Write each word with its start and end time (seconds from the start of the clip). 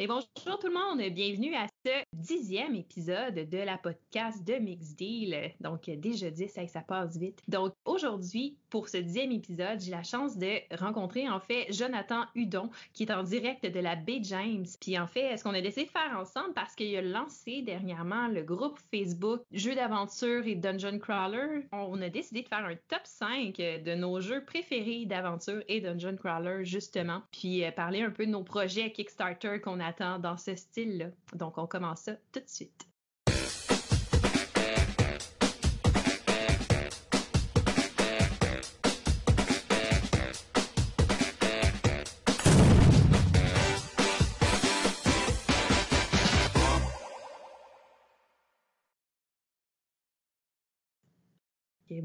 Et 0.00 0.06
bonjour 0.06 0.28
tout 0.60 0.68
le 0.68 0.74
monde, 0.74 1.12
bienvenue 1.12 1.56
à 1.56 1.66
ce 1.84 1.90
dixième 2.12 2.76
épisode 2.76 3.34
de 3.34 3.58
la 3.58 3.78
podcast 3.78 4.46
de 4.46 4.54
Mix 4.54 4.94
Deal. 4.94 5.50
Donc 5.58 5.90
déjà 5.90 6.30
dix, 6.30 6.56
ça 6.68 6.80
passe 6.82 7.16
vite. 7.16 7.42
Donc 7.48 7.72
aujourd'hui, 7.84 8.56
pour 8.70 8.88
ce 8.88 8.98
dixième 8.98 9.32
épisode, 9.32 9.80
j'ai 9.80 9.90
la 9.90 10.04
chance 10.04 10.38
de 10.38 10.60
rencontrer 10.76 11.28
en 11.28 11.40
fait 11.40 11.66
Jonathan 11.72 12.26
Hudon, 12.36 12.70
qui 12.92 13.02
est 13.02 13.12
en 13.12 13.24
direct 13.24 13.66
de 13.66 13.80
la 13.80 13.96
Bay 13.96 14.20
James. 14.22 14.66
Puis 14.80 14.96
en 14.96 15.08
fait, 15.08 15.36
ce 15.36 15.42
qu'on 15.42 15.54
a 15.54 15.60
décidé 15.60 15.86
de 15.86 15.90
faire 15.90 16.16
ensemble 16.16 16.54
parce 16.54 16.76
qu'il 16.76 16.94
a 16.94 17.02
lancé 17.02 17.62
dernièrement 17.62 18.28
le 18.28 18.44
groupe 18.44 18.78
Facebook 18.94 19.42
Jeux 19.50 19.74
d'aventure 19.74 20.46
et 20.46 20.54
Dungeon 20.54 21.00
Crawler. 21.00 21.66
On 21.72 22.00
a 22.02 22.08
décidé 22.08 22.42
de 22.42 22.48
faire 22.48 22.64
un 22.64 22.76
top 22.86 23.02
5 23.02 23.56
de 23.56 23.94
nos 23.96 24.20
jeux 24.20 24.44
préférés 24.44 25.06
d'aventure 25.06 25.64
et 25.66 25.80
Dungeon 25.80 26.14
Crawler 26.14 26.64
justement. 26.64 27.20
Puis 27.32 27.64
euh, 27.64 27.72
parler 27.72 28.02
un 28.02 28.10
peu 28.10 28.26
de 28.26 28.30
nos 28.30 28.44
projets 28.44 28.92
Kickstarter 28.92 29.60
qu'on 29.60 29.80
a 29.80 29.87
dans 29.98 30.36
ce 30.36 30.54
style-là. 30.54 31.10
Donc, 31.34 31.58
on 31.58 31.66
commence 31.66 32.02
ça 32.02 32.12
tout 32.32 32.40
de 32.40 32.48
suite. 32.48 32.88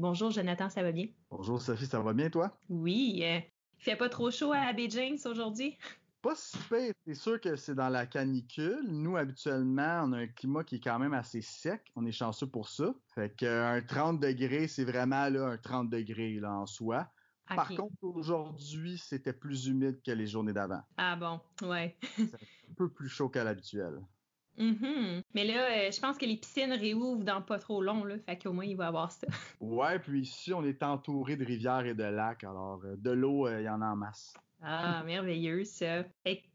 bonjour 0.04 0.30
Jonathan, 0.30 0.68
ça 0.68 0.82
va 0.82 0.92
bien? 0.92 1.06
Bonjour 1.30 1.60
Sophie, 1.60 1.86
ça 1.86 1.98
va 2.00 2.12
bien 2.12 2.28
toi? 2.28 2.56
Oui. 2.68 3.22
Euh, 3.24 3.38
il 3.78 3.82
fait 3.82 3.96
pas 3.96 4.08
trop 4.08 4.30
chaud 4.30 4.52
à 4.52 4.58
Abbey 4.58 4.88
James 4.90 5.16
aujourd'hui? 5.24 5.78
Pas 6.24 6.34
si 6.36 6.56
C'est 7.04 7.14
sûr 7.14 7.38
que 7.38 7.54
c'est 7.54 7.74
dans 7.74 7.90
la 7.90 8.06
canicule. 8.06 8.82
Nous, 8.88 9.14
habituellement, 9.18 10.04
on 10.04 10.12
a 10.14 10.20
un 10.20 10.26
climat 10.26 10.64
qui 10.64 10.76
est 10.76 10.80
quand 10.80 10.98
même 10.98 11.12
assez 11.12 11.42
sec. 11.42 11.92
On 11.96 12.06
est 12.06 12.12
chanceux 12.12 12.46
pour 12.46 12.70
ça. 12.70 12.94
Fait 13.14 13.34
qu'un 13.36 13.82
30 13.82 14.20
degrés, 14.20 14.66
c'est 14.66 14.84
vraiment 14.84 15.28
là, 15.28 15.48
un 15.48 15.58
30 15.58 15.90
degrés 15.90 16.40
là, 16.40 16.52
en 16.54 16.66
soi. 16.66 17.06
Par 17.46 17.68
contre, 17.68 17.92
aujourd'hui, 18.00 18.96
c'était 18.96 19.34
plus 19.34 19.66
humide 19.66 20.00
que 20.02 20.12
les 20.12 20.26
journées 20.26 20.54
d'avant. 20.54 20.80
Ah 20.96 21.14
bon, 21.14 21.40
ouais. 21.68 21.94
c'est 22.16 22.22
un 22.22 22.74
peu 22.74 22.88
plus 22.88 23.10
chaud 23.10 23.28
qu'à 23.28 23.44
l'habituel. 23.44 24.00
Mm-hmm. 24.58 25.22
Mais 25.34 25.44
là, 25.44 25.66
euh, 25.66 25.90
je 25.90 26.00
pense 26.00 26.16
que 26.16 26.24
les 26.24 26.38
piscines 26.38 26.72
réouvrent 26.72 27.24
dans 27.24 27.42
pas 27.42 27.58
trop 27.58 27.82
long, 27.82 28.04
là, 28.04 28.14
fait 28.24 28.38
qu'au 28.38 28.52
moins 28.52 28.64
il 28.64 28.76
va 28.76 28.84
y 28.84 28.88
avoir 28.88 29.12
ça. 29.12 29.26
Ouais, 29.60 29.98
puis 29.98 30.22
ici, 30.22 30.54
on 30.54 30.64
est 30.64 30.82
entouré 30.82 31.36
de 31.36 31.44
rivières 31.44 31.84
et 31.84 31.94
de 31.94 32.04
lacs, 32.04 32.44
alors 32.44 32.80
euh, 32.84 32.96
de 32.96 33.10
l'eau, 33.10 33.46
euh, 33.46 33.60
il 33.60 33.64
y 33.64 33.68
en 33.68 33.82
a 33.82 33.86
en 33.86 33.96
masse. 33.96 34.34
Ah, 34.62 35.02
merveilleux 35.04 35.64
ça. 35.64 36.04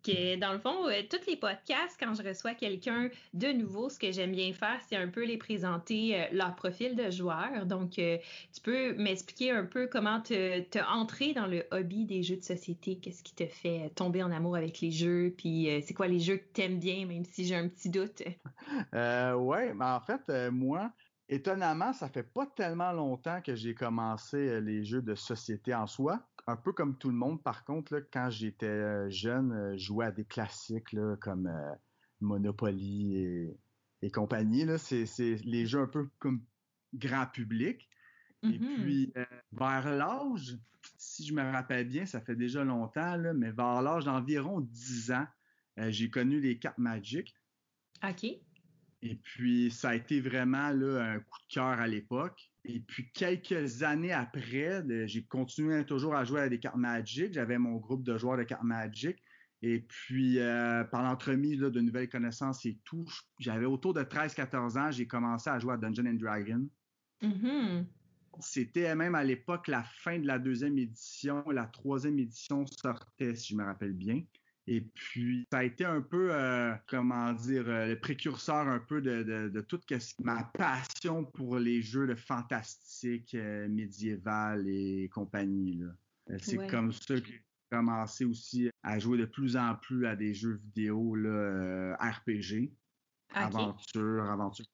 Que 0.03 0.36
dans 0.38 0.53
le 0.53 0.59
fond, 0.59 0.88
euh, 0.88 1.02
tous 1.09 1.30
les 1.30 1.36
podcasts, 1.36 1.97
quand 2.00 2.14
je 2.14 2.23
reçois 2.23 2.55
quelqu'un 2.55 3.09
de 3.33 3.47
nouveau, 3.50 3.89
ce 3.89 4.00
que 4.00 4.11
j'aime 4.11 4.31
bien 4.31 4.52
faire, 4.53 4.80
c'est 4.88 4.95
un 4.95 5.09
peu 5.09 5.25
les 5.25 5.38
présenter 5.38 6.20
euh, 6.20 6.25
leur 6.31 6.55
profil 6.55 6.95
de 6.95 7.11
joueur. 7.11 7.66
Donc, 7.66 8.00
euh, 8.00 8.17
tu 8.53 8.61
peux 8.61 8.94
m'expliquer 8.95 9.52
un 9.52 9.66
peu 9.66 9.88
comment 9.88 10.22
te, 10.22 10.61
te 10.61 10.80
entrer 10.80 11.33
dans 11.33 11.47
le 11.47 11.66
hobby 11.72 12.05
des 12.05 12.23
jeux 12.23 12.38
de 12.38 12.44
société, 12.44 13.00
qu'est-ce 13.00 13.22
qui 13.22 13.36
te 13.36 13.45
fait 13.45 13.92
tomber 13.95 14.23
en 14.23 14.31
amour 14.31 14.55
avec 14.55 14.80
les 14.81 14.92
jeux, 14.92 15.33
puis 15.38 15.67
c'est 15.86 15.94
quoi 15.94 16.08
les 16.08 16.20
jeux 16.20 16.38
que 16.38 16.47
t'aimes 16.53 16.80
bien, 16.80 17.05
même 17.05 17.25
si 17.25 17.45
j'ai 17.45 17.55
un 17.55 17.67
petit 17.67 17.89
doute? 17.89 18.23
Euh, 18.94 19.33
ouais, 19.36 19.73
mais 19.73 19.86
en 19.86 20.02
fait, 20.02 20.22
moi, 20.52 20.92
Étonnamment, 21.30 21.94
ça 21.94 22.09
fait 22.09 22.23
pas 22.23 22.47
tellement 22.47 22.91
longtemps 22.91 23.41
que 23.41 23.55
j'ai 23.55 23.75
commencé 23.75 24.59
les 24.61 24.83
jeux 24.83 25.02
de 25.02 25.16
société 25.16 25.73
en 25.75 25.86
soi 25.86 26.27
un 26.49 26.55
peu 26.55 26.73
comme 26.73 26.97
tout 26.97 27.09
le 27.09 27.16
monde, 27.16 27.41
par 27.44 27.63
contre, 27.63 27.94
là, 27.94 28.02
quand 28.11 28.30
j'étais 28.30 28.66
euh, 28.66 29.09
jeune, 29.09 29.52
euh, 29.52 29.77
je 29.77 29.86
jouais 29.86 30.08
à 30.08 30.11
des 30.11 30.25
classiques 30.25 30.91
là, 30.94 31.16
comme 31.21 31.47
euh, 31.47 31.73
Monopoly 32.21 33.17
et, 33.17 33.58
et 34.02 34.11
compagnie. 34.11 34.66
Là, 34.66 34.77
c'est, 34.77 35.05
les 35.44 35.66
jeux 35.66 35.81
un 35.81 35.88
peu 35.88 36.09
comme 36.19 36.44
grand 36.94 37.27
public. 37.27 37.88
Et 38.41 38.47
mm-hmm. 38.47 38.81
puis, 38.81 39.14
vers 39.52 39.89
l'âge, 39.92 40.58
si 40.98 41.26
je 41.26 41.33
me 41.33 41.42
rappelle 41.42 41.87
bien, 41.87 42.05
ça 42.05 42.21
fait 42.21 42.37
déjà 42.37 42.64
longtemps, 42.64 43.17
là, 43.17 43.33
mais 43.33 43.52
vers 43.52 43.82
l'âge 43.82 44.05
d'environ 44.05 44.61
10 44.61 45.11
ans, 45.11 45.27
j'ai 45.77 46.09
connu 46.09 46.39
les 46.39 46.58
cartes 46.58 46.77
Magic. 46.77 47.36
OK. 48.02 48.26
Et 49.02 49.15
puis, 49.15 49.71
ça 49.71 49.89
a 49.89 49.95
été 49.95 50.20
vraiment 50.20 50.71
là, 50.71 51.14
un 51.14 51.20
coup 51.20 51.39
de 51.48 51.54
cœur 51.54 51.80
à 51.80 51.87
l'époque. 51.87 52.52
Et 52.65 52.82
puis, 52.82 53.10
quelques 53.14 53.83
années 53.83 54.11
après, 54.11 54.83
j'ai 55.08 55.23
continué 55.23 55.86
toujours 55.86 56.15
à 56.15 56.26
jouer 56.26 56.42
à 56.42 56.49
des 56.49 56.60
cartes 56.60 56.76
Magic. 56.76 57.33
J'avais 57.33 57.58
mon 57.58 57.77
groupe 57.77 58.04
de 58.04 58.17
joueurs 58.17 58.38
de 58.38 58.43
cartes 58.43 58.64
Magic. 58.64 59.17
Et 59.61 59.80
puis, 59.80 60.39
euh, 60.39 60.83
par 60.86 61.04
l'entremise 61.04 61.59
de 61.59 61.82
nouvelles 61.82 62.09
connaissances 62.09 62.65
et 62.65 62.77
tout, 62.86 63.05
j'avais 63.39 63.65
autour 63.65 63.93
de 63.93 64.04
13-14 64.04 64.77
ans, 64.77 64.92
j'ai 64.92 65.05
commencé 65.05 65.49
à 65.49 65.59
jouer 65.59 65.73
à 65.73 65.77
Dungeon 65.77 66.05
and 66.05 66.14
Dragon. 66.14 66.67
Mm-hmm. 67.21 67.86
C'était 68.39 68.95
même 68.95 69.15
à 69.15 69.23
l'époque 69.23 69.67
la 69.67 69.83
fin 69.83 70.17
de 70.17 70.26
la 70.26 70.39
deuxième 70.39 70.77
édition. 70.77 71.43
La 71.49 71.65
troisième 71.65 72.20
édition 72.20 72.65
sortait, 72.65 73.36
si 73.36 73.54
je 73.54 73.58
me 73.58 73.65
rappelle 73.65 73.93
bien. 73.93 74.23
Et 74.71 74.81
puis, 74.81 75.47
ça 75.52 75.57
a 75.57 75.63
été 75.63 75.83
un 75.83 75.99
peu, 75.99 76.30
euh, 76.31 76.75
comment 76.85 77.33
dire, 77.33 77.67
euh, 77.67 77.87
le 77.87 77.99
précurseur 77.99 78.67
un 78.67 78.77
peu 78.77 79.02
de, 79.02 79.23
de, 79.23 79.49
de 79.49 79.61
toute 79.61 79.83
ma 80.19 80.43
passion 80.43 81.25
pour 81.25 81.57
les 81.57 81.81
jeux 81.81 82.05
de 82.05 82.13
fantastique 82.13 83.33
euh, 83.33 83.67
médiéval 83.67 84.69
et 84.69 85.09
compagnie. 85.11 85.81
C'est 86.37 86.67
comme 86.67 86.91
ça 86.93 87.19
que 87.19 87.25
j'ai 87.25 87.43
commencé 87.71 88.25
aussi 88.25 88.69
à 88.83 88.99
jouer 88.99 89.17
de 89.17 89.25
plus 89.25 89.58
en 89.58 89.73
plus 89.73 90.05
à 90.05 90.15
des 90.15 90.35
jeux 90.35 90.61
vidéo 90.63 91.15
là, 91.15 91.95
RPG, 91.95 92.71
aventure, 93.33 94.29
aventure 94.29 94.67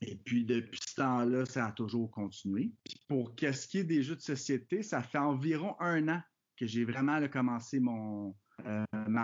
et 0.00 0.14
puis 0.14 0.44
depuis 0.44 0.78
ce 0.86 0.94
temps-là, 0.94 1.44
ça 1.44 1.66
a 1.66 1.72
toujours 1.72 2.08
continué. 2.12 2.70
pour 3.08 3.34
qu'est-ce 3.34 3.66
qui 3.66 3.78
est 3.78 3.84
des 3.84 4.04
jeux 4.04 4.14
de 4.14 4.20
société, 4.20 4.84
ça 4.84 5.02
fait 5.02 5.18
environ 5.18 5.74
un 5.80 6.06
an 6.08 6.22
que 6.56 6.66
j'ai 6.66 6.84
vraiment 6.84 7.26
commencé 7.26 7.80
mon, 7.80 8.36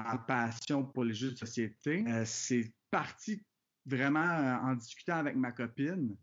ma 0.03 0.19
passion 0.19 0.85
pour 0.85 1.05
les 1.05 1.15
jeux 1.15 1.33
de 1.33 1.37
société. 1.37 2.05
Euh, 2.09 2.23
c'est 2.25 2.73
parti 2.91 3.43
vraiment 3.87 4.21
euh, 4.21 4.57
en 4.57 4.75
discutant 4.75 5.17
avec 5.17 5.37
ma 5.37 5.53
copine. 5.53 6.17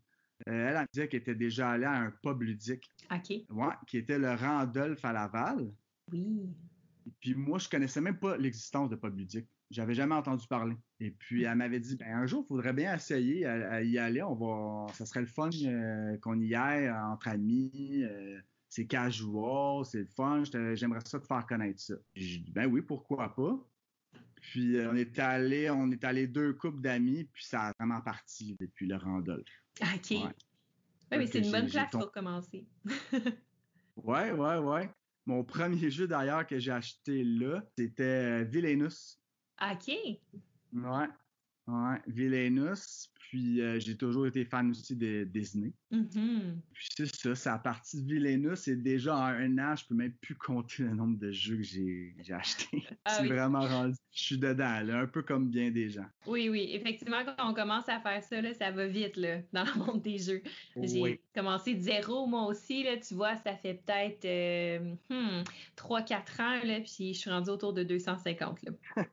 elle, 0.46 0.54
elle 0.54 0.82
me 0.82 0.86
disait 0.94 1.08
qu'elle 1.08 1.22
était 1.22 1.36
déjà 1.36 1.72
allée 1.72 1.86
à 1.86 1.94
un 1.94 2.12
pub 2.24 2.42
ludique. 2.42 2.90
OK. 3.12 3.30
Ouais, 3.50 3.74
qui 3.88 3.98
était 3.98 4.20
le 4.20 4.34
Randolph 4.34 5.04
à 5.06 5.14
Laval. 5.14 5.72
Oui. 6.12 6.50
Et 7.08 7.12
puis 7.20 7.36
moi, 7.36 7.58
je 7.60 7.70
connaissais 7.70 8.02
même 8.02 8.20
pas 8.20 8.38
l'existence 8.38 8.90
de 8.90 8.96
pub 8.96 9.18
ludique. 9.18 9.48
J'avais 9.70 9.94
jamais 9.94 10.16
entendu 10.16 10.46
parler. 10.48 10.76
Et 11.00 11.12
puis 11.12 11.44
elle 11.44 11.56
m'avait 11.56 11.80
dit, 11.80 11.96
ben 11.96 12.14
un 12.14 12.28
jour, 12.28 12.44
il 12.44 12.48
faudrait 12.48 12.74
bien 12.74 12.94
essayer 12.94 13.46
à, 13.46 13.82
y 13.82 13.98
aller. 13.98 14.22
On 14.22 14.36
va, 14.36 14.92
ça 14.94 15.06
serait 15.06 15.22
le 15.22 15.28
fun 15.28 15.50
qu'on 16.22 16.42
y 16.42 16.54
aille 16.56 16.92
entre 16.92 17.30
amis 17.30 18.04
c'est 18.72 18.88
casual, 18.88 19.84
c'est 19.86 20.00
le 20.00 20.06
fun, 20.06 20.44
j'aimerais 20.76 21.02
ça 21.06 21.20
te 21.20 21.28
faire 21.28 21.46
connaître 21.46 21.82
ça. 21.82 21.94
J'ai 22.16 22.38
dit, 22.38 22.52
ben 22.52 22.68
oui, 22.68 22.82
pourquoi 22.82 23.36
pas? 23.36 23.60
Puis 24.36 24.78
euh, 24.78 24.90
on 24.90 24.96
est 24.96 25.20
allé, 25.20 25.70
on 25.70 25.92
est 25.92 26.02
allé 26.06 26.26
deux 26.26 26.54
couples 26.54 26.80
d'amis, 26.80 27.26
puis 27.26 27.44
ça 27.44 27.64
a 27.64 27.74
vraiment 27.78 28.00
parti 28.00 28.56
depuis 28.58 28.88
le 28.88 28.96
Randolph. 28.96 29.46
OK. 29.82 30.12
Ouais. 30.12 30.34
mais 31.12 31.28
c'est 31.28 31.40
une 31.40 31.52
bonne 31.52 31.70
place 31.70 31.92
pour 31.92 32.14
commencer. 32.14 32.66
ouais, 33.98 34.32
ouais, 34.32 34.58
ouais. 34.58 34.90
Mon 35.26 35.44
premier 35.44 35.92
jeu 35.92 36.08
d'ailleurs 36.08 36.48
que 36.48 36.58
j'ai 36.58 36.72
acheté 36.72 37.26
là, 37.26 37.62
c'était 37.78 38.04
euh, 38.04 38.44
Villainous. 38.46 39.18
OK. 39.62 39.90
Ouais. 40.74 41.08
Ouais, 41.68 42.02
Villainous. 42.08 43.10
Puis 43.32 43.62
euh, 43.62 43.80
j'ai 43.80 43.96
toujours 43.96 44.28
été 44.28 44.44
fan 44.44 44.72
aussi 44.72 44.94
de 44.94 45.24
Disney. 45.24 45.72
Mm-hmm. 45.94 46.58
Puis 46.74 46.88
c'est 46.98 47.16
ça, 47.16 47.34
c'est 47.34 47.50
à 47.50 47.58
partir 47.60 48.02
de 48.02 48.06
Villainous 48.06 48.68
et 48.68 48.76
déjà 48.76 49.16
en 49.16 49.28
un 49.28 49.58
an, 49.58 49.74
je 49.74 49.86
peux 49.86 49.96
même 49.96 50.12
plus 50.16 50.36
compter 50.36 50.84
le 50.84 50.96
nombre 50.96 51.18
de 51.18 51.32
jeux 51.32 51.56
que 51.56 51.64
j'ai, 51.64 52.14
achetés. 52.32 52.84
Ah 53.06 53.12
c'est 53.18 53.28
vraiment 53.28 53.62
rendu. 53.62 53.96
Je 54.12 54.22
suis 54.22 54.38
dedans, 54.38 54.82
là, 54.82 55.00
un 55.00 55.08
peu 55.08 55.22
comme 55.22 55.50
bien 55.50 55.72
des 55.72 55.90
gens. 55.90 56.08
Oui, 56.28 56.50
oui. 56.50 56.72
Effectivement, 56.74 57.24
quand 57.24 57.50
on 57.50 57.54
commence 57.54 57.88
à 57.88 58.02
faire 58.02 58.22
ça, 58.22 58.42
là, 58.42 58.54
ça 58.54 58.72
va 58.72 58.88
vite 58.88 59.16
là, 59.16 59.38
dans 59.54 59.64
le 59.64 59.80
monde 59.80 60.02
des 60.02 60.18
jeux. 60.18 60.44
J'ai 60.76 61.22
commencé 61.34 61.76
de 61.76 61.80
zéro, 61.80 62.28
moi 62.28 62.48
aussi. 62.48 62.84
Là, 62.84 62.98
tu 62.98 63.14
vois, 63.14 63.38
ça 63.38 63.56
fait 63.56 63.76
peut-être 63.86 64.26
euh, 64.26 64.94
3-4 65.78 65.78
hmm, 65.78 66.42
ans, 66.42 66.60
là, 66.66 66.82
puis 66.82 67.14
je 67.14 67.20
suis 67.20 67.30
rendu 67.30 67.50
autour 67.50 67.72
de 67.72 67.84
250. 67.84 68.64
Là. 68.64 68.72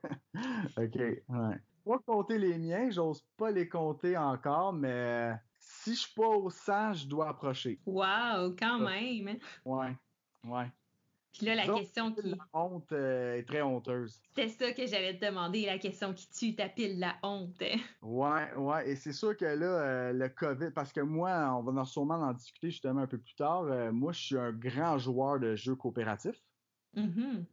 OK, 0.77 0.95
ouais 0.95 1.57
pas 1.89 1.99
compter 2.05 2.37
les 2.37 2.57
miens, 2.59 2.89
j'ose 2.91 3.25
pas 3.35 3.49
les 3.49 3.67
compter 3.67 4.15
encore, 4.15 4.73
mais 4.73 5.33
si 5.57 5.95
je 5.95 6.01
suis 6.01 6.13
pas 6.13 6.27
au 6.27 6.49
100, 6.49 6.93
je 6.93 7.07
dois 7.07 7.29
approcher. 7.29 7.79
Wow, 7.87 8.55
quand 8.57 8.79
même. 8.79 9.39
Ouais, 9.65 9.95
ouais. 10.45 10.71
Puis 11.33 11.45
là, 11.47 11.55
la 11.55 11.67
question 11.67 12.11
qui. 12.11 12.29
La 12.29 12.37
honte 12.53 12.91
euh, 12.91 13.37
est 13.37 13.43
très 13.43 13.61
honteuse. 13.61 14.21
C'était 14.27 14.49
ça 14.49 14.71
que 14.71 14.85
j'allais 14.85 15.17
te 15.17 15.25
demander, 15.25 15.65
la 15.65 15.79
question 15.79 16.13
qui 16.13 16.29
tue 16.29 16.55
ta 16.55 16.69
pile, 16.69 16.99
la 16.99 17.15
honte. 17.23 17.63
Ouais, 18.01 18.53
ouais. 18.55 18.89
Et 18.89 18.95
c'est 18.95 19.13
sûr 19.13 19.35
que 19.35 19.45
là, 19.45 19.65
euh, 19.65 20.13
le 20.13 20.29
COVID, 20.29 20.71
parce 20.71 20.93
que 20.93 21.01
moi, 21.01 21.55
on 21.57 21.63
va 21.63 21.85
sûrement 21.85 22.15
en 22.15 22.33
discuter 22.33 22.69
justement 22.69 23.01
un 23.01 23.07
peu 23.07 23.17
plus 23.17 23.35
tard. 23.35 23.63
Euh, 23.63 23.91
moi, 23.91 24.11
je 24.11 24.19
suis 24.19 24.37
un 24.37 24.51
grand 24.51 24.97
joueur 24.99 25.39
de 25.39 25.55
jeux 25.55 25.75
coopératifs. 25.75 26.43
Mm 26.95 27.43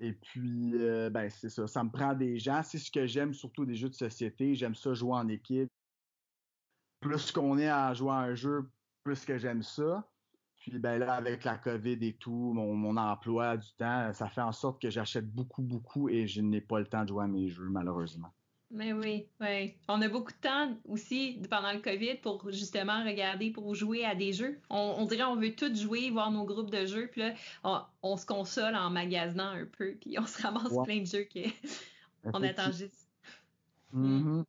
Et 0.00 0.12
puis, 0.12 0.72
euh, 0.74 1.10
ben, 1.10 1.30
c'est 1.30 1.48
ça. 1.48 1.66
Ça 1.66 1.84
me 1.84 1.90
prend 1.90 2.14
des 2.14 2.38
gens. 2.38 2.62
C'est 2.62 2.78
ce 2.78 2.90
que 2.90 3.06
j'aime 3.06 3.34
surtout 3.34 3.64
des 3.64 3.74
jeux 3.74 3.88
de 3.88 3.94
société. 3.94 4.54
J'aime 4.54 4.74
ça 4.74 4.94
jouer 4.94 5.14
en 5.14 5.28
équipe. 5.28 5.68
Plus 7.00 7.30
qu'on 7.30 7.58
est 7.58 7.68
à 7.68 7.92
jouer 7.94 8.10
à 8.10 8.18
un 8.18 8.34
jeu, 8.34 8.70
plus 9.04 9.24
que 9.24 9.38
j'aime 9.38 9.62
ça. 9.62 10.08
Puis 10.56 10.78
ben 10.78 10.98
là, 10.98 11.14
avec 11.14 11.44
la 11.44 11.58
COVID 11.58 11.98
et 12.00 12.16
tout, 12.16 12.52
mon, 12.54 12.96
emploi 12.96 13.56
du 13.56 13.72
temps, 13.74 14.12
ça 14.12 14.28
fait 14.28 14.40
en 14.40 14.52
sorte 14.52 14.80
que 14.80 14.90
j'achète 14.90 15.30
beaucoup, 15.30 15.62
beaucoup 15.62 16.08
et 16.08 16.26
je 16.26 16.40
n'ai 16.40 16.60
pas 16.60 16.80
le 16.80 16.86
temps 16.86 17.02
de 17.02 17.08
jouer 17.08 17.24
à 17.24 17.28
mes 17.28 17.48
jeux, 17.48 17.68
malheureusement. 17.68 18.32
Mais 18.70 18.92
oui, 18.92 19.28
oui. 19.40 19.74
On 19.88 20.02
a 20.02 20.08
beaucoup 20.08 20.32
de 20.32 20.38
temps 20.38 20.76
aussi 20.88 21.40
pendant 21.48 21.72
le 21.72 21.78
COVID 21.80 22.16
pour 22.16 22.50
justement 22.50 23.04
regarder, 23.04 23.50
pour 23.50 23.74
jouer 23.74 24.04
à 24.04 24.14
des 24.14 24.32
jeux. 24.32 24.58
On, 24.70 25.04
dirait 25.06 25.22
on 25.22 25.36
veut 25.36 25.54
tous 25.54 25.74
jouer, 25.80 26.10
voir 26.10 26.32
nos 26.32 26.44
groupes 26.44 26.70
de 26.70 26.84
jeux, 26.84 27.06
puis 27.06 27.20
là, 27.20 27.34
on, 28.02 28.16
se 28.16 28.26
console 28.26 28.74
en 28.74 28.90
magasinant 28.90 29.50
un 29.50 29.66
peu, 29.66 29.96
puis 30.00 30.18
on 30.18 30.26
se 30.26 30.42
ramasse 30.42 30.74
plein 30.84 31.00
de 31.00 31.06
jeux 31.06 31.28
qu'on 32.24 32.42
attend 32.42 32.72
juste. 32.72 33.08
Mm-hmm. 33.94 34.44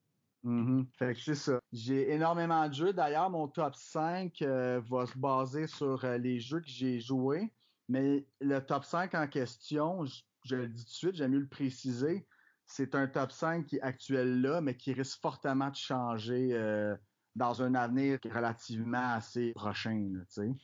Mm-hmm. 0.46 0.86
Fait 0.98 1.14
que 1.14 1.20
c'est 1.22 1.36
ça. 1.36 1.60
J'ai 1.72 2.12
énormément 2.12 2.68
de 2.68 2.74
jeux. 2.74 2.94
D'ailleurs, 2.94 3.30
mon 3.30 3.48
top 3.48 3.76
5 3.76 4.42
euh, 4.42 4.82
va 4.90 5.06
se 5.06 5.18
baser 5.18 5.68
sur 5.68 6.04
euh, 6.04 6.18
les 6.18 6.40
jeux 6.40 6.62
que 6.62 6.70
j'ai 6.70 7.00
joués. 7.00 7.54
Mais 7.88 8.26
le 8.42 8.60
top 8.60 8.84
5 8.84 9.14
en 9.14 9.28
question, 9.28 10.06
je, 10.06 10.22
je 10.44 10.56
le 10.56 10.68
dis 10.68 10.84
tout 10.84 10.90
de 10.90 10.96
suite, 10.96 11.16
j'aime 11.16 11.32
mieux 11.32 11.40
le 11.40 11.48
préciser 11.48 12.26
c'est 12.68 12.96
un 12.96 13.08
top 13.08 13.32
5 13.32 13.66
qui 13.66 13.78
est 13.78 13.82
actuel 13.82 14.42
là, 14.42 14.62
mais 14.62 14.76
qui 14.76 14.94
risque 14.94 15.20
fortement 15.22 15.70
de 15.70 15.76
changer 15.76 16.50
euh, 16.52 16.96
dans 17.38 17.62
un 17.62 17.76
avenir 17.76 18.18
relativement 18.34 19.14
assez 19.14 19.52
prochain. 19.54 20.12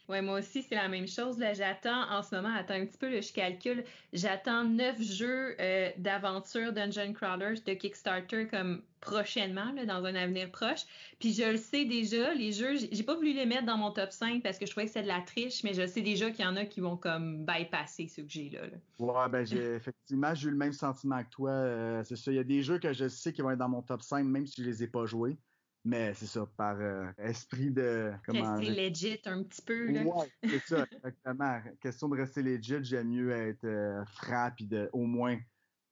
Oui, 0.09 0.21
moi 0.21 0.39
aussi, 0.39 0.63
c'est 0.63 0.75
la 0.75 0.87
même 0.87 1.07
chose. 1.07 1.37
J'attends 1.53 2.09
en 2.11 2.23
ce 2.23 2.35
moment, 2.35 2.53
attends 2.53 2.73
un 2.73 2.85
petit 2.85 2.97
peu, 2.97 3.21
je 3.21 3.31
calcule, 3.31 3.83
j'attends 4.11 4.63
neuf 4.63 4.99
jeux 4.99 5.55
euh, 5.59 5.89
d'aventure 5.97 6.73
Dungeon 6.73 7.13
Crawlers 7.13 7.61
de 7.65 7.73
Kickstarter 7.73 8.47
comme 8.47 8.81
prochainement, 9.01 9.73
dans 9.85 10.05
un 10.05 10.15
avenir 10.15 10.49
proche. 10.49 10.85
Puis 11.19 11.33
je 11.33 11.43
le 11.43 11.57
sais 11.57 11.85
déjà, 11.85 12.33
les 12.33 12.51
jeux, 12.53 12.75
j'ai 12.91 13.03
pas 13.03 13.15
voulu 13.15 13.33
les 13.33 13.45
mettre 13.45 13.65
dans 13.65 13.77
mon 13.77 13.91
top 13.91 14.11
5 14.11 14.41
parce 14.41 14.57
que 14.57 14.65
je 14.65 14.71
trouvais 14.71 14.87
que 14.87 14.93
c'est 14.93 15.03
de 15.03 15.07
la 15.07 15.21
triche, 15.21 15.63
mais 15.63 15.73
je 15.73 15.85
sais 15.85 16.01
déjà 16.01 16.31
qu'il 16.31 16.45
y 16.45 16.47
en 16.47 16.55
a 16.55 16.65
qui 16.65 16.79
vont 16.79 16.97
comme 16.97 17.45
bypasser 17.45 18.07
ceux 18.07 18.23
que 18.23 18.31
j'ai 18.31 18.49
là, 18.49 18.61
Ouais, 18.99 19.29
ben 19.29 19.45
j'ai 19.45 19.57
effectivement 19.75 20.33
j'ai 20.33 20.47
eu 20.47 20.51
le 20.51 20.57
même 20.57 20.73
sentiment 20.73 21.21
que 21.23 21.29
toi. 21.29 21.51
Euh, 21.51 22.03
c'est 22.05 22.15
ça. 22.15 22.31
Il 22.31 22.35
y 22.35 22.39
a 22.39 22.43
des 22.43 22.63
jeux 22.63 22.79
que 22.79 22.93
je 22.93 23.07
sais 23.07 23.31
qui 23.31 23.41
vont 23.41 23.51
être 23.51 23.59
dans 23.59 23.69
mon 23.69 23.81
top 23.81 24.01
5, 24.01 24.23
même 24.23 24.47
si 24.47 24.63
je 24.63 24.69
les 24.69 24.83
ai 24.83 24.87
pas 24.87 25.05
joués. 25.05 25.37
Mais 25.85 26.13
c'est 26.13 26.27
ça, 26.27 26.45
par 26.55 26.77
euh, 26.79 27.05
esprit 27.17 27.69
de. 27.69 28.13
Comment 28.25 28.55
rester 28.55 28.73
legit 28.73 29.19
un 29.25 29.43
petit 29.43 29.61
peu. 29.61 29.91
Là. 29.91 30.03
Ouais, 30.03 30.27
c'est 30.43 30.61
ça, 30.61 30.85
exactement. 30.91 31.59
Question 31.81 32.07
de 32.07 32.17
rester 32.17 32.41
legit, 32.41 32.83
j'aime 32.83 33.09
mieux 33.09 33.31
être 33.31 33.65
euh, 33.65 34.03
franc 34.05 34.51
et 34.59 34.63
de 34.63 34.89
au 34.93 35.05
moins 35.05 35.37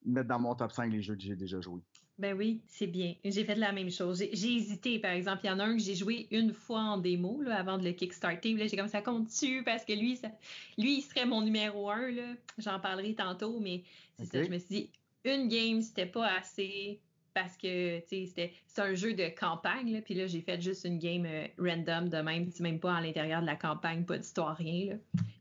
mettre 0.05 0.29
dans 0.29 0.39
mon 0.39 0.55
top 0.55 0.71
5 0.71 0.91
les 0.91 1.01
jeux 1.01 1.15
que 1.15 1.21
j'ai 1.21 1.35
déjà 1.35 1.59
joués. 1.59 1.81
Ben 2.17 2.37
oui, 2.37 2.61
c'est 2.67 2.87
bien. 2.87 3.15
J'ai 3.25 3.43
fait 3.43 3.55
la 3.55 3.71
même 3.71 3.89
chose. 3.89 4.23
J'ai 4.31 4.55
hésité, 4.55 4.99
par 4.99 5.11
exemple. 5.11 5.41
Il 5.43 5.47
y 5.47 5.49
en 5.49 5.59
a 5.59 5.63
un 5.63 5.75
que 5.75 5.81
j'ai 5.81 5.95
joué 5.95 6.27
une 6.29 6.53
fois 6.53 6.81
en 6.81 6.97
démo 6.97 7.41
là, 7.41 7.57
avant 7.57 7.77
de 7.77 7.83
le 7.83 7.93
kickstarter. 7.93 8.53
Là, 8.53 8.67
j'ai 8.67 8.77
comme 8.77 8.87
ça 8.87 9.01
compte 9.01 9.25
dessus 9.25 9.63
parce 9.63 9.83
que 9.83 9.93
lui, 9.93 10.15
ça, 10.17 10.29
lui, 10.77 10.99
il 10.99 11.01
serait 11.01 11.25
mon 11.25 11.41
numéro 11.41 11.89
un. 11.89 12.11
J'en 12.59 12.79
parlerai 12.79 13.15
tantôt, 13.15 13.59
mais 13.59 13.83
c'est 14.19 14.25
ça. 14.25 14.43
Je 14.43 14.51
me 14.51 14.59
suis 14.59 14.67
dit, 14.67 14.91
une 15.25 15.47
game, 15.47 15.81
c'était 15.81 16.05
pas 16.05 16.27
assez 16.27 17.01
parce 17.33 17.57
que 17.57 17.99
c'était 18.07 18.53
c'est 18.67 18.81
un 18.81 18.93
jeu 18.93 19.13
de 19.13 19.27
campagne 19.27 19.93
là, 19.93 20.01
puis 20.01 20.13
là 20.13 20.27
j'ai 20.27 20.41
fait 20.41 20.59
juste 20.61 20.85
une 20.85 20.99
game 20.99 21.25
euh, 21.25 21.47
random 21.57 22.09
de 22.09 22.17
même, 22.17 22.49
même 22.59 22.79
pas 22.79 22.95
à 22.95 23.01
l'intérieur 23.01 23.41
de 23.41 23.45
la 23.45 23.55
campagne, 23.55 24.05
pas 24.05 24.17
d'histoire 24.17 24.55
rien 24.55 24.93
là. 24.93 24.95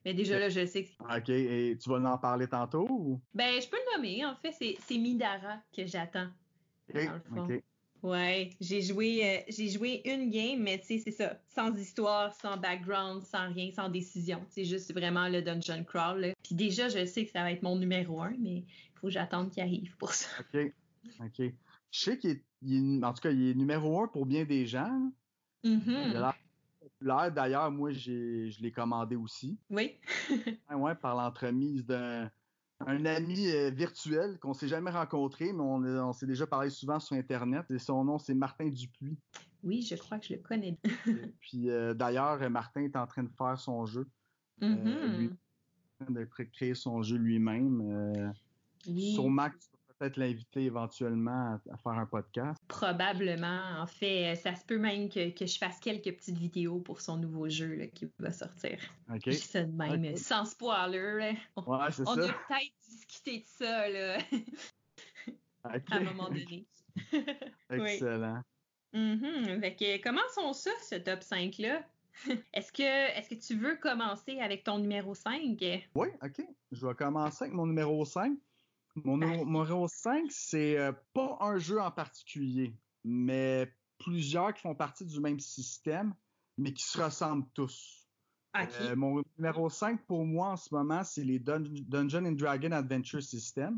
Mais 0.05 0.15
déjà 0.15 0.39
là 0.39 0.49
je 0.49 0.65
sais 0.67 0.85
que 0.85 0.91
OK, 1.01 1.29
et 1.29 1.77
tu 1.79 1.91
vas 1.91 1.97
en 1.97 2.19
parler 2.19 2.47
tantôt 2.47 2.87
ou? 2.89 3.21
Ben 3.35 3.61
je 3.61 3.69
peux 3.69 3.77
le 3.77 3.97
nommer 3.97 4.25
en 4.25 4.35
fait, 4.37 4.53
c'est 4.53 4.99
Midara 4.99 5.59
que 5.77 5.87
j'attends. 5.87 6.29
OK. 6.95 7.63
Ouais, 8.03 8.49
j'ai 8.63 8.81
joué 8.81 9.21
euh, 9.23 9.43
j'ai 9.49 9.69
joué 9.69 10.01
une 10.07 10.31
game 10.31 10.63
mais 10.63 10.79
tu 10.79 10.87
sais 10.87 10.99
c'est 10.99 11.11
ça, 11.11 11.39
sans 11.49 11.77
histoire, 11.77 12.33
sans 12.35 12.57
background, 12.57 13.23
sans 13.25 13.53
rien, 13.53 13.71
sans 13.73 13.91
décision, 13.91 14.41
c'est 14.49 14.65
juste 14.65 14.95
vraiment 14.95 15.29
le 15.29 15.43
dungeon 15.43 15.85
crawl. 15.85 16.33
Puis 16.43 16.55
déjà 16.55 16.89
je 16.89 17.05
sais 17.05 17.27
que 17.27 17.31
ça 17.31 17.43
va 17.43 17.53
être 17.53 17.63
mon 17.63 17.77
numéro 17.77 18.23
un 18.23 18.35
mais 18.39 18.65
il 18.65 18.99
faut 19.01 19.09
que 19.09 19.13
j'attende 19.13 19.51
qu'il 19.51 19.63
arrive 19.63 19.97
pour 19.99 20.15
ça. 20.15 20.29
OK. 20.41 20.73
OK. 21.21 21.53
Je 21.91 22.01
sais 22.01 22.19
qu'il 22.19 22.31
est, 22.31 23.05
en 23.05 23.13
tout 23.13 23.21
cas, 23.21 23.31
il 23.31 23.51
est 23.51 23.55
numéro 23.55 24.03
un 24.03 24.09
pour 24.09 24.27
bien 24.27 24.45
des 24.45 24.67
gens. 24.67 25.13
Mm-hmm. 25.65 26.35
Il 27.01 27.35
D'ailleurs, 27.35 27.71
moi, 27.71 27.93
je 27.93 28.61
l'ai 28.61 28.73
commandé 28.73 29.17
aussi. 29.17 29.59
Oui. 29.71 29.99
ouais, 30.75 30.95
par 30.95 31.17
l'entremise 31.17 31.85
d'un 31.85 32.31
ami 32.87 33.51
euh, 33.51 33.71
virtuel 33.71 34.39
qu'on 34.39 34.55
s'est 34.55 34.69
jamais 34.69 34.91
rencontré, 34.91 35.53
mais 35.53 35.63
on, 35.63 36.13
s'est 36.13 36.27
déjà 36.27 36.47
parlé 36.47 36.71
souvent 36.71 37.01
sur 37.01 37.17
Internet. 37.17 37.71
Et 37.71 37.79
son 37.79 38.05
nom, 38.05 38.19
c'est 38.19 38.35
Martin 38.35 38.69
Dupuis. 38.69 39.17
Oui, 39.63 39.83
je 39.83 39.95
crois 39.97 40.19
que 40.19 40.27
je 40.27 40.35
le 40.35 40.41
connais. 40.41 40.79
puis 41.41 41.71
euh, 41.71 41.95
d'ailleurs, 41.95 42.49
Martin 42.51 42.83
est 42.83 42.97
en 42.97 43.07
train 43.07 43.23
de 43.23 43.33
faire 43.37 43.59
son 43.59 43.87
jeu. 43.87 44.07
Mm-hmm. 44.61 45.31
Euh, 46.03 46.07
de 46.09 46.25
créer 46.25 46.75
son 46.75 47.03
jeu 47.03 47.17
lui-même. 47.17 48.35
Oui. 48.87 49.13
Sur 49.13 49.29
Mac, 49.29 49.55
peut-être 50.01 50.17
l'inviter 50.17 50.63
éventuellement 50.63 51.61
à, 51.71 51.77
faire 51.77 51.93
un 51.93 52.07
podcast. 52.07 52.61
Probablement. 52.69 53.81
En 53.81 53.87
fait, 53.87 54.35
ça 54.35 54.55
se 54.55 54.65
peut 54.65 54.79
même 54.79 55.09
que, 55.11 55.31
je 55.39 55.59
fasse 55.59 55.79
quelques 55.79 56.17
petites 56.17 56.39
vidéos 56.39 56.81
pour 56.81 57.01
son 57.01 57.19
nouveau 57.19 57.49
jeu 57.49 57.91
qui 57.95 58.11
va 58.19 58.33
sortir. 58.33 58.79
OK. 59.13 59.23
Je 59.27 59.33
ça 59.33 59.63
de 59.63 59.73
même, 59.73 60.17
sans 60.17 60.47
spoiler. 60.47 61.37
On, 61.57 61.63
ouais, 61.63 61.91
c'est 61.91 62.05
ça. 62.05 62.13
On 62.13 62.19
a 62.19 62.29
peut-être 62.29 62.73
discuté 62.89 63.41
de 63.41 63.47
ça 63.47 63.89
là, 63.89 64.19
à 65.65 65.97
un 65.97 66.01
moment 66.01 66.29
donné. 66.29 66.67
Excellent. 67.71 68.43
Mm-hmm. 68.95 70.01
comment 70.03 70.21
sont 70.35 70.53
ça, 70.53 70.71
ce 70.83 70.97
top 70.97 71.21
5-là? 71.21 71.83
Est-ce 72.55 72.73
que, 72.73 72.83
est 72.83 73.29
que 73.29 73.35
tu 73.35 73.55
veux 73.55 73.77
commencer 73.77 74.41
avec 74.41 74.65
ton 74.65 74.79
numéro 74.79 75.15
5? 75.15 75.59
Oui, 75.95 76.09
OK. 76.23 76.43
Je 76.73 76.87
vais 76.87 76.95
commencer 76.95 77.45
avec 77.45 77.55
mon 77.55 77.67
numéro 77.67 78.05
5. 78.05 78.37
Mon 78.97 79.19
numéro 79.19 79.89
5, 79.89 80.25
c'est 80.31 80.79
euh, 80.79 80.93
pas 81.13 81.39
un 81.41 81.59
jeu 81.59 81.81
en 81.81 81.91
particulier, 81.91 82.75
mais 83.05 83.73
plusieurs 83.99 84.53
qui 84.55 84.63
font 84.63 84.75
partie 84.75 85.05
du 85.05 85.21
même 85.21 85.39
système, 85.39 86.15
mais 86.59 86.73
qui 86.73 86.85
se 86.85 87.01
ressemblent 87.01 87.49
tous. 87.55 88.09
Euh, 88.57 88.97
mon 88.97 89.23
numéro 89.39 89.71
5 89.71 90.05
pour 90.07 90.25
moi 90.25 90.49
en 90.49 90.57
ce 90.57 90.75
moment, 90.75 91.05
c'est 91.05 91.23
les 91.23 91.39
Dungeon 91.39 92.27
and 92.27 92.33
Dragon 92.33 92.73
Adventure 92.73 93.23
System. 93.23 93.77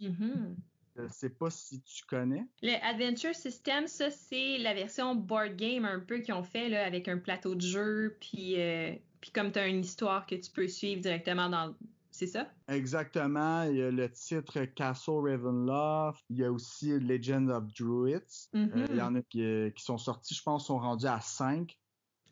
Mm-hmm. 0.00 0.56
Je 0.96 1.08
sais 1.08 1.30
pas 1.30 1.50
si 1.50 1.80
tu 1.82 2.04
connais. 2.04 2.44
Le 2.62 2.74
Adventure 2.84 3.34
System, 3.34 3.86
ça, 3.86 4.10
c'est 4.10 4.58
la 4.58 4.74
version 4.74 5.14
board 5.14 5.56
game 5.56 5.84
un 5.86 6.00
peu 6.00 6.18
qu'ils 6.18 6.34
ont 6.34 6.42
fait 6.42 6.68
là, 6.68 6.84
avec 6.84 7.08
un 7.08 7.16
plateau 7.16 7.54
de 7.54 7.62
jeu, 7.62 8.18
puis, 8.20 8.60
euh, 8.60 8.92
puis 9.20 9.30
comme 9.30 9.52
tu 9.52 9.58
as 9.58 9.68
une 9.68 9.80
histoire 9.80 10.26
que 10.26 10.34
tu 10.34 10.50
peux 10.50 10.68
suivre 10.68 11.00
directement 11.00 11.48
dans, 11.48 11.74
c'est 12.20 12.26
ça? 12.26 12.46
Exactement. 12.68 13.62
Il 13.62 13.76
y 13.76 13.82
a 13.82 13.90
le 13.90 14.10
titre 14.10 14.62
Castle 14.66 15.22
Ravenloft. 15.22 16.22
Il 16.28 16.36
y 16.36 16.44
a 16.44 16.52
aussi 16.52 16.98
Legend 17.00 17.48
of 17.48 17.72
Druids. 17.72 18.48
Euh, 18.54 18.66
mm-hmm. 18.66 18.86
il 18.90 18.96
y 18.96 19.00
en 19.00 19.14
a 19.14 19.22
qui, 19.22 19.72
sont 19.82 19.96
sortis, 19.96 20.34
je 20.34 20.42
pense, 20.42 20.66
sont 20.66 20.78
rendus 20.78 21.06
à 21.06 21.18
5. 21.18 21.74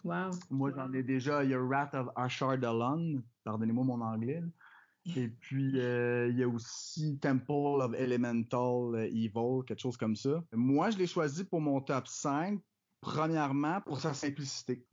Wow. 0.04 0.30
Moi, 0.50 0.72
j'en 0.76 0.92
ai 0.92 1.02
déjà. 1.02 1.42
Il 1.42 1.50
y 1.50 1.54
a 1.54 1.58
Wrath 1.58 1.94
of 1.94 2.08
Ashardalon. 2.16 3.22
Pardonnez-moi 3.44 3.84
mon 3.84 4.02
anglais. 4.02 4.42
Et 5.16 5.28
puis, 5.28 5.80
euh, 5.80 6.28
il 6.28 6.38
y 6.38 6.42
a 6.42 6.48
aussi 6.48 7.18
Temple 7.18 7.80
of 7.80 7.94
Elemental 7.94 9.06
Evil, 9.06 9.64
quelque 9.66 9.80
chose 9.80 9.96
comme 9.96 10.16
ça. 10.16 10.44
Moi, 10.52 10.90
je 10.90 10.98
l'ai 10.98 11.06
choisi 11.06 11.44
pour 11.44 11.62
mon 11.62 11.80
top 11.80 12.06
5. 12.06 12.60
Premièrement, 13.00 13.80
pour 13.80 14.00
sa 14.00 14.12
simplicité. 14.12 14.84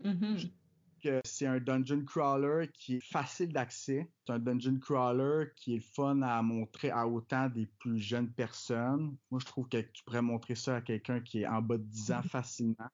Mm-hmm 1.05 1.21
c'est 1.25 1.45
un 1.45 1.59
dungeon 1.59 2.03
crawler 2.05 2.69
qui 2.73 2.95
est 2.95 3.05
facile 3.11 3.51
d'accès. 3.51 4.09
C'est 4.25 4.33
un 4.33 4.39
dungeon 4.39 4.79
crawler 4.79 5.45
qui 5.55 5.75
est 5.75 5.95
fun 5.95 6.21
à 6.21 6.41
montrer 6.41 6.91
à 6.91 7.07
autant 7.07 7.49
des 7.49 7.65
plus 7.79 7.99
jeunes 7.99 8.31
personnes. 8.31 9.15
Moi, 9.29 9.39
je 9.39 9.45
trouve 9.45 9.67
que 9.67 9.81
tu 9.81 10.03
pourrais 10.03 10.21
montrer 10.21 10.55
ça 10.55 10.77
à 10.77 10.81
quelqu'un 10.81 11.19
qui 11.19 11.41
est 11.41 11.47
en 11.47 11.61
bas 11.61 11.77
de 11.77 11.83
10 11.83 12.11
ans 12.11 12.23
facilement. 12.23 12.89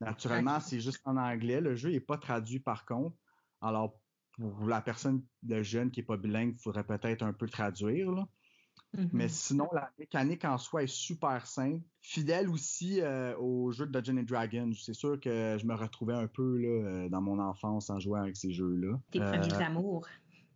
Naturellement, 0.00 0.60
c'est 0.60 0.80
juste 0.80 1.00
en 1.04 1.16
anglais. 1.16 1.60
Le 1.60 1.74
jeu 1.74 1.90
n'est 1.90 2.00
pas 2.00 2.18
traduit 2.18 2.60
par 2.60 2.84
contre. 2.84 3.16
Alors, 3.60 3.98
pour 4.32 4.66
la 4.66 4.80
personne, 4.80 5.24
le 5.46 5.62
jeune 5.62 5.90
qui 5.90 6.00
n'est 6.00 6.06
pas 6.06 6.16
bilingue, 6.16 6.54
il 6.56 6.62
faudrait 6.62 6.84
peut-être 6.84 7.22
un 7.22 7.32
peu 7.32 7.48
traduire. 7.48 8.10
Là. 8.10 8.28
Mais 9.12 9.26
mm-hmm. 9.26 9.28
sinon, 9.28 9.68
la 9.72 9.90
mécanique 9.98 10.44
en 10.44 10.58
soi 10.58 10.84
est 10.84 10.86
super 10.86 11.46
simple. 11.46 11.82
Fidèle 12.00 12.48
aussi 12.48 13.00
euh, 13.00 13.36
au 13.36 13.72
jeu 13.72 13.86
de 13.86 13.92
Dungeons 13.92 14.18
and 14.18 14.22
Dragons. 14.22 14.72
C'est 14.80 14.94
sûr 14.94 15.20
que 15.20 15.56
je 15.58 15.66
me 15.66 15.74
retrouvais 15.74 16.14
un 16.14 16.28
peu 16.28 16.56
là, 16.58 16.68
euh, 16.68 17.08
dans 17.08 17.20
mon 17.20 17.38
enfance 17.38 17.90
en 17.90 17.98
jouant 17.98 18.22
avec 18.22 18.36
ces 18.36 18.52
jeux-là. 18.52 18.98
Tes 19.10 19.18
premiers 19.18 19.52
euh, 19.52 19.66
amours. 19.66 20.06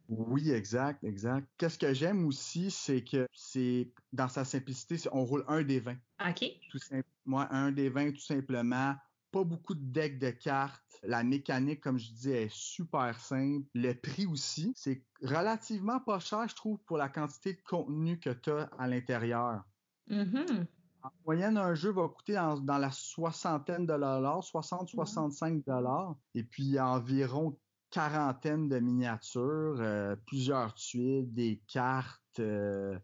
Oui, 0.09 0.51
exact, 0.51 1.05
exact. 1.05 1.47
Qu'est-ce 1.57 1.79
que 1.79 1.95
j'aime 1.95 2.25
aussi, 2.27 2.71
c'est 2.71 3.05
que 3.05 3.29
c'est 3.33 3.93
dans 4.13 4.29
sa 4.29 4.45
simplicité, 4.45 4.97
on 5.13 5.25
roule 5.25 5.45
un 5.47 5.63
des 5.63 5.79
20. 5.79 5.97
OK. 6.29 6.45
Tout 6.71 6.79
moi, 7.25 7.47
un 7.53 7.71
des 7.71 7.89
20, 7.89 8.13
tout 8.13 8.21
simplement. 8.21 8.95
Pas 9.31 9.45
beaucoup 9.45 9.75
de 9.75 9.85
decks 9.85 10.19
de 10.19 10.31
cartes. 10.31 10.83
La 11.03 11.23
mécanique, 11.23 11.81
comme 11.81 11.99
je 11.99 12.13
dis, 12.13 12.31
est 12.31 12.53
super 12.53 13.19
simple. 13.19 13.67
Le 13.75 13.95
prix 13.95 14.27
aussi, 14.27 14.73
c'est 14.77 15.03
relativement 15.23 16.01
pas 16.01 16.19
cher, 16.19 16.47
je 16.49 16.55
trouve, 16.55 16.79
pour 16.81 16.99
la 16.99 17.09
quantité 17.09 17.55
de 17.55 17.63
contenu 17.63 18.19
que 18.19 18.31
tu 18.31 18.51
as 18.51 18.71
à 18.79 18.87
l'intérieur. 18.87 19.63
Mm-hmm. 20.11 20.67
En 21.03 21.11
moyenne, 21.25 21.57
un 21.57 21.75
jeu 21.75 21.91
va 21.91 22.09
coûter 22.09 22.35
dans, 22.35 22.79
la 22.79 22.91
soixantaine 22.91 23.87
de 23.87 23.93
dollars, 23.93 24.41
60-65 24.41 25.65
dollars, 25.65 26.15
et 26.35 26.45
puis 26.45 26.79
environ 26.79 27.57
quarantaine 27.91 28.69
de 28.69 28.79
miniatures, 28.79 29.79
euh, 29.81 30.17
plusieurs 30.27 30.75
tuiles, 30.75 31.33
des 31.33 31.63
cartes. 31.67 32.39
Euh, 32.39 32.99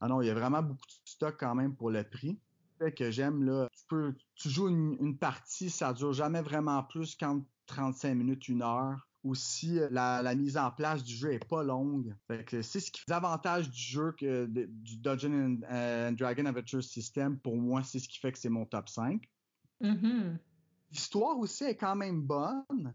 ah 0.00 0.08
non, 0.08 0.20
il 0.20 0.28
y 0.28 0.30
a 0.30 0.34
vraiment 0.34 0.62
beaucoup 0.62 0.86
de 0.86 0.92
stock 1.04 1.36
quand 1.38 1.54
même 1.54 1.76
pour 1.76 1.90
le 1.90 2.02
prix. 2.02 2.40
Que 2.90 3.10
j'aime 3.10 3.44
là, 3.44 3.68
tu 3.76 3.84
peux, 3.88 4.14
tu 4.34 4.48
joues 4.48 4.68
une, 4.68 5.18
partie, 5.18 5.70
ça 5.70 5.92
dure 5.92 6.12
jamais 6.12 6.42
vraiment 6.42 6.82
plus 6.82 7.14
qu'en 7.14 7.44
35 7.66 8.14
minutes, 8.14 8.48
une 8.48 8.62
heure. 8.62 9.08
Aussi, 9.24 9.78
la, 9.90 10.34
mise 10.34 10.56
en 10.56 10.72
place 10.72 11.04
du 11.04 11.14
jeu 11.14 11.32
est 11.32 11.48
pas 11.48 11.62
longue. 11.62 12.12
Fait 12.26 12.44
que 12.44 12.60
c'est 12.60 12.80
ce 12.80 12.90
qui 12.90 13.00
fait 13.00 13.10
l'avantage 13.10 13.70
du 13.70 13.80
jeu 13.80 14.12
que 14.18 14.46
du 14.46 14.96
Dungeon 14.96 15.60
and, 15.70 16.12
Dragon 16.18 16.46
Adventure 16.46 16.82
System. 16.82 17.38
Pour 17.38 17.56
moi, 17.56 17.84
c'est 17.84 18.00
ce 18.00 18.08
qui 18.08 18.18
fait 18.18 18.32
que 18.32 18.38
c'est 18.38 18.48
mon 18.48 18.66
top 18.66 18.88
5. 18.88 19.22
Mm-hmm. 19.80 20.38
L'histoire 20.90 21.38
aussi 21.38 21.64
est 21.64 21.76
quand 21.76 21.94
même 21.94 22.22
bonne. 22.22 22.92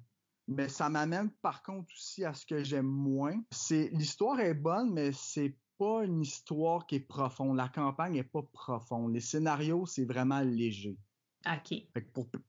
Mais 0.49 0.69
ça 0.69 0.89
m'amène 0.89 1.29
par 1.41 1.61
contre 1.61 1.91
aussi 1.93 2.23
à 2.23 2.33
ce 2.33 2.45
que 2.45 2.63
j'aime 2.63 2.87
moins. 2.87 3.41
C'est 3.51 3.89
l'histoire 3.91 4.39
est 4.39 4.53
bonne, 4.53 4.93
mais 4.93 5.11
c'est 5.11 5.57
pas 5.77 6.03
une 6.03 6.21
histoire 6.21 6.85
qui 6.85 6.95
est 6.95 6.99
profonde. 6.99 7.57
La 7.57 7.67
campagne 7.67 8.15
est 8.15 8.23
pas 8.23 8.43
profonde. 8.53 9.13
Les 9.13 9.19
scénarios, 9.19 9.85
c'est 9.85 10.05
vraiment 10.05 10.41
léger. 10.41 10.97
OK. 11.45 11.81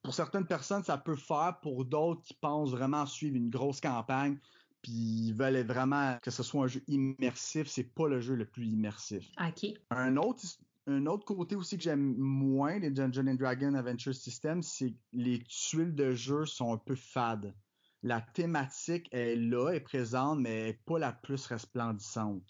pour, 0.02 0.14
certaines 0.14 0.46
personnes, 0.46 0.82
ça 0.82 0.98
peut 0.98 1.16
faire. 1.16 1.58
Pour 1.62 1.84
d'autres 1.84 2.22
qui 2.22 2.34
pensent 2.34 2.70
vraiment 2.70 3.06
suivre 3.06 3.36
une 3.36 3.50
grosse 3.50 3.80
campagne, 3.80 4.38
puis 4.82 4.92
ils 4.92 5.32
veulent 5.32 5.64
vraiment 5.66 6.18
que 6.22 6.30
ce 6.30 6.42
soit 6.42 6.64
un 6.64 6.68
jeu 6.68 6.82
immersif, 6.88 7.68
c'est 7.68 7.94
pas 7.94 8.08
le 8.08 8.20
jeu 8.20 8.34
le 8.34 8.46
plus 8.46 8.66
immersif. 8.66 9.30
OK. 9.40 9.72
Un 9.90 10.16
autre, 10.16 10.42
un 10.86 11.06
autre 11.06 11.24
côté 11.24 11.54
aussi 11.54 11.76
que 11.76 11.82
j'aime 11.82 12.16
moins 12.16 12.80
des 12.80 12.90
Dungeons 12.90 13.26
and 13.28 13.34
Dragons 13.34 13.74
Adventure 13.74 14.14
System, 14.14 14.62
c'est 14.62 14.90
que 14.90 14.98
les 15.12 15.42
tuiles 15.44 15.94
de 15.94 16.14
jeu 16.14 16.46
sont 16.46 16.72
un 16.72 16.78
peu 16.78 16.96
fades 16.96 17.54
la 18.02 18.20
thématique 18.20 19.08
est 19.12 19.36
là, 19.36 19.70
est 19.70 19.80
présente, 19.80 20.38
mais 20.38 20.78
pas 20.86 20.98
la 20.98 21.12
plus 21.12 21.46
resplendissante. 21.46 22.44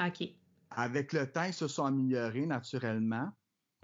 OK. 0.00 0.28
Avec 0.70 1.12
le 1.12 1.30
temps, 1.30 1.44
ils 1.44 1.54
se 1.54 1.68
sont 1.68 1.84
améliorés 1.84 2.46
naturellement, 2.46 3.30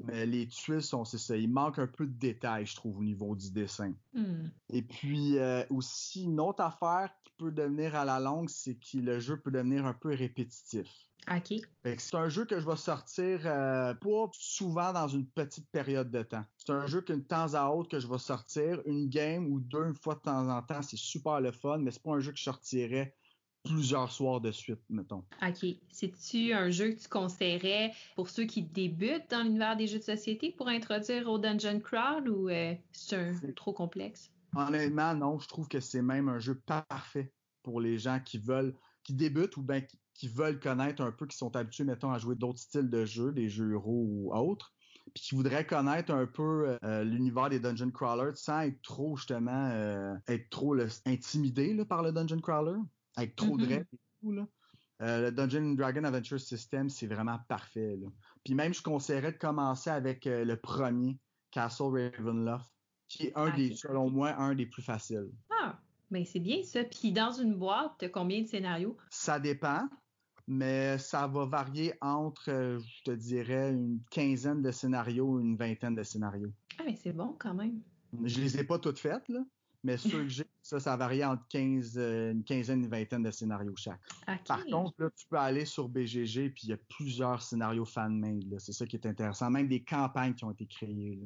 mais 0.05 0.27
les 0.27 0.49
tuiles 0.49 0.83
sont, 0.83 1.05
c'est 1.05 1.19
ça, 1.19 1.37
il 1.37 1.51
manque 1.51 1.79
un 1.79 1.87
peu 1.87 2.07
de 2.07 2.19
détails, 2.19 2.67
je 2.67 2.75
trouve, 2.75 2.99
au 2.99 3.05
niveau 3.05 3.35
du 3.37 3.51
dessin. 3.51 3.95
Hmm. 4.15 4.49
Et 4.71 4.83
puis 4.83 5.39
euh, 5.39 5.65
aussi, 5.71 6.25
une 6.25 6.41
autre 6.41 6.63
affaire 6.63 7.11
qui 7.25 7.33
peut 7.39 7.53
devenir 7.53 7.95
à 7.95 8.05
la 8.05 8.19
longue, 8.19 8.49
c'est 8.49 8.75
que 8.75 8.99
le 8.99 9.21
jeu 9.21 9.41
peut 9.41 9.51
devenir 9.51 9.87
un 9.87 9.95
peu 9.95 10.11
répétitif. 10.15 10.89
OK. 11.31 11.55
C'est 11.85 12.15
un 12.17 12.29
jeu 12.29 12.45
que 12.45 12.59
je 12.59 12.67
vais 12.67 12.77
sortir 12.77 13.43
euh, 13.45 13.95
pas 13.95 14.31
souvent 14.33 14.93
dans 14.93 15.07
une 15.07 15.27
petite 15.27 15.71
période 15.71 16.11
de 16.11 16.23
temps. 16.23 16.45
C'est 16.57 16.73
un 16.73 16.87
jeu 16.87 17.01
que 17.01 17.13
de 17.13 17.21
temps 17.21 17.55
à 17.55 17.69
autre 17.69 17.91
que 17.91 18.01
je 18.01 18.09
vais 18.09 18.19
sortir 18.19 18.83
une 18.87 19.09
game 19.09 19.47
ou 19.47 19.61
deux 19.61 19.87
une 19.87 19.95
fois 19.95 20.17
de 20.17 20.21
temps 20.21 20.49
en 20.49 20.63
temps. 20.63 20.83
C'est 20.83 20.97
super 20.99 21.41
le 21.41 21.53
fun, 21.53 21.79
mais 21.79 21.93
c'est 21.93 22.03
pas 22.03 22.15
un 22.15 22.21
jeu 22.21 22.33
que 22.33 22.39
je 22.39 22.43
sortirais 22.43 23.15
plusieurs 23.65 24.11
soirs 24.11 24.41
de 24.41 24.51
suite, 24.51 24.81
mettons. 24.89 25.25
OK. 25.43 25.67
C'est-tu 25.91 26.53
un 26.53 26.71
jeu 26.71 26.93
que 26.93 27.01
tu 27.01 27.09
conseillerais 27.09 27.93
pour 28.17 28.29
ceux 28.29 28.45
qui 28.45 28.63
débutent 28.63 29.31
dans 29.31 29.43
l'univers 29.43 29.77
des 29.77 29.87
jeux 29.87 29.99
de 29.99 30.05
société 30.05 30.51
pour 30.51 30.69
introduire 30.69 31.29
au 31.29 31.39
Dungeon 31.39 31.81
Crawl 31.81 32.29
ou 32.29 32.49
euh, 32.49 32.75
c'est 32.93 33.17
un 33.17 33.35
trop 33.55 33.73
complexe? 33.73 34.31
Honnêtement, 34.55 35.15
non. 35.15 35.39
Je 35.39 35.49
trouve 35.49 35.69
que 35.69 35.81
c'est 35.81 36.03
même 36.03 36.29
un 36.29 36.39
jeu 36.39 36.61
parfait 36.67 37.33
pour 37.63 37.81
les 37.81 37.99
gens 37.99 38.21
qui 38.21 38.39
veulent, 38.39 38.75
qui 39.05 39.15
débutent 39.15 39.57
ou 39.57 39.63
bien 39.63 39.81
qui, 39.81 39.99
qui 40.15 40.29
veulent 40.29 40.61
connaître 40.61 41.03
un 41.03 41.13
peu, 41.13 41.27
qui 41.27 41.37
sont 41.37 41.55
habitués, 41.57 41.85
mettons, 41.85 42.11
à 42.11 42.19
jouer 42.19 42.35
d'autres 42.35 42.59
styles 42.59 42.91
de 42.91 43.05
jeux, 43.05 43.33
des 43.33 43.49
jeux 43.49 43.73
euros 43.73 44.07
ou 44.09 44.35
autres, 44.35 44.73
puis 45.15 45.23
qui 45.25 45.35
voudraient 45.35 45.67
connaître 45.67 46.13
un 46.13 46.27
peu 46.27 46.77
euh, 46.85 47.05
l'univers 47.05 47.49
des 47.49 47.61
dungeon 47.61 47.91
crawlers 47.91 48.37
sans 48.37 48.61
être 48.61 48.81
trop, 48.83 49.17
justement, 49.17 49.71
euh, 49.73 50.15
être 50.29 50.51
trop 50.51 50.77
intimidé 51.07 51.85
par 51.85 52.03
le 52.03 52.13
dungeon 52.13 52.41
crawler, 52.41 52.79
avec 53.17 53.37
trop 53.37 53.57
de 53.57 53.65
mm-hmm. 53.65 53.69
règles 53.69 53.87
et 53.93 53.99
tout, 54.21 54.33
là. 54.33 54.47
Euh, 55.01 55.21
le 55.23 55.33
Dungeon 55.33 55.75
Dragon 55.75 56.05
Adventure 56.05 56.39
System, 56.39 56.89
c'est 56.89 57.09
vraiment 57.09 57.39
parfait. 57.49 57.97
Là. 57.97 58.07
Puis 58.45 58.55
même, 58.55 58.73
je 58.73 58.83
conseillerais 58.83 59.33
de 59.33 59.39
commencer 59.39 59.91
avec 59.91 60.27
le 60.27 60.55
premier, 60.55 61.19
Castle 61.51 62.11
Ravenloft, 62.17 62.71
qui 63.09 63.27
est 63.27 63.33
un 63.37 63.51
des, 63.51 63.75
selon 63.75 64.11
moi, 64.11 64.37
un 64.37 64.55
des 64.55 64.67
plus 64.67 64.83
faciles. 64.83 65.33
Ah, 65.51 65.81
mais 66.13 66.25
c'est 66.25 66.39
bien 66.39 66.63
ça. 66.63 66.85
Puis 66.85 67.11
dans 67.11 67.33
une 67.33 67.57
boîte, 67.57 68.05
combien 68.13 68.43
de 68.43 68.47
scénarios? 68.47 68.97
Ça 69.11 69.41
dépend 69.41 69.89
mais 70.47 70.99
ça 70.99 71.27
va 71.27 71.45
varier 71.45 71.95
entre, 72.01 72.51
euh, 72.51 72.79
je 72.81 73.03
te 73.05 73.11
dirais, 73.11 73.71
une 73.71 74.01
quinzaine 74.11 74.63
de 74.63 74.71
scénarios 74.71 75.41
une 75.41 75.57
vingtaine 75.57 75.95
de 75.95 76.03
scénarios. 76.03 76.53
Ah, 76.79 76.83
mais 76.85 76.97
c'est 76.97 77.13
bon 77.13 77.37
quand 77.39 77.55
même. 77.55 77.81
Je 78.25 78.41
les 78.41 78.59
ai 78.59 78.65
pas 78.65 78.79
toutes 78.79 78.99
faites, 78.99 79.29
là, 79.29 79.41
mais 79.85 79.97
ceux 79.97 80.23
que 80.23 80.29
j'ai, 80.29 80.47
ça, 80.63 80.79
ça 80.79 80.97
varie 80.97 81.25
entre 81.25 81.47
15, 81.49 81.95
euh, 81.97 82.33
une 82.33 82.45
quinzaine, 82.45 82.85
une 82.85 82.89
vingtaine 82.89 83.23
de 83.23 83.31
scénarios 83.31 83.75
chaque. 83.77 84.01
Par 84.47 84.65
contre, 84.67 84.95
là, 84.99 85.11
tu 85.11 85.27
peux 85.29 85.39
aller 85.39 85.65
sur 85.65 85.89
BGG, 85.89 86.51
puis 86.51 86.65
il 86.65 86.71
y 86.71 86.73
a 86.73 86.79
plusieurs 86.89 87.43
scénarios 87.43 87.85
fan-made. 87.85 88.55
C'est 88.59 88.73
ça 88.73 88.87
qui 88.87 88.97
est 88.97 89.07
intéressant. 89.07 89.51
Même 89.51 89.69
des 89.69 89.83
campagnes 89.83 90.35
qui 90.35 90.45
ont 90.45 90.53
été 90.53 90.67
créées. 90.67 91.21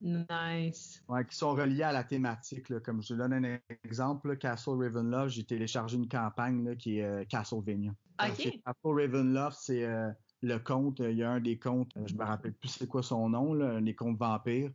Nice. 0.00 1.02
Ouais, 1.08 1.26
qui 1.26 1.36
sont 1.36 1.52
reliés 1.52 1.82
à 1.82 1.92
la 1.92 2.04
thématique. 2.04 2.78
Comme 2.80 3.02
je 3.02 3.08
te 3.08 3.14
donne 3.14 3.34
un 3.34 3.58
exemple, 3.84 4.36
Castle 4.38 4.82
Ravenloft, 4.82 5.34
j'ai 5.34 5.44
téléchargé 5.44 5.98
une 5.98 6.08
campagne 6.08 6.74
qui 6.76 6.98
est 6.98 7.04
euh, 7.04 7.24
Castlevania. 7.26 7.92
Castle 8.18 8.60
Ravenloft, 8.82 9.58
c'est 9.60 9.84
euh, 9.84 10.10
le 10.40 10.58
conte. 10.58 11.00
Il 11.00 11.16
y 11.16 11.22
a 11.22 11.30
un 11.30 11.40
des 11.40 11.58
contes, 11.58 11.92
je 12.06 12.14
me 12.14 12.24
rappelle 12.24 12.54
plus 12.54 12.70
c'est 12.70 12.86
quoi 12.86 13.02
son 13.02 13.28
nom, 13.28 13.52
là, 13.52 13.78
les 13.78 13.94
contes 13.94 14.18
vampires. 14.18 14.70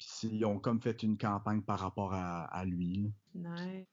Puis 0.00 0.28
ils 0.32 0.44
ont 0.46 0.58
comme 0.58 0.80
fait 0.80 1.02
une 1.02 1.18
campagne 1.18 1.60
par 1.60 1.78
rapport 1.78 2.14
à, 2.14 2.64
lui. 2.64 3.12
Nice. 3.34 3.86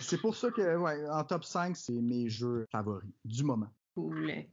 C'est 0.00 0.20
pour 0.20 0.36
ça 0.36 0.50
que, 0.50 0.76
ouais, 0.76 1.08
en 1.08 1.24
top 1.24 1.44
5, 1.44 1.76
c'est 1.76 2.00
mes 2.00 2.28
jeux 2.28 2.66
favoris 2.70 3.10
du 3.24 3.42
moment. 3.42 3.70
Cool. 3.94 4.44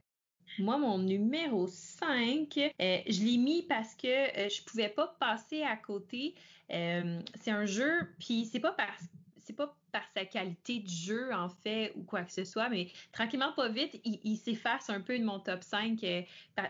Moi, 0.58 0.78
mon 0.78 0.98
numéro 0.98 1.66
5, 1.66 2.58
euh, 2.58 2.98
je 3.06 3.24
l'ai 3.24 3.38
mis 3.38 3.62
parce 3.62 3.94
que 3.94 4.06
euh, 4.06 4.48
je 4.48 4.62
pouvais 4.64 4.88
pas 4.88 5.16
passer 5.20 5.62
à 5.62 5.76
côté. 5.76 6.34
Euh, 6.70 7.20
c'est 7.40 7.50
un 7.50 7.66
jeu, 7.66 7.92
puis 8.18 8.46
c'est 8.46 8.60
pas 8.60 8.72
parce 8.72 9.04
c'est 9.44 9.56
pas 9.56 9.74
par 9.92 10.02
sa 10.14 10.24
qualité 10.24 10.80
de 10.80 10.88
jeu, 10.88 11.32
en 11.34 11.48
fait, 11.48 11.92
ou 11.96 12.02
quoi 12.02 12.22
que 12.22 12.32
ce 12.32 12.44
soit, 12.44 12.68
mais 12.70 12.88
tranquillement, 13.12 13.52
pas 13.52 13.68
vite, 13.68 14.00
il, 14.04 14.36
s'efface 14.36 14.88
un 14.88 15.00
peu 15.00 15.18
de 15.18 15.24
mon 15.24 15.38
top 15.38 15.62
5, 15.62 16.02
euh, 16.02 16.22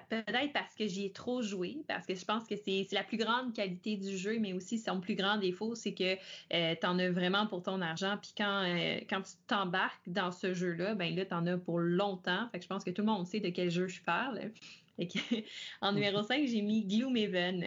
peut-être 0.08 0.52
parce 0.52 0.74
que 0.74 0.86
j'y 0.86 1.06
ai 1.06 1.12
trop 1.12 1.40
joué, 1.40 1.78
parce 1.86 2.04
que 2.04 2.14
je 2.14 2.24
pense 2.24 2.46
que 2.46 2.56
c'est 2.56 2.86
la 2.92 3.04
plus 3.04 3.16
grande 3.16 3.54
qualité 3.54 3.96
du 3.96 4.16
jeu, 4.16 4.38
mais 4.40 4.52
aussi 4.52 4.78
son 4.78 5.00
plus 5.00 5.14
grand 5.14 5.38
défaut, 5.38 5.74
c'est 5.74 5.94
que 5.94 6.16
euh, 6.52 6.74
tu 6.80 6.86
en 6.86 6.98
as 6.98 7.10
vraiment 7.10 7.46
pour 7.46 7.62
ton 7.62 7.80
argent, 7.80 8.18
puis 8.20 8.32
quand, 8.36 8.64
euh, 8.64 8.98
quand 9.08 9.22
tu 9.22 9.32
t'embarques 9.46 10.08
dans 10.08 10.32
ce 10.32 10.52
jeu-là, 10.52 10.94
ben 10.94 11.14
là, 11.14 11.24
tu 11.24 11.34
en 11.34 11.46
as 11.46 11.58
pour 11.58 11.78
longtemps. 11.78 12.48
Fait 12.50 12.58
que 12.58 12.64
je 12.64 12.68
pense 12.68 12.82
que 12.82 12.90
tout 12.90 13.02
le 13.02 13.08
monde 13.08 13.26
sait 13.26 13.40
de 13.40 13.50
quel 13.50 13.70
jeu 13.70 13.86
je 13.86 14.02
parle. 14.02 14.50
en 15.80 15.92
numéro 15.92 16.22
5, 16.22 16.46
j'ai 16.46 16.62
mis 16.62 16.84
Gloomhaven. 16.84 17.64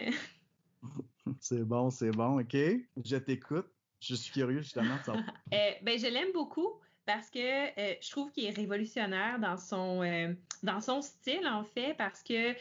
C'est 1.40 1.64
bon, 1.64 1.90
c'est 1.90 2.12
bon, 2.12 2.40
OK. 2.40 2.56
Je 3.04 3.16
t'écoute. 3.16 3.66
Je 4.00 4.14
suis 4.14 4.32
curieux 4.32 4.60
justement 4.60 4.98
de. 4.98 5.16
Euh, 5.54 5.70
ben, 5.82 5.98
je 5.98 6.06
l'aime 6.06 6.32
beaucoup 6.32 6.80
parce 7.06 7.30
que 7.30 7.38
euh, 7.38 7.94
je 8.00 8.10
trouve 8.10 8.30
qu'il 8.32 8.44
est 8.44 8.50
révolutionnaire 8.50 9.38
dans 9.38 9.56
son 9.56 10.02
euh, 10.02 10.34
dans 10.62 10.80
son 10.80 11.00
style 11.00 11.46
en 11.46 11.62
fait 11.62 11.94
parce 11.96 12.22
que 12.22 12.52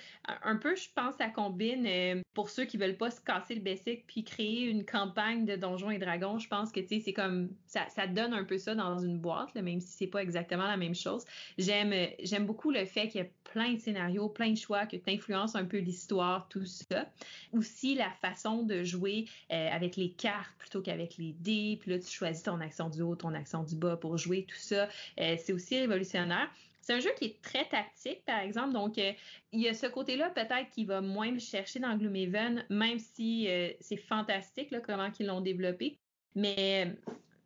un 0.43 0.55
peu 0.57 0.75
je 0.75 0.87
pense 0.95 1.15
ça 1.15 1.29
combine 1.29 2.21
pour 2.33 2.49
ceux 2.49 2.65
qui 2.65 2.77
veulent 2.77 2.97
pas 2.97 3.09
se 3.09 3.19
casser 3.19 3.55
le 3.55 3.61
basic 3.61 4.05
puis 4.05 4.23
créer 4.23 4.69
une 4.69 4.85
campagne 4.85 5.45
de 5.45 5.55
donjons 5.55 5.89
et 5.89 5.97
dragons 5.97 6.37
je 6.37 6.47
pense 6.47 6.71
que 6.71 6.79
tu 6.79 6.87
sais 6.87 6.99
c'est 6.99 7.13
comme 7.13 7.49
ça, 7.65 7.87
ça 7.89 8.05
donne 8.05 8.33
un 8.33 8.43
peu 8.43 8.57
ça 8.57 8.75
dans 8.75 8.99
une 8.99 9.17
boîte 9.17 9.55
même 9.55 9.79
si 9.81 9.97
c'est 9.97 10.07
pas 10.07 10.21
exactement 10.21 10.67
la 10.67 10.77
même 10.77 10.95
chose. 10.95 11.25
J'aime 11.57 11.93
j'aime 12.21 12.45
beaucoup 12.45 12.69
le 12.69 12.85
fait 12.85 13.07
qu'il 13.07 13.21
y 13.21 13.23
a 13.23 13.27
plein 13.45 13.73
de 13.73 13.79
scénarios 13.79 14.29
plein 14.29 14.51
de 14.51 14.57
choix 14.57 14.85
que 14.85 14.97
tu 14.97 15.09
influences 15.09 15.55
un 15.55 15.65
peu 15.65 15.77
l'histoire 15.77 16.47
tout 16.49 16.65
ça. 16.65 17.07
Aussi 17.53 17.95
la 17.95 18.11
façon 18.21 18.63
de 18.63 18.83
jouer 18.83 19.25
avec 19.49 19.95
les 19.95 20.11
cartes 20.11 20.53
plutôt 20.59 20.81
qu'avec 20.81 21.17
les 21.17 21.33
dés 21.33 21.79
puis 21.81 21.91
là 21.91 21.99
tu 21.99 22.11
choisis 22.11 22.43
ton 22.43 22.59
action 22.59 22.89
du 22.89 23.01
haut 23.01 23.15
ton 23.15 23.33
action 23.33 23.63
du 23.63 23.75
bas 23.75 23.97
pour 23.97 24.17
jouer 24.17 24.34
tout 24.43 24.57
ça. 24.57 24.89
Euh, 25.19 25.35
c'est 25.37 25.53
aussi 25.53 25.79
révolutionnaire. 25.79 26.49
C'est 26.81 26.93
un 26.93 26.99
jeu 26.99 27.09
qui 27.17 27.25
est 27.25 27.41
très 27.41 27.67
tactique, 27.67 28.23
par 28.25 28.39
exemple. 28.39 28.73
Donc, 28.73 28.97
euh, 28.99 29.11
il 29.51 29.61
y 29.61 29.67
a 29.67 29.73
ce 29.73 29.87
côté-là 29.87 30.29
peut-être 30.29 30.69
qui 30.71 30.85
va 30.85 31.01
moins 31.01 31.31
me 31.31 31.39
chercher 31.39 31.79
dans 31.79 31.97
Gloomhaven, 31.97 32.63
même 32.69 32.99
si 32.99 33.47
euh, 33.49 33.69
c'est 33.79 33.97
fantastique 33.97 34.69
comment 34.85 35.09
ils 35.19 35.25
l'ont 35.25 35.41
développé. 35.41 35.97
Mais 36.35 36.93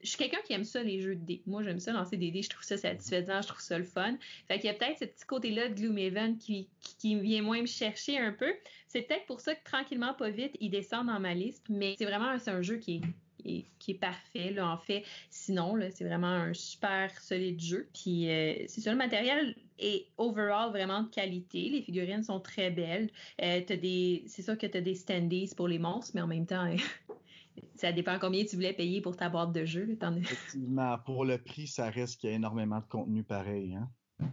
je 0.02 0.10
suis 0.10 0.18
quelqu'un 0.18 0.42
qui 0.46 0.54
aime 0.54 0.64
ça, 0.64 0.82
les 0.84 1.00
jeux 1.00 1.16
de 1.16 1.26
dés. 1.26 1.42
Moi, 1.46 1.64
j'aime 1.64 1.80
ça 1.80 1.92
lancer 1.92 2.18
des 2.18 2.32
dés, 2.32 2.42
je 2.42 2.50
trouve 2.50 2.64
ça 2.64 2.78
satisfaisant, 2.78 3.42
je 3.42 3.48
trouve 3.48 3.62
ça 3.62 3.78
le 3.78 3.84
fun. 3.84 4.18
Fait 4.48 4.56
qu'il 4.56 4.66
y 4.66 4.70
a 4.70 4.74
peut-être 4.74 5.00
ce 5.00 5.06
petit 5.06 5.26
côté-là 5.26 5.70
de 5.70 5.76
Gloomhaven 5.76 6.38
qui, 6.38 6.70
qui, 6.98 7.20
vient 7.20 7.42
moins 7.42 7.62
me 7.62 7.68
chercher 7.68 8.18
un 8.18 8.32
peu. 8.32 8.52
C'est 8.88 9.04
peut-être 9.04 9.26
pour 9.26 9.42
ça 9.42 9.56
que 9.56 9.64
tranquillement, 9.64 10.14
pas 10.14 10.30
vite, 10.30 10.56
il 10.60 10.70
descend 10.70 11.08
dans 11.08 11.20
ma 11.20 11.34
liste, 11.34 11.66
mais 11.70 11.96
c'est 11.98 12.06
vraiment 12.06 12.38
c'est 12.40 12.52
un 12.52 12.62
jeu 12.62 12.78
qui 12.78 12.98
est, 12.98 13.02
qui 13.44 13.92
est 13.92 14.00
parfait. 14.00 14.52
Là, 14.52 14.70
en 14.70 14.78
fait, 14.78 15.04
sinon, 15.30 15.76
là, 15.76 15.90
c'est 15.92 16.04
vraiment 16.04 16.28
un 16.28 16.54
super 16.54 17.12
solide 17.22 17.60
jeu. 17.60 17.90
Puis 17.94 18.30
euh, 18.30 18.54
c'est 18.68 18.82
ça, 18.82 18.92
le 18.92 18.98
matériel 18.98 19.56
est 19.78 20.08
overall 20.18 20.72
vraiment 20.72 21.04
de 21.04 21.10
qualité. 21.10 21.70
Les 21.70 21.82
figurines 21.82 22.24
sont 22.24 22.40
très 22.40 22.70
belles. 22.70 23.10
Euh, 23.42 23.62
des, 23.66 24.24
c'est 24.28 24.42
sûr 24.42 24.58
que 24.58 24.68
tu 24.68 24.78
as 24.78 24.82
des 24.82 24.96
standees 24.96 25.54
pour 25.56 25.68
les 25.68 25.80
monstres, 25.80 26.12
mais 26.16 26.22
en 26.22 26.28
même 26.28 26.46
temps, 26.46 26.70
ça 27.76 27.92
dépend 27.92 28.20
combien 28.20 28.44
tu 28.46 28.56
voulais 28.56 28.74
payer 28.74 29.02
pour 29.02 29.16
ta 29.16 29.30
boîte 29.30 29.54
de 29.54 29.66
jeu. 29.66 29.98
Effectivement, 30.18 30.98
pour 31.06 31.26
le 31.26 31.38
prix, 31.38 31.68
ça 31.68 31.90
reste 31.90 32.20
qu'il 32.20 32.30
y 32.30 32.34
a 32.34 32.36
énormément 32.36 32.80
de 32.80 32.88
contenu 32.88 33.24
pareil. 33.24 33.76
Hein? 33.76 33.90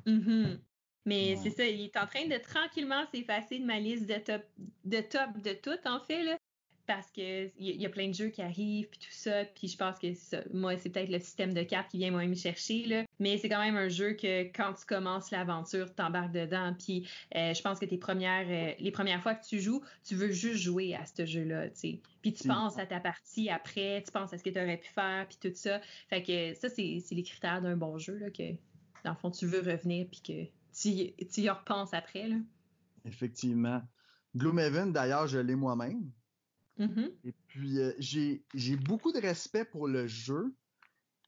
Mm-hmm. 0.07 0.59
Mais 1.05 1.37
c'est 1.37 1.51
ça, 1.51 1.65
il 1.65 1.83
est 1.83 1.97
en 1.97 2.07
train 2.07 2.27
de 2.27 2.37
tranquillement 2.43 3.05
s'effacer 3.15 3.61
de 3.61 3.65
ma 3.65 3.79
liste 3.79 4.09
de 4.09 4.17
top 4.17 4.43
de 4.85 5.01
top 5.01 5.41
de 5.41 5.53
tout, 5.53 5.89
en 5.89 6.01
fait. 6.01 6.25
Là 6.25 6.37
parce 6.87 7.11
que 7.11 7.51
il 7.59 7.81
y, 7.81 7.87
a 7.87 7.89
plein 7.89 8.09
de 8.09 8.15
jeux 8.15 8.29
qui 8.29 8.43
arrivent 8.43 8.89
puis 8.89 8.99
tout 8.99 9.13
ça 9.13 9.45
puis 9.45 9.69
je 9.69 9.77
pense 9.77 9.99
que 9.99 10.15
ça, 10.15 10.39
moi 10.53 10.77
c'est 10.77 10.91
peut-être 10.91 11.11
le 11.11 11.19
système 11.19 11.53
de 11.53 11.63
cartes 11.63 11.91
qui 11.91 11.99
vient 11.99 12.11
moi 12.11 12.25
me 12.27 12.35
chercher 12.35 12.85
là. 12.87 13.05
Mais 13.19 13.39
c'est 13.39 13.49
quand 13.49 13.61
même 13.61 13.77
un 13.77 13.89
jeu 13.89 14.13
que 14.13 14.45
quand 14.53 14.75
tu 14.75 14.87
commences 14.87 15.31
l'aventure 15.31 15.95
t'embarques 15.95 16.33
dedans 16.33 16.75
puis 16.79 17.09
euh, 17.35 17.55
je 17.55 17.63
pense 17.63 17.79
que 17.79 17.87
tes 17.87 17.99
premières 17.99 18.47
euh, 18.49 18.75
les 18.79 18.91
premières 18.91 19.23
fois 19.23 19.35
que 19.35 19.45
tu 19.45 19.61
joues 19.61 19.83
tu 20.05 20.15
veux 20.15 20.31
juste 20.31 20.63
jouer 20.63 20.95
à 20.95 21.05
ce 21.07 21.27
jeu 21.27 21.45
là 21.45 21.69
tu 21.69 21.77
sais. 21.77 22.01
Puis 22.23 22.33
tu 22.33 22.47
mm. 22.47 22.53
penses 22.53 22.79
à 22.79 22.87
ta 22.87 23.01
partie 23.01 23.51
après 23.51 24.03
tu 24.05 24.13
penses 24.13 24.33
à 24.33 24.39
ce 24.39 24.45
que 24.45 24.51
tu 24.51 24.61
aurais 24.61 24.79
pu 24.79 24.89
faire 24.89 25.27
puis 25.29 25.39
tout 25.41 25.55
ça. 25.55 25.81
Fait 26.09 26.23
que 26.23 26.55
ça 26.55 26.69
c'est 26.69 27.03
les 27.11 27.23
critères 27.23 27.63
d'un 27.63 27.77
bon 27.77 27.99
jeu 27.99 28.17
là 28.17 28.31
que 28.31 28.53
dans 29.05 29.11
le 29.11 29.17
fond 29.17 29.31
tu 29.31 29.47
veux 29.47 29.61
revenir 29.61 30.07
puis 30.11 30.21
que 30.21 30.45
tu, 30.79 31.13
tu 31.27 31.41
y 31.41 31.51
repenses 31.51 31.95
après 31.95 32.29
là. 32.29 32.37
Effectivement. 33.05 33.83
Gloomhaven 34.37 34.93
d'ailleurs 34.93 35.27
je 35.27 35.39
l'ai 35.39 35.55
moi-même 35.55 36.11
Mm-hmm. 36.79 37.13
Et 37.25 37.33
puis, 37.49 37.79
euh, 37.79 37.93
j'ai 37.99 38.77
beaucoup 38.77 39.13
de 39.13 39.19
respect 39.19 39.65
pour 39.65 39.89
le 39.89 40.07
jeu, 40.07 40.55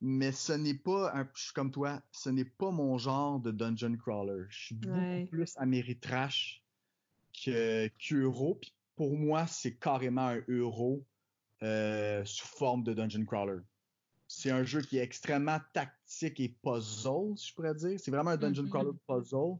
mais 0.00 0.32
ce 0.32 0.52
n'est 0.52 0.74
pas, 0.74 1.12
un, 1.14 1.28
je 1.34 1.44
suis 1.44 1.52
comme 1.52 1.70
toi, 1.70 2.02
ce 2.12 2.30
n'est 2.30 2.44
pas 2.44 2.70
mon 2.70 2.98
genre 2.98 3.40
de 3.40 3.50
dungeon 3.50 3.96
crawler. 3.96 4.44
Je 4.48 4.66
suis 4.66 4.74
beaucoup 4.74 5.26
plus 5.30 5.54
Ameritrash 5.56 6.62
que 7.44 7.88
qu'Euro. 7.98 8.56
Puis 8.56 8.74
pour 8.96 9.16
moi, 9.16 9.46
c'est 9.46 9.76
carrément 9.76 10.28
un 10.28 10.42
euro 10.48 11.04
euh, 11.62 12.24
sous 12.24 12.46
forme 12.46 12.84
de 12.84 12.94
dungeon 12.94 13.24
crawler. 13.24 13.60
C'est 14.28 14.50
un 14.50 14.62
jeu 14.62 14.82
qui 14.82 14.98
est 14.98 15.02
extrêmement 15.02 15.58
tactique 15.72 16.38
et 16.38 16.54
puzzle, 16.62 17.36
si 17.36 17.48
je 17.48 17.54
pourrais 17.54 17.74
dire. 17.74 17.98
C'est 17.98 18.10
vraiment 18.10 18.30
un 18.30 18.36
dungeon 18.36 18.64
mm-hmm. 18.64 18.68
crawler 18.68 18.98
puzzle. 19.06 19.58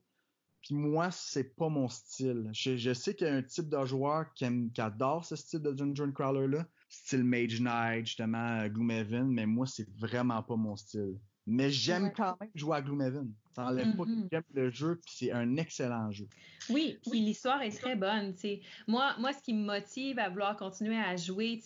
Puis 0.63 0.75
moi, 0.75 1.11
c'est 1.11 1.57
pas 1.57 1.69
mon 1.69 1.89
style. 1.89 2.51
Je, 2.53 2.93
sais 2.93 3.15
qu'il 3.15 3.27
y 3.27 3.31
a 3.31 3.35
un 3.35 3.43
type 3.43 3.69
de 3.69 3.85
joueur 3.85 4.33
qui, 4.35 4.45
adore 4.79 5.25
ce 5.25 5.37
style 5.37 5.61
de 5.61 5.73
Dungeon 5.73 6.13
Crawler-là, 6.13 6.67
style 6.89 7.25
Mage 7.25 7.61
Knight, 7.61 8.07
justement, 8.07 8.61
euh, 8.61 8.69
Gloomhaven, 8.69 9.29
mais 9.29 9.47
moi, 9.47 9.67
c'est 9.67 9.89
vraiment 9.97 10.43
pas 10.43 10.57
mon 10.57 10.77
style. 10.77 11.19
Mais 11.47 11.71
j'aime 11.71 12.13
quand 12.13 12.37
même 12.41 12.51
jouer 12.55 12.77
à 12.77 12.83
Gloomhaven. 12.83 13.33
Ça 13.57 13.65
n'enlève 13.65 13.97
pas 13.97 14.05
que 14.05 14.11
mm-hmm. 14.11 14.29
j'aime 14.31 14.43
le 14.53 14.71
jeu, 14.71 15.01
puis 15.05 15.15
c'est 15.17 15.33
un 15.33 15.57
excellent 15.57 16.11
jeu. 16.11 16.29
Oui, 16.69 16.99
puis 17.09 17.21
l'histoire 17.21 17.63
est 17.63 17.71
très 17.71 17.97
bonne. 17.97 18.35
Moi, 18.87 19.15
moi, 19.19 19.33
ce 19.33 19.43
qui 19.43 19.55
me 19.55 19.65
motive 19.65 20.19
à 20.19 20.29
vouloir 20.29 20.57
continuer 20.57 20.99
à 20.99 21.17
jouer, 21.17 21.59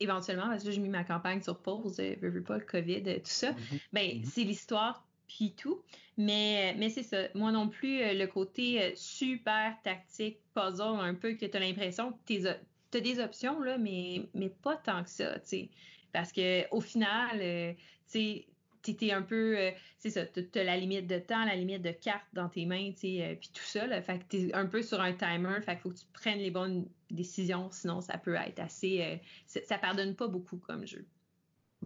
éventuellement, 0.00 0.48
parce 0.48 0.64
que 0.64 0.70
j'ai 0.72 0.80
mis 0.80 0.88
ma 0.88 1.04
campagne 1.04 1.40
sur 1.40 1.58
pause, 1.58 2.00
euh, 2.00 2.16
veux, 2.20 2.42
pas, 2.42 2.58
le 2.58 2.64
COVID, 2.64 3.02
euh, 3.06 3.16
tout 3.16 3.20
ça, 3.24 3.52
mm-hmm. 3.52 3.80
ben, 3.92 4.02
mm-hmm. 4.02 4.24
c'est 4.24 4.44
l'histoire 4.44 5.06
puis 5.36 5.54
tout. 5.54 5.82
Mais, 6.16 6.74
mais 6.78 6.90
c'est 6.90 7.02
ça. 7.02 7.28
Moi 7.34 7.52
non 7.52 7.68
plus, 7.68 8.02
euh, 8.02 8.12
le 8.12 8.26
côté 8.26 8.82
euh, 8.82 8.90
super 8.94 9.76
tactique, 9.82 10.38
puzzle, 10.54 11.00
un 11.00 11.14
peu 11.14 11.34
que 11.34 11.46
tu 11.46 11.56
as 11.56 11.60
l'impression 11.60 12.12
que 12.12 12.34
tu 12.34 12.46
as 12.46 13.00
des 13.00 13.18
options, 13.18 13.60
là, 13.60 13.78
mais, 13.78 14.28
mais 14.34 14.50
pas 14.50 14.76
tant 14.76 15.02
que 15.02 15.10
ça, 15.10 15.38
tu 15.40 15.48
sais. 15.48 15.70
Parce 16.12 16.32
que 16.32 16.68
au 16.70 16.80
final, 16.80 17.38
euh, 17.40 17.72
tu 18.10 18.44
sais, 18.90 19.12
un 19.12 19.22
peu, 19.22 19.56
c'est 19.98 20.10
ça, 20.10 20.26
tu 20.26 20.46
as 20.58 20.64
la 20.64 20.76
limite 20.76 21.06
de 21.06 21.18
temps, 21.18 21.44
la 21.44 21.54
limite 21.54 21.82
de 21.82 21.92
cartes 21.92 22.26
dans 22.32 22.48
tes 22.48 22.66
mains, 22.66 22.90
tu 22.90 23.20
puis 23.40 23.50
tout 23.54 23.62
ça, 23.62 23.86
là, 23.86 24.02
fait 24.02 24.18
que 24.18 24.24
tu 24.28 24.48
es 24.48 24.54
un 24.54 24.66
peu 24.66 24.82
sur 24.82 25.00
un 25.00 25.12
timer, 25.12 25.60
fait 25.64 25.78
faut 25.78 25.90
que 25.90 25.94
tu 25.94 26.04
prennes 26.12 26.40
les 26.40 26.50
bonnes 26.50 26.88
décisions, 27.08 27.70
sinon 27.70 28.00
ça 28.00 28.18
peut 28.18 28.34
être 28.34 28.58
assez, 28.58 29.20
ça 29.46 29.78
pardonne 29.78 30.16
pas 30.16 30.26
beaucoup 30.26 30.58
comme 30.58 30.84
jeu. 30.84 31.06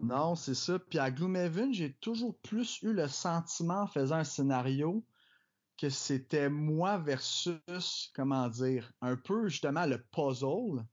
Non, 0.03 0.35
c'est 0.35 0.55
ça. 0.55 0.79
Puis 0.79 0.99
à 0.99 1.11
Gloomhaven, 1.11 1.73
j'ai 1.73 1.95
toujours 1.95 2.39
plus 2.41 2.81
eu 2.83 2.93
le 2.93 3.09
sentiment 3.09 3.83
en 3.83 3.87
faisant 3.87 4.17
un 4.17 4.25
scénario 4.25 5.05
que 5.79 5.91
c'était 5.91 6.49
moi 6.49 6.99
versus, 6.99 8.11
comment 8.15 8.49
dire, 8.49 8.93
un 9.01 9.17
peu 9.17 9.49
justement 9.49 9.87
le 9.87 10.03
puzzle. 10.13 10.85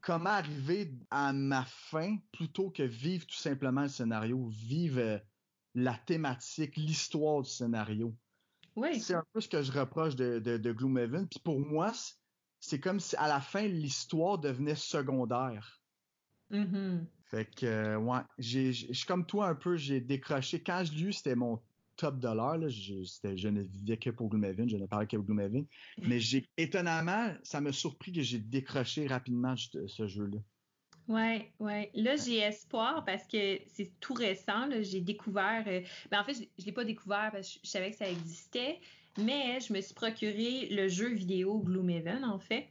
Comment 0.00 0.30
arriver 0.30 0.92
à 1.10 1.32
ma 1.32 1.64
fin 1.64 2.16
plutôt 2.32 2.70
que 2.70 2.82
vivre 2.82 3.26
tout 3.26 3.36
simplement 3.36 3.82
le 3.82 3.88
scénario, 3.88 4.46
vivre 4.48 5.00
euh, 5.00 5.18
la 5.74 5.94
thématique, 5.94 6.76
l'histoire 6.76 7.42
du 7.42 7.50
scénario. 7.50 8.14
Oui. 8.76 9.00
C'est 9.00 9.14
un 9.14 9.24
peu 9.32 9.40
ce 9.40 9.48
que 9.48 9.62
je 9.62 9.72
reproche 9.72 10.14
de, 10.14 10.38
de, 10.38 10.72
Gloomhaven. 10.72 11.26
Puis 11.28 11.40
pour 11.40 11.58
moi, 11.58 11.92
c'est 12.60 12.78
comme 12.78 13.00
si 13.00 13.16
à 13.16 13.26
la 13.26 13.40
fin, 13.40 13.66
l'histoire 13.66 14.38
devenait 14.38 14.76
secondaire. 14.76 15.80
Mm-hmm. 16.52 17.06
Fait 17.30 17.44
que, 17.44 17.66
euh, 17.66 17.96
ouais, 17.98 18.20
je 18.38 18.70
suis 18.70 19.06
comme 19.06 19.26
toi 19.26 19.48
un 19.48 19.54
peu, 19.54 19.76
j'ai 19.76 20.00
décroché. 20.00 20.62
Quand 20.62 20.84
je 20.84 20.92
l'ai 20.92 21.02
eu, 21.02 21.12
c'était 21.12 21.34
mon 21.34 21.60
top 21.96 22.18
dollar. 22.18 22.58
Là. 22.58 22.68
Je, 22.68 22.94
je 23.34 23.48
ne 23.48 23.62
vivais 23.62 23.96
que 23.96 24.10
pour 24.10 24.28
Gloomhaven, 24.28 24.68
je 24.68 24.76
ne 24.76 24.86
parlais 24.86 25.06
que 25.06 25.16
pour 25.16 25.26
Gloomhaven. 25.26 25.66
Mais 26.02 26.20
j'ai, 26.20 26.46
étonnamment, 26.56 27.34
ça 27.42 27.60
m'a 27.60 27.72
surpris 27.72 28.12
que 28.12 28.22
j'ai 28.22 28.38
décroché 28.38 29.06
rapidement 29.06 29.54
ce 29.56 30.06
jeu-là. 30.06 30.38
Ouais, 31.08 31.52
ouais. 31.60 31.90
Là, 31.94 32.16
j'ai 32.16 32.38
espoir 32.38 33.04
parce 33.04 33.26
que 33.26 33.60
c'est 33.66 33.92
tout 34.00 34.14
récent. 34.14 34.68
J'ai 34.80 35.00
découvert. 35.00 35.64
Euh, 35.66 35.80
ben, 36.10 36.20
en 36.20 36.24
fait, 36.24 36.34
je 36.34 36.40
ne 36.40 36.66
l'ai 36.66 36.72
pas 36.72 36.84
découvert 36.84 37.30
parce 37.32 37.54
que 37.54 37.60
je 37.62 37.68
savais 37.68 37.92
que 37.92 37.96
ça 37.96 38.10
existait, 38.10 38.80
mais 39.18 39.60
je 39.60 39.72
me 39.72 39.80
suis 39.80 39.94
procuré 39.94 40.68
le 40.70 40.88
jeu 40.88 41.08
vidéo 41.08 41.58
Gloomhaven, 41.58 42.24
en 42.24 42.38
fait. 42.38 42.66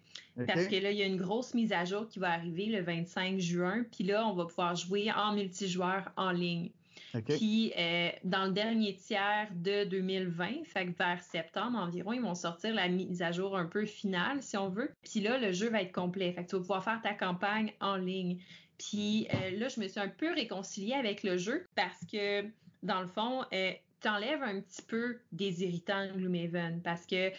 Parce 0.47 0.67
que 0.67 0.75
là, 0.75 0.91
il 0.91 0.97
y 0.97 1.01
a 1.01 1.05
une 1.05 1.17
grosse 1.17 1.53
mise 1.53 1.71
à 1.71 1.86
jour 1.86 2.08
qui 2.10 2.19
va 2.19 2.31
arriver 2.31 2.65
le 2.65 2.81
25 2.81 3.39
juin. 3.39 3.86
Puis 3.91 4.03
là, 4.03 4.27
on 4.27 4.34
va 4.34 4.45
pouvoir 4.45 4.75
jouer 4.75 5.12
en 5.12 5.34
multijoueur 5.34 6.12
en 6.17 6.31
ligne. 6.31 6.69
Puis 7.23 7.71
euh, 7.77 8.10
dans 8.23 8.45
le 8.45 8.51
dernier 8.51 8.95
tiers 8.95 9.47
de 9.53 9.86
2020, 9.86 10.65
fait 10.65 10.88
que 10.88 10.97
vers 10.97 11.21
septembre 11.21 11.77
environ, 11.77 12.13
ils 12.13 12.21
vont 12.21 12.36
sortir 12.36 12.73
la 12.73 12.89
mise 12.89 13.21
à 13.21 13.31
jour 13.31 13.58
un 13.58 13.65
peu 13.65 13.86
finale, 13.86 14.41
si 14.41 14.58
on 14.58 14.69
veut. 14.69 14.91
Puis 15.03 15.21
là, 15.21 15.38
le 15.38 15.51
jeu 15.51 15.69
va 15.69 15.81
être 15.81 15.93
complet. 15.93 16.34
Fait 16.34 16.43
que 16.43 16.49
tu 16.49 16.55
vas 16.55 16.62
pouvoir 16.62 16.84
faire 16.84 17.01
ta 17.01 17.13
campagne 17.13 17.71
en 17.79 17.95
ligne. 17.95 18.39
Puis 18.77 19.27
euh, 19.34 19.58
là, 19.58 19.69
je 19.69 19.79
me 19.79 19.88
suis 19.88 19.99
un 19.99 20.10
peu 20.10 20.34
réconciliée 20.34 20.95
avec 20.95 21.23
le 21.23 21.38
jeu 21.38 21.65
parce 21.75 22.05
que, 22.12 22.43
dans 22.84 22.99
le 22.99 23.08
fond, 23.08 23.43
euh, 23.53 23.71
t'enlèves 24.06 24.44
un 24.44 24.62
petit 24.62 24.84
peu 24.84 25.18
des 25.32 25.63
irritants 25.63 26.08
Gloomhaven 26.15 26.80
parce 26.84 27.08
que 27.08 27.30
euh, 27.30 27.32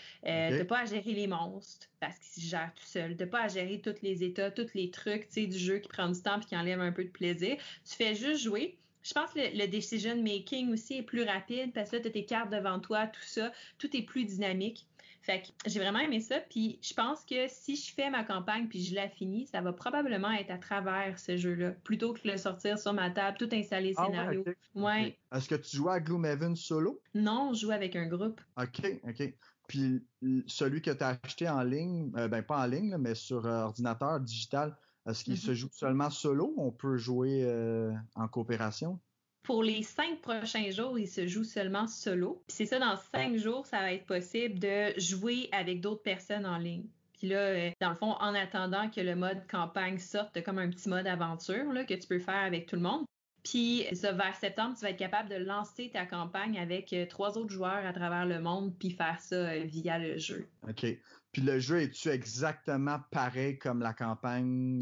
t'as 0.58 0.64
pas 0.64 0.80
à 0.80 0.84
gérer 0.84 1.12
les 1.12 1.28
monstres 1.28 1.86
parce 2.00 2.18
qu'ils 2.18 2.42
se 2.42 2.48
gèrent 2.48 2.72
tout 2.74 2.86
seul. 2.86 3.16
T'as 3.16 3.26
pas 3.26 3.42
à 3.42 3.48
gérer 3.48 3.80
tous 3.80 4.02
les 4.02 4.24
états, 4.24 4.50
tous 4.50 4.74
les 4.74 4.90
trucs 4.90 5.32
du 5.32 5.56
jeu 5.56 5.78
qui 5.78 5.88
prend 5.88 6.08
du 6.08 6.20
temps 6.20 6.40
et 6.40 6.44
qui 6.44 6.56
enlèvent 6.56 6.80
un 6.80 6.90
peu 6.90 7.04
de 7.04 7.10
plaisir. 7.10 7.56
Tu 7.88 7.94
fais 7.94 8.16
juste 8.16 8.42
jouer. 8.42 8.76
Je 9.04 9.14
pense 9.14 9.32
que 9.32 9.38
le, 9.38 9.68
decision 9.68 10.16
making 10.16 10.72
aussi 10.72 10.94
est 10.94 11.02
plus 11.02 11.22
rapide 11.22 11.72
parce 11.72 11.90
que 11.90 11.96
là, 11.96 12.02
tu 12.02 12.08
as 12.08 12.10
tes 12.10 12.24
cartes 12.24 12.50
devant 12.50 12.80
toi, 12.80 13.06
tout 13.06 13.22
ça. 13.22 13.52
Tout 13.78 13.96
est 13.96 14.02
plus 14.02 14.24
dynamique. 14.24 14.86
Fait 15.26 15.42
que 15.42 15.48
j'ai 15.68 15.80
vraiment 15.80 15.98
aimé 15.98 16.20
ça. 16.20 16.38
Puis 16.38 16.78
je 16.80 16.94
pense 16.94 17.24
que 17.24 17.48
si 17.48 17.74
je 17.74 17.92
fais 17.92 18.10
ma 18.10 18.22
campagne 18.22 18.68
puis 18.68 18.80
je 18.80 18.94
la 18.94 19.08
finis, 19.08 19.48
ça 19.48 19.60
va 19.60 19.72
probablement 19.72 20.30
être 20.30 20.52
à 20.52 20.58
travers 20.58 21.18
ce 21.18 21.36
jeu-là, 21.36 21.72
plutôt 21.82 22.12
que 22.12 22.22
de 22.22 22.30
le 22.30 22.36
sortir 22.36 22.78
sur 22.78 22.92
ma 22.92 23.10
table, 23.10 23.36
tout 23.36 23.48
installer 23.52 23.92
ah 23.96 24.06
scénario. 24.06 24.44
Ouais. 24.76 25.18
Est-ce 25.34 25.48
que 25.48 25.56
tu 25.56 25.76
joues 25.76 25.88
à 25.88 25.98
Gloomhaven 25.98 26.54
solo? 26.54 27.02
Non, 27.12 27.52
je 27.52 27.62
joue 27.62 27.72
avec 27.72 27.96
un 27.96 28.06
groupe. 28.06 28.40
OK, 28.56 29.00
OK. 29.02 29.34
Puis 29.66 30.06
celui 30.46 30.80
que 30.80 30.92
tu 30.92 31.02
as 31.02 31.18
acheté 31.24 31.48
en 31.48 31.64
ligne, 31.64 32.12
euh, 32.16 32.28
ben 32.28 32.42
pas 32.44 32.60
en 32.62 32.66
ligne, 32.66 32.96
mais 32.96 33.16
sur 33.16 33.46
euh, 33.46 33.64
ordinateur 33.64 34.20
digital, 34.20 34.76
est-ce 35.08 35.24
qu'il 35.24 35.36
se 35.36 35.50
mm-hmm. 35.50 35.54
joue 35.54 35.68
seulement 35.72 36.10
solo 36.10 36.54
ou 36.56 36.68
on 36.68 36.70
peut 36.70 36.98
jouer 36.98 37.42
euh, 37.42 37.92
en 38.14 38.28
coopération? 38.28 39.00
Pour 39.46 39.62
les 39.62 39.84
cinq 39.84 40.20
prochains 40.22 40.72
jours, 40.72 40.98
il 40.98 41.06
se 41.06 41.28
joue 41.28 41.44
seulement 41.44 41.86
solo. 41.86 42.42
C'est 42.48 42.66
ça, 42.66 42.80
dans 42.80 42.96
cinq 42.96 43.36
jours, 43.36 43.64
ça 43.64 43.78
va 43.78 43.92
être 43.92 44.04
possible 44.04 44.58
de 44.58 44.92
jouer 44.98 45.48
avec 45.52 45.80
d'autres 45.80 46.02
personnes 46.02 46.44
en 46.44 46.58
ligne. 46.58 46.86
Puis 47.12 47.28
là, 47.28 47.36
euh, 47.36 47.70
dans 47.80 47.90
le 47.90 47.94
fond, 47.94 48.10
en 48.18 48.34
attendant 48.34 48.90
que 48.90 49.00
le 49.00 49.14
mode 49.14 49.46
campagne 49.48 50.00
sorte, 50.00 50.42
comme 50.42 50.58
un 50.58 50.68
petit 50.68 50.88
mode 50.88 51.06
aventure 51.06 51.72
là, 51.72 51.84
que 51.84 51.94
tu 51.94 52.08
peux 52.08 52.18
faire 52.18 52.42
avec 52.42 52.66
tout 52.66 52.74
le 52.74 52.82
monde. 52.82 53.04
Puis 53.44 53.86
ça, 53.92 54.10
vers 54.10 54.34
septembre, 54.34 54.74
tu 54.76 54.82
vas 54.82 54.90
être 54.90 54.98
capable 54.98 55.28
de 55.28 55.36
lancer 55.36 55.90
ta 55.92 56.06
campagne 56.06 56.58
avec 56.58 56.92
euh, 56.92 57.06
trois 57.06 57.38
autres 57.38 57.52
joueurs 57.52 57.86
à 57.86 57.92
travers 57.92 58.26
le 58.26 58.40
monde, 58.40 58.74
puis 58.76 58.90
faire 58.90 59.20
ça 59.20 59.36
euh, 59.36 59.62
via 59.62 60.00
le 60.00 60.18
jeu. 60.18 60.48
OK. 60.68 60.86
Puis 61.30 61.42
le 61.42 61.60
jeu, 61.60 61.82
est-tu 61.82 62.08
exactement 62.08 62.98
pareil 63.12 63.58
comme 63.58 63.78
la 63.78 63.92
campagne 63.92 64.80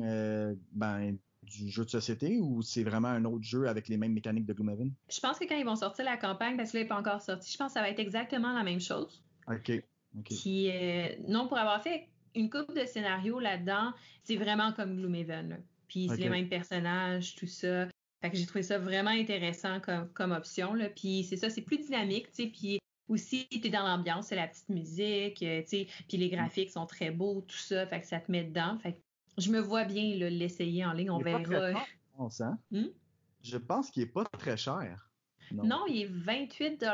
ben, 0.73 1.19
du 1.45 1.71
jeu 1.71 1.85
de 1.85 1.91
société 1.91 2.39
ou 2.41 2.63
c'est 2.63 2.83
vraiment 2.83 3.09
un 3.09 3.25
autre 3.25 3.45
jeu 3.45 3.69
avec 3.69 3.89
les 3.89 3.97
mêmes 3.97 4.13
mécaniques 4.13 4.47
de 4.47 4.53
Gloomhaven? 4.53 4.93
Je 5.09 5.21
pense 5.21 5.39
que 5.39 5.45
quand 5.45 5.57
ils 5.57 5.65
vont 5.65 5.77
sortir 5.77 6.05
la 6.05 6.17
campagne, 6.17 6.57
parce 6.57 6.73
que 6.73 6.79
là, 6.79 6.81
il 6.81 6.85
n'est 6.85 6.89
pas 6.89 6.99
encore 6.99 7.23
sorti, 7.23 7.53
je 7.53 7.57
pense 7.59 7.69
que 7.69 7.75
ça 7.75 7.81
va 7.81 7.91
être 7.91 8.01
exactement 8.01 8.53
la 8.53 8.65
même 8.65 8.81
chose. 8.81 9.23
OK. 9.49 9.73
Puis, 10.25 10.71
euh, 10.71 11.09
non, 11.27 11.49
pour 11.49 11.59
avoir 11.59 11.83
fait 11.83 12.09
une 12.35 12.51
coupe 12.51 12.75
de 12.75 12.85
scénarios 12.85 13.41
là-dedans, 13.41 13.93
c'est 14.23 14.37
vraiment 14.37 14.73
comme 14.73 14.97
Gloomhaven. 14.97 15.63
Puis, 15.89 16.09
c'est 16.09 16.17
les 16.17 16.29
mêmes 16.29 16.49
personnages, 16.49 17.35
tout 17.35 17.47
ça. 17.47 17.87
Fait 18.21 18.31
que 18.31 18.37
j'ai 18.37 18.47
trouvé 18.47 18.63
ça 18.63 18.79
vraiment 18.79 19.11
intéressant 19.11 19.81
comme, 19.81 20.09
comme 20.15 20.33
option. 20.33 20.75
Là. 20.75 20.89
Puis, 20.89 21.25
c'est 21.25 21.37
ça, 21.37 21.51
c'est 21.51 21.63
plus 21.63 21.79
dynamique, 21.79 22.29
tu 22.29 22.45
sais. 22.45 22.47
Puis, 22.47 22.79
aussi, 23.09 23.47
tu 23.51 23.67
es 23.67 23.71
dans 23.71 23.87
l'ambiance, 23.87 24.29
c'est 24.29 24.37
la 24.37 24.49
petite 24.49 24.69
musique, 24.71 25.43
euh, 25.43 25.61
tu 25.63 25.69
sais. 25.69 25.87
Puis, 26.09 26.17
les 26.17 26.31
graphiques 26.31 26.71
sont 26.71 26.87
très 26.87 27.11
beaux, 27.11 27.43
tout 27.43 27.57
ça. 27.57 27.87
Fait 27.87 28.01
que 28.01 28.07
ça 28.07 28.21
te 28.21 28.31
met 28.33 28.45
dedans. 28.45 28.79
Fait 28.79 28.95
que 28.95 28.99
je 29.39 29.51
me 29.51 29.61
vois 29.61 29.85
bien 29.85 30.15
l'essayer 30.29 30.85
en 30.85 30.93
ligne, 30.93 31.11
on 31.11 31.19
verra. 31.19 31.85
Hein? 32.19 32.59
Hmm? 32.71 32.87
Je 33.43 33.57
pense 33.59 33.91
qu'il 33.91 34.05
n'est 34.05 34.11
pas 34.11 34.25
très 34.25 34.57
cher. 34.57 35.11
Non. 35.53 35.85
il 35.89 36.03
est 36.03 36.11
28 36.11 36.85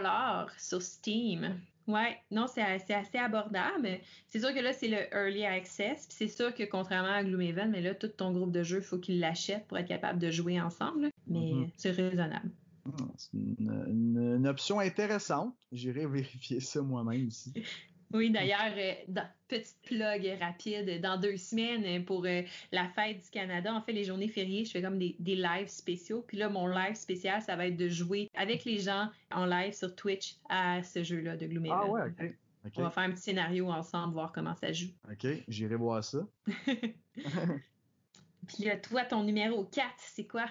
sur 0.58 0.82
Steam. 0.82 1.60
Ouais, 1.86 2.16
non, 2.30 2.46
c'est 2.46 2.62
assez, 2.62 2.92
assez, 2.92 3.18
abordable. 3.18 3.98
C'est 4.28 4.40
sûr 4.40 4.54
que 4.54 4.60
là, 4.60 4.72
c'est 4.72 4.88
le 4.88 5.12
Early 5.12 5.44
Access. 5.44 6.06
c'est 6.08 6.28
sûr 6.28 6.54
que 6.54 6.62
contrairement 6.64 7.12
à 7.12 7.24
Gloomhaven, 7.24 7.70
mais 7.70 7.80
là, 7.80 7.94
tout 7.94 8.08
ton 8.08 8.32
groupe 8.32 8.52
de 8.52 8.62
jeux, 8.62 8.78
il 8.78 8.84
faut 8.84 8.98
qu'il 8.98 9.18
l'achète 9.18 9.66
pour 9.66 9.78
être 9.78 9.88
capable 9.88 10.18
de 10.18 10.30
jouer 10.30 10.60
ensemble. 10.60 11.10
Mais 11.26 11.38
mm-hmm. 11.38 11.70
c'est 11.76 11.90
raisonnable. 11.90 12.50
Ah, 12.86 13.04
c'est 13.16 13.32
une, 13.34 14.46
option 14.46 14.78
intéressante. 14.80 15.54
J'irai 15.72 16.06
vérifier 16.06 16.60
ça 16.60 16.82
moi-même 16.82 17.26
aussi. 17.26 17.52
Oui, 18.12 18.30
d'ailleurs, 18.30 18.74
euh, 18.76 19.22
petite 19.46 19.76
plug 19.84 20.36
rapide, 20.40 21.00
dans 21.00 21.18
deux 21.18 21.36
semaines 21.36 21.84
euh, 21.84 22.04
pour 22.04 22.24
euh, 22.24 22.42
la 22.72 22.88
fête 22.88 23.22
du 23.22 23.30
Canada, 23.30 23.72
en 23.72 23.80
fait, 23.82 23.92
les 23.92 24.04
journées 24.04 24.28
fériées, 24.28 24.64
je 24.64 24.72
fais 24.72 24.82
comme 24.82 24.98
des, 24.98 25.14
des, 25.20 25.36
lives 25.36 25.68
spéciaux. 25.68 26.24
Puis 26.26 26.36
là, 26.36 26.48
mon 26.48 26.66
live 26.66 26.94
spécial, 26.94 27.40
ça 27.40 27.54
va 27.54 27.68
être 27.68 27.76
de 27.76 27.88
jouer 27.88 28.28
avec 28.34 28.64
les 28.64 28.78
gens 28.78 29.08
en 29.30 29.46
live 29.46 29.72
sur 29.72 29.94
Twitch 29.94 30.36
à 30.48 30.82
ce 30.82 31.04
jeu-là 31.04 31.36
de 31.36 31.46
Gloomhaven. 31.46 31.78
Ah 31.82 31.88
ouais, 31.88 32.36
OK. 32.66 32.72
On 32.76 32.82
va 32.82 32.90
faire 32.90 33.04
un 33.04 33.10
petit 33.10 33.22
scénario 33.22 33.70
ensemble, 33.70 34.14
voir 34.14 34.32
comment 34.32 34.54
ça 34.56 34.72
joue. 34.72 34.90
OK, 35.10 35.26
j'irai 35.48 35.76
voir 35.76 36.02
ça. 36.02 36.26
Puis 38.46 38.64
là, 38.64 38.76
toi, 38.76 39.04
ton 39.04 39.22
numéro 39.22 39.64
4, 39.64 39.86
c'est 39.98 40.26
quoi? 40.26 40.46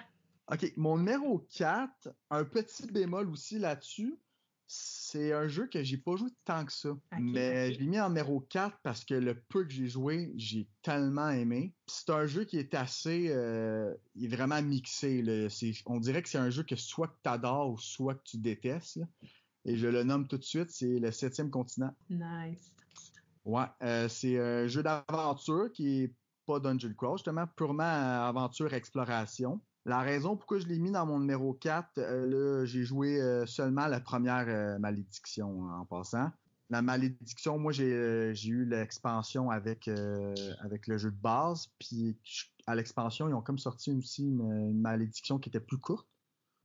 OK, 0.50 0.72
mon 0.76 0.96
numéro 0.96 1.46
4, 1.56 2.08
un 2.30 2.44
petit 2.44 2.86
bémol 2.86 3.28
aussi 3.28 3.58
là-dessus 3.58 4.18
c'est 5.10 5.32
un 5.32 5.48
jeu 5.48 5.66
que 5.66 5.82
j'ai 5.82 5.96
pas 5.96 6.14
joué 6.16 6.30
tant 6.44 6.64
que 6.64 6.72
ça. 6.72 6.90
mais 7.18 7.72
je 7.72 7.80
l'ai 7.80 7.86
mis 7.86 8.00
en 8.00 8.08
numéro 8.08 8.40
4 8.40 8.78
parce 8.82 9.04
que 9.04 9.14
le 9.14 9.34
peu 9.34 9.64
que 9.64 9.70
j'ai 9.70 9.88
joué, 9.88 10.32
j'ai 10.36 10.68
tellement 10.82 11.30
aimé. 11.30 11.74
C'est 11.86 12.10
un 12.10 12.26
jeu 12.26 12.44
qui 12.44 12.58
est 12.58 12.74
assez. 12.74 13.28
Euh, 13.30 13.92
il 14.14 14.32
est 14.32 14.36
vraiment 14.36 14.62
mixé. 14.62 15.24
On 15.86 15.98
dirait 15.98 16.22
que 16.22 16.28
c'est 16.28 16.38
un 16.38 16.50
jeu 16.50 16.62
que 16.62 16.76
soit 16.76 17.08
que 17.08 17.16
tu 17.22 17.30
adores 17.30 17.72
ou 17.72 17.78
soit 17.78 18.14
que 18.14 18.22
tu 18.24 18.38
détestes. 18.38 19.00
Et 19.64 19.76
je 19.76 19.88
le 19.88 20.04
nomme 20.04 20.26
tout 20.26 20.38
de 20.38 20.44
suite, 20.44 20.70
c'est 20.70 20.98
le 20.98 21.10
septième 21.10 21.50
continent. 21.50 21.94
Nice. 22.08 22.72
Ouais, 23.44 23.66
euh, 23.82 24.08
c'est 24.08 24.38
un 24.38 24.66
jeu 24.66 24.82
d'aventure 24.82 25.70
qui 25.72 26.02
est 26.02 26.14
pas 26.46 26.60
Dungeon 26.60 26.94
Crawl, 26.96 27.18
justement, 27.18 27.46
purement 27.56 27.82
aventure 27.82 28.72
exploration. 28.72 29.60
La 29.86 30.00
raison 30.00 30.36
pourquoi 30.36 30.58
je 30.58 30.66
l'ai 30.66 30.78
mis 30.78 30.90
dans 30.90 31.06
mon 31.06 31.20
numéro 31.20 31.54
4, 31.54 31.98
euh, 31.98 32.66
j'ai 32.66 32.84
joué 32.84 33.20
euh, 33.20 33.46
seulement 33.46 33.86
la 33.86 34.00
première 34.00 34.46
euh, 34.48 34.78
malédiction 34.78 35.62
en 35.62 35.86
passant. 35.86 36.30
La 36.68 36.82
malédiction, 36.82 37.58
moi, 37.58 37.72
j'ai 37.72 37.88
eu 38.46 38.64
l'expansion 38.64 39.50
avec, 39.50 39.90
avec 40.60 40.86
le 40.86 40.98
jeu 40.98 41.10
de 41.10 41.16
base. 41.16 41.66
Puis 41.80 42.16
à 42.68 42.76
l'expansion, 42.76 43.28
ils 43.28 43.34
ont 43.34 43.40
comme 43.40 43.58
sorti 43.58 43.90
aussi 43.90 44.22
une 44.22 44.80
malédiction 44.80 45.40
qui 45.40 45.48
était 45.48 45.58
plus 45.58 45.78
courte. 45.78 46.06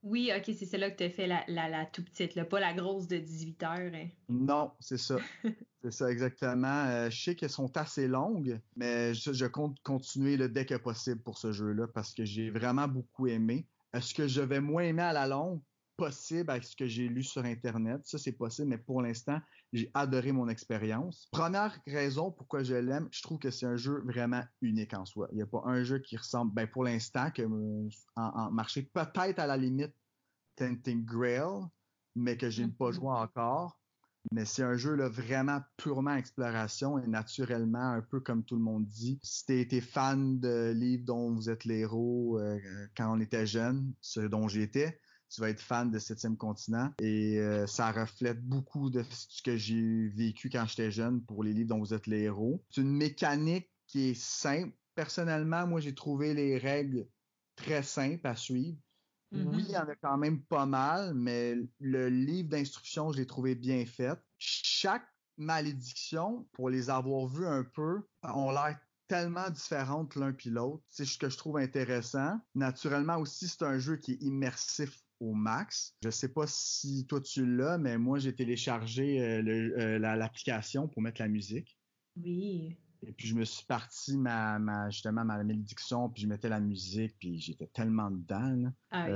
Oui, 0.03 0.31
ok, 0.37 0.43
c'est 0.45 0.67
celle-là 0.67 0.91
que 0.91 0.97
tu 0.97 1.03
as 1.05 1.09
fait 1.09 1.25
la, 1.25 1.43
la, 1.47 1.85
tout 1.87 2.03
petite, 2.03 2.39
pas 2.43 2.59
la 2.59 2.75
grosse 2.75 3.07
de 3.07 3.17
18 3.17 3.63
heures. 3.63 3.91
Hein. 3.95 4.09
Non, 4.29 4.73
c'est 4.79 4.99
ça. 4.99 5.15
c'est 5.85 5.91
ça, 5.91 6.11
exactement. 6.11 6.85
Euh, 6.87 7.11
je 7.11 7.23
sais 7.23 7.35
qu'elles 7.35 7.51
sont 7.51 7.77
assez 7.77 8.07
longues, 8.07 8.59
mais 8.75 9.13
je, 9.13 9.45
compte 9.45 9.77
continuer 9.83 10.35
le 10.35 10.49
dès 10.49 10.65
que 10.65 10.73
possible 10.73 11.21
pour 11.21 11.37
ce 11.37 11.51
jeu-là 11.51 11.87
parce 11.87 12.15
que 12.15 12.25
j'ai 12.25 12.49
vraiment 12.49 12.87
beaucoup 12.87 13.27
aimé. 13.27 13.67
Est-ce 13.93 14.15
que 14.15 14.27
je 14.27 14.41
vais 14.41 14.61
moins 14.61 14.81
aimer 14.81 15.03
à 15.03 15.13
la 15.13 15.27
longue? 15.27 15.61
Possible 15.95 16.49
avec 16.49 16.63
ce 16.63 16.75
que 16.75 16.87
j'ai 16.87 17.07
lu 17.07 17.21
sur 17.21 17.45
Internet. 17.45 18.01
Ça, 18.03 18.17
c'est 18.17 18.31
possible, 18.31 18.69
mais 18.69 18.79
pour 18.79 19.03
l'instant, 19.03 19.39
j'ai 19.73 19.91
adoré 19.93 20.31
mon 20.31 20.49
expérience. 20.49 21.27
Première 21.31 21.79
raison 21.85 22.31
pourquoi 22.31 22.63
je 22.63 22.73
l'aime, 22.73 23.07
je 23.11 23.21
trouve 23.21 23.37
que 23.37 23.51
c'est 23.51 23.67
un 23.67 23.77
jeu 23.77 24.01
vraiment 24.05 24.43
unique 24.61 24.95
en 24.95 25.05
soi. 25.05 25.27
Il 25.33 25.35
n'y 25.35 25.43
a 25.43 25.47
pas 25.47 25.61
un 25.65 25.83
jeu 25.83 25.99
qui 25.99 26.17
ressemble, 26.17 26.51
ben 26.51 26.65
pour 26.65 26.83
l'instant, 26.83 27.29
que 27.29 27.43
euh, 27.43 27.89
en, 28.15 28.49
marché, 28.49 28.89
peut-être 28.91 29.37
à 29.37 29.45
la 29.45 29.55
limite 29.55 29.93
Tenting 30.55 31.05
Grail, 31.05 31.61
mais 32.15 32.37
que 32.37 32.49
je 32.49 32.63
n'ai 32.63 32.69
pas 32.69 32.89
mm-hmm. 32.89 32.93
joué 32.95 33.11
encore. 33.11 33.79
Mais 34.31 34.45
c'est 34.45 34.63
un 34.63 34.77
jeu 34.77 34.95
là, 34.95 35.09
vraiment 35.09 35.59
purement 35.77 36.15
exploration 36.15 36.99
et 36.99 37.07
naturellement, 37.07 37.91
un 37.91 38.01
peu 38.01 38.19
comme 38.19 38.43
tout 38.43 38.55
le 38.55 38.61
monde 38.61 38.85
dit. 38.85 39.19
Si 39.23 39.45
tu 39.45 39.59
été 39.59 39.81
fan 39.81 40.39
de 40.39 40.71
livres 40.75 41.05
dont 41.05 41.33
vous 41.33 41.49
êtes 41.49 41.65
les 41.65 41.85
euh, 41.85 42.57
quand 42.97 43.15
on 43.15 43.19
était 43.19 43.45
jeune, 43.45 43.93
ce 44.01 44.21
dont 44.21 44.47
j'étais, 44.47 44.99
tu 45.29 45.41
vas 45.41 45.49
être 45.49 45.61
fan 45.61 45.91
de 45.91 45.99
Septième 45.99 46.37
Continent. 46.37 46.91
Et 46.99 47.39
euh, 47.39 47.67
ça 47.67 47.91
reflète 47.91 48.41
beaucoup 48.41 48.89
de 48.89 49.03
ce 49.09 49.41
que 49.41 49.57
j'ai 49.57 50.07
vécu 50.09 50.49
quand 50.49 50.65
j'étais 50.65 50.91
jeune 50.91 51.21
pour 51.21 51.43
les 51.43 51.53
livres 51.53 51.69
dont 51.69 51.79
vous 51.79 51.93
êtes 51.93 52.07
les 52.07 52.21
héros. 52.21 52.63
C'est 52.69 52.81
une 52.81 52.95
mécanique 52.95 53.69
qui 53.87 54.09
est 54.09 54.19
simple. 54.19 54.73
Personnellement, 54.95 55.67
moi, 55.67 55.81
j'ai 55.81 55.93
trouvé 55.93 56.33
les 56.33 56.57
règles 56.57 57.07
très 57.55 57.83
simples 57.83 58.25
à 58.25 58.35
suivre. 58.35 58.77
Oui, 59.31 59.65
il 59.67 59.71
y 59.71 59.77
en 59.77 59.87
a 59.87 59.95
quand 59.95 60.17
même 60.17 60.41
pas 60.43 60.65
mal, 60.65 61.13
mais 61.13 61.55
le 61.79 62.09
livre 62.09 62.49
d'instructions, 62.49 63.11
je 63.11 63.17
l'ai 63.17 63.25
trouvé 63.25 63.55
bien 63.55 63.85
fait. 63.85 64.17
Chaque 64.37 65.07
malédiction, 65.37 66.47
pour 66.53 66.69
les 66.69 66.89
avoir 66.89 67.27
vues 67.27 67.47
un 67.47 67.63
peu, 67.63 68.01
ont 68.23 68.51
l'air 68.51 68.79
tellement 69.07 69.49
différentes 69.49 70.15
l'un 70.15 70.33
puis 70.33 70.49
l'autre. 70.49 70.83
C'est 70.89 71.05
ce 71.05 71.17
que 71.17 71.29
je 71.29 71.37
trouve 71.37 71.57
intéressant. 71.57 72.39
Naturellement 72.55 73.17
aussi, 73.17 73.47
c'est 73.47 73.63
un 73.63 73.77
jeu 73.77 73.97
qui 73.97 74.13
est 74.13 74.21
immersif 74.21 74.99
au 75.19 75.33
max. 75.33 75.95
Je 76.03 76.09
sais 76.09 76.29
pas 76.29 76.45
si 76.47 77.05
toi 77.07 77.21
tu 77.21 77.45
l'as, 77.45 77.77
mais 77.77 77.97
moi 77.97 78.19
j'ai 78.19 78.35
téléchargé 78.35 79.21
euh, 79.21 79.43
euh, 79.77 79.99
l'application 79.99 80.87
pour 80.87 81.01
mettre 81.01 81.21
la 81.21 81.27
musique. 81.27 81.77
Oui. 82.17 82.77
Et 83.07 83.11
puis 83.13 83.27
je 83.27 83.35
me 83.35 83.45
suis 83.45 83.65
parti 83.65 84.17
ma, 84.17 84.89
justement 84.89 85.25
ma 85.25 85.37
malédiction, 85.37 86.09
puis 86.09 86.23
je 86.23 86.27
mettais 86.27 86.49
la 86.49 86.59
musique, 86.59 87.15
puis 87.19 87.39
j'étais 87.39 87.67
tellement 87.67 88.11
dedans. 88.11 88.71
Ah 88.91 89.07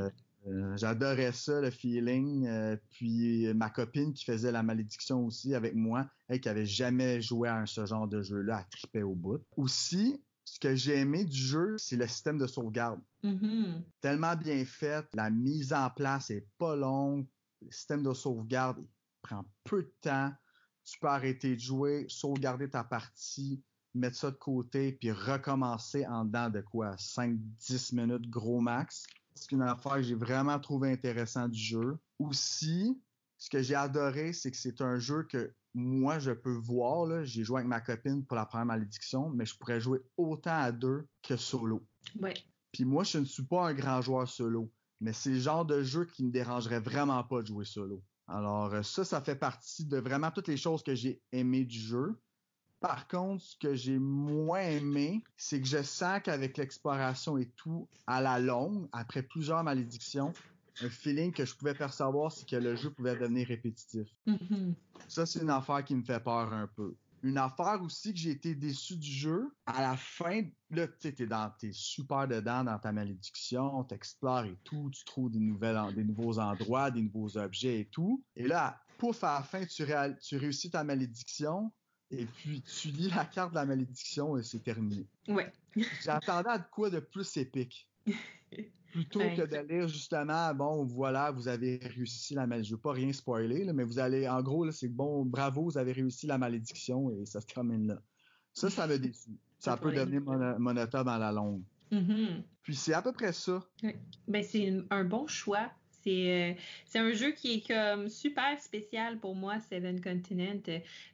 euh, 0.48 0.78
j'adorais 0.78 1.34
ça, 1.34 1.60
le 1.60 1.70
feeling. 1.70 2.50
puis 2.92 3.54
ma 3.54 3.70
copine 3.70 4.14
qui 4.14 4.24
faisait 4.24 4.52
la 4.52 4.64
malédiction 4.64 5.26
aussi 5.26 5.54
avec 5.54 5.76
moi, 5.76 6.08
elle 6.28 6.40
qui 6.40 6.50
avait 6.50 6.66
jamais 6.66 7.22
joué 7.22 7.50
à 7.50 7.66
ce 7.66 7.86
genre 7.86 8.08
de 8.08 8.22
jeu-là, 8.22 8.60
elle 8.60 8.70
tripait 8.70 9.04
au 9.04 9.16
bout. 9.16 9.44
Aussi, 9.58 10.22
ce 10.46 10.60
que 10.60 10.76
j'ai 10.76 10.98
aimé 10.98 11.26
du 11.26 11.38
jeu, 11.38 11.78
c'est 11.78 11.96
le 11.96 12.08
système 12.08 12.38
de 12.38 12.48
sauvegarde. 12.48 13.00
Mm-hmm. 13.24 13.84
Tellement 14.02 14.36
bien 14.36 14.66
fait, 14.66 15.06
la 15.14 15.30
mise 15.30 15.74
en 15.74 15.90
place 15.90 16.32
est 16.32 16.48
pas 16.58 16.76
longue, 16.76 17.28
le 17.62 17.72
système 17.72 18.04
de 18.04 18.14
sauvegarde 18.14 18.84
prend 19.22 19.46
peu 19.64 19.84
de 19.84 19.94
temps. 20.02 20.32
Tu 20.86 20.98
peux 21.00 21.08
arrêter 21.08 21.56
de 21.56 21.60
jouer, 21.60 22.06
sauvegarder 22.10 22.70
ta 22.70 22.84
partie, 22.84 23.62
mettre 23.94 24.18
ça 24.18 24.32
de 24.32 24.36
côté, 24.36 24.94
puis 24.94 25.12
recommencer 25.12 26.06
en 26.08 26.26
dedans 26.26 26.50
de 26.50 26.62
quoi? 26.62 26.96
5-10 26.96 27.96
minutes 27.96 28.30
gros 28.30 28.60
max. 28.60 29.06
C'est 29.36 29.52
une 29.52 29.62
affaire 29.62 29.96
que 29.96 30.04
j'ai 30.04 30.16
vraiment 30.16 30.60
trouvé 30.60 30.92
intéressant 30.92 31.48
du 31.48 31.60
jeu. 31.60 31.98
Aussi, 32.20 33.02
ce 33.38 33.50
que 33.50 33.62
j'ai 33.62 33.76
adoré, 33.76 34.34
c'est 34.34 34.52
que 34.52 34.58
c'est 34.58 34.82
un 34.82 35.00
jeu 35.00 35.24
que 35.24 35.54
moi, 35.74 36.20
je 36.20 36.32
peux 36.32 36.56
voir, 36.56 37.24
j'ai 37.24 37.44
joué 37.44 37.60
avec 37.60 37.70
ma 37.70 37.80
copine 37.80 38.26
pour 38.26 38.36
la 38.36 38.46
première 38.46 38.66
malédiction, 38.66 39.30
mais 39.30 39.46
je 39.46 39.56
pourrais 39.56 39.80
jouer 39.80 40.00
autant 40.18 40.60
à 40.60 40.72
deux 40.72 41.08
que 41.22 41.38
solo. 41.38 41.86
Ouais. 42.20 42.34
Puis 42.72 42.86
moi, 42.86 43.04
je 43.04 43.20
ne 43.20 43.26
suis 43.26 43.44
pas 43.44 43.68
un 43.68 43.74
grand 43.74 44.02
joueur 44.02 44.28
solo, 44.28 44.72
mais 45.00 45.14
c'est 45.14 45.32
le 45.32 45.40
genre 45.40 45.66
de 45.66 45.84
jeu 45.84 46.06
qui 46.06 46.24
me 46.24 46.32
dérangerait 46.32 46.80
vraiment 46.80 47.24
pas 47.24 47.42
de 47.42 47.48
jouer 47.48 47.66
solo. 47.66 48.04
Alors 48.28 48.74
euh, 48.74 48.84
ça, 48.84 49.04
ça 49.04 49.22
fait 49.22 49.36
partie 49.36 49.86
de 49.86 49.98
vraiment 49.98 50.32
toutes 50.32 50.48
les 50.48 50.58
choses 50.58 50.84
que 50.84 50.94
j'ai 50.94 51.22
aimées 51.32 51.66
du 51.66 51.80
jeu. 51.80 52.16
Par 52.80 53.08
contre, 53.08 53.44
ce 53.44 53.58
que 53.58 53.76
j'ai 53.76 54.00
moins 54.00 54.62
aimé, 54.62 55.24
c'est 55.36 55.60
que 55.60 55.68
je 55.68 55.84
sens 55.84 56.22
qu'avec 56.24 56.58
l'exploration 56.58 57.38
et 57.38 57.48
tout, 57.58 57.88
à 58.08 58.22
la 58.22 58.40
longue, 58.40 58.88
après 58.94 59.22
plusieurs 59.22 59.64
malédictions, 59.64 60.34
un 60.82 60.90
feeling 60.90 61.34
que 61.34 61.44
je 61.44 61.54
pouvais 61.56 61.74
percevoir, 61.74 62.32
c'est 62.32 62.48
que 62.48 62.56
le 62.56 62.76
jeu 62.76 62.90
pouvait 62.90 63.16
devenir 63.16 63.48
répétitif. 63.48 64.08
Mm-hmm. 64.28 64.74
Ça, 65.10 65.26
c'est 65.26 65.42
une 65.42 65.50
affaire 65.50 65.84
qui 65.84 65.96
me 65.96 66.04
fait 66.04 66.22
peur 66.22 66.54
un 66.54 66.68
peu. 66.68 66.96
Une 67.22 67.38
affaire 67.38 67.82
aussi 67.82 68.14
que 68.14 68.20
j'ai 68.20 68.30
été 68.30 68.56
déçu 68.56 68.96
du 68.96 69.12
jeu, 69.12 69.54
à 69.66 69.82
la 69.82 69.98
fin, 69.98 70.44
là, 70.70 70.88
tu 70.88 71.14
t'es 71.14 71.28
dans, 71.28 71.52
t'es 71.60 71.72
super 71.74 72.30
dedans 72.30 72.64
dans 72.64 72.80
ta 72.80 72.94
malédiction, 72.94 73.84
t'explores 73.84 74.46
et 74.46 74.58
tout, 74.64 74.90
tu 74.94 75.04
trouves 75.04 75.30
des 75.30 75.40
nouvelles, 75.40 75.94
des 75.94 76.06
nouveaux 76.06 76.40
endroits, 76.40 76.92
des 76.92 77.02
nouveaux 77.02 77.38
objets 77.38 77.82
et 77.82 77.86
tout. 77.86 78.24
Et 78.38 78.48
là, 78.48 78.80
pouf, 78.98 79.22
à 79.26 79.40
la 79.40 79.44
fin, 79.44 79.66
tu, 79.66 79.86
tu 80.22 80.38
réussis 80.38 80.72
ta 80.72 80.86
malédiction, 80.86 81.74
et 82.12 82.26
puis 82.26 82.62
tu 82.62 82.90
lis 82.90 83.10
la 83.10 83.26
carte 83.26 83.52
de 83.52 83.56
la 83.56 83.66
malédiction 83.66 84.38
et 84.38 84.44
c'est 84.44 84.64
terminé. 84.64 85.06
Ouais. 85.28 85.52
J'attendais 86.04 86.50
à 86.50 86.60
quoi 86.60 86.90
de 86.90 87.00
plus 87.00 87.38
épique? 87.38 87.88
Plutôt 88.92 89.20
que 89.20 89.46
de 89.46 89.68
lire 89.72 89.88
justement, 89.88 90.52
bon, 90.56 90.84
voilà, 90.84 91.30
vous 91.30 91.48
avez 91.48 91.78
réussi 91.78 92.34
la 92.34 92.48
malédiction. 92.48 92.72
Je 92.72 92.76
veux 92.76 92.82
pas 92.82 92.94
rien 92.94 93.14
spoiler, 93.14 93.72
mais 93.72 93.84
vous 93.84 94.00
allez, 94.00 94.28
en 94.28 94.42
gros, 94.42 94.70
c'est 94.72 94.88
bon, 94.88 95.26
bravo, 95.26 95.66
vous 95.66 95.78
avez 95.78 95.92
réussi 95.92 96.26
la 96.26 96.40
malédiction 96.40 97.12
et 97.12 97.24
ça 97.28 97.40
se 97.40 97.46
termine 97.46 97.86
là. 97.86 98.02
Ça, 98.54 98.72
ça 98.72 98.88
m'a 98.88 98.98
déçu. 98.98 99.30
Ça 99.60 99.76
peut 99.76 99.92
devenir 99.92 100.22
monotone 100.22 101.04
dans 101.04 101.18
la 101.18 101.34
longue. 101.34 101.62
Mm-hmm. 101.92 102.44
Puis 102.64 102.76
c'est 102.76 102.94
à 102.94 103.02
peu 103.02 103.12
près 103.12 103.34
ça. 103.34 103.62
Ben, 104.26 104.42
c'est 104.42 104.74
un 104.90 105.04
bon 105.04 105.28
choix. 105.28 105.70
Euh, 106.08 106.54
c'est 106.86 107.00
un 107.00 107.12
jeu 107.14 107.32
qui 107.32 107.56
est 107.56 107.68
comme 107.68 108.10
super 108.10 108.60
spécial 108.60 109.18
pour 109.20 109.36
moi, 109.36 109.60
Seven 109.60 110.02
Continent, 110.02 110.62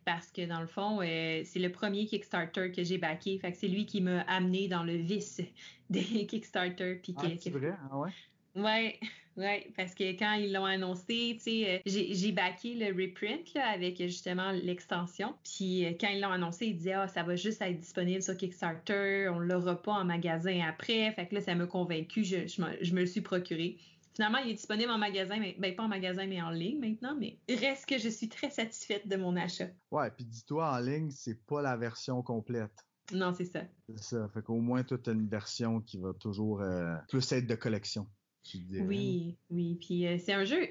parce 0.06 0.32
que 0.32 0.45
dans 0.45 0.62
le 0.62 0.67
fond, 0.67 1.02
euh, 1.02 1.41
c'est 1.43 1.60
le 1.60 1.71
premier 1.71 2.06
Kickstarter 2.06 2.71
que 2.71 2.84
j'ai 2.84 2.98
backé. 2.98 3.38
Fait 3.39 3.52
que 3.52 3.58
c'est 3.58 3.67
lui 3.67 3.86
qui 3.86 4.02
m'a 4.02 4.21
amené 4.21 4.67
dans 4.67 4.84
le 4.84 4.95
vice 4.95 5.41
des 5.89 6.26
Kickstarter. 6.26 7.00
Puis 7.02 7.13
ah, 7.17 7.24
c'est 7.39 7.50
vrai? 7.50 7.74
Ah 7.91 7.98
ouais? 7.98 8.12
Ouais, 8.56 8.98
ouais, 9.36 9.67
parce 9.76 9.93
que 9.93 10.17
quand 10.17 10.32
ils 10.36 10.54
l'ont 10.54 10.63
annoncé, 10.63 11.34
tu 11.34 11.39
sais, 11.39 11.82
euh, 11.86 11.91
j'ai 12.13 12.32
backé 12.32 12.74
le 12.74 12.86
reprint 12.86 13.54
là, 13.54 13.67
avec 13.67 13.98
justement 13.98 14.52
l'extension. 14.52 15.34
Puis 15.43 15.86
quand 16.00 16.08
ils 16.08 16.21
l'ont 16.21 16.32
annoncé, 16.32 16.67
ils 16.67 16.78
disaient 16.78 16.93
ah 16.93 17.10
ça 17.10 17.24
va 17.24 17.36
juste 17.36 17.62
être 17.62 17.78
disponible 17.78 18.21
sur 18.21 18.38
Kickstarter, 18.38 19.28
on 19.34 19.39
l'aura 19.39 19.82
pas 19.82 19.91
en 19.91 20.06
magasin 20.06 20.62
après. 20.65 21.12
Fait 21.12 21.28
que 21.28 21.36
là 21.36 21.41
ça 21.41 21.54
m'a 21.54 21.65
convaincu, 21.65 22.24
je, 22.24 22.48
je, 22.48 22.93
me 22.93 23.02
le 23.02 23.06
suis 23.06 23.19
procuré. 23.19 23.76
Finalement, 24.15 24.38
il 24.38 24.51
est 24.51 24.56
disponible 24.56 24.91
en 24.91 24.97
magasin, 24.97 25.38
mais 25.39 25.56
ben, 25.60 25.75
pas 25.75 25.84
en 25.84 25.88
magasin, 25.89 26.25
mais 26.25 26.41
en 26.41 26.49
ligne 26.49 26.80
maintenant. 26.80 27.15
Mais 27.19 27.38
reste 27.49 27.86
que 27.86 27.97
je 27.97 28.08
suis 28.08 28.30
très 28.30 28.49
satisfaite 28.49 29.08
de 29.08 29.17
mon 29.17 29.36
achat. 29.36 29.67
Ouais, 29.91 30.10
puis 30.12 30.23
dis-toi, 30.23 30.71
en 30.71 30.80
ligne, 30.80 31.12
c'est 31.12 31.45
pas 31.45 31.62
la 31.62 31.75
version 31.75 32.21
complète. 32.21 32.86
Non, 33.12 33.34
c'est 33.34 33.45
ça. 33.45 33.62
C'est 33.89 34.04
ça. 34.04 34.30
Fait 34.34 34.41
qu'au 34.41 34.60
moins, 34.60 34.84
tu 34.84 34.93
as 34.93 35.12
une 35.12 35.28
version 35.28 35.82
qui 35.82 35.97
va 35.97 36.13
toujours 36.13 36.62
euh, 36.62 36.95
plus 37.10 37.30
être 37.34 37.45
de 37.45 37.56
collection. 37.56 38.08
Oui, 38.54 39.38
oui. 39.49 39.78
Puis 39.82 40.08
euh, 40.08 40.17
c'est 40.17 40.34
un 40.34 40.45
jeu, 40.45 40.69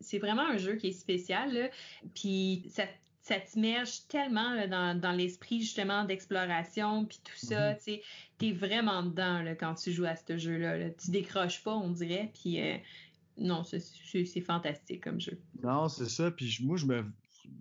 c'est 0.00 0.18
vraiment 0.18 0.48
un 0.48 0.56
jeu 0.56 0.76
qui 0.76 0.88
est 0.88 0.92
spécial. 0.92 1.52
Là. 1.52 1.68
Puis 2.14 2.66
ça 2.70 2.84
ça 3.26 3.40
t'immerge 3.40 4.06
tellement 4.06 4.68
dans, 4.68 5.16
l'esprit 5.16 5.60
justement 5.60 6.04
d'exploration 6.04 7.04
puis 7.06 7.18
tout 7.24 7.46
ça, 7.46 7.72
mm-hmm. 7.72 7.84
tu 7.84 8.00
t'es 8.38 8.52
vraiment 8.52 9.02
dedans 9.02 9.42
là, 9.42 9.56
quand 9.56 9.74
tu 9.74 9.90
joues 9.90 10.04
à 10.04 10.14
ce 10.14 10.38
jeu-là. 10.38 10.90
Tu 10.90 11.10
décroches 11.10 11.64
pas, 11.64 11.74
on 11.74 11.90
dirait, 11.90 12.30
puis 12.40 12.60
euh, 12.60 12.76
non, 13.36 13.64
c'est 13.64 14.40
fantastique 14.42 15.02
comme 15.02 15.20
jeu. 15.20 15.40
Non, 15.60 15.88
c'est 15.88 16.08
ça, 16.08 16.30
puis 16.30 16.56
moi, 16.62 16.76
je 16.76 16.86
me... 16.86 17.04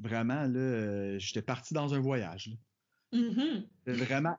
Vraiment, 0.01 0.43
là, 0.43 0.59
euh, 0.59 1.19
j'étais 1.19 1.41
parti 1.41 1.73
dans 1.73 1.95
un 1.95 1.99
voyage. 1.99 2.51
Mm-hmm. 3.11 3.65
Vraiment, 3.87 4.37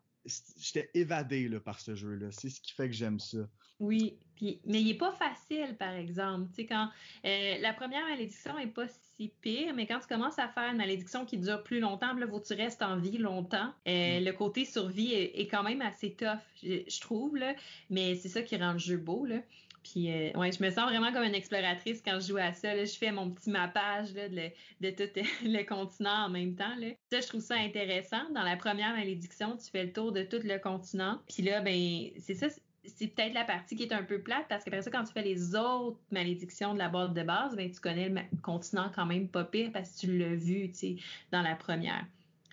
j'étais 0.61 0.91
évadé 0.95 1.49
là, 1.49 1.59
par 1.59 1.81
ce 1.81 1.97
jeu-là. 1.97 2.29
C'est 2.31 2.51
ce 2.51 2.61
qui 2.61 2.73
fait 2.73 2.89
que 2.89 2.95
j'aime 2.95 3.19
ça. 3.19 3.49
Oui, 3.79 4.17
puis, 4.37 4.61
mais 4.65 4.81
il 4.81 4.87
n'est 4.87 4.99
pas 4.99 5.13
facile, 5.13 5.77
par 5.77 5.93
exemple. 5.93 6.49
Tu 6.51 6.63
sais, 6.63 6.67
quand 6.67 6.89
euh, 7.25 7.59
la 7.61 7.73
première 7.75 8.07
malédiction 8.07 8.57
n'est 8.57 8.67
pas 8.67 8.87
si 9.17 9.33
pire, 9.41 9.75
mais 9.75 9.87
quand 9.87 9.99
tu 10.01 10.07
commences 10.07 10.39
à 10.39 10.49
faire 10.49 10.71
une 10.71 10.77
malédiction 10.77 11.25
qui 11.25 11.39
dure 11.39 11.63
plus 11.63 11.81
longtemps, 11.81 12.13
là, 12.15 12.27
faut 12.27 12.41
que 12.41 12.47
tu 12.47 12.55
restes 12.55 12.83
en 12.83 12.97
vie 12.97 13.19
longtemps, 13.19 13.73
euh, 13.89 14.21
mm. 14.21 14.25
le 14.25 14.33
côté 14.33 14.65
survie 14.65 15.13
est, 15.13 15.49
quand 15.49 15.63
même 15.63 15.81
assez 15.81 16.13
tough, 16.13 16.39
je, 16.63 17.01
trouve, 17.01 17.37
là, 17.37 17.55
mais 17.91 18.15
c'est 18.17 18.29
ça 18.29 18.43
qui 18.43 18.57
rend 18.57 18.73
le 18.73 18.79
jeu 18.79 18.97
beau. 18.97 19.25
Là. 19.25 19.37
Puis, 19.83 20.11
euh, 20.11 20.33
ouais, 20.33 20.51
je 20.51 20.63
me 20.63 20.71
sens 20.71 20.91
vraiment 20.91 21.13
comme 21.13 21.23
une 21.23 21.35
exploratrice 21.35 22.03
quand 22.05 22.19
je 22.19 22.29
joue 22.29 22.39
à 22.39 22.53
ça. 22.53 22.75
Là. 22.75 22.85
Je 22.85 22.97
fais 22.97 23.13
mon 23.13 23.31
petit 23.31 23.51
mappage 23.51 24.13
là, 24.15 24.29
de, 24.29 24.51
de, 24.81 24.91
tout 24.91 25.09
le 25.45 25.63
continent 25.63 26.27
en 26.27 26.29
même 26.29 26.57
temps. 26.57 26.75
Là. 26.79 26.89
Ça, 27.13 27.21
je 27.21 27.29
trouve 27.29 27.41
ça 27.41 27.55
intéressant. 27.55 28.29
Dans 28.35 28.43
la 28.43 28.57
première 28.57 28.95
malédiction, 28.95 29.57
tu 29.57 29.71
fais 29.71 29.85
le 29.85 29.93
tour 29.93 30.11
de 30.11 30.25
tout 30.25 30.41
le 30.43 30.59
continent. 30.59 31.21
Puis 31.29 31.45
là, 31.45 31.61
ben, 31.61 32.11
c'est 32.19 32.35
ça, 32.35 32.49
c'est 32.87 33.09
peut-être 33.09 33.35
la 33.35 33.45
partie 33.45 33.77
qui 33.77 33.85
est 33.85 33.93
un 33.93 34.03
peu 34.03 34.21
plate 34.21 34.47
parce 34.49 34.65
qu'après 34.65 34.83
ça, 34.83 34.91
quand 34.91 35.05
tu 35.05 35.13
fais 35.13 35.23
les 35.23 35.55
autres 35.55 35.99
malédictions 36.11 36.75
de 36.75 36.79
la 36.79 36.89
boîte 36.89 37.15
de 37.15 37.23
base, 37.23 37.57
ben, 37.57 37.71
tu 37.71 37.81
connais 37.81 38.09
le 38.09 38.21
continent 38.43 38.91
quand 38.95 39.07
même 39.07 39.29
pas 39.29 39.45
pire 39.45 39.71
parce 39.73 39.95
que 39.95 40.01
tu 40.07 40.19
l'as 40.19 40.35
vu, 40.35 40.69
tu 40.71 40.75
sais, 40.75 40.97
dans 41.33 41.43
la 41.43 41.55
première. 41.55 42.07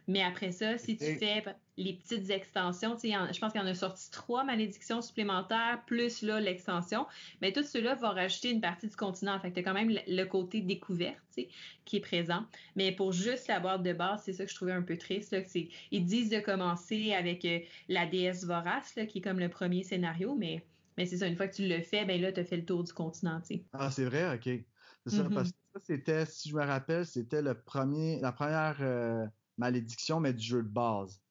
Mais 0.07 0.21
après 0.21 0.51
ça, 0.51 0.77
si 0.77 0.97
tu 0.97 1.15
fais 1.15 1.43
les 1.77 1.93
petites 1.93 2.29
extensions, 2.29 2.95
je 3.01 3.39
pense 3.39 3.51
qu'il 3.51 3.61
y 3.61 3.63
en 3.63 3.67
a 3.67 3.73
sorti 3.73 4.11
trois 4.11 4.43
malédictions 4.43 5.01
supplémentaires, 5.01 5.81
plus 5.87 6.21
là 6.21 6.39
l'extension, 6.39 7.07
mais 7.41 7.51
tout 7.51 7.63
cela 7.63 7.95
va 7.95 8.11
rajouter 8.11 8.51
une 8.51 8.61
partie 8.61 8.87
du 8.87 8.95
continent. 8.95 9.39
Fait 9.39 9.51
que 9.51 9.59
as 9.59 9.63
quand 9.63 9.73
même 9.73 9.97
le 10.07 10.23
côté 10.25 10.61
découverte 10.61 11.19
qui 11.85 11.97
est 11.97 12.01
présent. 12.01 12.45
Mais 12.75 12.91
pour 12.91 13.11
juste 13.11 13.47
la 13.47 13.59
boîte 13.59 13.83
de 13.83 13.93
base, 13.93 14.21
c'est 14.23 14.33
ça 14.33 14.45
que 14.45 14.51
je 14.51 14.55
trouvais 14.55 14.71
un 14.71 14.83
peu 14.83 14.97
triste. 14.97 15.31
Là, 15.31 15.39
ils 15.91 16.05
disent 16.05 16.29
de 16.29 16.39
commencer 16.39 17.13
avec 17.13 17.43
euh, 17.45 17.59
la 17.89 18.05
déesse 18.05 18.45
vorace, 18.45 18.95
là, 18.95 19.05
qui 19.05 19.17
est 19.17 19.21
comme 19.21 19.39
le 19.39 19.49
premier 19.49 19.83
scénario, 19.83 20.35
mais, 20.35 20.63
mais 20.97 21.05
c'est 21.07 21.17
ça, 21.17 21.27
une 21.27 21.35
fois 21.35 21.47
que 21.47 21.55
tu 21.55 21.67
le 21.67 21.81
fais, 21.81 22.05
ben 22.05 22.21
là, 22.21 22.31
tu 22.31 22.39
as 22.39 22.45
fait 22.45 22.57
le 22.57 22.65
tour 22.65 22.83
du 22.83 22.93
continent. 22.93 23.41
Ah, 23.73 23.89
c'est 23.89 24.05
vrai, 24.05 24.35
OK. 24.35 24.63
C'est 25.05 25.17
ça, 25.17 25.23
parce 25.33 25.49
mm-hmm. 25.49 25.51
que 25.51 25.79
ça, 25.79 25.79
c'était, 25.83 26.25
si 26.25 26.49
je 26.49 26.55
me 26.55 26.63
rappelle, 26.63 27.05
c'était 27.05 27.41
le 27.41 27.55
premier, 27.55 28.19
la 28.21 28.31
première. 28.31 28.77
Euh, 28.81 29.25
malédiction, 29.57 30.19
mais 30.19 30.33
du 30.33 30.43
jeu 30.43 30.63
de 30.63 30.67
base. 30.67 31.21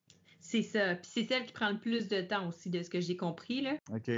C'est 0.53 0.63
ça. 0.63 0.95
Puis 0.97 1.11
c'est 1.11 1.25
celle 1.25 1.47
qui 1.47 1.53
prend 1.55 1.71
le 1.71 1.79
plus 1.79 2.09
de 2.09 2.21
temps 2.21 2.47
aussi, 2.47 2.69
de 2.69 2.83
ce 2.83 2.91
que 2.91 3.01
j'ai 3.01 3.17
compris. 3.17 3.63
Là. 3.63 3.79
OK. 3.91 4.11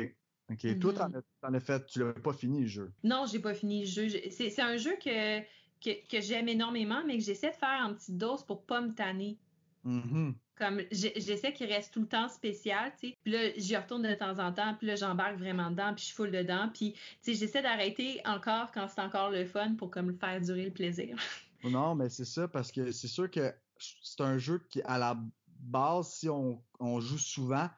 OK. 0.50 0.78
Toi, 0.80 0.92
t'en 0.92 1.54
as, 1.54 1.60
fait, 1.60 1.86
tu 1.86 2.00
l'as 2.00 2.12
pas 2.12 2.32
fini 2.32 2.62
le 2.62 2.66
jeu. 2.66 2.92
Non, 3.04 3.24
j'ai 3.30 3.38
pas 3.38 3.54
fini 3.54 3.82
le 3.82 3.86
jeu. 3.86 4.08
C'est 4.30 4.60
un 4.60 4.76
jeu 4.76 4.96
que, 4.96 5.40
que, 5.80 6.20
j'aime 6.20 6.48
énormément, 6.48 7.04
mais 7.06 7.18
que 7.18 7.22
j'essaie 7.22 7.52
de 7.52 7.56
faire 7.56 7.80
en 7.84 7.94
petite 7.94 8.18
dose 8.18 8.42
pour 8.42 8.66
pas 8.66 8.80
me 8.80 8.92
tanner. 8.92 9.38
Mm-hmm. 9.86 10.34
Comme 10.56 10.82
j'essaie 10.90 11.52
qu'il 11.52 11.72
reste 11.72 11.94
tout 11.94 12.00
le 12.00 12.08
temps 12.08 12.28
spécial, 12.28 12.92
tu 12.98 13.10
sais. 13.10 13.18
Puis 13.22 13.32
là, 13.32 13.50
j'y 13.56 13.76
retourne 13.76 14.02
de 14.02 14.14
temps 14.14 14.40
en 14.40 14.52
temps, 14.52 14.74
puis 14.74 14.88
là, 14.88 14.96
j'embarque 14.96 15.38
vraiment 15.38 15.70
dedans, 15.70 15.94
puis 15.94 16.06
je 16.08 16.14
full 16.14 16.32
dedans. 16.32 16.68
Puis, 16.74 16.94
tu 16.94 17.00
sais, 17.22 17.34
j'essaie 17.34 17.62
d'arrêter 17.62 18.20
encore 18.24 18.72
quand 18.72 18.88
c'est 18.88 19.00
encore 19.00 19.30
le 19.30 19.44
fun 19.44 19.76
pour 19.76 19.88
comme 19.92 20.18
faire 20.18 20.40
durer 20.40 20.64
le 20.64 20.72
plaisir. 20.72 21.16
non, 21.62 21.94
mais 21.94 22.08
c'est 22.08 22.24
ça, 22.24 22.48
parce 22.48 22.72
que 22.72 22.90
c'est 22.90 23.08
sûr 23.08 23.30
que 23.30 23.54
c'est 23.78 24.20
un 24.20 24.38
jeu 24.38 24.60
qui, 24.68 24.82
à 24.82 24.98
la 24.98 25.16
base, 25.64 26.12
si 26.12 26.28
on, 26.28 26.60
joue 27.00 27.18
souvent, 27.18 27.68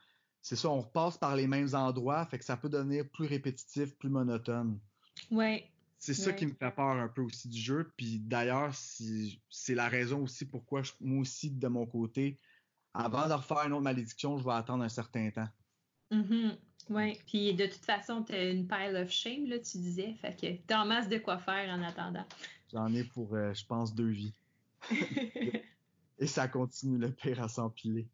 c'est 0.42 0.56
ça, 0.56 0.68
on 0.68 0.80
repasse 0.80 1.18
par 1.18 1.34
les 1.36 1.46
mêmes 1.46 1.74
endroits, 1.74 2.24
fait 2.26 2.38
que 2.38 2.44
ça 2.44 2.56
peut 2.56 2.68
devenir 2.68 3.08
plus 3.08 3.26
répétitif, 3.26 3.96
plus 3.96 4.08
monotone. 4.08 4.78
Ouais. 5.30 5.68
C'est 5.98 6.14
ça 6.14 6.32
qui 6.32 6.46
me 6.46 6.52
fait 6.52 6.70
peur 6.70 6.90
un 6.90 7.08
peu 7.08 7.22
aussi 7.22 7.48
du 7.48 7.58
jeu. 7.58 7.90
Puis 7.96 8.20
d'ailleurs, 8.20 8.72
c'est 8.74 9.74
la 9.74 9.88
raison 9.88 10.22
aussi 10.22 10.44
pourquoi 10.44 10.82
moi 11.00 11.20
aussi, 11.20 11.50
de 11.50 11.68
mon 11.68 11.86
côté, 11.86 12.38
avant 12.94 13.26
de 13.28 13.32
refaire 13.32 13.64
une 13.66 13.72
autre 13.72 13.82
malédiction, 13.82 14.38
je 14.38 14.44
vais 14.44 14.52
attendre 14.52 14.84
un 14.84 14.88
certain 14.88 15.30
temps. 15.30 15.48
Mm-hmm. 16.12 16.56
Oui. 16.90 17.18
Puis 17.26 17.54
de 17.54 17.66
toute 17.66 17.84
façon, 17.84 18.22
tu 18.22 18.32
as 18.32 18.50
une 18.50 18.68
pile 18.68 18.96
of 18.96 19.10
shame, 19.10 19.46
là, 19.46 19.58
tu 19.58 19.78
disais. 19.78 20.14
Fait 20.20 20.36
que 20.38 20.46
tu 20.66 20.74
en 20.74 20.84
masse 20.84 21.08
de 21.08 21.18
quoi 21.18 21.38
faire 21.38 21.68
en 21.70 21.82
attendant. 21.82 22.24
J'en 22.72 22.92
ai 22.92 23.04
pour, 23.04 23.34
euh, 23.34 23.52
je 23.54 23.64
pense, 23.66 23.94
deux 23.94 24.10
vies. 24.10 24.34
Et 26.18 26.26
ça 26.26 26.48
continue 26.48 26.98
le 26.98 27.10
pire 27.10 27.42
à 27.42 27.48
s'empiler. 27.48 28.06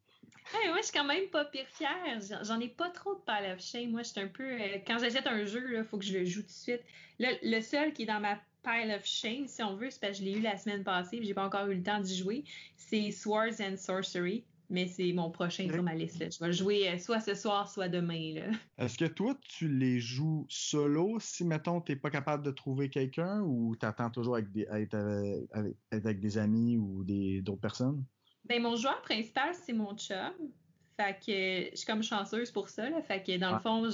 moi, 0.67 0.79
je 0.79 0.83
suis 0.83 0.93
quand 0.93 1.05
même 1.05 1.29
pas 1.31 1.45
pire 1.45 1.67
fière. 1.69 2.19
J'en 2.43 2.59
ai 2.61 2.69
pas 2.69 2.91
trop 2.91 3.15
de 3.15 3.21
Pile 3.21 3.53
of 3.53 3.61
Shame. 3.61 3.91
Moi, 3.91 4.03
je 4.03 4.09
suis 4.09 4.21
un 4.21 4.29
peu. 4.29 4.45
Euh, 4.45 4.79
quand 4.87 4.99
j'achète 4.99 5.27
un 5.27 5.45
jeu, 5.45 5.79
il 5.79 5.85
faut 5.85 5.99
que 5.99 6.05
je 6.05 6.19
le 6.19 6.25
joue 6.25 6.43
tout 6.43 6.49
de 6.49 6.53
suite. 6.53 6.83
le 7.19 7.61
seul 7.61 7.93
qui 7.93 8.03
est 8.03 8.07
dans 8.07 8.21
ma 8.21 8.41
Pile 8.65 8.93
of 8.93 9.05
Shame, 9.05 9.47
si 9.47 9.63
on 9.63 9.77
veut, 9.77 9.91
c'est 9.91 10.01
parce 10.01 10.19
que 10.19 10.25
je 10.25 10.31
l'ai 10.31 10.39
eu 10.39 10.41
la 10.41 10.57
semaine 10.57 10.85
passée 10.85 11.17
et 11.17 11.25
j'ai 11.25 11.35
pas 11.35 11.45
encore 11.45 11.67
eu 11.67 11.75
le 11.75 11.83
temps 11.83 12.01
d'y 12.01 12.17
jouer. 12.17 12.45
C'est 12.77 13.11
Swords 13.11 13.61
and 13.61 13.77
Sorcery 13.77 14.45
mais 14.73 14.87
c'est 14.87 15.13
mon 15.13 15.31
prochain 15.31 15.69
sur 15.71 15.83
ma 15.83 15.95
liste. 15.95 16.19
Je 16.33 16.39
vais 16.41 16.47
le 16.47 16.53
jouer 16.53 16.89
euh, 16.89 16.99
soit 16.99 17.21
ce 17.21 17.35
soir, 17.35 17.71
soit 17.71 17.89
demain. 17.89 18.35
Est-ce 18.79 18.97
que 18.97 19.05
toi, 19.05 19.37
tu 19.43 19.69
les 19.69 20.01
joues 20.01 20.47
solo 20.49 21.19
si, 21.21 21.45
mettons, 21.45 21.81
tu 21.83 21.93
n'es 21.93 21.97
pas 21.97 22.11
capable 22.11 22.43
de 22.43 22.51
trouver 22.51 22.89
quelqu'un 22.89 23.43
ou 23.43 23.77
tu 23.77 23.85
attends 23.85 24.11
toujours 24.11 24.35
avec 24.35 24.51
des, 24.51 24.67
être, 24.73 24.97
avec, 25.91 26.21
des 26.21 26.39
amis 26.39 26.79
ou 26.79 27.05
d'autres 27.05 27.61
personnes? 27.61 28.03
Ben, 28.47 28.63
mon 28.63 28.75
joueur 28.75 29.01
principal, 29.03 29.55
c'est 29.55 29.75
mon 29.75 29.95
chum. 29.95 30.33
Fait 30.97 31.15
que 31.15 31.71
je 31.71 31.77
suis 31.77 31.87
comme 31.87 32.03
chanceuse 32.03 32.51
pour 32.51 32.71
ça. 32.71 32.89
Fait 33.03 33.23
que 33.23 33.37
dans 33.37 33.53
le 33.53 33.61
fond, 33.61 33.89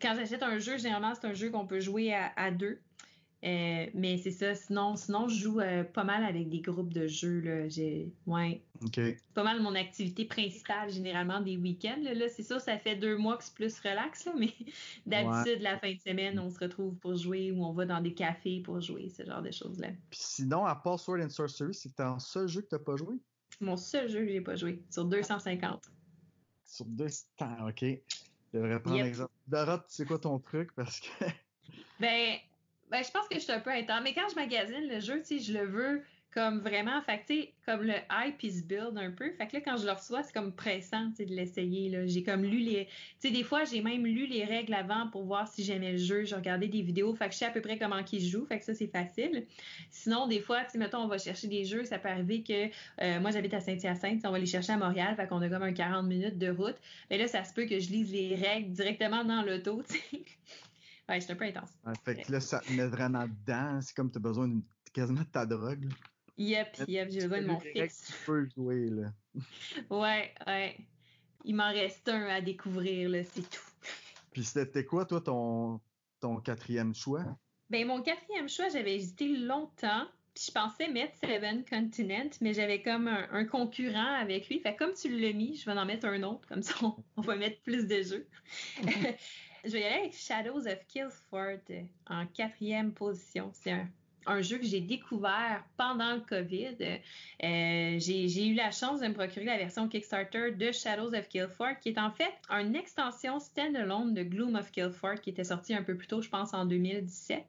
quand 0.00 0.14
j'achète 0.14 0.42
un 0.42 0.58
jeu, 0.58 0.76
généralement, 0.76 1.14
c'est 1.14 1.26
un 1.26 1.34
jeu 1.34 1.50
qu'on 1.50 1.66
peut 1.66 1.80
jouer 1.80 2.12
à 2.14 2.50
deux. 2.50 2.78
Euh, 3.44 3.86
mais 3.92 4.16
c'est 4.16 4.30
ça. 4.30 4.54
Sinon, 4.54 4.96
sinon, 4.96 5.28
je 5.28 5.34
joue 5.34 5.60
euh, 5.60 5.84
pas 5.84 6.04
mal 6.04 6.24
avec 6.24 6.48
des 6.48 6.60
groupes 6.60 6.94
de 6.94 7.06
jeux. 7.06 7.40
Là. 7.40 7.68
J'ai, 7.68 8.10
ouais. 8.26 8.62
C'est 8.94 9.18
pas 9.34 9.42
mal 9.42 9.60
mon 9.60 9.74
activité 9.74 10.24
principale, 10.24 10.90
généralement, 10.90 11.42
des 11.42 11.58
week-ends. 11.58 12.00
Là, 12.02 12.28
c'est 12.30 12.42
sûr, 12.42 12.60
ça 12.60 12.78
fait 12.78 12.96
deux 12.96 13.18
mois 13.18 13.36
que 13.36 13.44
c'est 13.44 13.54
plus 13.54 13.78
relax, 13.80 14.28
mais 14.38 14.54
d'habitude, 15.06 15.60
la 15.60 15.78
fin 15.78 15.92
de 15.92 16.00
semaine, 16.00 16.38
on 16.38 16.48
se 16.48 16.58
retrouve 16.58 16.94
pour 16.96 17.16
jouer 17.16 17.52
ou 17.52 17.64
on 17.64 17.72
va 17.72 17.84
dans 17.84 18.00
des 18.00 18.14
cafés 18.14 18.60
pour 18.60 18.80
jouer, 18.80 19.10
ce 19.10 19.24
genre 19.24 19.42
de 19.42 19.50
choses-là. 19.50 19.88
Puis 20.08 20.20
sinon, 20.22 20.64
à 20.64 20.74
part 20.74 20.98
Sword 20.98 21.20
and 21.20 21.28
Sorcery, 21.28 21.74
c'est 21.74 21.94
ton 21.94 22.18
seul 22.18 22.48
jeu 22.48 22.62
que 22.62 22.68
t'as 22.68 22.78
pas 22.78 22.96
joué? 22.96 23.16
Mon 23.60 23.76
seul 23.76 24.08
jeu 24.08 24.20
que 24.20 24.28
j'ai 24.32 24.40
pas 24.40 24.56
joué, 24.56 24.82
sur 24.90 25.04
250. 25.04 25.82
Sur 26.64 26.86
200, 26.86 27.24
ok. 27.68 27.80
Je 27.82 28.58
devrais 28.58 28.80
prendre 28.80 29.02
l'exemple. 29.02 29.32
Doroth, 29.48 29.84
c'est 29.88 30.06
quoi 30.06 30.18
ton 30.18 30.38
truc? 30.38 30.72
Parce 30.74 31.00
que. 31.00 31.24
ben, 32.00 32.38
ben, 32.90 33.02
je 33.02 33.10
pense 33.10 33.26
que 33.28 33.34
je 33.34 33.40
suis 33.40 33.52
un 33.52 33.60
peu 33.60 33.70
intense. 33.70 34.02
Mais 34.02 34.14
quand 34.14 34.28
je 34.30 34.34
magasine 34.36 34.88
le 34.88 35.00
jeu, 35.00 35.22
je 35.28 35.52
le 35.52 35.66
veux 35.66 36.02
Comme 36.34 36.58
vraiment, 36.58 37.00
fait 37.02 37.22
sais, 37.28 37.52
comme 37.64 37.84
le 37.84 37.94
hype 38.10 38.42
is 38.42 38.62
build 38.62 38.98
un 38.98 39.12
peu. 39.12 39.30
Fait 39.34 39.46
que 39.46 39.56
là, 39.56 39.62
quand 39.64 39.76
je 39.76 39.86
le 39.86 39.92
reçois, 39.92 40.24
c'est 40.24 40.32
comme 40.32 40.52
pressant, 40.52 41.12
de 41.16 41.24
l'essayer. 41.26 42.08
J'ai 42.08 42.24
comme 42.24 42.42
lu 42.42 42.58
les, 42.58 42.86
tu 42.86 43.28
sais, 43.28 43.30
des 43.30 43.44
fois, 43.44 43.62
j'ai 43.64 43.80
même 43.82 44.04
lu 44.04 44.26
les 44.26 44.44
règles 44.44 44.74
avant 44.74 45.06
pour 45.10 45.24
voir 45.24 45.46
si 45.46 45.62
j'aimais 45.62 45.92
le 45.92 45.98
jeu. 45.98 46.24
J'ai 46.24 46.34
regardé 46.34 46.66
des 46.66 46.82
vidéos, 46.82 47.14
fait 47.14 47.28
que 47.28 47.34
je 47.34 47.38
sais 47.38 47.44
à 47.44 47.50
peu 47.50 47.60
près 47.60 47.78
comment 47.78 48.02
qui 48.02 48.28
joue. 48.28 48.44
Fait 48.46 48.58
que 48.58 48.64
ça, 48.64 48.74
c'est 48.74 48.88
facile. 48.88 49.46
Sinon, 49.90 50.26
des 50.26 50.40
fois, 50.40 50.64
tu 50.64 50.76
mettons, 50.78 50.98
on 50.98 51.06
va 51.06 51.18
chercher 51.18 51.46
des 51.46 51.64
jeux. 51.64 51.84
Ça 51.84 52.00
peut 52.00 52.08
arriver 52.08 52.42
que, 52.42 52.66
euh, 53.00 53.20
moi, 53.20 53.30
j'habite 53.30 53.54
à 53.54 53.60
Saint-Hyacinthe, 53.60 54.22
on 54.24 54.32
va 54.32 54.38
les 54.40 54.46
chercher 54.46 54.72
à 54.72 54.76
Montréal. 54.76 55.14
Fait 55.14 55.28
qu'on 55.28 55.40
a 55.40 55.48
comme 55.48 55.62
un 55.62 55.72
40 55.72 56.04
minutes 56.06 56.38
de 56.38 56.50
route. 56.50 56.76
Mais 57.10 57.18
là, 57.18 57.28
ça 57.28 57.44
se 57.44 57.54
peut 57.54 57.66
que 57.66 57.78
je 57.78 57.90
lise 57.90 58.12
les 58.12 58.34
règles 58.34 58.72
directement 58.72 59.22
dans 59.22 59.42
l'auto. 59.42 59.82
Ouais, 61.08 61.20
c'est 61.20 61.32
un 61.32 61.36
peu 61.36 61.44
intense. 61.44 61.70
fait 62.04 62.22
que 62.22 62.32
là, 62.32 62.40
ça 62.40 62.60
te 62.60 62.72
met 62.72 62.86
vraiment 62.86 63.26
dedans. 63.26 63.80
C'est 63.82 63.94
comme 63.94 64.10
tu 64.10 64.18
as 64.18 64.20
besoin 64.20 64.50
quasiment 64.92 65.20
de 65.20 65.26
ta 65.26 65.44
drogue. 65.44 65.88
Yep, 66.36 66.88
yep, 66.88 67.10
j'ai 67.10 67.20
besoin 67.22 67.42
de 67.42 67.46
mon 67.46 67.60
fixe. 67.60 68.06
Tu 68.06 68.26
peux 68.26 68.48
jouer, 68.56 68.90
là. 68.90 69.12
ouais, 69.90 70.34
ouais. 70.46 70.76
Il 71.44 71.54
m'en 71.54 71.70
reste 71.70 72.08
un 72.08 72.26
à 72.26 72.40
découvrir, 72.40 73.10
là, 73.10 73.22
c'est 73.22 73.42
tout. 73.42 73.60
Puis 74.32 74.44
c'était 74.44 74.84
quoi, 74.84 75.04
toi, 75.04 75.20
ton, 75.20 75.80
ton 76.20 76.40
quatrième 76.40 76.94
choix? 76.94 77.24
Ben, 77.70 77.86
mon 77.86 78.02
quatrième 78.02 78.48
choix, 78.48 78.68
j'avais 78.68 78.96
hésité 78.96 79.28
longtemps. 79.28 80.06
Puis 80.34 80.46
je 80.48 80.52
pensais 80.52 80.88
mettre 80.88 81.16
Seven 81.18 81.64
Continent, 81.64 82.30
mais 82.40 82.54
j'avais 82.54 82.82
comme 82.82 83.06
un, 83.06 83.44
concurrent 83.44 84.14
avec 84.14 84.48
lui. 84.48 84.58
Fait 84.58 84.74
comme 84.74 84.92
tu 84.92 85.08
l'as 85.08 85.32
mis, 85.32 85.54
je 85.54 85.64
vais 85.64 85.78
en 85.78 85.84
mettre 85.84 86.06
un 86.06 86.24
autre, 86.24 86.48
comme 86.48 86.62
ça 86.62 86.74
on, 87.16 87.20
va 87.20 87.36
mettre 87.36 87.60
plus 87.62 87.86
de 87.86 88.02
jeux. 88.02 88.26
je 89.64 89.70
vais 89.70 89.80
y 89.80 89.84
aller 89.84 90.00
avec 90.00 90.14
Shadows 90.14 90.66
of 90.66 90.86
Killford 90.88 91.60
en 92.08 92.26
quatrième 92.26 92.92
position. 92.92 93.50
C'est 93.52 93.74
un 94.26 94.40
jeu 94.42 94.58
que 94.58 94.64
j'ai 94.64 94.80
découvert 94.80 95.64
pendant 95.76 96.14
le 96.14 96.20
COVID. 96.20 96.76
Euh, 96.82 97.98
j'ai 97.98 98.46
eu 98.46 98.54
la 98.54 98.70
chance 98.70 99.00
de 99.00 99.08
me 99.08 99.14
procurer 99.14 99.44
la 99.44 99.58
version 99.58 99.88
Kickstarter 99.88 100.52
de 100.52 100.72
Shadows 100.72 101.14
of 101.14 101.28
Killfort, 101.28 101.78
qui 101.80 101.90
est 101.90 101.98
en 101.98 102.10
fait 102.10 102.32
une 102.50 102.74
extension 102.74 103.38
standalone 103.38 104.14
de 104.14 104.22
Gloom 104.22 104.54
of 104.56 104.70
Killfort, 104.70 105.20
qui 105.20 105.30
était 105.30 105.44
sorti 105.44 105.74
un 105.74 105.82
peu 105.82 105.96
plus 105.96 106.06
tôt, 106.06 106.22
je 106.22 106.28
pense, 106.28 106.54
en 106.54 106.64
2017. 106.64 107.44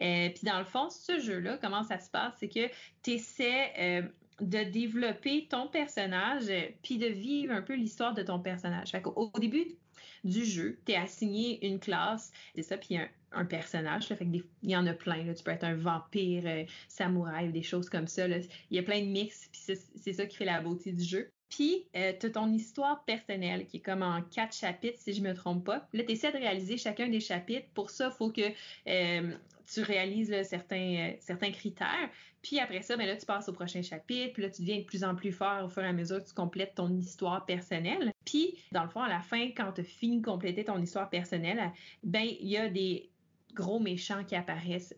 Euh, 0.00 0.28
Puis 0.30 0.44
dans 0.44 0.58
le 0.58 0.64
fond, 0.64 0.90
ce 0.90 1.20
jeu-là, 1.20 1.58
comment 1.60 1.82
ça 1.82 1.98
se 1.98 2.10
passe, 2.10 2.34
c'est 2.38 2.48
que 2.48 2.68
tu 3.02 3.12
essaies 3.12 3.72
euh, 3.78 4.02
de 4.40 4.64
développer 4.64 5.46
ton 5.48 5.68
personnage, 5.68 6.50
puis 6.82 6.98
de 6.98 7.06
vivre 7.06 7.52
un 7.52 7.62
peu 7.62 7.74
l'histoire 7.74 8.14
de 8.14 8.22
ton 8.22 8.40
personnage. 8.40 8.90
Fait 8.90 9.02
au 9.04 9.30
début 9.38 9.76
du 10.24 10.44
jeu, 10.44 10.78
tu 10.86 10.92
es 10.92 10.96
assigné 10.96 11.64
une 11.66 11.80
classe, 11.80 12.32
c'est 12.54 12.62
ça, 12.62 12.76
puis 12.76 12.96
un, 12.96 13.44
personnage. 13.46 14.10
Là, 14.10 14.16
fait 14.16 14.26
que 14.26 14.30
il 14.62 14.70
y 14.70 14.76
en 14.76 14.86
a 14.86 14.92
plein. 14.92 15.32
Tu 15.32 15.42
peux 15.42 15.50
être 15.50 15.64
un 15.64 15.74
vampire, 15.74 16.42
euh, 16.46 16.64
samouraï 16.88 17.48
ou 17.48 17.52
des 17.52 17.62
choses 17.62 17.88
comme 17.88 18.06
ça. 18.06 18.28
Il 18.28 18.46
y 18.70 18.78
a 18.78 18.82
plein 18.82 19.00
de 19.00 19.06
mix, 19.06 19.48
puis 19.50 19.76
c'est 19.96 20.12
ça 20.12 20.26
qui 20.26 20.36
fait 20.36 20.44
la 20.44 20.60
beauté 20.60 20.92
du 20.92 21.02
jeu. 21.02 21.30
Puis, 21.52 21.84
euh, 21.96 22.14
tu 22.18 22.26
as 22.26 22.30
ton 22.30 22.50
histoire 22.50 23.04
personnelle 23.04 23.66
qui 23.66 23.76
est 23.76 23.80
comme 23.80 24.02
en 24.02 24.22
quatre 24.22 24.56
chapitres, 24.56 24.98
si 24.98 25.12
je 25.12 25.20
me 25.20 25.34
trompe 25.34 25.66
pas. 25.66 25.86
Là, 25.92 26.02
tu 26.02 26.12
essaies 26.12 26.32
de 26.32 26.38
réaliser 26.38 26.78
chacun 26.78 27.10
des 27.10 27.20
chapitres. 27.20 27.66
Pour 27.74 27.90
ça, 27.90 28.10
il 28.10 28.16
faut 28.16 28.30
que 28.30 28.40
euh, 28.88 29.34
tu 29.70 29.82
réalises 29.82 30.34
certains, 30.44 31.10
euh, 31.10 31.12
certains 31.20 31.50
critères. 31.50 32.08
Puis 32.40 32.58
après 32.58 32.80
ça, 32.80 32.96
ben 32.96 33.06
là, 33.06 33.16
tu 33.16 33.26
passes 33.26 33.50
au 33.50 33.52
prochain 33.52 33.82
chapitre. 33.82 34.32
Puis 34.32 34.42
là, 34.42 34.48
tu 34.48 34.62
deviens 34.62 34.78
de 34.78 34.84
plus 34.84 35.04
en 35.04 35.14
plus 35.14 35.30
fort 35.30 35.62
au 35.62 35.68
fur 35.68 35.82
et 35.82 35.88
à 35.88 35.92
mesure 35.92 36.22
que 36.22 36.28
tu 36.28 36.34
complètes 36.34 36.74
ton 36.74 36.90
histoire 36.96 37.44
personnelle. 37.44 38.14
Puis, 38.24 38.56
dans 38.72 38.84
le 38.84 38.88
fond, 38.88 39.02
à 39.02 39.10
la 39.10 39.20
fin, 39.20 39.50
quand 39.50 39.72
tu 39.72 39.82
as 39.82 39.84
fini 39.84 40.20
de 40.20 40.24
compléter 40.24 40.64
ton 40.64 40.80
histoire 40.80 41.10
personnelle, 41.10 41.70
ben 42.02 42.24
il 42.40 42.48
y 42.48 42.56
a 42.56 42.70
des 42.70 43.10
gros 43.52 43.78
méchants 43.78 44.24
qui 44.24 44.36
apparaissent, 44.36 44.94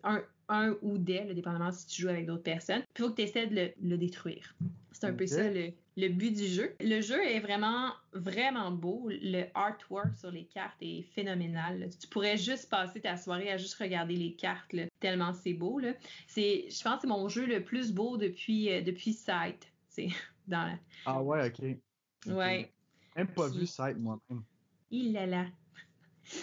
un 0.49 0.75
ou 0.81 0.97
des, 0.97 1.33
dépendamment 1.33 1.71
si 1.71 1.87
tu 1.87 2.01
joues 2.01 2.09
avec 2.09 2.25
d'autres 2.25 2.43
personnes. 2.43 2.81
Puis 2.93 3.03
il 3.03 3.07
faut 3.07 3.11
que 3.11 3.15
tu 3.15 3.21
essaies 3.23 3.47
de 3.47 3.71
le, 3.81 3.97
détruire. 3.97 4.55
C'est 4.91 5.07
un 5.07 5.13
peu 5.13 5.27
ça 5.27 5.49
le, 5.49 5.71
le, 5.97 6.07
but 6.09 6.31
du 6.31 6.45
jeu. 6.45 6.75
Le 6.79 7.01
jeu 7.01 7.21
est 7.23 7.39
vraiment, 7.39 7.91
vraiment 8.13 8.71
beau. 8.71 9.07
Le 9.09 9.45
artwork 9.53 10.15
sur 10.15 10.31
les 10.31 10.45
cartes 10.45 10.77
est 10.81 11.03
phénoménal. 11.13 11.89
Tu 11.99 12.07
pourrais 12.07 12.37
juste 12.37 12.69
passer 12.69 13.01
ta 13.01 13.17
soirée 13.17 13.51
à 13.51 13.57
juste 13.57 13.75
regarder 13.75 14.15
les 14.15 14.33
cartes, 14.33 14.73
tellement 14.99 15.33
c'est 15.33 15.53
beau. 15.53 15.79
Là. 15.79 15.93
C'est, 16.27 16.67
je 16.69 16.83
pense 16.83 16.95
que 16.95 17.01
c'est 17.01 17.07
mon 17.07 17.27
jeu 17.27 17.45
le 17.45 17.63
plus 17.63 17.91
beau 17.91 18.17
depuis, 18.17 18.71
euh, 18.71 18.81
depuis 18.81 19.13
Sight. 19.13 19.71
C'est 19.89 20.07
dans 20.47 20.77
Ah 21.05 21.21
ouais, 21.21 21.47
ok. 21.47 22.33
Ouais. 22.33 22.71
Même 23.15 23.27
pas 23.27 23.49
vu 23.49 23.65
Sight 23.65 23.97
moi-même. 23.97 24.43
Il 24.91 25.15
est 25.15 25.27
là. 25.27 25.45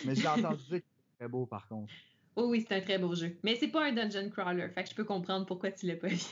Mais 0.05 0.15
j'ai 0.15 0.27
entendu 0.29 0.63
dire 0.69 0.81
très 1.19 1.29
beau 1.29 1.47
par 1.47 1.67
contre. 1.69 1.93
Oh 2.37 2.47
oui, 2.49 2.65
c'est 2.67 2.77
un 2.77 2.81
très 2.81 2.99
beau 2.99 3.15
jeu. 3.15 3.37
Mais 3.43 3.57
c'est 3.57 3.69
pas 3.69 3.87
un 3.87 3.93
dungeon 3.93 4.31
crawler, 4.31 4.69
fait 4.69 4.85
que 4.85 4.91
je 4.91 4.95
peux 4.95 5.05
comprendre 5.05 5.47
pourquoi 5.47 5.71
tu 5.71 5.87
l'as 5.87 5.97
pas 5.97 6.09
vu. 6.09 6.19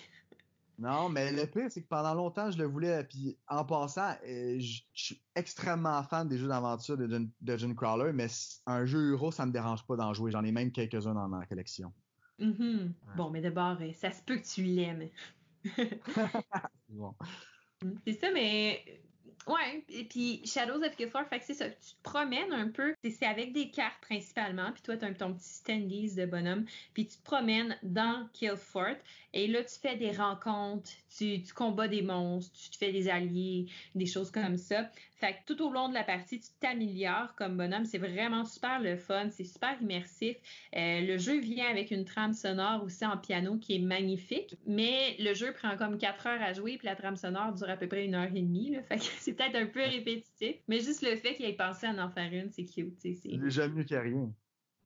Non, 0.81 1.11
mais 1.11 1.31
le 1.31 1.45
pire, 1.47 1.67
c'est 1.69 1.83
que 1.83 1.89
pendant 1.89 2.15
longtemps, 2.15 2.51
je 2.51 2.57
le 2.57 2.65
voulais. 2.65 3.05
Puis 3.05 3.37
en 3.49 3.67
passant, 3.67 4.15
euh, 4.27 4.59
je 4.59 4.81
suis 4.95 5.21
extrêmement 5.35 6.03
fan 6.03 6.27
des 6.27 6.39
jeux 6.39 6.49
d'aventure 6.49 6.97
de 6.97 7.29
Dungeon 7.43 7.75
Crawler, 7.75 8.15
mais 8.15 8.29
un 8.65 8.87
jeu 8.87 9.11
Euro, 9.11 9.31
ça 9.31 9.45
me 9.45 9.53
dérange 9.53 9.85
pas 9.85 9.97
d'en 9.97 10.15
jouer. 10.15 10.31
J'en 10.31 10.43
ai 10.43 10.53
même 10.53 10.73
quelques-uns 10.73 11.13
dans 11.13 11.29
ma 11.29 11.45
collection. 11.45 11.93
Mm-hmm. 12.41 12.93
Bon, 13.15 13.29
mais 13.29 13.43
d'abord, 13.43 13.77
euh, 13.83 13.93
ça 13.93 14.11
se 14.11 14.23
peut 14.23 14.37
que 14.37 14.47
tu 14.47 14.63
l'aimes. 14.63 15.11
bon. 16.89 17.15
C'est 18.07 18.15
ça, 18.15 18.31
mais 18.33 19.03
Ouais, 19.47 19.83
et 19.89 20.05
puis 20.05 20.43
Shadows 20.45 20.85
of 20.85 20.95
Killfort, 20.97 21.27
fait 21.27 21.41
que 21.41 21.47
c'est 21.47 21.55
ça, 21.55 21.69
tu 21.69 21.95
te 21.95 22.03
promènes 22.03 22.53
un 22.53 22.69
peu, 22.69 22.95
c'est 23.03 23.27
avec 23.27 23.53
des 23.53 23.71
cartes 23.71 24.01
principalement, 24.03 24.71
puis 24.73 24.83
toi 24.83 24.97
tu 24.99 25.05
as 25.05 25.15
ton 25.15 25.33
petit 25.33 25.49
standees 25.49 26.15
de 26.15 26.27
bonhomme, 26.27 26.67
puis 26.93 27.07
tu 27.07 27.17
te 27.17 27.25
promènes 27.25 27.77
dans 27.83 28.29
Killfort 28.35 28.97
et 29.33 29.47
là 29.47 29.65
tu 29.65 29.79
fais 29.81 29.97
des 29.97 30.11
rencontres, 30.13 30.91
tu, 31.17 31.43
combats 31.55 31.89
des 31.89 32.03
monstres, 32.03 32.57
tu 32.59 32.71
te 32.71 32.77
fais 32.77 32.93
des 32.93 33.09
alliés, 33.09 33.67
des 33.95 34.07
choses 34.07 34.31
comme 34.31 34.57
ça. 34.57 34.91
Fait 35.21 35.35
que 35.35 35.53
tout 35.53 35.63
au 35.63 35.71
long 35.71 35.91
de 35.91 35.95
la 35.95 36.03
partie, 36.03 36.41
tu 36.41 36.49
t'améliores 36.61 37.35
comme 37.37 37.59
bonhomme. 37.59 37.85
C'est 37.85 37.99
vraiment 37.99 38.47
super 38.47 38.81
le 38.81 38.97
fun, 38.97 39.29
c'est 39.31 39.45
super 39.45 39.77
immersif. 39.83 40.37
Euh, 40.75 41.03
le 41.03 41.19
jeu 41.19 41.39
vient 41.41 41.69
avec 41.69 41.91
une 41.91 42.07
trame 42.07 42.33
sonore 42.33 42.83
aussi 42.83 43.05
en 43.05 43.19
piano 43.19 43.59
qui 43.59 43.77
est 43.77 43.81
magnifique, 43.81 44.57
mais 44.67 45.17
le 45.19 45.35
jeu 45.35 45.53
prend 45.53 45.77
comme 45.77 45.99
quatre 45.99 46.27
heures 46.27 46.41
à 46.41 46.55
jouer, 46.55 46.79
puis 46.79 46.87
la 46.87 46.97
trame 46.97 47.17
sonore 47.17 47.53
dure 47.53 47.69
à 47.69 47.77
peu 47.77 47.87
près 47.87 48.07
une 48.07 48.15
heure 48.15 48.31
et 48.35 48.41
demie. 48.41 48.77
c'est 49.31 49.37
peut-être 49.37 49.57
un 49.57 49.67
peu 49.67 49.81
répétitif, 49.81 50.57
mais 50.67 50.81
juste 50.81 51.03
le 51.03 51.15
fait 51.17 51.35
qu'il 51.35 51.47
ait 51.47 51.53
pensé 51.53 51.87
à 51.87 51.91
en 52.05 52.11
faire 52.11 52.33
une, 52.33 52.51
c'est 52.51 52.65
cute. 52.65 52.99
C'est 52.99 53.37
déjà 53.37 53.69
mieux 53.69 53.85
qu'il 53.85 53.97
rien. 53.97 54.33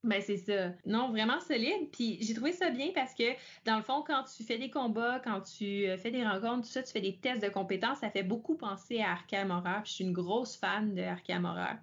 Ben 0.03 0.21
c'est 0.21 0.37
ça. 0.37 0.71
Non, 0.85 1.09
vraiment 1.09 1.39
solide. 1.39 1.89
Puis 1.91 2.19
j'ai 2.21 2.35
trouvé 2.35 2.51
ça 2.51 2.69
bien 2.69 2.91
parce 2.93 3.15
que 3.15 3.23
dans 3.65 3.75
le 3.77 3.81
fond, 3.81 4.03
quand 4.05 4.23
tu 4.23 4.43
fais 4.43 4.59
des 4.59 4.69
combats, 4.69 5.19
quand 5.23 5.41
tu 5.41 5.87
euh, 5.87 5.97
fais 5.97 6.11
des 6.11 6.23
rencontres, 6.23 6.67
tout 6.67 6.71
ça, 6.71 6.83
tu 6.83 6.91
fais 6.91 7.01
des 7.01 7.17
tests 7.17 7.41
de 7.41 7.49
compétences, 7.49 7.99
ça 7.99 8.11
fait 8.11 8.21
beaucoup 8.21 8.55
penser 8.55 9.01
à 9.01 9.13
Arkham 9.13 9.49
Horror. 9.49 9.81
je 9.83 9.93
suis 9.93 10.03
une 10.03 10.13
grosse 10.13 10.55
fan 10.55 10.93
de 10.93 11.01
Arkham 11.01 11.45
Horror. 11.45 11.77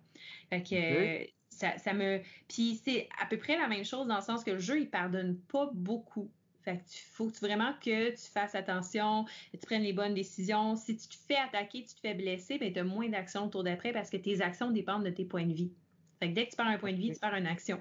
Fait 0.50 0.62
que 0.62 1.32
ça, 1.50 1.76
ça, 1.78 1.92
me. 1.94 2.20
Puis 2.48 2.80
c'est 2.84 3.08
à 3.20 3.26
peu 3.26 3.38
près 3.38 3.58
la 3.58 3.66
même 3.66 3.84
chose 3.84 4.06
dans 4.06 4.16
le 4.16 4.22
sens 4.22 4.44
que 4.44 4.52
le 4.52 4.60
jeu, 4.60 4.80
il 4.82 4.88
pardonne 4.88 5.36
pas 5.50 5.68
beaucoup. 5.74 6.30
Fait 6.64 6.78
que 6.78 6.90
tu 6.90 7.02
faut 7.12 7.28
vraiment 7.40 7.72
que 7.74 8.10
tu 8.10 8.30
fasses 8.32 8.54
attention, 8.54 9.24
que 9.52 9.56
tu 9.56 9.66
prennes 9.66 9.82
les 9.82 9.92
bonnes 9.92 10.14
décisions. 10.14 10.76
Si 10.76 10.96
tu 10.96 11.08
te 11.08 11.14
fais 11.14 11.36
attaquer, 11.36 11.84
tu 11.84 11.94
te 11.94 12.00
fais 12.00 12.14
blesser, 12.14 12.58
ben 12.58 12.72
tu 12.72 12.78
as 12.78 12.84
moins 12.84 13.08
d'actions 13.08 13.46
autour 13.46 13.64
d'après 13.64 13.92
parce 13.92 14.10
que 14.10 14.16
tes 14.16 14.40
actions 14.40 14.70
dépendent 14.70 15.04
de 15.04 15.10
tes 15.10 15.24
points 15.24 15.46
de 15.46 15.52
vie. 15.52 15.72
Fait 16.20 16.28
que 16.30 16.34
dès 16.34 16.46
que 16.46 16.50
tu 16.50 16.56
perds 16.56 16.66
un 16.66 16.78
point 16.78 16.92
de 16.92 16.98
vie, 16.98 17.12
tu 17.12 17.18
perds 17.18 17.34
une 17.34 17.46
action. 17.46 17.80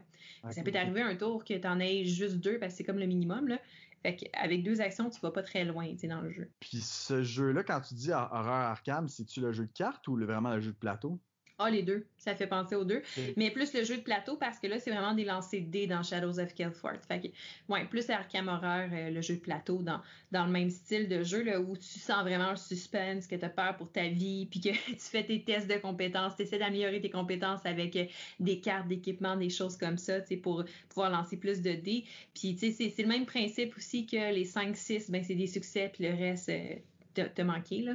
Ça 0.50 0.63
peut 0.63 0.72
t'arriver 0.72 1.02
un 1.02 1.15
tour 1.15 1.46
que 1.46 1.54
tu 1.54 1.67
en 1.67 1.80
aies 1.80 2.06
juste 2.06 2.38
deux 2.38 2.58
parce 2.58 2.74
que 2.74 2.78
c'est 2.78 2.84
comme 2.84 2.98
le 2.98 3.06
minimum. 3.06 3.48
Là. 3.48 3.60
Fait 4.02 4.15
qu'avec 4.15 4.63
deux 4.63 4.82
actions, 4.82 5.10
tu 5.12 5.20
vas 5.22 5.30
pas 5.30 5.44
très 5.44 5.63
loin 5.63 5.94
dans 6.04 6.22
le 6.22 6.32
jeu. 6.32 6.50
Puis 6.60 6.80
ce 6.82 7.22
jeu-là, 7.22 7.63
quand 7.63 7.82
tu 7.82 7.94
dis 7.94 8.12
horreur 8.12 8.48
Arkham, 8.48 9.08
c'est-tu 9.08 9.41
le 9.41 9.52
jeu 9.52 9.67
de 9.67 9.72
cartes 9.72 10.08
ou 10.08 10.17
vraiment 10.17 10.56
le 10.56 10.60
jeu 10.60 10.72
de 10.72 10.78
plateau? 10.78 11.20
Ah, 11.63 11.69
les 11.69 11.84
deux. 11.84 12.06
Ça 12.17 12.36
fait 12.36 12.47
penser 12.47 12.76
aux 12.76 12.84
deux. 12.84 13.04
Mais 13.38 13.52
plus 13.52 13.74
le 13.74 13.84
jeu 13.84 13.97
de 13.97 14.02
plateau 14.02 14.36
parce 14.36 14.58
que 14.58 14.65
là, 14.65 14.80
c'est 14.80 14.89
vraiment 14.89 15.13
des 15.13 15.26
lancers 15.26 15.62
de 15.62 15.67
dés 15.67 15.86
dans 15.86 16.02
Shadows 16.02 16.39
of 16.39 16.54
Killfort. 16.56 16.97
Fait 17.08 17.21
que, 17.21 17.28
ouais, 17.71 17.86
plus 17.86 18.10
Arkham 18.10 18.47
Horror, 18.47 18.89
euh, 18.91 19.10
le 19.12 19.21
jeu 19.21 19.36
de 19.36 19.39
plateau 19.39 19.82
dans, 19.84 20.02
dans 20.32 20.45
le 20.45 20.52
même 20.52 20.71
style 20.71 21.08
de 21.08 21.24
jeu 21.24 21.43
là, 21.43 21.60
où 21.60 21.78
tu 21.78 22.00
sens 22.00 22.21
vraiment 22.24 22.52
le 22.52 22.58
suspense, 22.58 23.28
que 23.28 23.36
tu 23.36 23.45
as 23.45 23.50
peur 23.50 23.78
pour 23.78 23.91
ta 23.91 24.08
vie, 24.08 24.47
puis 24.47 24.60
que 24.60 24.69
tu 24.88 24.95
fais 24.97 25.24
tes 25.24 25.43
tests 25.43 25.67
de 25.67 25.76
compétences, 25.76 26.36
tu 26.36 26.43
essaies 26.43 26.60
d'améliorer 26.60 27.00
tes 27.00 27.12
compétences 27.12 27.65
avec 27.65 27.95
euh, 27.95 28.06
des 28.39 28.60
cartes 28.60 28.88
d'équipement, 28.88 29.36
des 29.36 29.50
choses 29.50 29.78
comme 29.78 29.97
ça, 29.97 30.19
pour 30.41 30.63
pouvoir 30.89 31.12
lancer 31.12 31.38
plus 31.38 31.62
de 31.62 31.74
dés. 31.74 32.06
Puis, 32.34 32.56
tu 32.56 32.71
sais, 32.71 32.89
c'est 32.89 33.04
le 33.04 33.10
même 33.10 33.26
principe 33.26 33.76
aussi 33.78 34.06
que 34.06 34.34
les 34.34 34.45
5-6, 34.45 35.12
ben, 35.12 35.24
c'est 35.24 35.36
des 35.36 35.47
succès, 35.47 35.91
puis 35.93 36.08
le 36.08 36.15
reste, 36.15 36.50
euh, 36.50 36.76
t'as 37.13 37.43
manqué, 37.43 37.82
là. 37.82 37.93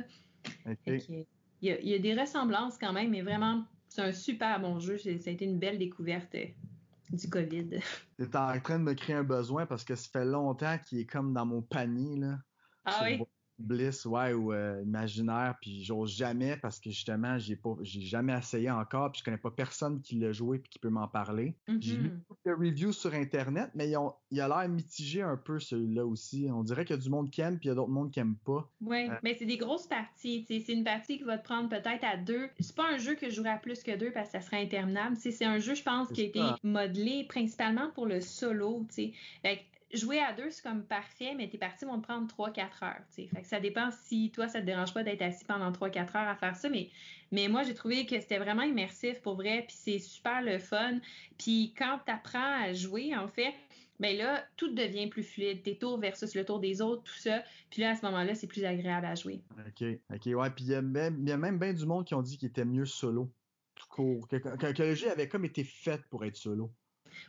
Il 1.63 1.79
y, 1.83 1.95
a, 1.95 1.99
des 1.99 2.15
ressemblances 2.15 2.77
quand 2.79 2.93
même, 2.93 3.11
mais 3.11 3.23
vraiment, 3.23 3.65
c'est 3.89 4.03
un 4.03 4.13
super 4.13 4.61
bon 4.61 4.79
jeu. 4.79 4.99
Ça 4.99 5.09
a 5.09 5.33
été 5.33 5.45
une 5.45 5.59
belle 5.59 5.79
découverte 5.79 6.35
euh, 6.35 6.47
du 7.13 7.29
COVID. 7.29 7.81
Tu 8.19 8.25
en 8.37 8.61
train 8.61 8.79
de 8.79 8.85
me 8.85 8.95
créer 8.95 9.17
un 9.17 9.25
besoin 9.25 9.67
parce 9.67 9.85
que 9.85 9.95
ça 9.95 10.09
fait 10.13 10.25
longtemps 10.25 10.77
qu'il 10.79 10.99
est 10.99 11.07
comme 11.07 11.33
dans 11.33 11.47
mon 11.47 11.63
panier. 11.63 12.17
Là. 12.17 12.39
Ah 12.85 13.01
oui? 13.05 13.23
Bliss, 13.59 14.05
ouais, 14.05 14.33
ou 14.35 14.53
euh, 14.53 14.83
Imaginaire, 14.83 15.57
puis 15.61 15.83
j'ose 15.85 16.15
jamais 16.15 16.57
parce 16.59 16.79
que 16.81 16.91
justement, 16.91 17.39
j'ai 17.39 17.57
pas 17.57 17.77
j'ai 17.83 18.03
jamais 18.03 18.37
essayé 18.37 18.71
encore, 18.71 19.11
puis 19.13 19.21
je 19.21 19.25
connais 19.25 19.39
pas 19.39 19.51
personne 19.51 20.03
qui 20.03 20.19
l'a 20.19 20.33
joué 20.33 20.59
puis 20.59 20.71
qui 20.71 20.79
peut 20.79 20.91
m'en 20.91 21.09
parler. 21.09 21.57
J'ai 21.81 21.97
lu 21.97 22.11
Mhm. 22.11 22.23
beaucoup 22.29 22.41
de 22.47 22.53
reviews 22.53 22.93
sur 22.93 23.15
Internet, 23.15 23.71
mais 23.75 23.89
ils 23.91 23.97
ont- 23.97 24.15
il 24.31 24.41
a 24.41 24.49
l'air 24.49 24.69
mitigé 24.69 25.23
un 25.23 25.37
peu 25.37 25.59
celui-là 25.59 26.05
aussi. 26.07 26.49
On 26.53 26.63
dirait 26.63 26.85
qu'il 26.85 26.97
y 26.97 26.99
a 26.99 27.03
du 27.03 27.09
monde 27.11 27.31
qui 27.31 27.41
aime, 27.41 27.59
puis 27.59 27.67
il 27.67 27.71
y 27.71 27.73
a 27.73 27.75
d'autres 27.75 27.91
mondes 27.91 28.11
qui 28.13 28.21
aiment 28.21 28.37
pas. 28.39 28.71
Oui, 28.83 29.09
Euh, 29.11 29.15
mais 29.23 29.35
c'est 29.39 29.47
des 29.47 29.57
grosses 29.57 29.87
parties. 29.87 30.45
tu 30.47 30.55
sais. 30.59 30.61
C'est 30.61 30.73
une 30.75 30.85
partie 30.85 31.17
qui 31.19 31.25
va 31.25 31.39
te 31.39 31.45
prendre 31.45 31.69
peut-être 31.71 32.05
à 32.05 32.17
deux. 32.19 32.51
C'est 32.61 32.77
pas 32.77 32.91
un 32.93 32.99
jeu 32.99 33.15
que 33.15 33.31
je 33.31 33.35
jouerais 33.37 33.51
à 33.51 33.59
plus 33.59 33.83
que 33.83 33.97
deux 33.97 34.13
parce 34.13 34.29
que 34.31 34.33
ça 34.39 34.41
serait 34.43 34.63
interminable. 34.63 35.17
C'est 35.17 35.45
un 35.45 35.59
jeu, 35.59 35.75
je 35.75 35.83
pense, 35.83 36.13
qui 36.13 36.21
a 36.21 36.25
été 36.25 36.39
ça. 36.41 36.59
modelé 36.63 37.25
principalement 37.27 37.91
pour 37.91 38.07
le 38.07 38.21
solo. 38.21 38.85
tu 38.89 38.95
sais. 38.95 39.13
Fait 39.43 39.65
jouer 39.93 40.19
à 40.21 40.33
deux, 40.33 40.51
c'est 40.51 40.63
comme 40.63 40.85
parfait, 40.85 41.35
mais 41.37 41.49
tes 41.49 41.59
parties 41.59 41.85
vont 41.85 42.01
te 42.01 42.07
prendre 42.07 42.27
3-4 42.27 42.85
heures. 42.85 43.03
Fait 43.11 43.27
que 43.29 43.47
ça 43.47 43.61
dépend 43.61 43.91
si 43.91 44.31
toi, 44.31 44.49
ça 44.49 44.61
te 44.61 44.67
dérange 44.67 44.93
pas 44.93 45.03
d'être 45.03 45.23
assis 45.23 45.45
pendant 45.45 45.71
3-4 45.71 46.17
heures 46.17 46.29
à 46.29 46.37
faire 46.37 46.57
ça. 46.57 46.69
Mais, 46.69 46.91
mais 47.33 47.49
moi, 47.49 47.63
j'ai 47.63 47.75
trouvé 47.75 48.05
que 48.07 48.19
c'était 48.21 48.39
vraiment 48.39 48.63
immersif 48.63 49.21
pour 49.23 49.37
vrai, 49.37 49.65
puis 49.67 49.77
c'est 49.79 49.99
super 49.99 50.43
le 50.43 50.59
fun. 50.59 50.99
Puis 51.39 51.75
quand 51.77 52.01
tu 52.05 52.13
apprends 52.13 52.63
à 52.63 52.73
jouer, 52.73 53.17
en 53.17 53.29
fait, 53.29 53.55
ben 53.99 54.17
là, 54.17 54.45
tout 54.57 54.75
devient 54.75 55.07
plus 55.07 55.23
fluide. 55.23 55.63
Tes 55.63 55.79
tours 55.79 55.99
versus 55.99 56.35
le 56.35 56.45
tour 56.45 56.61
des 56.61 56.83
autres, 56.83 57.03
tout 57.05 57.19
ça. 57.19 57.43
Puis 57.71 57.81
là, 57.81 57.91
à 57.93 57.97
ce 57.97 58.05
moment-là, 58.05 58.35
c'est 58.35 58.47
plus 58.47 58.65
agréable 58.65 59.07
à 59.07 59.15
jouer. 59.15 59.41
OK. 59.67 59.87
OK, 60.13 60.27
ouais. 60.27 60.51
Puis 60.51 60.65
il 60.65 60.71
y 60.71 60.75
a 60.75 60.83
même, 60.83 61.19
il 61.23 61.29
y 61.29 61.33
a 61.33 61.39
même 61.39 61.59
bien 61.59 61.73
du 61.73 61.87
monde 61.87 62.05
qui 62.05 62.15
ont 62.15 62.23
dit 62.23 62.37
qu'il 62.37 62.49
était 62.49 62.65
mieux 62.67 62.85
solo. 62.85 63.33
Tout 63.75 63.87
court. 63.89 64.29
Que, 64.29 64.37
que- 64.37 64.73
que 64.73 64.83
le 64.83 64.95
jeu 64.95 65.11
avait 65.11 65.29
comme 65.29 65.45
été 65.47 65.65
fait 65.65 66.03
pour 66.11 66.25
être 66.25 66.37
solo. 66.37 66.73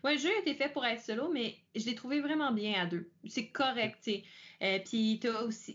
Ouais, 0.03 0.15
le 0.15 0.19
jeu 0.19 0.29
a 0.35 0.39
été 0.41 0.53
fait 0.55 0.67
pour 0.73 0.85
être 0.85 1.01
solo, 1.01 1.31
mais 1.31 1.55
je 1.79 1.85
l'ai 1.85 1.95
trouvé 1.95 2.21
vraiment 2.21 2.51
bien 2.51 2.81
à 2.81 2.85
deux. 2.85 3.09
C'est 3.27 3.47
correct, 3.47 3.97
tu 4.03 4.11
sais. 4.11 4.23
Euh, 4.63 4.79
puis 4.83 5.19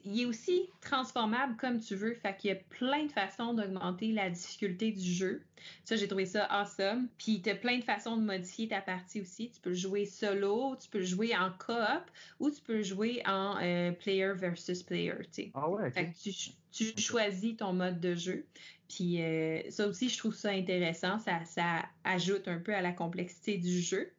il 0.04 0.20
est 0.20 0.24
aussi 0.24 0.68
transformable 0.80 1.56
comme 1.56 1.78
tu 1.78 1.94
veux. 1.94 2.14
Fait 2.14 2.36
qu'il 2.36 2.50
y 2.50 2.52
a 2.52 2.56
plein 2.56 3.04
de 3.04 3.12
façons 3.12 3.54
d'augmenter 3.54 4.10
la 4.10 4.28
difficulté 4.28 4.90
du 4.90 5.12
jeu. 5.12 5.42
Ça, 5.84 5.94
j'ai 5.94 6.08
trouvé 6.08 6.26
ça 6.26 6.46
awesome. 6.46 7.08
Puis 7.16 7.42
t'as 7.42 7.54
plein 7.54 7.78
de 7.78 7.84
façons 7.84 8.16
de 8.16 8.22
modifier 8.22 8.66
ta 8.66 8.80
partie 8.80 9.20
aussi. 9.20 9.50
Tu 9.50 9.60
peux 9.60 9.70
le 9.70 9.76
jouer 9.76 10.04
solo, 10.04 10.76
tu 10.80 10.88
peux 10.88 10.98
le 10.98 11.04
jouer 11.04 11.36
en 11.36 11.50
coop 11.50 12.10
ou 12.40 12.50
tu 12.50 12.60
peux 12.60 12.78
le 12.78 12.82
jouer 12.82 13.22
en 13.24 13.56
euh, 13.62 13.92
player 13.92 14.32
versus 14.34 14.82
player, 14.82 15.14
tu 15.32 15.44
sais. 15.44 15.50
Ah 15.54 15.70
ouais, 15.70 15.88
Fait 15.92 16.06
que 16.06 16.18
tu, 16.18 16.32
tu 16.72 17.00
choisis 17.00 17.56
ton 17.56 17.72
mode 17.72 18.00
de 18.00 18.16
jeu. 18.16 18.44
Puis 18.88 19.22
euh, 19.22 19.62
ça 19.70 19.86
aussi, 19.86 20.08
je 20.08 20.18
trouve 20.18 20.34
ça 20.34 20.50
intéressant. 20.50 21.18
Ça, 21.20 21.44
ça 21.44 21.84
ajoute 22.04 22.48
un 22.48 22.58
peu 22.58 22.74
à 22.74 22.82
la 22.82 22.92
complexité 22.92 23.56
du 23.58 23.80
jeu. 23.80 24.12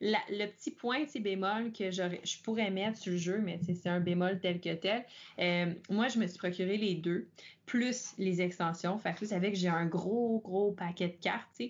La- 0.00 0.18
le 0.28 0.46
petit 0.46 0.70
point, 0.70 1.06
c'est 1.06 1.20
bémol 1.20 1.72
que 1.72 1.90
je 1.90 2.42
pourrais 2.42 2.70
mettre 2.70 2.98
sur 2.98 3.12
le 3.12 3.18
jeu, 3.18 3.38
mais 3.40 3.58
c'est 3.64 3.88
un 3.88 4.00
bémol 4.00 4.40
tel 4.40 4.60
que 4.60 4.74
tel. 4.74 5.04
Euh, 5.38 5.72
moi, 5.88 6.08
je 6.08 6.18
me 6.18 6.26
suis 6.26 6.38
procuré 6.38 6.76
les 6.76 6.94
deux, 6.94 7.28
plus 7.64 8.12
les 8.18 8.40
extensions. 8.42 8.98
Fait 8.98 9.14
que 9.14 9.24
ça 9.26 9.40
fait 9.40 9.52
que 9.52 9.58
j'ai 9.58 9.68
un 9.68 9.86
gros, 9.86 10.40
gros 10.40 10.72
paquet 10.72 11.08
de 11.08 11.16
cartes. 11.20 11.60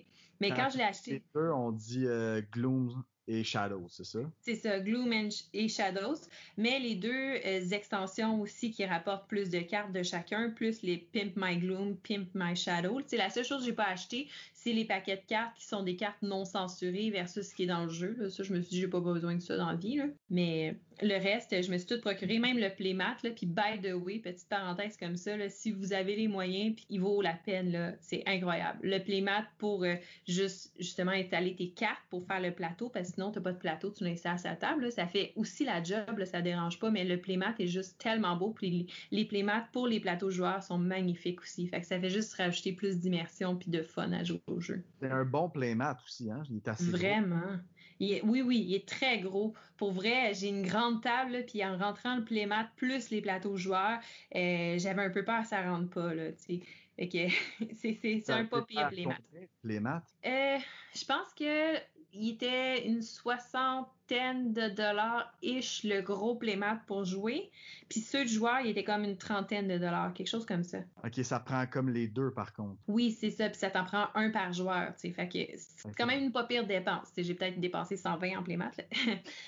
Mais 0.41 0.51
quand 0.51 0.68
je 0.70 0.79
l'ai 0.79 0.85
acheté, 0.85 1.11
Les 1.12 1.22
deux, 1.35 1.51
on 1.51 1.72
dit 1.72 2.05
euh, 2.07 2.43
Gloom 2.53 3.03
et 3.29 3.43
Shadow, 3.43 3.87
c'est 3.89 4.05
ça? 4.05 4.18
c'est 4.41 4.55
ça, 4.55 4.79
Gloom 4.81 5.12
and- 5.12 5.29
et 5.53 5.66
Shadows, 5.68 6.14
mais 6.57 6.79
les 6.79 6.95
deux 6.95 7.11
euh, 7.45 7.68
extensions 7.70 8.41
aussi 8.41 8.70
qui 8.70 8.85
rapportent 8.85 9.29
plus 9.29 9.51
de 9.51 9.59
cartes 9.61 9.93
de 9.93 10.03
chacun, 10.05 10.51
plus 10.51 10.83
les 10.83 10.99
Pimp 10.99 11.33
My 11.37 11.57
Gloom, 11.57 11.97
Pimp 11.97 12.29
My 12.35 12.55
Shadow. 12.55 13.01
C'est 13.07 13.16
la 13.16 13.31
seule 13.31 13.45
chose 13.45 13.61
que 13.61 13.66
j'ai 13.66 13.72
pas 13.72 13.89
acheté, 13.89 14.29
c'est 14.67 14.73
les 14.73 14.85
paquets 14.85 15.14
de 15.14 15.27
cartes 15.29 15.57
qui 15.57 15.64
sont 15.64 15.85
des 15.85 15.95
cartes 15.95 16.23
non 16.23 16.45
censurées 16.45 17.11
versus 17.11 17.47
ce 17.47 17.55
qui 17.55 17.62
est 17.62 17.67
dans 17.67 17.85
le 17.85 17.89
jeu. 17.89 18.29
Ça, 18.31 18.43
je 18.43 18.53
me 18.53 18.61
suis 18.61 18.71
dit, 18.71 18.81
j'ai 18.81 18.89
pas 18.89 18.99
besoin 18.99 19.37
de 19.37 19.41
ça 19.41 19.57
dans 19.57 19.71
la 19.71 19.77
vie. 19.77 19.95
là. 19.95 20.07
Mais 20.29 20.75
le 21.03 21.14
reste, 21.14 21.62
je 21.62 21.71
me 21.71 21.77
suis 21.77 21.87
tout 21.87 22.01
procuré, 22.01 22.39
même 22.39 22.59
le 22.59 22.71
playmat. 22.71 23.17
Puis 23.23 23.47
by 23.47 23.81
the 23.83 23.93
way, 23.93 24.19
petite 24.19 24.49
parenthèse 24.49 24.97
comme 24.97 25.17
ça, 25.17 25.33
si 25.49 25.71
vous 25.71 25.93
avez 25.93 26.17
les 26.17 26.29
moyens, 26.29 26.75
puis 26.75 26.87
il 26.89 27.01
vaut 27.01 27.21
la 27.21 27.35
peine, 27.35 27.97
c'est 28.01 28.23
incroyable. 28.27 28.79
Le 28.83 28.99
playmat 28.99 29.45
pour 29.59 29.85
euh, 29.85 29.95
juste 30.27 30.73
justement 30.79 31.12
étaler 31.12 31.55
tes 31.55 31.71
cartes 31.71 32.03
pour 32.09 32.27
faire 32.27 32.41
le 32.41 32.53
plateau, 32.53 32.89
parce 32.89 33.09
que 33.09 33.14
sinon, 33.14 33.31
tu 33.31 33.39
n'as 33.39 33.43
pas 33.43 33.53
de 33.53 33.59
plateau, 33.59 33.91
tu 33.91 34.05
l'installes 34.05 34.35
à 34.35 34.39
sa 34.39 34.57
table. 34.57 34.91
Ça 34.91 35.07
fait 35.07 35.33
aussi 35.37 35.64
la 35.64 35.83
job, 35.83 36.19
là, 36.19 36.25
ça 36.27 36.41
dérange 36.41 36.79
pas, 36.79 36.91
mais 36.91 37.05
le 37.05 37.21
playmat 37.21 37.55
est 37.59 37.67
juste 37.67 37.99
tellement 37.99 38.37
beau. 38.37 38.51
Puis 38.51 38.89
les, 39.11 39.25
playmats 39.27 39.69
pour 39.73 39.87
les 39.87 40.01
plateaux 40.01 40.31
joueurs 40.31 40.62
sont 40.62 40.79
magnifiques 40.79 41.43
aussi. 41.43 41.67
Fait 41.67 41.81
que 41.81 41.87
ça 41.87 42.01
fait 42.01 42.11
juste 42.11 42.35
rajouter 42.35 42.73
plus 42.73 42.99
d'immersion 42.99 43.57
puis 43.57 43.71
de 43.71 43.83
fun 43.83 44.12
à 44.12 44.25
jouer 44.25 44.41
jeu. 44.61 44.85
C'est 45.01 45.11
un 45.11 45.25
bon 45.25 45.49
playmat 45.51 45.99
aussi, 46.05 46.31
hein? 46.31 46.43
Il 46.51 46.57
est 46.57 46.69
assez 46.69 46.93
gros. 46.93 46.99
Vraiment. 46.99 47.59
Il 47.99 48.13
est- 48.13 48.23
oui, 48.25 48.43
oui, 48.43 48.59
il 48.69 48.75
est 48.75 48.87
très 48.87 49.21
gros. 49.21 49.55
Pour 49.77 49.93
vrai, 49.93 50.35
j'ai 50.35 50.49
une 50.49 50.63
grande 50.67 51.03
table, 51.03 51.33
là, 51.33 51.43
puis 51.43 51.65
en 51.65 51.79
rentrant 51.79 52.17
le 52.17 52.25
playmat 52.25 52.71
plus 52.77 53.11
les 53.11 53.23
plateaux 53.23 53.57
joueurs, 53.57 54.01
euh, 54.35 54.79
j'avais 54.79 55.03
un 55.03 55.11
peu 55.11 55.25
peur 55.25 55.43
que 55.43 55.49
ça 55.49 55.63
rentre 55.63 55.91
pas, 55.91 56.15
là, 56.15 56.33
tu 56.33 56.39
sais. 56.39 56.61
Fait 56.97 57.09
que 57.09 57.29
c'est- 57.75 57.99
c'est 58.01 58.21
c'est 58.21 58.33
un 58.33 58.45
pas 58.47 58.63
pire 58.63 58.89
playmat. 58.91 59.19
Playmat. 59.63 60.03
Euh, 60.25 60.59
je 60.95 61.05
pense 61.05 61.33
que 61.35 61.77
il 62.19 62.31
était 62.31 62.87
une 62.87 63.03
soixantaine 63.03 64.53
de 64.53 64.69
dollars 64.69 65.33
ish 65.43 65.85
le 65.85 66.01
gros 66.01 66.35
playmat 66.35 66.81
pour 66.87 67.05
jouer. 67.05 67.51
Puis 67.89 68.01
ceux 68.01 68.25
de 68.25 68.29
joueurs, 68.29 68.61
il 68.61 68.71
était 68.71 68.85
comme 68.85 69.05
une 69.05 69.17
trentaine 69.17 69.69
de 69.69 69.79
dollars, 69.79 70.12
quelque 70.14 70.29
chose 70.29 70.47
comme 70.47 70.64
ça. 70.64 70.79
Ok, 71.05 71.25
ça 71.25 71.41
prend 71.41 71.67
comme 71.67 71.91
les 71.91 72.09
deux 72.09 72.31
par 72.31 72.53
contre. 72.53 72.81
Oui, 72.89 73.11
c'est 73.11 73.31
ça. 73.31 73.49
Puis 73.49 73.59
ça 73.59 73.71
t'en 73.71 73.85
prend 73.85 74.07
un 74.14 74.31
par 74.31 74.53
joueur. 74.53 74.93
Fait 74.97 75.12
que 75.12 75.39
c'est 75.57 75.95
quand 75.97 76.07
même 76.07 76.23
une 76.23 76.33
pas 76.33 76.45
pire 76.45 76.67
dépense. 76.67 77.09
J'ai 77.17 77.35
peut-être 77.35 77.61
dépensé 77.61 77.97
120 77.97 78.39
en 78.39 78.43
playmat, 78.43 78.71
là. 78.79 78.85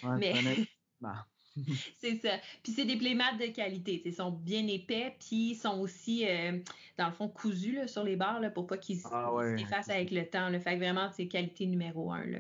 Ouais, 0.05 0.19
Mais-. 0.43 0.67
c'est 1.99 2.17
ça. 2.17 2.31
Puis 2.63 2.73
c'est 2.73 2.85
des 2.85 2.97
playmats 2.97 3.35
de 3.35 3.47
qualité. 3.47 4.03
Ils 4.05 4.15
sont 4.15 4.31
bien 4.31 4.67
épais, 4.67 5.15
puis 5.19 5.51
ils 5.51 5.55
sont 5.55 5.79
aussi, 5.81 6.27
euh, 6.27 6.59
dans 6.97 7.07
le 7.07 7.13
fond, 7.13 7.29
cousus 7.29 7.73
là, 7.75 7.87
sur 7.87 8.05
les 8.05 8.17
barres 8.17 8.41
là, 8.41 8.51
pour 8.51 8.67
pas 8.67 8.77
qu'ils 8.79 9.01
Ah 9.11 9.33
ouais. 9.35 9.57
avec 9.89 10.11
le 10.11 10.27
temps. 10.27 10.49
Là. 10.49 10.59
Fait 10.61 10.75
que 10.75 10.79
vraiment, 10.79 11.11
c'est 11.13 11.27
qualité 11.27 11.67
numéro 11.67 12.13
un. 12.13 12.25
Là. 12.25 12.39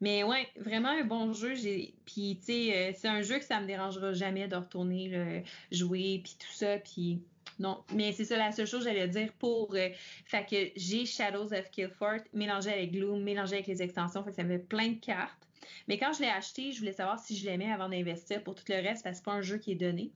Mais 0.00 0.22
ouais, 0.22 0.46
vraiment 0.56 0.90
un 0.90 1.04
bon 1.04 1.32
jeu. 1.32 1.54
Puis, 1.54 2.38
tu 2.38 2.44
sais, 2.44 2.76
euh, 2.76 2.92
c'est 2.96 3.08
un 3.08 3.22
jeu 3.22 3.38
que 3.38 3.44
ça 3.44 3.60
me 3.60 3.66
dérangera 3.66 4.12
jamais 4.12 4.46
de 4.46 4.56
retourner 4.56 5.08
là, 5.08 5.42
jouer, 5.72 6.20
puis 6.22 6.36
tout 6.38 6.52
ça. 6.52 6.78
Puis, 6.78 7.20
non. 7.58 7.82
Mais 7.94 8.12
c'est 8.12 8.24
ça 8.24 8.36
la 8.36 8.52
seule 8.52 8.66
chose 8.66 8.84
que 8.84 8.90
j'allais 8.90 9.08
dire 9.08 9.32
pour. 9.38 9.74
euh, 9.74 9.88
fait 10.24 10.46
que 10.48 10.72
j'ai 10.76 11.04
Shadows 11.04 11.52
of 11.52 11.70
Killfort 11.70 12.20
mélangé 12.32 12.70
avec 12.70 12.92
Gloom, 12.92 13.22
mélangé 13.22 13.54
avec 13.54 13.66
les 13.66 13.82
extensions. 13.82 14.22
Fait 14.22 14.30
que 14.30 14.36
ça 14.36 14.44
me 14.44 14.50
fait 14.50 14.64
plein 14.64 14.88
de 14.90 15.00
cartes. 15.00 15.37
Mais 15.86 15.98
quand 15.98 16.12
je 16.12 16.22
l'ai 16.22 16.28
acheté, 16.28 16.72
je 16.72 16.78
voulais 16.78 16.92
savoir 16.92 17.18
si 17.18 17.36
je 17.36 17.46
l'aimais 17.46 17.70
avant 17.70 17.88
d'investir 17.88 18.42
pour 18.42 18.54
tout 18.54 18.64
le 18.68 18.76
reste 18.76 19.02
parce 19.02 19.14
que 19.14 19.16
c'est 19.18 19.24
pas 19.24 19.32
un 19.32 19.42
jeu 19.42 19.58
qui 19.58 19.72
est 19.72 19.76
donné. 19.76 20.12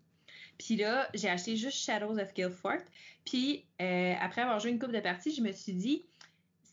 Puis 0.58 0.76
là, 0.76 1.08
j'ai 1.14 1.28
acheté 1.28 1.56
juste 1.56 1.78
Shadows 1.78 2.18
of 2.18 2.34
Guildford. 2.34 2.80
Puis 3.24 3.64
euh, 3.80 4.14
après 4.20 4.42
avoir 4.42 4.60
joué 4.60 4.70
une 4.70 4.78
coupe 4.78 4.92
de 4.92 5.00
parties, 5.00 5.34
je 5.34 5.42
me 5.42 5.52
suis 5.52 5.72
dit, 5.72 6.04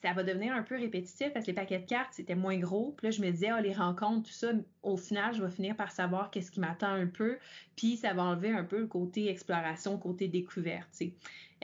ça 0.02 0.14
va 0.14 0.24
devenir 0.24 0.54
un 0.54 0.64
peu 0.64 0.76
répétitif 0.76 1.34
parce 1.34 1.46
que 1.46 1.52
les 1.52 1.56
paquets 1.56 1.80
de 1.80 1.86
cartes, 1.86 2.14
c'était 2.14 2.36
moins 2.36 2.58
gros. 2.58 2.94
Puis 2.98 3.08
là, 3.08 3.12
je 3.12 3.22
me 3.22 3.30
disais, 3.32 3.50
ah, 3.50 3.62
les 3.62 3.74
rencontres, 3.74 4.28
tout 4.30 4.34
ça, 4.34 4.52
au 4.84 4.98
final, 4.98 5.34
je 5.36 5.44
vais 5.44 5.52
finir 5.52 5.76
par 5.76 5.92
savoir 5.92 6.32
qu'est-ce 6.32 6.52
qui 6.52 6.60
m'attend 6.60 6.92
un 6.94 7.08
peu. 7.08 7.38
Puis 7.76 7.98
ça 7.98 8.14
va 8.14 8.24
enlever 8.24 8.52
un 8.52 8.64
peu 8.64 8.80
le 8.80 8.88
côté 8.88 9.30
exploration, 9.30 9.98
côté 9.98 10.28
découverte. 10.28 10.88
tu 10.92 10.98
sais. 10.98 11.14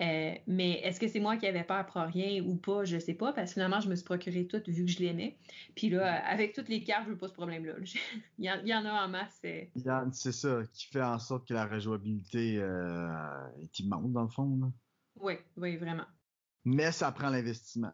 Euh, 0.01 0.33
mais 0.45 0.81
est-ce 0.81 0.99
que 0.99 1.07
c'est 1.07 1.21
moi 1.21 1.37
qui 1.37 1.47
avais 1.47 1.63
peur 1.63 1.85
pour 1.85 2.01
rien 2.01 2.43
ou 2.43 2.55
pas, 2.57 2.83
je 2.83 2.99
sais 2.99 3.13
pas, 3.13 3.31
parce 3.31 3.51
que 3.51 3.53
finalement, 3.53 3.79
je 3.79 3.89
me 3.89 3.95
suis 3.95 4.03
procuré 4.03 4.45
tout 4.45 4.61
vu 4.67 4.83
que 4.85 4.91
je 4.91 4.99
l'aimais. 4.99 5.37
Puis 5.75 5.89
là, 5.89 6.15
avec 6.27 6.53
toutes 6.53 6.67
les 6.67 6.83
cartes, 6.83 7.05
je 7.05 7.11
veux 7.11 7.17
pas 7.17 7.29
ce 7.29 7.33
problème-là. 7.33 7.75
il, 8.37 8.45
y 8.45 8.73
en, 8.73 8.85
a 8.85 9.05
en 9.05 9.07
masse. 9.07 9.39
euh. 9.45 9.63
C'est 10.11 10.33
ça 10.33 10.59
qui 10.73 10.87
fait 10.87 11.01
en 11.01 11.19
sorte 11.19 11.47
que 11.47 11.53
la 11.53 11.65
rejouabilité 11.65 12.57
euh, 12.57 13.07
est 13.61 13.79
immense 13.79 14.11
dans 14.11 14.23
le 14.23 14.29
fond. 14.29 14.59
là. 14.61 14.67
Oui, 15.21 15.35
oui, 15.55 15.77
vraiment. 15.77 16.05
Mais 16.65 16.91
ça 16.91 17.11
prend 17.11 17.29
l'investissement. 17.29 17.93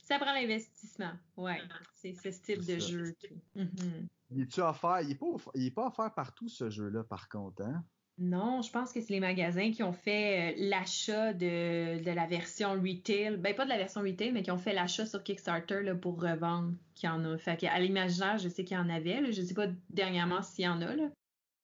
Ça 0.00 0.18
prend 0.18 0.32
l'investissement. 0.32 1.12
Ouais, 1.36 1.60
c'est 1.94 2.12
ce 2.14 2.30
style 2.30 2.58
de 2.58 2.78
ça. 2.78 2.86
jeu. 2.86 3.14
Mhm. 3.56 4.08
Il 4.30 4.42
est-tu 4.42 4.60
offert? 4.60 5.00
Il 5.02 5.10
est 5.10 5.14
pas, 5.16 5.26
off- 5.26 5.48
il 5.54 5.66
est 5.66 5.70
pas 5.70 5.86
offert 5.86 6.12
partout 6.14 6.48
ce 6.48 6.70
jeu-là, 6.70 7.04
par 7.04 7.28
contre, 7.28 7.62
hein? 7.62 7.84
Non, 8.18 8.60
je 8.60 8.70
pense 8.70 8.92
que 8.92 9.00
c'est 9.00 9.12
les 9.14 9.20
magasins 9.20 9.72
qui 9.72 9.82
ont 9.82 9.92
fait 9.94 10.52
euh, 10.52 10.68
l'achat 10.68 11.32
de, 11.32 12.02
de 12.04 12.10
la 12.10 12.26
version 12.26 12.72
retail. 12.72 13.38
Ben, 13.38 13.54
pas 13.56 13.64
de 13.64 13.70
la 13.70 13.78
version 13.78 14.02
retail, 14.02 14.32
mais 14.32 14.42
qui 14.42 14.50
ont 14.50 14.58
fait 14.58 14.74
l'achat 14.74 15.06
sur 15.06 15.22
Kickstarter 15.22 15.82
là, 15.82 15.94
pour 15.94 16.20
revendre. 16.20 16.74
Qui 16.94 17.08
en 17.08 17.24
a. 17.24 17.38
Fait 17.38 17.56
qu'à 17.56 17.78
l'imaginaire, 17.80 18.36
je 18.38 18.48
sais 18.50 18.64
qu'il 18.64 18.76
y 18.76 18.80
en 18.80 18.90
avait. 18.90 19.22
Là. 19.22 19.30
Je 19.30 19.40
sais 19.40 19.54
pas 19.54 19.66
dernièrement 19.88 20.42
s'il 20.42 20.66
y 20.66 20.68
en 20.68 20.82
a. 20.82 20.94
Là. 20.94 21.08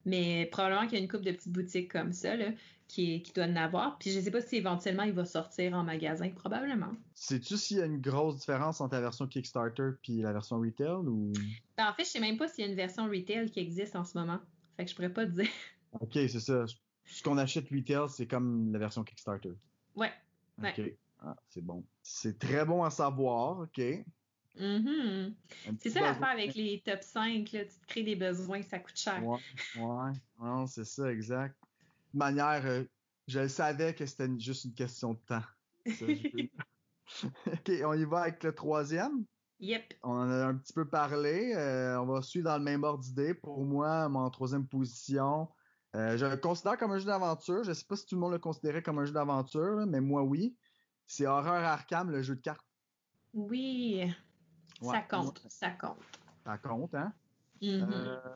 Mais 0.05 0.47
probablement 0.47 0.87
qu'il 0.87 0.99
y 0.99 1.01
a 1.01 1.05
une 1.05 1.11
couple 1.11 1.25
de 1.25 1.33
petites 1.33 1.53
boutiques 1.53 1.93
comme 1.93 2.13
ça 2.13 2.37
là, 2.37 2.51
qui, 2.87 3.23
qui 3.23 3.33
doivent 3.33 3.51
en 3.51 3.57
avoir. 3.57 3.99
Puis 3.99 4.11
je 4.11 4.21
sais 4.21 4.31
pas 4.31 4.41
si 4.41 4.57
éventuellement 4.57 5.03
il 5.03 5.13
va 5.13 5.25
sortir 5.25 5.75
en 5.75 5.85
magasin. 5.85 6.31
Probablement. 6.31 6.93
Sais-tu 7.15 7.57
s'il 7.57 7.79
y 7.79 7.83
a 7.83 7.87
une 7.87 8.01
grosse 8.01 8.39
différence 8.39 8.81
entre 8.81 8.95
la 8.95 9.03
version 9.03 9.27
Kickstarter 9.27 9.91
puis 10.03 10.23
la 10.23 10.33
version 10.33 10.61
retail 10.61 11.07
ou? 11.07 11.33
Ben, 11.77 11.89
en 11.89 11.93
fait, 11.93 12.05
je 12.05 12.11
sais 12.11 12.21
même 12.21 12.37
pas 12.37 12.49
s'il 12.49 12.65
y 12.65 12.69
a 12.69 12.71
une 12.71 12.77
version 12.77 13.07
retail 13.07 13.51
qui 13.51 13.61
existe 13.61 13.97
en 13.97 14.05
ce 14.05 14.17
moment. 14.17 14.39
Fait 14.77 14.85
que 14.85 14.91
je 14.91 14.95
pourrais 14.95 15.13
pas 15.13 15.27
te 15.27 15.33
dire. 15.33 15.49
Ok, 16.01 16.13
c'est 16.13 16.41
ça. 16.41 16.65
Ce 17.05 17.23
qu'on 17.23 17.39
achète 17.39 17.69
retail, 17.71 18.09
c'est 18.09 18.27
comme 18.27 18.73
la 18.73 18.79
version 18.79 19.03
Kickstarter. 19.03 19.53
Ouais. 19.97 20.13
Ouais. 20.63 20.75
Ok. 20.79 20.93
Ah, 21.21 21.37
c'est 21.49 21.65
bon. 21.65 21.85
C'est 22.03 22.39
très 22.39 22.65
bon 22.65 22.85
à 22.85 22.91
savoir, 22.91 23.61
ok. 23.61 23.83
Mhm. 24.57 25.35
Un 25.69 25.77
C'est 25.81 25.91
ça 25.91 26.01
l'affaire 26.01 26.29
avec 26.29 26.55
les 26.55 26.83
top 26.85 27.03
5, 27.03 27.53
là, 27.53 27.65
tu 27.65 27.79
te 27.79 27.87
crées 27.87 28.03
des 28.03 28.17
besoins, 28.17 28.63
ça 28.63 28.79
coûte 28.79 28.97
cher. 28.97 29.23
Ouais, 29.25 30.67
c'est 30.67 30.85
ça, 30.85 31.13
exact. 31.13 31.57
De 32.13 32.19
manière, 32.19 32.65
euh, 32.65 32.85
je 33.27 33.41
le 33.41 33.49
savais 33.49 33.95
que 33.95 34.07
c'était 34.07 34.29
juste 34.39 34.65
une 34.65 34.75
question 34.75 35.15
de 35.15 35.21
temps. 35.27 35.43
ok, 37.47 37.73
on 37.85 37.95
y 37.95 38.05
va 38.05 38.21
avec 38.23 38.43
le 38.43 38.55
troisième? 38.55 39.25
Yep. 39.61 39.95
On 40.03 40.13
en 40.13 40.31
a 40.31 40.47
un 40.47 40.55
petit 40.57 40.73
peu 40.73 40.89
parlé. 40.89 41.53
Euh, 41.55 42.01
on 42.01 42.07
va 42.07 42.23
suivre 42.23 42.45
dans 42.45 42.59
le 42.59 42.65
même 42.65 42.85
ordre 42.85 43.03
d'idée. 43.03 43.35
Pour 43.35 43.65
moi, 43.65 44.09
mon 44.09 44.29
troisième 44.31 44.67
position, 44.67 45.49
euh, 45.97 46.17
je 46.17 46.27
le 46.27 46.37
considère 46.37 46.77
comme 46.77 46.93
un 46.93 46.99
jeu 46.99 47.07
d'aventure. 47.07 47.65
Je 47.65 47.73
sais 47.73 47.85
pas 47.87 47.97
si 47.97 48.07
tout 48.07 48.15
le 48.15 48.21
monde 48.21 48.33
le 48.33 48.39
considérait 48.39 48.83
comme 48.83 48.99
un 48.99 49.05
jeu 49.05 49.13
d'aventure, 49.13 49.85
mais 49.87 50.01
moi, 50.01 50.23
oui. 50.23 50.57
C'est 51.07 51.27
Horror 51.27 51.55
Arkham, 51.55 52.11
le 52.11 52.23
jeu 52.23 52.37
de 52.37 52.41
cartes. 52.41 52.65
Oui. 53.33 54.05
Ça 54.83 55.01
compte, 55.03 55.43
ça 55.49 55.71
compte. 55.71 55.97
Ça 56.45 56.59
compte, 56.59 56.95
hein? 56.95 57.13
Mm-hmm. 57.61 57.89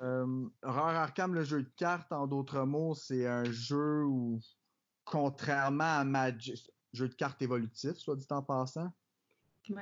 Euh, 0.03 0.49
Horror 0.63 0.89
Arkham, 0.89 1.35
le 1.35 1.45
jeu 1.45 1.63
de 1.63 1.71
cartes, 1.77 2.13
en 2.13 2.27
d'autres 2.27 2.65
mots, 2.65 2.95
c'est 2.95 3.27
un 3.27 3.45
jeu 3.45 4.05
où, 4.05 4.41
contrairement 5.05 5.99
à 5.99 6.05
Magic, 6.05 6.71
jeu 6.93 7.09
de 7.09 7.15
cartes 7.15 7.41
évolutif, 7.43 7.93
soit 7.97 8.17
dit 8.17 8.27
en 8.31 8.43
passant, 8.43 8.93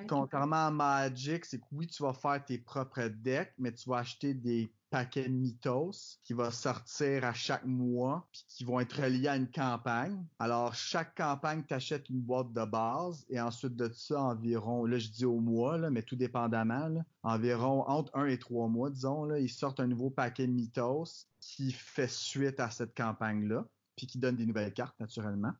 Contrairement 0.08 0.66
à 0.66 0.70
Magic, 0.70 1.44
c'est 1.44 1.58
que 1.58 1.64
oui, 1.72 1.86
tu 1.86 2.02
vas 2.02 2.12
faire 2.12 2.44
tes 2.44 2.58
propres 2.58 3.08
decks, 3.08 3.52
mais 3.58 3.72
tu 3.72 3.88
vas 3.88 3.98
acheter 3.98 4.34
des 4.34 4.72
paquets 4.90 5.28
mythos 5.28 6.18
qui 6.24 6.32
vont 6.32 6.50
sortir 6.50 7.24
à 7.24 7.32
chaque 7.32 7.64
mois 7.64 8.26
puis 8.32 8.44
qui 8.48 8.64
vont 8.64 8.80
être 8.80 9.00
reliés 9.00 9.28
à 9.28 9.36
une 9.36 9.50
campagne. 9.50 10.22
Alors, 10.38 10.74
chaque 10.74 11.14
campagne, 11.14 11.62
t'achètes 11.62 12.08
une 12.10 12.20
boîte 12.20 12.52
de 12.52 12.64
base 12.64 13.24
et 13.30 13.40
ensuite 13.40 13.76
de 13.76 13.88
ça, 13.92 14.20
environ, 14.20 14.84
là, 14.84 14.98
je 14.98 15.08
dis 15.08 15.24
au 15.24 15.38
mois, 15.38 15.78
là, 15.78 15.90
mais 15.90 16.02
tout 16.02 16.16
dépendamment, 16.16 16.88
là, 16.88 17.04
environ 17.22 17.88
entre 17.88 18.14
un 18.16 18.26
et 18.26 18.38
trois 18.38 18.68
mois, 18.68 18.90
disons, 18.90 19.24
là, 19.24 19.38
ils 19.38 19.48
sortent 19.48 19.80
un 19.80 19.86
nouveau 19.86 20.10
paquet 20.10 20.46
mythos 20.46 21.26
qui 21.38 21.72
fait 21.72 22.10
suite 22.10 22.60
à 22.60 22.70
cette 22.70 22.96
campagne-là 22.96 23.66
puis 23.96 24.06
qui 24.06 24.18
donne 24.18 24.36
des 24.36 24.46
nouvelles 24.46 24.72
cartes, 24.72 24.98
naturellement. 24.98 25.52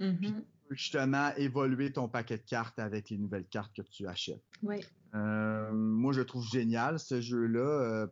Mm-hmm 0.00 0.42
justement 0.70 1.34
évoluer 1.36 1.92
ton 1.92 2.08
paquet 2.08 2.38
de 2.38 2.42
cartes 2.42 2.78
avec 2.78 3.10
les 3.10 3.18
nouvelles 3.18 3.46
cartes 3.46 3.74
que 3.74 3.82
tu 3.82 4.06
achètes. 4.06 4.42
Oui. 4.62 4.84
Euh, 5.14 5.70
moi, 5.72 6.12
je 6.12 6.22
trouve 6.22 6.46
génial 6.46 6.98
ce 6.98 7.20
jeu-là. 7.20 7.60
Euh, 7.60 8.06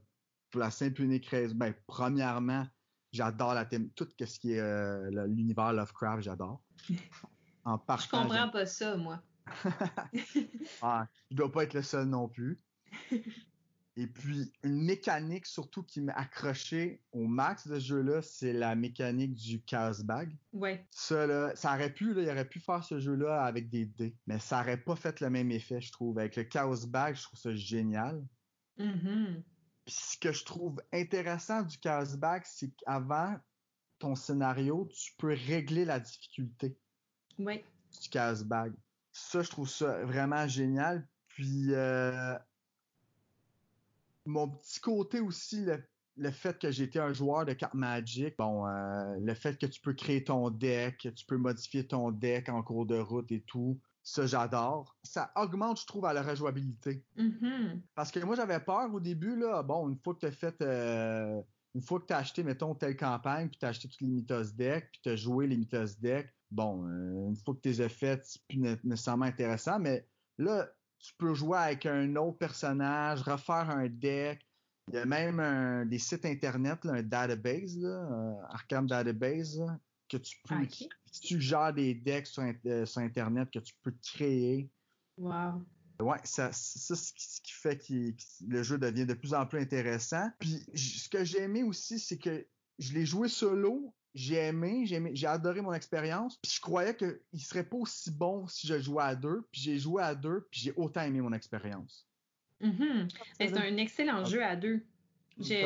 pour 0.50 0.60
la 0.60 0.70
simple 0.70 1.02
unique 1.02 1.26
raison, 1.26 1.54
ben, 1.54 1.74
premièrement, 1.86 2.66
j'adore 3.10 3.54
la 3.54 3.64
thème, 3.64 3.88
tout 3.90 4.06
ce 4.18 4.38
qui 4.38 4.52
est 4.52 4.60
euh, 4.60 5.26
l'univers 5.26 5.72
Lovecraft, 5.72 6.22
j'adore. 6.22 6.62
En 7.64 7.78
je 7.96 8.08
comprends 8.08 8.48
pas 8.48 8.66
ça, 8.66 8.96
moi. 8.96 9.22
ah, 10.82 11.06
je 11.30 11.36
dois 11.36 11.52
pas 11.52 11.62
être 11.62 11.74
le 11.74 11.82
seul 11.82 12.08
non 12.08 12.28
plus. 12.28 12.60
Et 13.96 14.06
puis, 14.06 14.50
une 14.62 14.82
mécanique 14.82 15.44
surtout 15.44 15.82
qui 15.82 16.00
m'a 16.00 16.14
accroché 16.14 17.02
au 17.12 17.26
max 17.26 17.68
de 17.68 17.78
ce 17.78 17.86
jeu-là, 17.86 18.22
c'est 18.22 18.54
la 18.54 18.74
mécanique 18.74 19.34
du 19.34 19.62
chaos 19.62 20.02
bag. 20.02 20.34
Ouais. 20.54 20.86
Ça, 20.90 21.26
là, 21.26 21.54
ça 21.56 21.74
aurait 21.74 21.92
pu, 21.92 22.14
là, 22.14 22.22
il 22.22 22.28
aurait 22.30 22.48
pu 22.48 22.58
faire 22.58 22.82
ce 22.82 22.98
jeu-là 22.98 23.42
avec 23.42 23.68
des 23.68 23.84
dés, 23.84 24.16
mais 24.26 24.38
ça 24.38 24.60
aurait 24.60 24.82
pas 24.82 24.96
fait 24.96 25.20
le 25.20 25.28
même 25.28 25.50
effet, 25.50 25.82
je 25.82 25.92
trouve. 25.92 26.18
Avec 26.18 26.36
le 26.36 26.44
chaos 26.44 26.86
bag, 26.86 27.16
je 27.16 27.22
trouve 27.22 27.38
ça 27.38 27.54
génial. 27.54 28.24
Mm-hmm. 28.78 29.42
ce 29.86 30.16
que 30.16 30.32
je 30.32 30.44
trouve 30.46 30.80
intéressant 30.94 31.62
du 31.62 31.76
chaos 31.76 32.16
bag, 32.16 32.42
c'est 32.46 32.74
qu'avant 32.76 33.36
ton 33.98 34.14
scénario, 34.14 34.88
tu 34.90 35.12
peux 35.18 35.36
régler 35.46 35.84
la 35.84 36.00
difficulté. 36.00 36.78
Oui. 37.38 37.62
Du 38.00 38.08
chaos 38.08 38.44
bag. 38.44 38.72
Ça, 39.12 39.42
je 39.42 39.50
trouve 39.50 39.68
ça 39.68 40.02
vraiment 40.06 40.48
génial. 40.48 41.06
Puis, 41.28 41.74
euh, 41.74 42.38
mon 44.26 44.48
petit 44.48 44.80
côté 44.80 45.20
aussi, 45.20 45.64
le, 46.16 46.30
fait 46.30 46.58
que 46.58 46.70
j'étais 46.70 46.98
un 46.98 47.12
joueur 47.12 47.44
de 47.44 47.52
cartes 47.52 47.74
Magic, 47.74 48.34
bon, 48.38 48.66
euh, 48.66 49.16
le 49.20 49.34
fait 49.34 49.58
que 49.58 49.66
tu 49.66 49.80
peux 49.80 49.94
créer 49.94 50.24
ton 50.24 50.50
deck, 50.50 50.98
que 50.98 51.08
tu 51.08 51.24
peux 51.24 51.36
modifier 51.36 51.86
ton 51.86 52.10
deck 52.10 52.48
en 52.48 52.62
cours 52.62 52.86
de 52.86 52.98
route 52.98 53.30
et 53.32 53.42
tout, 53.42 53.80
ça 54.02 54.26
j'adore. 54.26 54.96
Ça 55.02 55.32
augmente, 55.36 55.80
je 55.80 55.86
trouve, 55.86 56.04
à 56.06 56.12
la 56.12 56.22
rejouabilité. 56.22 57.04
Mm-hmm. 57.16 57.80
Parce 57.94 58.10
que 58.10 58.20
moi 58.20 58.36
j'avais 58.36 58.60
peur 58.60 58.92
au 58.92 59.00
début, 59.00 59.36
là, 59.36 59.62
bon, 59.62 59.88
une 59.88 59.98
fois 59.98 60.14
que 60.14 60.20
tu 60.20 60.26
as 60.26 60.32
fait. 60.32 60.60
Euh, 60.62 61.40
une 61.74 61.82
fois 61.82 62.00
que 62.00 62.06
tu 62.06 62.12
as 62.12 62.18
acheté, 62.18 62.42
mettons, 62.42 62.74
telle 62.74 62.96
campagne, 62.96 63.48
puis 63.48 63.58
tu 63.58 63.64
as 63.64 63.70
acheté 63.70 63.88
tous 63.88 64.04
les 64.04 64.10
Mythos 64.10 64.52
decks, 64.54 64.90
puis 64.92 65.00
tu 65.02 65.08
as 65.08 65.16
joué 65.16 65.46
les 65.46 65.56
Mythos 65.56 65.98
decks, 66.00 66.30
bon, 66.50 66.86
euh, 66.86 67.28
une 67.28 67.36
fois 67.36 67.54
que 67.54 67.60
tu 67.60 67.70
les 67.70 67.80
as 67.80 67.88
faites, 67.88 68.24
c'est 68.26 68.42
plus 68.46 68.58
nécessairement 68.84 69.24
intéressant, 69.24 69.78
mais 69.78 70.06
là, 70.38 70.68
tu 71.02 71.12
peux 71.18 71.34
jouer 71.34 71.58
avec 71.58 71.86
un 71.86 72.16
autre 72.16 72.38
personnage, 72.38 73.22
refaire 73.22 73.70
un 73.70 73.88
deck. 73.88 74.40
Il 74.88 74.94
y 74.94 74.98
a 74.98 75.04
même 75.04 75.88
des 75.88 75.98
sites 75.98 76.24
internet, 76.24 76.80
un 76.84 77.02
database, 77.02 77.78
là, 77.78 78.38
Arkham 78.50 78.86
Database, 78.86 79.60
que 80.08 80.16
tu 80.16 80.38
peux. 80.44 80.56
Okay. 80.62 80.88
Tu 81.22 81.40
gères 81.40 81.72
des 81.72 81.94
decks 81.94 82.28
euh, 82.38 82.86
sur, 82.86 83.02
internet 83.02 83.50
que 83.50 83.58
tu 83.58 83.74
peux 83.82 83.94
créer. 84.02 84.70
Wow. 85.18 85.64
Ouais, 86.00 86.18
ça, 86.24 86.50
c'est 86.52 86.96
ce 86.96 87.12
qui 87.12 87.52
fait 87.52 87.78
que 87.78 88.14
le 88.46 88.62
jeu 88.62 88.78
devient 88.78 89.06
de 89.06 89.14
plus 89.14 89.34
en 89.34 89.46
plus 89.46 89.60
intéressant. 89.60 90.30
Puis 90.40 90.64
ce 90.74 91.08
que 91.08 91.24
j'ai 91.24 91.42
aimé 91.42 91.62
aussi, 91.62 91.98
c'est 91.98 92.18
que 92.18 92.46
je 92.78 92.92
l'ai 92.94 93.06
joué 93.06 93.28
solo 93.28 93.94
j'ai 94.14 94.36
aimé, 94.36 94.84
j'ai 94.86 95.26
adoré 95.26 95.60
mon 95.60 95.72
expérience. 95.72 96.36
Puis 96.36 96.52
je 96.56 96.60
croyais 96.60 96.94
qu'il 96.94 97.40
serait 97.40 97.64
pas 97.64 97.76
aussi 97.76 98.10
bon 98.10 98.46
si 98.46 98.66
je 98.66 98.78
jouais 98.78 99.02
à 99.02 99.14
deux. 99.14 99.46
Puis 99.50 99.60
j'ai 99.62 99.78
joué 99.78 100.02
à 100.02 100.14
deux, 100.14 100.46
puis 100.50 100.60
j'ai 100.60 100.72
autant 100.76 101.02
aimé 101.02 101.20
mon 101.20 101.32
expérience. 101.32 102.06
Mm-hmm. 102.60 103.08
C'est 103.38 103.56
un 103.56 103.76
excellent 103.76 104.24
jeu 104.24 104.44
à 104.44 104.56
deux. 104.56 104.84
C'est 105.40 105.64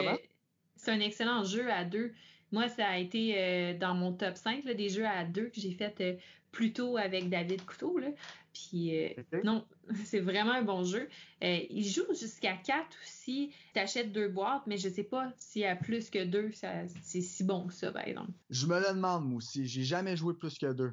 un 0.86 1.00
excellent 1.00 1.44
jeu 1.44 1.70
à 1.70 1.84
deux. 1.84 2.12
Moi, 2.52 2.68
ça 2.68 2.88
a 2.88 2.98
été 2.98 3.34
euh, 3.36 3.76
dans 3.76 3.94
mon 3.94 4.12
top 4.12 4.36
5 4.36 4.64
des 4.64 4.88
jeux 4.88 5.06
à 5.06 5.24
deux 5.24 5.48
que 5.48 5.60
j'ai 5.60 5.72
fait 5.72 6.00
euh, 6.00 6.16
plus 6.52 6.72
tôt 6.72 6.96
avec 6.96 7.28
David 7.28 7.64
Couteau. 7.64 7.98
Là. 7.98 8.08
Puis 8.56 8.96
euh, 9.04 9.42
non, 9.44 9.66
c'est 10.04 10.20
vraiment 10.20 10.52
un 10.52 10.62
bon 10.62 10.84
jeu. 10.84 11.08
il 11.42 11.84
joue 11.84 12.06
jusqu'à 12.10 12.56
4 12.56 12.86
aussi. 13.04 13.52
Tu 13.74 13.80
achètes 13.80 14.12
deux 14.12 14.28
boîtes, 14.28 14.62
mais 14.66 14.78
je 14.78 14.88
sais 14.88 15.04
pas 15.04 15.32
s'il 15.36 15.62
y 15.62 15.66
a 15.66 15.76
plus 15.76 16.10
que 16.10 16.24
deux, 16.24 16.50
c'est 16.52 17.20
si 17.20 17.44
bon 17.44 17.66
que 17.66 17.74
ça, 17.74 17.92
par 17.92 18.06
exemple. 18.06 18.32
Je 18.50 18.66
me 18.66 18.78
le 18.78 18.94
demande, 18.94 19.28
moi 19.28 19.38
aussi. 19.38 19.66
J'ai 19.66 19.84
jamais 19.84 20.16
joué 20.16 20.34
plus 20.34 20.58
que 20.58 20.72
deux. 20.72 20.92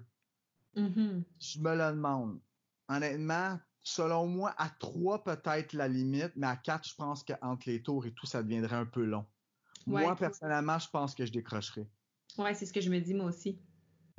Mm-hmm. 0.76 1.24
Je 1.40 1.60
me 1.60 1.72
le 1.72 1.96
demande. 1.96 2.40
Honnêtement, 2.90 3.60
selon 3.84 4.28
moi, 4.28 4.54
à 4.58 4.70
trois 4.70 5.24
peut-être 5.24 5.74
la 5.74 5.88
limite, 5.88 6.32
mais 6.36 6.48
à 6.48 6.58
quatre, 6.58 6.88
je 6.88 6.96
pense 6.96 7.24
qu'entre 7.24 7.70
les 7.70 7.82
tours 7.82 8.06
et 8.06 8.12
tout, 8.12 8.26
ça 8.26 8.44
deviendrait 8.44 8.76
un 8.76 8.86
peu 8.86 9.04
long 9.04 9.26
moi, 9.86 10.16
personnellement, 10.16 10.80
je 10.80 10.90
pense 10.90 11.16
que 11.16 11.26
je 11.26 11.32
décrocherai. 11.32 11.88
Ouais, 12.38 12.54
c'est 12.54 12.66
ce 12.66 12.74
que 12.74 12.82
je 12.82 12.90
me 12.90 13.00
dis, 13.00 13.14
moi 13.14 13.28
aussi. 13.28 13.60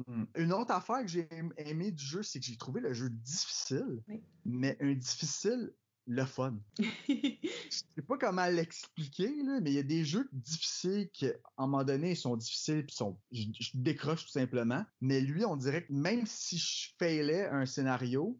Hmm. 0.07 0.25
Une 0.37 0.53
autre 0.53 0.73
affaire 0.73 1.03
que 1.03 1.09
j'ai 1.09 1.29
aimé 1.57 1.93
du 1.93 2.05
jeu, 2.05 2.23
c'est 2.23 2.41
que 2.41 2.47
j'ai 2.47 2.57
trouvé 2.57 2.81
le 2.81 2.93
jeu 2.93 3.11
difficile, 3.11 4.03
mais 4.45 4.77
un 4.81 4.95
difficile 4.95 5.73
le 6.07 6.25
fun. 6.25 6.59
je 7.09 7.37
sais 7.71 8.03
pas 8.07 8.19
comment 8.19 8.47
l'expliquer, 8.47 9.31
mais 9.63 9.71
il 9.71 9.75
y 9.75 9.79
a 9.79 9.85
des 9.85 10.05
jeux 10.05 10.29
difficiles 10.33 11.09
qui, 11.13 11.29
à 11.29 11.33
un 11.59 11.67
moment 11.67 11.85
donné, 11.85 12.11
ils 12.11 12.17
sont 12.17 12.37
difficiles 12.37 12.85
puis 12.85 12.95
sont, 12.95 13.19
je, 13.33 13.71
décroche 13.75 14.25
tout 14.25 14.33
simplement. 14.33 14.85
Mais 15.01 15.21
lui, 15.21 15.45
on 15.45 15.57
dirait 15.57 15.85
que 15.85 15.93
même 15.93 16.27
si 16.27 16.59
je 16.59 16.91
failais 16.99 17.47
un 17.47 17.67
scénario, 17.67 18.39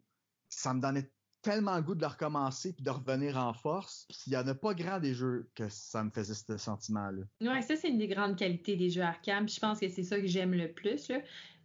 ça 0.49 0.73
me 0.73 0.81
donnait 0.81 1.09
tellement 1.45 1.75
le 1.75 1.83
goût 1.83 1.93
de 1.93 2.01
le 2.01 2.07
recommencer 2.07 2.73
puis 2.73 2.83
de 2.83 2.89
revenir 2.89 3.37
en 3.37 3.53
force. 3.53 4.07
Il 4.25 4.31
n'y 4.31 4.37
en 4.37 4.47
a 4.47 4.55
pas 4.55 4.73
grand 4.73 4.99
des 4.99 5.13
jeux 5.13 5.47
que 5.53 5.69
ça 5.69 6.03
me 6.03 6.09
faisait 6.09 6.33
ce 6.33 6.57
sentiment-là. 6.57 7.21
Ouais, 7.41 7.61
ça, 7.61 7.75
c'est 7.75 7.89
une 7.89 7.99
des 7.99 8.07
grandes 8.07 8.35
qualités 8.35 8.75
des 8.75 8.89
jeux 8.89 9.03
Arkham. 9.03 9.47
Je 9.47 9.59
pense 9.59 9.79
que 9.79 9.87
c'est 9.87 10.03
ça 10.03 10.19
que 10.19 10.25
j'aime 10.25 10.55
le 10.55 10.71
plus. 10.71 11.11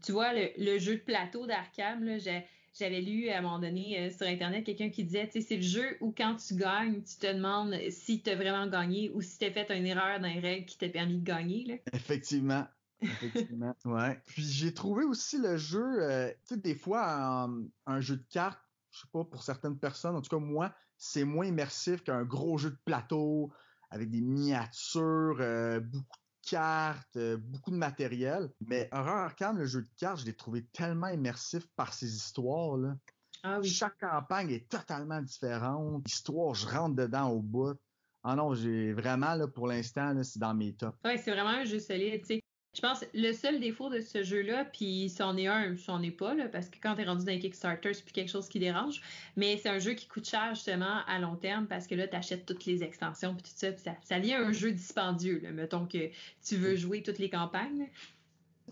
Tu 0.04 0.12
vois, 0.12 0.32
le, 0.34 0.78
jeu 0.78 0.96
de 0.96 1.00
plateau 1.00 1.46
d'Arkham, 1.46 2.18
j'avais 2.78 3.00
lu 3.00 3.30
à 3.30 3.38
un 3.38 3.40
moment 3.40 3.58
donné 3.58 3.98
euh, 3.98 4.10
sur 4.10 4.26
Internet 4.26 4.64
quelqu'un 4.64 4.90
qui 4.90 5.04
disait, 5.04 5.30
c'est 5.32 5.56
le 5.56 5.62
jeu 5.62 5.96
où 6.02 6.12
quand 6.14 6.36
tu 6.36 6.56
gagnes, 6.56 7.02
tu 7.02 7.16
te 7.16 7.32
demandes 7.32 7.74
si 7.88 8.22
tu 8.22 8.28
as 8.28 8.36
vraiment 8.36 8.66
gagné 8.66 9.10
ou 9.14 9.22
si 9.22 9.38
tu 9.38 9.46
as 9.46 9.50
fait 9.50 9.70
une 9.74 9.86
erreur 9.86 10.20
dans 10.20 10.28
les 10.28 10.40
règles 10.40 10.66
qui 10.66 10.76
t'a 10.76 10.90
permis 10.90 11.16
de 11.16 11.24
gagner. 11.24 11.82
Effectivement. 11.94 12.66
Effectivement. 13.00 13.74
ouais. 13.86 14.20
Puis 14.26 14.42
j'ai 14.42 14.74
trouvé 14.74 15.04
aussi 15.04 15.38
le 15.38 15.56
jeu, 15.56 16.02
euh, 16.02 16.28
tu 16.46 16.54
sais, 16.54 16.60
des 16.60 16.74
fois, 16.74 17.48
un 17.86 18.00
jeu 18.02 18.16
de 18.16 18.24
cartes, 18.30 18.60
je 18.90 19.00
sais 19.00 19.08
pas, 19.12 19.24
pour 19.24 19.42
certaines 19.42 19.78
personnes, 19.78 20.16
en 20.16 20.20
tout 20.20 20.30
cas 20.30 20.42
moi, 20.42 20.74
c'est 20.96 21.24
moins 21.24 21.46
immersif 21.46 22.02
qu'un 22.02 22.24
gros 22.24 22.58
jeu 22.58 22.70
de 22.70 22.78
plateau 22.84 23.52
avec 23.90 24.10
des 24.10 24.20
miniatures, 24.20 25.38
euh, 25.40 25.80
beaucoup 25.80 26.18
de 26.44 26.48
cartes, 26.50 27.16
euh, 27.16 27.36
beaucoup 27.36 27.70
de 27.70 27.76
matériel. 27.76 28.50
Mais 28.60 28.88
Horror 28.92 29.16
Arkham, 29.16 29.58
le 29.58 29.66
jeu 29.66 29.82
de 29.82 29.90
cartes, 29.96 30.20
je 30.20 30.26
l'ai 30.26 30.34
trouvé 30.34 30.64
tellement 30.66 31.08
immersif 31.08 31.66
par 31.76 31.92
ses 31.92 32.14
histoires. 32.14 32.76
Là. 32.76 32.96
Ah 33.42 33.58
oui. 33.60 33.68
Chaque 33.68 33.98
campagne 33.98 34.50
est 34.50 34.68
totalement 34.68 35.20
différente. 35.20 36.02
L'histoire, 36.06 36.54
je 36.54 36.66
rentre 36.66 36.96
dedans 36.96 37.30
au 37.30 37.40
bout. 37.40 37.76
Ah 38.22 38.36
non, 38.36 38.54
j'ai 38.54 38.92
vraiment, 38.92 39.34
là, 39.34 39.48
pour 39.48 39.66
l'instant, 39.66 40.14
c'est 40.22 40.38
dans 40.38 40.54
mes 40.54 40.74
tops. 40.74 40.96
Ouais, 41.04 41.16
c'est 41.16 41.30
vraiment 41.30 41.48
un 41.50 41.64
jeu 41.64 41.78
solide. 41.78 42.22
Je 42.72 42.80
pense 42.80 43.00
que 43.00 43.06
le 43.14 43.32
seul 43.32 43.58
défaut 43.58 43.90
de 43.90 44.00
ce 44.00 44.22
jeu-là, 44.22 44.64
puis 44.64 45.08
c'en 45.08 45.36
est 45.36 45.48
un, 45.48 45.76
c'en 45.76 46.02
est 46.02 46.12
pas, 46.12 46.34
là, 46.34 46.48
parce 46.48 46.68
que 46.68 46.76
quand 46.80 46.94
tu 46.94 47.02
es 47.02 47.04
rendu 47.04 47.24
dans 47.24 47.32
un 47.32 47.38
Kickstarter, 47.38 47.92
c'est 47.94 48.04
plus 48.04 48.12
quelque 48.12 48.30
chose 48.30 48.48
qui 48.48 48.60
dérange, 48.60 49.00
mais 49.36 49.56
c'est 49.56 49.68
un 49.68 49.80
jeu 49.80 49.94
qui 49.94 50.06
coûte 50.06 50.28
cher 50.28 50.54
justement 50.54 51.04
à 51.06 51.18
long 51.18 51.34
terme 51.34 51.66
parce 51.66 51.88
que 51.88 51.96
là, 51.96 52.06
tu 52.06 52.14
achètes 52.14 52.46
toutes 52.46 52.66
les 52.66 52.84
extensions 52.84 53.34
puis 53.34 53.42
tout 53.42 53.56
ça, 53.56 53.72
puis 53.72 53.82
ça, 53.82 53.96
ça 54.04 54.20
devient 54.20 54.34
un 54.34 54.52
jeu 54.52 54.70
dispendieux, 54.70 55.40
là, 55.42 55.50
mettons 55.50 55.86
que 55.86 56.10
tu 56.44 56.56
veux 56.56 56.76
jouer 56.76 57.02
toutes 57.02 57.18
les 57.18 57.30
campagnes. 57.30 57.88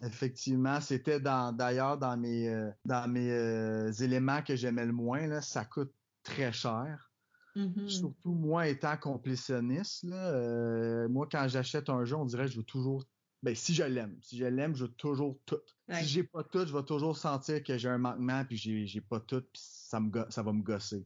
Effectivement, 0.02 0.80
c'était 0.80 1.18
dans 1.18 1.52
d'ailleurs 1.52 1.98
dans 1.98 2.16
mes 2.16 2.48
euh, 2.48 2.70
dans 2.84 3.10
mes 3.10 3.32
euh, 3.32 3.90
éléments 3.90 4.42
que 4.42 4.54
j'aimais 4.54 4.86
le 4.86 4.92
moins. 4.92 5.26
Là, 5.26 5.40
ça 5.40 5.64
coûte 5.64 5.92
très 6.22 6.52
cher. 6.52 7.10
Mhm. 7.56 7.88
Surtout 7.88 8.32
moi 8.32 8.68
étant 8.68 8.96
complétionniste. 8.96 10.04
Là, 10.04 10.30
euh, 10.30 11.08
moi, 11.08 11.26
quand 11.30 11.48
j'achète 11.48 11.88
un 11.88 12.04
jeu, 12.04 12.16
on 12.16 12.24
dirait 12.24 12.44
que 12.44 12.52
je 12.52 12.58
veux 12.58 12.64
toujours. 12.64 13.02
Ben, 13.42 13.54
si 13.54 13.74
je 13.74 13.84
l'aime. 13.84 14.18
Si 14.20 14.36
je 14.36 14.44
l'aime, 14.44 14.74
je 14.74 14.84
veux 14.84 14.92
toujours 14.92 15.38
tout. 15.46 15.60
Ouais. 15.88 16.02
Si 16.02 16.08
j'ai 16.08 16.24
pas 16.24 16.42
tout, 16.42 16.66
je 16.66 16.76
vais 16.76 16.82
toujours 16.82 17.16
sentir 17.16 17.62
que 17.62 17.78
j'ai 17.78 17.88
un 17.88 17.98
manquement 17.98 18.44
puis 18.44 18.56
j'ai, 18.56 18.86
j'ai 18.86 19.00
pas 19.00 19.20
tout, 19.20 19.42
puis 19.42 19.62
ça, 19.62 20.00
me, 20.00 20.10
ça 20.28 20.42
va 20.42 20.52
me 20.52 20.62
gosser. 20.62 21.04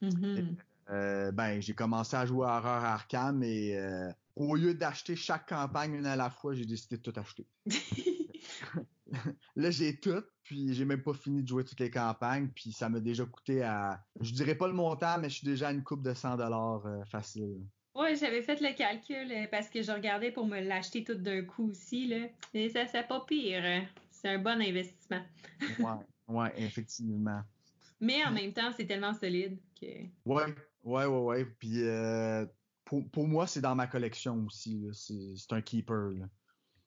Mhm. 0.00 0.56
Euh, 0.90 1.32
ben, 1.32 1.60
j'ai 1.60 1.74
commencé 1.74 2.16
à 2.16 2.24
jouer 2.26 2.46
à 2.46 2.58
Horror 2.58 2.84
Arkham 2.84 3.42
et 3.42 3.76
euh, 3.76 4.10
au 4.36 4.54
lieu 4.54 4.72
d'acheter 4.74 5.16
chaque 5.16 5.48
campagne 5.48 5.94
une 5.94 6.06
à 6.06 6.16
la 6.16 6.30
fois, 6.30 6.54
j'ai 6.54 6.64
décidé 6.64 6.96
de 6.96 7.02
tout 7.02 7.18
acheter. 7.18 7.46
Là, 9.56 9.70
j'ai 9.70 9.98
tout, 9.98 10.22
puis 10.42 10.74
j'ai 10.74 10.84
même 10.84 11.02
pas 11.02 11.14
fini 11.14 11.42
de 11.42 11.48
jouer 11.48 11.64
toutes 11.64 11.80
les 11.80 11.90
campagnes, 11.90 12.48
puis 12.48 12.72
ça 12.72 12.88
m'a 12.88 13.00
déjà 13.00 13.24
coûté 13.24 13.62
à, 13.62 14.04
je 14.20 14.32
dirais 14.32 14.54
pas 14.54 14.66
le 14.68 14.74
montant, 14.74 15.18
mais 15.18 15.28
je 15.30 15.36
suis 15.36 15.46
déjà 15.46 15.68
à 15.68 15.72
une 15.72 15.82
coupe 15.82 16.02
de 16.02 16.12
100 16.12 16.36
dollars 16.36 16.84
euh, 16.86 17.04
facile. 17.04 17.60
Ouais, 17.96 18.14
j'avais 18.14 18.42
fait 18.42 18.60
le 18.60 18.76
calcul 18.76 19.32
euh, 19.32 19.46
parce 19.50 19.68
que 19.70 19.82
je 19.82 19.90
regardais 19.90 20.30
pour 20.30 20.46
me 20.46 20.60
l'acheter 20.60 21.02
tout 21.02 21.14
d'un 21.14 21.42
coup 21.44 21.70
aussi, 21.70 22.06
là. 22.06 22.26
Et 22.52 22.68
ça, 22.68 22.86
c'est 22.86 23.06
pas 23.06 23.24
pire. 23.26 23.86
C'est 24.10 24.28
un 24.28 24.38
bon 24.38 24.60
investissement. 24.60 25.22
Ouais, 25.78 26.34
ouais, 26.34 26.52
effectivement. 26.58 27.42
Mais 28.00 28.22
en 28.24 28.32
même 28.32 28.52
temps, 28.52 28.70
c'est 28.76 28.84
tellement 28.86 29.14
solide 29.14 29.58
que. 29.80 29.86
Ouais, 30.26 30.44
ouais, 30.84 31.06
ouais, 31.06 31.06
ouais. 31.06 31.44
Puis 31.58 31.82
euh, 31.84 32.44
pour, 32.84 33.08
pour 33.10 33.26
moi, 33.26 33.46
c'est 33.46 33.62
dans 33.62 33.74
ma 33.74 33.86
collection 33.86 34.44
aussi. 34.46 34.86
C'est 34.92 35.52
un 35.54 35.62
keeper. 35.62 36.12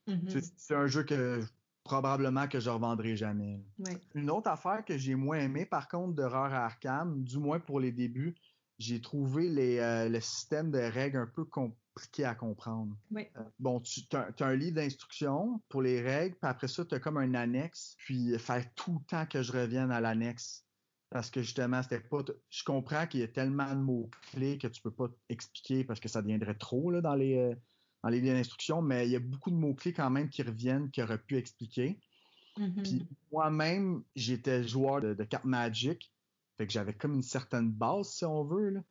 Mhm. 0.06 0.30
C'est- 0.30 0.76
un 0.76 0.86
jeu 0.88 1.04
que 1.04 1.42
probablement 1.84 2.48
que 2.48 2.60
je 2.60 2.70
revendrai 2.70 3.16
jamais. 3.16 3.60
Ouais. 3.80 3.98
Une 4.14 4.30
autre 4.30 4.50
affaire 4.50 4.86
que 4.86 4.98
j'ai 4.98 5.16
moins 5.16 5.40
aimé, 5.40 5.66
par 5.66 5.88
contre, 5.88 6.14
d'horreur 6.14 6.54
à 6.54 6.66
Arkham, 6.66 7.24
du 7.24 7.40
moins 7.40 7.60
pour 7.60 7.80
les 7.80 7.92
débuts, 7.92 8.36
j'ai 8.80 9.02
trouvé 9.02 9.50
les, 9.50 9.78
euh, 9.80 10.10
le 10.10 10.20
système 10.22 10.72
de 10.72 10.80
règles 10.80 11.18
un 11.18 11.28
peu 11.28 11.46
compliqué 11.46 12.24
à 12.24 12.34
comprendre. 12.34 12.98
Ouais. 13.12 13.32
Euh, 13.38 13.44
bon, 13.60 13.82
tu 13.82 14.02
as, 14.14 14.34
un 14.40 14.56
livre 14.56 14.76
d'instructions 14.76 15.62
pour 15.70 15.82
les 15.82 16.02
règles, 16.02 16.36
puis 16.36 16.50
après 16.50 16.70
ça, 16.70 16.86
tu 16.86 16.96
as 16.96 17.00
comme 17.00 17.18
un 17.18 17.34
annexe, 17.36 17.96
puis 18.00 18.38
fallait 18.40 18.72
tout 18.76 19.00
le 19.00 19.06
temps 19.06 19.26
que 19.26 19.44
je 19.44 19.52
revienne 19.52 19.92
à 19.92 20.00
l'annexe. 20.00 20.66
Parce 21.10 21.30
que 21.30 21.42
justement, 21.42 21.82
c'était 21.84 22.00
pas. 22.00 22.24
Je 22.50 22.64
comprends 22.64 23.08
qu'il 23.08 23.20
y 23.20 23.24
a 23.24 23.28
tellement 23.28 23.70
de 23.74 23.80
mots-clés 23.80 24.60
que 24.60 24.68
tu 24.68 24.82
peux 24.82 24.92
pas 24.92 25.08
expliquer 25.28 25.84
parce 25.84 26.00
que 26.00 26.08
ça 26.08 26.22
deviendrait 26.22 26.56
trop 26.56 26.92
là, 26.92 27.02
dans 27.02 27.16
les. 27.16 27.36
euh, 27.36 27.56
dans 28.02 28.10
les 28.10 28.22
livres 28.22 28.36
d'instructions, 28.36 28.82
mais 28.82 29.08
il 29.08 29.12
y 29.12 29.16
a 29.18 29.20
beaucoup 29.20 29.52
de 29.52 29.56
mots-clés 29.56 29.92
quand 29.92 30.10
même 30.10 30.30
qui 30.30 30.42
reviennent, 30.42 30.90
qui 30.90 31.02
auraient 31.02 31.22
pu 31.22 31.36
expliquer. 31.36 32.00
Mhm. 32.58 32.84
Puis 32.84 33.08
moi-même, 33.32 34.04
j'étais 34.16 34.64
joueur 34.64 35.02
de, 35.02 35.14
de 35.14 35.24
cartes 35.26 35.44
Magic. 35.44 36.10
Fait 36.60 36.68
que 36.68 36.74
j'avais 36.74 36.92
comme 36.92 37.14
une 37.14 37.24
certaine 37.24 37.72
base, 37.72 38.10
si 38.10 38.26
on 38.26 38.44
veut. 38.44 38.70
Là. 38.70 38.82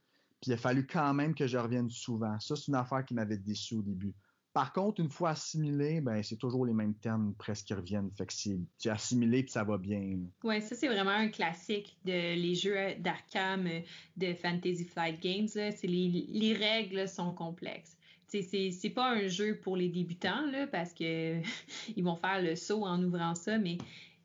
Puis 0.40 0.50
il 0.50 0.54
a 0.54 0.56
fallu 0.56 0.86
quand 0.86 1.12
même 1.12 1.34
que 1.34 1.46
je 1.46 1.58
revienne 1.58 1.90
souvent. 1.90 2.40
Ça, 2.40 2.56
c'est 2.56 2.68
une 2.68 2.76
affaire 2.76 3.04
qui 3.04 3.12
m'avait 3.12 3.36
déçu 3.36 3.74
au 3.74 3.82
début. 3.82 4.14
Par 4.54 4.72
contre, 4.72 5.02
une 5.02 5.10
fois 5.10 5.30
assimilé, 5.30 6.00
ben 6.00 6.22
c'est 6.22 6.38
toujours 6.38 6.64
les 6.64 6.72
mêmes 6.72 6.94
termes 6.94 7.34
presque 7.34 7.66
qui 7.66 7.74
reviennent. 7.74 8.10
Fait 8.16 8.24
que 8.24 8.32
c'est 8.32 8.88
assimilé 8.88 9.42
puis 9.42 9.52
ça 9.52 9.64
va 9.64 9.76
bien. 9.76 10.16
Ouais, 10.42 10.62
ça 10.62 10.74
c'est 10.74 10.88
vraiment 10.88 11.10
un 11.10 11.28
classique 11.28 11.98
de 12.06 12.34
les 12.34 12.54
jeux 12.54 12.94
d'Arkham 13.00 13.68
de 14.16 14.32
Fantasy 14.32 14.86
Flight 14.86 15.20
Games. 15.20 15.48
C'est 15.48 15.86
les, 15.86 16.26
les 16.30 16.54
règles 16.54 17.06
sont 17.06 17.34
complexes. 17.34 17.98
C'est 18.28 18.42
c'est 18.42 18.90
pas 18.90 19.12
un 19.12 19.28
jeu 19.28 19.58
pour 19.60 19.76
les 19.76 19.90
débutants 19.90 20.46
là, 20.50 20.66
parce 20.66 20.94
que 20.94 21.40
ils 21.96 22.02
vont 22.02 22.16
faire 22.16 22.40
le 22.40 22.56
saut 22.56 22.84
en 22.84 23.02
ouvrant 23.04 23.34
ça, 23.34 23.58
mais 23.58 23.76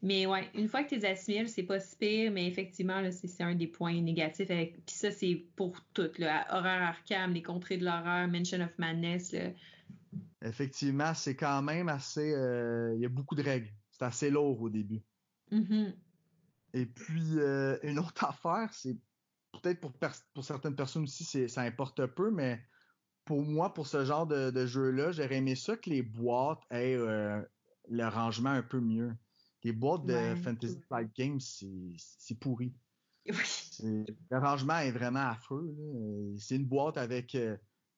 mais 0.04 0.26
ouais, 0.26 0.49
une 0.54 0.68
fois 0.68 0.84
que 0.84 0.89
tu 0.89 0.95
les 0.97 1.06
assimiles, 1.06 1.47
c'est 1.47 1.64
pas 1.64 1.80
si 1.80 1.95
pire, 1.95 2.32
mais 2.32 2.45
effectivement, 2.45 2.99
là, 2.99 3.10
c'est 3.12 3.28
c'est 3.28 3.41
un 3.43 3.56
des 3.56 3.68
points 3.68 3.99
négatifs. 4.01 4.47
Puis 4.47 4.84
ça, 4.88 5.10
c'est 5.12 5.36
pour 5.56 5.80
tout. 5.93 6.12
Là. 6.18 6.45
Horreur 6.49 6.82
Arkham, 6.82 7.34
les 7.34 7.41
contrées 7.41 7.78
de 7.78 7.86
l'horreur, 7.86 8.28
Mansion 8.28 8.60
of 8.60 8.78
Madness. 8.78 9.32
Là. 9.32 9.51
Effectivement, 10.41 11.14
c'est 11.14 11.38
quand 11.38 11.62
même 11.62 11.88
assez. 11.88 12.34
euh, 12.36 12.93
Il 12.95 13.01
y 13.01 13.06
a 13.06 13.10
beaucoup 13.10 13.36
de 13.36 13.43
règles. 13.43 13.70
C'est 13.91 14.04
assez 14.04 14.30
lourd 14.30 14.62
au 14.62 14.70
début. 14.70 15.01
Mhm. 15.51 15.93
Et 16.74 16.86
puis, 16.86 17.38
euh, 17.38 17.78
une 17.84 17.97
autre 17.97 18.26
affaire, 18.28 18.74
c'est 18.74 18.97
peut-être 19.54 19.80
pour, 19.80 19.93
pers- 19.93 20.26
pour 20.34 20.43
certaines 20.43 20.76
personnes 20.76 21.04
aussi, 21.04 21.24
c'est, 21.24 21.47
ça 21.47 21.62
importe 21.62 22.06
peu, 22.08 22.30
mais 22.30 22.62
pour 23.24 23.41
moi, 23.41 23.74
pour 23.74 23.88
ce 23.88 24.04
genre 24.04 24.28
de, 24.28 24.51
de 24.51 24.66
jeu-là, 24.66 25.14
j'aurais 25.14 25.38
aimé 25.38 25.56
ça 25.56 25.78
que 25.78 25.89
les 25.89 26.01
boîtes 26.01 26.64
aient 26.72 26.97
euh, 26.97 27.41
le 27.88 28.06
rangement 28.08 28.49
un 28.49 28.64
peu 28.64 28.82
mieux. 28.82 29.14
Les 29.64 29.72
boîtes 29.72 30.05
de 30.05 30.14
Ouais. 30.14 30.36
Fantasy 30.36 30.80
Flight 30.88 31.16
Games, 31.16 31.39
c'est, 31.39 32.39
pourri. 32.39 32.74
Oui. 33.26 33.36
C'est- 33.45 34.05
le 34.32 34.38
rangement 34.38 34.80
est 34.80 34.91
vraiment 34.91 35.30
affreux. 35.30 35.74
C'est 36.38 36.57
une 36.57 36.66
boîte 36.66 36.97
avec 36.97 37.36
euh, 37.36 37.55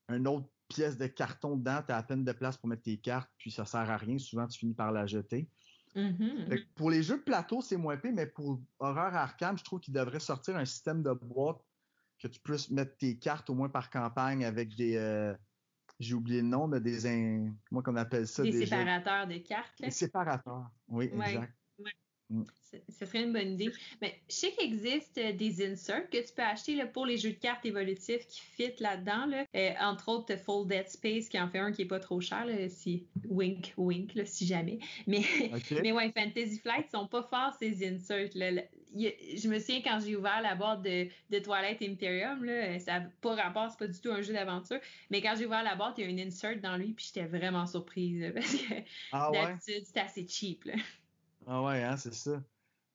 une 0.10 0.28
autre 0.28 0.48
pièce 0.68 0.98
de 0.98 1.08
carton 1.08 1.58
dedans, 1.58 1.82
tu 1.86 1.92
as 1.92 1.98
à 1.98 2.04
peine 2.04 2.24
de 2.24 2.32
place 2.32 2.58
pour 2.58 2.70
mettre 2.70 2.84
tes 2.84 2.98
cartes, 2.98 3.32
puis 3.38 3.50
ça 3.52 3.66
sert 3.66 3.90
à 3.90 3.98
rien. 3.98 4.18
Souvent, 4.20 4.48
tu 4.48 4.60
finis 4.60 4.74
par 4.76 4.92
la 4.92 5.06
jeter. 5.08 5.50
Mhm. 5.96 6.48
Fait 6.50 6.62
que 6.64 6.74
pour 6.76 6.92
les 6.92 7.02
jeux 7.02 7.18
de 7.18 7.24
plateau, 7.24 7.62
c'est 7.62 7.78
moins 7.78 7.98
pire, 7.98 8.14
mais 8.14 8.28
pour 8.28 8.62
Horreur 8.80 9.16
Arkham, 9.16 9.58
je 9.58 9.64
trouve 9.64 9.80
qu'il 9.80 9.94
devrait 9.94 10.20
sortir 10.20 10.56
un 10.58 10.66
système 10.66 11.02
de 11.02 11.14
boîte 11.14 11.58
que 12.20 12.28
tu 12.28 12.40
puisses 12.40 12.70
mettre 12.70 12.98
tes 12.98 13.18
cartes 13.18 13.50
au 13.50 13.56
moins 13.56 13.70
par 13.70 13.90
campagne 13.90 14.44
avec 14.46 14.76
des. 14.76 14.96
euh, 14.98 15.34
J'ai 16.00 16.14
oublié 16.14 16.42
le 16.42 16.48
nom, 16.48 16.68
mais 16.68 16.82
des. 16.82 17.06
in- 17.08 17.54
Comment 17.70 17.82
qu'on 17.82 17.96
appelle 17.96 18.28
ça 18.28 18.44
Des 18.44 18.52
déjà? 18.52 18.78
séparateurs 18.78 19.28
de 19.28 19.38
cartes. 19.38 19.80
là. 19.80 19.88
Des 19.88 19.92
séparateurs. 19.92 20.70
Oui, 20.90 21.10
Ouais. 21.14 21.34
exact. 21.34 21.54
Ce 22.30 22.78
ce 22.90 23.06
serait 23.06 23.24
une 23.24 23.34
bonne 23.34 23.54
idée. 23.54 23.72
Mais 24.02 24.20
je 24.30 24.36
sais 24.36 24.52
qu'il 24.52 24.66
existe 24.66 25.18
euh, 25.18 25.32
des 25.34 25.66
inserts 25.66 26.10
que 26.10 26.18
tu 26.18 26.34
peux 26.34 26.42
acheter 26.42 26.76
là, 26.76 26.86
pour 26.86 27.06
les 27.06 27.18
jeux 27.18 27.32
de 27.32 27.38
cartes 27.38 27.66
évolutifs 27.66 28.26
qui 28.28 28.42
fit 28.42 28.74
là-dedans. 28.80 29.26
Là. 29.28 29.46
Euh, 29.56 29.72
entre 29.82 30.10
autres, 30.10 30.36
Full 30.38 30.68
Dead 30.68 30.88
Space 30.88 31.30
qui 31.30 31.40
en 31.40 31.48
fait 31.50 31.60
un 31.60 31.72
qui 31.72 31.84
est 31.84 31.88
pas 31.88 32.00
trop 32.00 32.22
cher, 32.22 32.46
là, 32.46 32.70
si 32.70 33.06
wink 33.28 33.74
wink, 33.78 34.16
là, 34.16 34.26
si 34.26 34.46
jamais. 34.46 34.80
Mais, 35.08 35.24
ouais, 35.92 36.12
Fantasy 36.12 36.60
Flight 36.60 36.90
sont 36.92 37.08
pas 37.08 37.24
forts 37.24 37.56
ces 37.60 37.88
inserts. 37.88 38.32
Là. 38.36 38.64
Je 38.96 39.48
me 39.48 39.60
souviens 39.60 39.82
quand 39.82 40.00
j'ai 40.06 40.16
ouvert 40.16 40.42
la 40.42 40.56
boîte 40.56 40.82
de, 40.82 41.08
de 41.30 41.40
Twilight 41.40 41.82
Imperium, 41.82 42.44
là, 42.44 42.80
ça 42.80 43.00
n'a 43.00 43.10
pas 43.22 43.36
rapport, 43.36 43.70
c'est 43.70 43.80
pas 43.80 43.88
du 43.88 44.00
tout 44.00 44.12
un 44.12 44.22
jeu 44.22 44.34
d'aventure. 44.34 44.80
Mais 45.10 45.22
quand 45.22 45.36
j'ai 45.38 45.46
ouvert 45.46 45.64
la 45.64 45.76
boîte, 45.76 45.96
il 45.98 46.06
y 46.06 46.08
a 46.08 46.10
une 46.10 46.20
insert 46.20 46.60
dans 46.62 46.78
lui, 46.78 46.94
puis 46.94 47.12
j'étais 47.14 47.28
vraiment 47.28 47.66
surprise. 47.66 48.24
parce 48.34 48.56
que 48.56 48.74
Ah 49.12 49.32
ouais? 49.32 49.42
d'habitude, 49.42 49.84
c'est 49.86 50.00
assez 50.00 50.28
cheap. 50.28 50.64
Là. 50.66 50.76
Ah 51.48 51.64
ouais, 51.64 51.84
hein, 51.84 51.98
c'est 51.98 52.14
ça. 52.14 52.44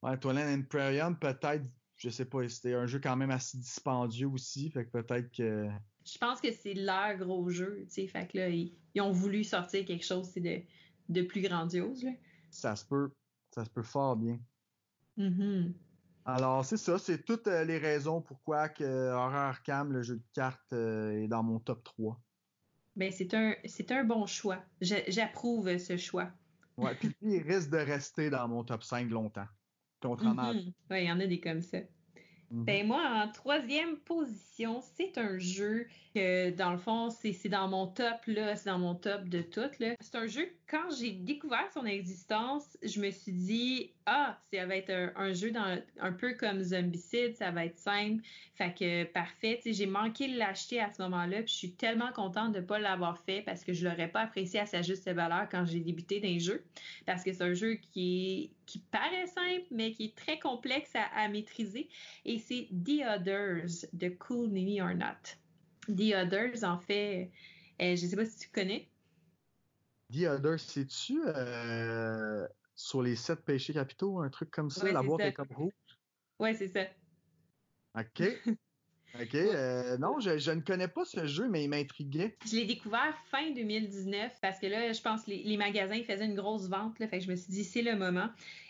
Ouais, 0.03 0.19
Twilight 0.19 0.47
Imperium, 0.47 1.19
peut-être, 1.19 1.65
je 1.97 2.11
sais 2.11 2.25
pas, 2.25 2.49
c'était 2.49 2.75
un 2.75 2.87
jeu 2.87 3.01
quand 3.01 3.17
même 3.17 3.31
assez 3.31 3.59
dispendieux 3.59 4.29
aussi, 4.29 4.71
fait 4.71 4.87
que 4.87 4.91
peut-être 4.91 5.31
que. 5.31 5.69
Je 6.05 6.19
pense 6.19 6.41
que 6.41 6.51
c'est 6.51 6.75
leur 6.75 7.17
gros 7.19 7.49
jeu, 7.51 7.85
tu 7.85 7.95
sais. 7.95 8.07
Fait 8.07 8.27
que 8.27 8.39
là, 8.39 8.49
ils, 8.49 8.73
ils 8.95 9.01
ont 9.01 9.13
voulu 9.13 9.45
sortir 9.45 9.85
quelque 9.85 10.05
chose 10.05 10.33
de, 10.35 10.63
de 11.09 11.23
plus 11.23 11.43
grandiose, 11.43 12.03
là. 12.03 12.13
Ça 12.51 12.75
se 12.75 12.85
peut. 12.85 13.11
Ça 13.55 13.65
se 13.65 13.71
peut 13.71 13.83
fort 13.83 14.17
bien. 14.17 14.39
Mhm. 15.17 15.75
Alors, 16.25 16.65
c'est 16.65 16.77
ça, 16.77 16.99
c'est 16.99 17.25
toutes 17.25 17.47
euh, 17.47 17.65
les 17.65 17.79
raisons 17.79 18.21
pourquoi 18.21 18.69
que 18.69 19.11
Horror 19.11 19.35
Arkham, 19.35 19.93
le 19.93 20.03
jeu 20.03 20.17
de 20.17 20.27
cartes, 20.33 20.73
euh, 20.73 21.23
est 21.23 21.29
dans 21.29 21.43
mon 21.43 21.59
top 21.59 21.83
3. 21.83 22.21
Ben, 22.97 23.11
c'est 23.11 23.35
un, 23.35 23.55
c'est 23.65 23.91
un 23.93 24.05
bon 24.05 24.27
choix. 24.27 24.63
J'approuve 24.81 25.79
ce 25.79 25.97
choix. 25.97 26.31
Ouais, 26.77 26.95
puis 26.95 27.15
il 27.21 27.43
risque 27.43 27.71
de 27.71 27.79
rester 27.79 28.31
dans 28.31 28.49
mon 28.49 28.65
top 28.65 28.83
5 28.83 29.11
longtemps. 29.11 29.49
Contrairement 30.01 30.43
à... 30.43 30.55
Mhm. 30.55 30.73
Ouais, 30.91 31.05
il 31.05 31.09
y 31.09 31.13
en 31.13 31.21
a 31.21 31.27
des 31.27 31.41
comme 31.41 31.61
ça. 31.61 31.79
Mhm. 32.51 32.65
Ben 32.65 32.87
moi, 32.87 33.03
en 33.03 33.31
troisième 33.31 33.97
position, 33.99 34.81
c'est 34.97 35.19
un 35.19 35.39
jeu 35.39 35.87
que, 36.15 36.51
dans 36.51 36.73
le 36.73 36.79
fond, 36.79 37.11
c'est 37.11 37.49
dans 37.49 37.69
mon 37.69 37.87
top, 37.87 38.19
là, 38.27 38.57
c'est 38.57 38.69
dans 38.69 38.79
mon 38.79 38.97
top 38.97 39.29
de 39.29 39.43
tout. 39.43 39.61
C'est 40.01 40.17
un 40.17 40.27
jeu, 40.27 40.49
quand 40.69 40.91
j'ai 40.99 41.13
découvert 41.13 41.71
son 41.73 41.87
existence, 41.87 42.77
je 42.83 43.01
me 43.01 43.11
suis 43.11 43.33
dit, 43.33 43.93
ah, 44.07 44.37
ça 44.53 44.67
va 44.67 44.77
être 44.77 44.91
un, 45.15 45.33
jeu 45.33 45.53
dans, 45.53 45.79
un 46.01 46.13
peu 46.13 46.35
comme 46.35 46.63
Zombicide, 46.63 47.37
ça 47.37 47.53
va 47.53 47.67
être 47.67 47.79
simple, 47.79 48.25
fait 48.57 48.75
que 48.75 49.05
parfait, 49.05 49.61
j'ai 49.65 49.87
manqué 49.87 50.27
de 50.27 50.37
l'acheter 50.37 50.81
à 50.81 50.93
ce 50.93 51.01
moment-là, 51.03 51.43
puis 51.43 51.53
je 51.53 51.59
suis 51.59 51.73
tellement 51.73 52.11
contente 52.13 52.53
de 52.53 52.59
ne 52.59 52.65
pas 52.65 52.81
l'avoir 52.81 53.19
fait 53.21 53.43
parce 53.43 53.63
que 53.63 53.73
je 53.73 53.87
l'aurais 53.87 54.09
pas 54.09 54.23
apprécié 54.23 54.59
à 54.59 54.67
sa 54.67 54.83
juste 54.83 55.09
valeur 55.09 55.49
quand 55.49 55.65
j'ai 55.65 55.79
débuté 55.79 56.19
les 56.19 56.41
jeux, 56.41 56.65
parce 57.07 57.23
que 57.23 57.33
c'est 57.33 57.45
un 57.45 57.55
jeu 57.55 57.75
qui, 57.75 58.51
qui 58.67 58.81
paraît 58.81 59.29
simple, 59.29 59.67
mais 59.71 59.93
qui 59.93 60.07
est 60.07 60.17
très 60.17 60.41
complexe 60.41 60.91
à, 60.97 61.05
à 61.15 61.29
maîtriser, 61.29 61.89
et 62.25 62.40
c'est 62.41 62.69
The 62.71 63.03
Others 63.07 63.87
de 63.93 64.09
Cool 64.09 64.51
Mini 64.51 64.81
or 64.81 64.95
Not. 64.95 65.37
The 65.89 66.15
Others, 66.15 66.65
en 66.65 66.79
fait, 66.79 67.31
euh, 67.81 67.97
je 67.97 68.07
sais 68.07 68.17
pas 68.17 68.25
si 68.25 68.39
tu 68.39 68.51
connais. 68.51 68.89
The 70.13 70.27
Other, 70.27 70.59
c'est-tu 70.59 71.21
euh, 71.25 72.47
sur 72.75 73.03
les 73.03 73.17
sept 73.17 73.45
péchés 73.45 73.73
capitaux, 73.73 74.21
un 74.21 74.29
truc 74.29 74.51
comme 74.51 74.71
ça? 74.71 74.85
Ouais, 74.85 74.93
la 74.93 75.03
boîte 75.03 75.21
ça. 75.21 75.27
est 75.29 75.33
comme 75.33 75.49
rouge? 75.53 75.73
Ouais, 76.39 76.55
c'est 76.55 76.69
ça. 76.69 76.87
OK. 77.95 78.23
OK. 79.19 79.35
Euh, 79.35 79.99
non, 79.99 80.21
je, 80.21 80.51
ne 80.51 80.61
connais 80.61 80.89
pas 80.89 81.05
ce 81.05 81.27
jeu, 81.27 81.49
mais 81.49 81.65
il 81.65 81.69
m'intriguait. 81.69 82.37
Je 82.47 82.57
l'ai 82.57 82.65
découvert 82.65 83.15
fin 83.31 83.51
2019 83.51 84.39
parce 84.41 84.59
que 84.59 84.67
là, 84.67 84.93
je 84.93 85.01
pense 85.01 85.25
que 85.25 85.31
les, 85.31 85.57
magasins 85.57 86.03
faisaient 86.03 86.27
une 86.27 86.37
grosse 86.37 86.69
vente. 86.69 86.97
Fait 86.99 87.19
que 87.19 87.21
je 87.21 87.31
me 87.31 87.37
suis 87.37 87.53
dit, 87.53 87.65
c'est 87.65 87.83
le 87.83 87.97
moment. 87.97 88.29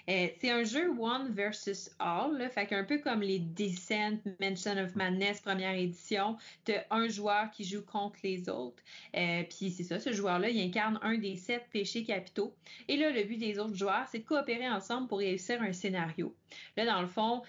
Euh, 0.09 0.29
c'est 0.41 0.51
un 0.51 0.65
jeu 0.65 0.91
One 0.99 1.33
versus 1.33 1.91
All. 1.99 2.39
Là, 2.39 2.49
fait 2.49 2.67
qu'un 2.67 2.85
peu 2.85 2.99
comme 2.99 3.21
les 3.21 3.39
Descent, 3.39 4.19
Mansion 4.41 4.79
of 4.79 4.97
Madness, 4.97 5.41
première 5.41 5.75
édition. 5.75 6.37
Tu 6.65 6.73
un 6.91 7.09
joueur 7.09 7.51
qui 7.51 7.65
joue 7.65 7.85
contre 7.85 8.19
les 8.25 8.49
autres. 8.49 8.83
Euh, 9.17 9.43
Puis 9.45 9.71
c'est 9.71 9.85
ça, 9.85 10.01
ce 10.01 10.13
joueur-là, 10.13 10.49
il 10.49 10.61
incarne 10.61 10.99
un 11.03 11.19
des 11.19 11.37
sept 11.37 11.65
péchés 11.71 12.03
capitaux. 12.03 12.55
Et 12.89 12.97
là, 12.97 13.11
le 13.11 13.25
but 13.25 13.37
des 13.37 13.59
autres 13.59 13.77
joueurs, 13.77 14.07
c'est 14.11 14.21
de 14.21 14.25
coopérer 14.25 14.69
ensemble 14.69 15.07
pour 15.07 15.19
réussir 15.19 15.61
un 15.63 15.73
scénario. 15.73 16.35
Là, 16.77 16.87
dans 16.87 17.03
le 17.03 17.09
fond, 17.09 17.43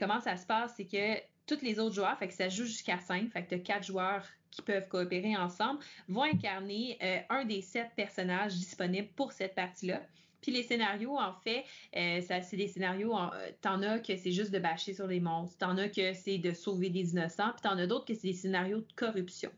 comment 0.00 0.20
ça 0.20 0.36
se 0.36 0.46
passe, 0.46 0.74
c'est 0.76 0.86
que 0.86 1.20
tous 1.48 1.64
les 1.64 1.80
autres 1.80 1.94
joueurs, 1.94 2.16
fait 2.18 2.28
que 2.28 2.34
ça 2.34 2.48
joue 2.48 2.64
jusqu'à 2.64 2.98
5, 2.98 3.30
fait 3.30 3.44
que 3.44 3.54
4 3.56 3.84
joueurs 3.84 4.24
qui 4.50 4.62
peuvent 4.62 4.88
coopérer 4.88 5.36
ensemble, 5.36 5.80
vont 6.08 6.22
incarner 6.22 6.98
euh, 7.02 7.18
un 7.30 7.44
des 7.44 7.62
sept 7.62 7.90
personnages 7.96 8.54
disponibles 8.54 9.08
pour 9.16 9.32
cette 9.32 9.54
partie-là. 9.54 10.02
Puis 10.40 10.52
les 10.52 10.62
scénarios, 10.62 11.18
en 11.18 11.34
fait, 11.34 11.64
euh, 11.96 12.20
ça, 12.20 12.40
c'est 12.42 12.56
des 12.56 12.68
scénarios, 12.68 13.16
euh, 13.16 13.50
t'en 13.60 13.82
as 13.82 13.98
que 13.98 14.16
c'est 14.16 14.30
juste 14.30 14.52
de 14.52 14.58
bâcher 14.58 14.94
sur 14.94 15.06
les 15.06 15.20
monstres, 15.20 15.58
t'en 15.58 15.76
as 15.78 15.88
que 15.88 16.12
c'est 16.12 16.38
de 16.38 16.52
sauver 16.52 16.90
des 16.90 17.12
innocents, 17.12 17.50
puis 17.52 17.62
t'en 17.62 17.76
as 17.76 17.86
d'autres 17.86 18.04
que 18.04 18.14
c'est 18.14 18.28
des 18.28 18.34
scénarios 18.34 18.80
de 18.80 18.92
corruption. 18.94 19.50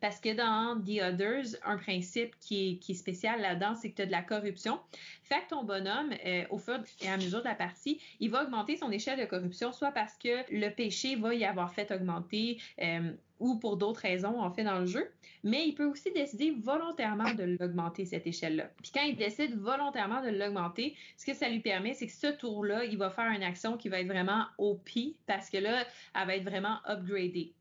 Parce 0.00 0.20
que 0.20 0.34
dans 0.34 0.80
The 0.80 1.02
Others, 1.02 1.58
un 1.64 1.76
principe 1.76 2.34
qui 2.40 2.80
est, 2.88 2.94
spécial 2.94 3.40
là-dedans, 3.40 3.74
c'est 3.74 3.90
que 3.90 3.96
tu 3.96 4.02
as 4.02 4.06
de 4.06 4.12
la 4.12 4.22
corruption. 4.22 4.78
Fait 5.22 5.40
que 5.40 5.50
ton 5.50 5.64
bonhomme, 5.64 6.12
euh, 6.24 6.44
au 6.50 6.58
fur 6.58 6.78
et 7.00 7.08
à 7.08 7.16
mesure 7.16 7.40
de 7.40 7.44
la 7.44 7.54
partie, 7.54 8.00
il 8.20 8.30
va 8.30 8.44
augmenter 8.44 8.76
son 8.76 8.90
échelle 8.90 9.18
de 9.18 9.24
corruption, 9.24 9.72
soit 9.72 9.92
parce 9.92 10.14
que 10.16 10.44
le 10.50 10.68
péché 10.70 11.16
va 11.16 11.34
y 11.34 11.44
avoir 11.44 11.72
fait 11.72 11.90
augmenter, 11.90 12.60
euh, 12.82 13.12
ou 13.40 13.56
pour 13.56 13.76
d'autres 13.76 14.00
raisons, 14.00 14.40
en 14.40 14.50
fait, 14.50 14.64
dans 14.64 14.78
le 14.78 14.86
jeu. 14.86 15.10
Mais 15.42 15.66
il 15.66 15.74
peut 15.74 15.84
aussi 15.84 16.10
décider 16.12 16.52
volontairement 16.52 17.34
de 17.34 17.56
l'augmenter, 17.58 18.04
cette 18.04 18.26
échelle-là. 18.26 18.70
Puis 18.82 18.92
quand 18.94 19.02
il 19.02 19.16
décide 19.16 19.58
volontairement 19.58 20.22
de 20.22 20.30
l'augmenter, 20.30 20.96
ce 21.16 21.26
que 21.26 21.34
ça 21.34 21.48
lui 21.48 21.60
permet, 21.60 21.94
c'est 21.94 22.06
que 22.06 22.12
ce 22.12 22.28
tour-là, 22.28 22.84
il 22.84 22.96
va 22.96 23.10
faire 23.10 23.30
une 23.30 23.42
action 23.42 23.76
qui 23.76 23.88
va 23.88 24.00
être 24.00 24.06
vraiment 24.06 24.46
OP, 24.58 24.90
parce 25.26 25.50
que 25.50 25.58
là, 25.58 25.84
elle 26.14 26.26
va 26.26 26.36
être 26.36 26.44
vraiment 26.44 26.78
upgradée 26.86 27.52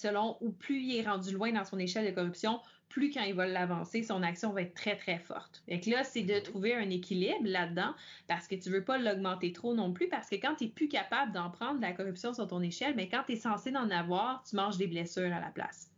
selon 0.00 0.36
ou 0.40 0.50
plus 0.50 0.80
il 0.80 0.96
est 0.96 1.06
rendu 1.06 1.32
loin 1.32 1.52
dans 1.52 1.64
son 1.64 1.78
échelle 1.78 2.06
de 2.06 2.14
corruption, 2.14 2.60
plus 2.88 3.10
quand 3.10 3.22
il 3.22 3.34
va 3.34 3.46
l'avancer, 3.46 4.02
son 4.02 4.22
action 4.22 4.52
va 4.52 4.62
être 4.62 4.74
très, 4.74 4.96
très 4.96 5.18
forte. 5.18 5.62
Et 5.68 5.78
là, 5.90 6.02
c'est 6.02 6.22
de 6.22 6.38
trouver 6.40 6.74
un 6.74 6.90
équilibre 6.90 7.44
là-dedans 7.44 7.94
parce 8.26 8.48
que 8.48 8.56
tu 8.56 8.68
veux 8.70 8.84
pas 8.84 8.98
l'augmenter 8.98 9.52
trop 9.52 9.74
non 9.74 9.92
plus 9.92 10.08
parce 10.08 10.28
que 10.28 10.36
quand 10.36 10.56
tu 10.56 10.64
n'es 10.64 10.70
plus 10.70 10.88
capable 10.88 11.32
d'en 11.32 11.50
prendre 11.50 11.76
de 11.76 11.82
la 11.82 11.92
corruption 11.92 12.34
sur 12.34 12.48
ton 12.48 12.60
échelle, 12.62 12.94
mais 12.96 13.08
quand 13.08 13.22
tu 13.26 13.34
es 13.34 13.36
censé 13.36 13.74
en 13.76 13.90
avoir, 13.90 14.42
tu 14.48 14.56
manges 14.56 14.76
des 14.76 14.88
blessures 14.88 15.32
à 15.32 15.40
la 15.40 15.50
place. 15.50 15.90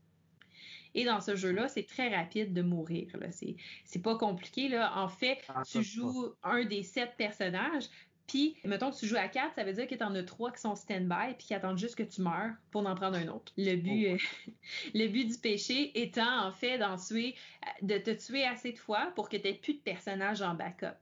Et 0.94 1.04
dans 1.04 1.20
ce 1.20 1.36
jeu-là, 1.36 1.68
c'est 1.68 1.86
très 1.86 2.14
rapide 2.14 2.52
de 2.52 2.60
mourir. 2.60 3.08
C'est, 3.30 3.56
c'est 3.84 4.02
pas 4.02 4.18
compliqué. 4.18 4.68
Là. 4.68 4.92
En 4.96 5.08
fait, 5.08 5.38
ah, 5.48 5.62
tu 5.64 5.82
joues 5.82 6.34
un 6.42 6.64
des 6.64 6.82
sept 6.82 7.14
personnages. 7.16 7.84
Puis, 8.32 8.56
mettons 8.64 8.90
que 8.90 8.96
tu 8.96 9.06
joues 9.06 9.18
à 9.18 9.28
4, 9.28 9.56
ça 9.56 9.62
veut 9.62 9.74
dire 9.74 9.86
que 9.86 9.94
tu 9.94 10.02
en 10.02 10.14
as 10.14 10.22
3 10.22 10.52
qui 10.52 10.60
sont 10.62 10.74
stand-by 10.74 11.34
puis 11.36 11.48
qui 11.48 11.52
attendent 11.52 11.76
juste 11.76 11.96
que 11.96 12.02
tu 12.02 12.22
meurs 12.22 12.54
pour 12.70 12.86
en 12.86 12.94
prendre 12.94 13.18
un 13.18 13.28
autre. 13.28 13.52
Le 13.58 13.76
but, 13.76 14.06
oh. 14.08 14.14
euh, 14.14 14.52
le 14.94 15.06
but 15.08 15.26
du 15.26 15.36
péché 15.36 15.92
étant, 16.00 16.46
en 16.46 16.50
fait, 16.50 16.78
d'en 16.78 16.96
tuer, 16.96 17.34
de 17.82 17.98
te 17.98 18.10
tuer 18.10 18.46
assez 18.46 18.72
de 18.72 18.78
fois 18.78 19.12
pour 19.16 19.28
que 19.28 19.36
tu 19.36 19.42
n'aies 19.42 19.52
plus 19.52 19.74
de 19.74 19.80
personnages 19.80 20.40
en 20.40 20.54
backup 20.54 20.96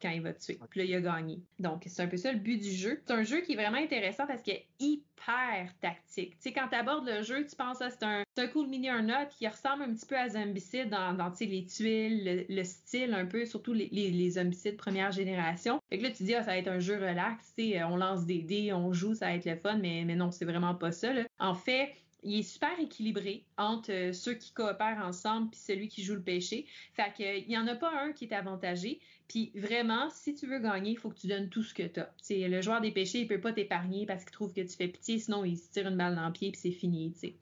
quand 0.00 0.10
il 0.10 0.22
va 0.22 0.32
te 0.32 0.40
tuer. 0.40 0.58
Puis 0.70 0.80
là, 0.80 0.86
il 0.86 0.94
a 0.94 1.00
gagné. 1.00 1.40
Donc, 1.58 1.84
c'est 1.86 2.02
un 2.02 2.06
peu 2.06 2.16
ça 2.16 2.32
le 2.32 2.38
but 2.38 2.58
du 2.58 2.70
jeu. 2.70 3.02
C'est 3.06 3.14
un 3.14 3.22
jeu 3.22 3.40
qui 3.40 3.52
est 3.52 3.56
vraiment 3.56 3.78
intéressant 3.78 4.26
parce 4.26 4.42
qu'il 4.42 4.54
est 4.54 4.66
hyper 4.78 5.74
tactique. 5.80 6.32
Tu 6.32 6.36
sais, 6.40 6.52
quand 6.52 6.68
tu 6.68 6.76
abordes 6.76 7.06
le 7.06 7.22
jeu, 7.22 7.44
tu 7.46 7.56
penses, 7.56 7.78
que 7.78 7.90
c'est 7.90 8.02
un, 8.02 8.22
un 8.36 8.46
cool 8.48 8.68
mini 8.68 8.88
un 8.88 9.02
note 9.02 9.30
qui 9.30 9.46
ressemble 9.48 9.82
un 9.84 9.94
petit 9.94 10.06
peu 10.06 10.16
à 10.16 10.28
Zombicide 10.28 10.88
dans, 10.88 11.14
dans 11.14 11.32
les 11.40 11.66
tuiles, 11.66 12.46
le, 12.48 12.64
style 12.64 13.14
un 13.14 13.26
peu, 13.26 13.44
surtout 13.44 13.72
les, 13.72 13.88
les, 13.92 14.10
les 14.10 14.30
Zombicides 14.30 14.76
première 14.76 15.12
génération. 15.12 15.80
Fait 15.88 15.98
que 15.98 16.04
là, 16.04 16.10
tu 16.10 16.24
dis, 16.24 16.34
ah, 16.34 16.42
ça 16.42 16.52
va 16.52 16.58
être 16.58 16.68
un 16.68 16.80
jeu 16.80 16.94
relax, 16.94 17.54
tu 17.56 17.70
sais, 17.70 17.82
on 17.84 17.96
lance 17.96 18.24
des 18.24 18.42
dés, 18.42 18.72
on 18.72 18.92
joue, 18.92 19.14
ça 19.14 19.26
va 19.26 19.34
être 19.34 19.46
le 19.46 19.56
fun, 19.56 19.78
mais, 19.78 20.04
mais 20.04 20.16
non, 20.16 20.30
c'est 20.30 20.44
vraiment 20.44 20.74
pas 20.74 20.92
ça. 20.92 21.12
Là. 21.12 21.24
En 21.38 21.54
fait, 21.54 21.92
il 22.26 22.40
est 22.40 22.42
super 22.42 22.78
équilibré 22.80 23.44
entre 23.56 23.92
euh, 23.92 24.12
ceux 24.12 24.34
qui 24.34 24.52
coopèrent 24.52 25.02
ensemble 25.04 25.50
puis 25.50 25.60
celui 25.60 25.88
qui 25.88 26.02
joue 26.02 26.14
le 26.14 26.22
péché. 26.22 26.66
Fait 26.94 27.12
que 27.16 27.38
il 27.38 27.50
y 27.50 27.56
en 27.56 27.66
a 27.68 27.76
pas 27.76 27.90
un 28.02 28.12
qui 28.12 28.24
est 28.24 28.32
avantagé. 28.32 29.00
Puis 29.28 29.52
vraiment, 29.54 30.08
si 30.10 30.34
tu 30.34 30.46
veux 30.46 30.58
gagner, 30.58 30.92
il 30.92 30.98
faut 30.98 31.10
que 31.10 31.18
tu 31.18 31.26
donnes 31.26 31.48
tout 31.48 31.62
ce 31.62 31.74
que 31.74 31.82
tu 31.82 32.00
as. 32.00 32.48
le 32.48 32.60
joueur 32.60 32.80
des 32.80 32.92
péchés, 32.92 33.20
il 33.20 33.28
peut 33.28 33.40
pas 33.40 33.52
t'épargner 33.52 34.06
parce 34.06 34.24
qu'il 34.24 34.32
trouve 34.32 34.52
que 34.52 34.60
tu 34.60 34.76
fais 34.76 34.88
pitié, 34.88 35.18
sinon 35.18 35.44
il 35.44 35.56
se 35.56 35.70
tire 35.70 35.88
une 35.88 35.96
balle 35.96 36.14
dans 36.14 36.26
le 36.26 36.32
pied 36.32 36.52
puis 36.52 36.60
c'est 36.60 36.70
fini, 36.70 37.12
tu 37.12 37.34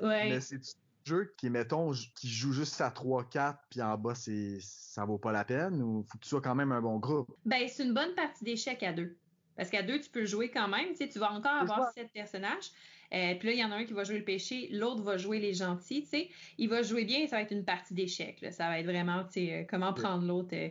Mais 0.00 0.40
c'est 0.40 0.56
un 0.56 1.04
jeu 1.04 1.34
qui, 1.36 1.50
mettons, 1.50 1.92
qui 2.16 2.28
joue 2.28 2.52
juste 2.52 2.80
à 2.80 2.90
3-4 2.90 3.58
puis 3.70 3.80
en 3.82 3.96
bas, 3.96 4.14
c'est 4.14 4.58
ça 4.60 5.04
vaut 5.04 5.18
pas 5.18 5.32
la 5.32 5.44
peine 5.44 5.82
ou 5.82 6.04
faut 6.08 6.18
que 6.18 6.24
tu 6.24 6.28
sois 6.28 6.40
quand 6.40 6.54
même 6.54 6.72
un 6.72 6.80
bon 6.80 6.98
groupe? 6.98 7.30
Ben, 7.44 7.68
c'est 7.68 7.84
une 7.84 7.94
bonne 7.94 8.14
partie 8.14 8.44
d'échecs 8.44 8.82
à 8.82 8.92
deux. 8.92 9.16
Parce 9.56 9.70
qu'à 9.70 9.82
deux, 9.82 10.00
tu 10.00 10.10
peux 10.10 10.26
jouer 10.26 10.50
quand 10.50 10.68
même. 10.68 10.90
Tu, 10.90 10.96
sais, 10.96 11.08
tu 11.08 11.18
vas 11.18 11.32
encore 11.32 11.52
avoir 11.52 11.90
sept 11.92 12.12
personnages. 12.12 12.70
Euh, 13.16 13.34
puis 13.34 13.48
là, 13.48 13.54
il 13.54 13.60
y 13.60 13.64
en 13.64 13.72
a 13.72 13.76
un 13.76 13.84
qui 13.84 13.94
va 13.94 14.04
jouer 14.04 14.18
le 14.18 14.24
péché, 14.24 14.68
l'autre 14.72 15.02
va 15.02 15.16
jouer 15.16 15.38
les 15.38 15.54
gentils. 15.54 16.02
Tu 16.02 16.08
sais. 16.08 16.28
Il 16.58 16.68
va 16.68 16.82
jouer 16.82 17.04
bien, 17.04 17.26
ça 17.26 17.36
va 17.36 17.42
être 17.42 17.52
une 17.52 17.64
partie 17.64 17.94
d'échecs. 17.94 18.44
Ça 18.50 18.68
va 18.68 18.78
être 18.78 18.86
vraiment 18.86 19.24
tu 19.24 19.46
sais, 19.46 19.52
euh, 19.52 19.64
comment 19.68 19.92
prendre 19.92 20.26
l'autre. 20.26 20.50
Euh, 20.52 20.68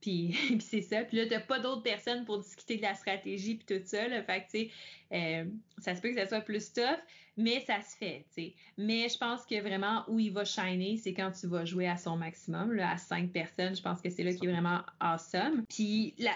puis, 0.00 0.34
puis 0.48 0.60
c'est 0.60 0.80
ça. 0.80 1.04
Puis 1.04 1.18
là, 1.18 1.26
tu 1.26 1.32
n'as 1.32 1.40
pas 1.40 1.58
d'autres 1.58 1.82
personnes 1.82 2.24
pour 2.24 2.38
discuter 2.38 2.76
de 2.76 2.82
la 2.82 2.94
stratégie 2.94 3.56
puis 3.56 3.76
tout 3.76 3.84
ça. 3.84 4.08
Là. 4.08 4.22
Fait 4.22 4.40
que, 4.40 4.50
tu 4.50 4.70
sais, 5.10 5.46
ça 5.78 5.94
se 5.94 6.00
peut 6.00 6.08
que 6.08 6.16
ça 6.16 6.26
soit 6.26 6.40
plus 6.40 6.72
tough, 6.72 6.98
mais 7.36 7.60
ça 7.60 7.80
se 7.82 7.96
fait, 7.96 8.24
tu 8.34 8.42
sais. 8.42 8.54
Mais 8.78 9.08
je 9.08 9.18
pense 9.18 9.44
que 9.44 9.60
vraiment 9.60 10.04
où 10.08 10.18
il 10.18 10.32
va 10.32 10.44
shiner, 10.44 10.96
c'est 10.96 11.14
quand 11.14 11.30
tu 11.32 11.46
vas 11.46 11.64
jouer 11.64 11.86
à 11.86 11.96
son 11.96 12.16
maximum, 12.16 12.72
là, 12.72 12.92
à 12.92 12.96
cinq 12.96 13.32
personnes. 13.32 13.76
Je 13.76 13.82
pense 13.82 14.00
que 14.00 14.10
c'est 14.10 14.22
là 14.22 14.32
qui 14.32 14.46
est 14.46 14.50
vraiment 14.50 14.80
awesome. 15.00 15.64
Puis 15.68 16.14
la, 16.18 16.32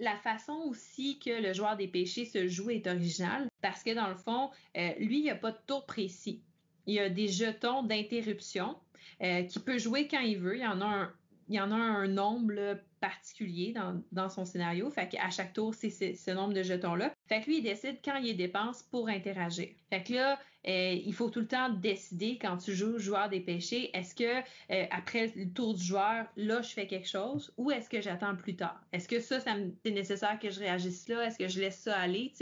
la 0.00 0.16
façon 0.16 0.54
aussi 0.66 1.18
que 1.18 1.30
le 1.30 1.52
joueur 1.52 1.76
des 1.76 1.86
péchés 1.86 2.24
se 2.24 2.48
joue 2.48 2.70
est 2.70 2.86
originale 2.86 3.48
parce 3.60 3.82
que 3.82 3.94
dans 3.94 4.08
le 4.08 4.14
fond, 4.14 4.50
euh, 4.76 4.90
lui, 4.98 5.18
il 5.18 5.22
n'y 5.24 5.30
a 5.30 5.36
pas 5.36 5.52
de 5.52 5.58
tour 5.66 5.84
précis. 5.86 6.42
Il 6.86 6.94
y 6.94 6.98
a 6.98 7.10
des 7.10 7.28
jetons 7.28 7.82
d'interruption 7.82 8.76
euh, 9.22 9.42
qu'il 9.44 9.62
peut 9.62 9.78
jouer 9.78 10.08
quand 10.08 10.20
il 10.20 10.38
veut. 10.38 10.56
Il 10.56 10.62
y 10.62 10.66
en 10.66 10.80
a 10.80 10.86
un, 10.86 11.12
il 11.48 11.56
y 11.56 11.60
en 11.60 11.70
a 11.70 11.76
un 11.76 12.08
nombre 12.08 12.78
particulier 13.00 13.72
dans, 13.72 14.02
dans, 14.12 14.28
son 14.28 14.44
scénario. 14.44 14.90
Fait 14.90 15.08
qu'à 15.08 15.30
chaque 15.30 15.52
tour, 15.52 15.74
c'est 15.74 15.90
ce, 15.90 16.30
nombre 16.30 16.52
de 16.52 16.62
jetons-là. 16.62 17.14
Fait 17.28 17.40
que 17.40 17.46
lui, 17.46 17.58
il 17.58 17.62
décide 17.62 17.98
quand 18.04 18.16
il 18.16 18.36
dépense 18.36 18.82
pour 18.82 19.08
interagir. 19.08 19.68
Fait 19.88 20.02
que 20.02 20.12
là, 20.14 20.38
euh, 20.68 20.92
il 21.04 21.14
faut 21.14 21.30
tout 21.30 21.40
le 21.40 21.48
temps 21.48 21.70
décider 21.70 22.38
quand 22.40 22.58
tu 22.58 22.74
joues 22.74 22.98
joueur 22.98 23.30
des 23.30 23.40
péchés, 23.40 23.90
est-ce 23.96 24.14
que 24.14 24.40
euh, 24.72 24.86
après 24.90 25.32
le 25.34 25.50
tour 25.50 25.74
du 25.74 25.82
joueur, 25.82 26.26
là, 26.36 26.60
je 26.60 26.68
fais 26.68 26.86
quelque 26.86 27.08
chose 27.08 27.52
ou 27.56 27.70
est-ce 27.70 27.88
que 27.88 28.00
j'attends 28.02 28.36
plus 28.36 28.56
tard? 28.56 28.80
Est-ce 28.92 29.08
que 29.08 29.20
ça, 29.20 29.40
c'est 29.40 29.90
nécessaire 29.90 30.38
que 30.38 30.50
je 30.50 30.60
réagisse 30.60 31.08
là? 31.08 31.26
Est-ce 31.26 31.38
que 31.38 31.48
je 31.48 31.60
laisse 31.60 31.78
ça 31.78 31.96
aller? 31.96 32.32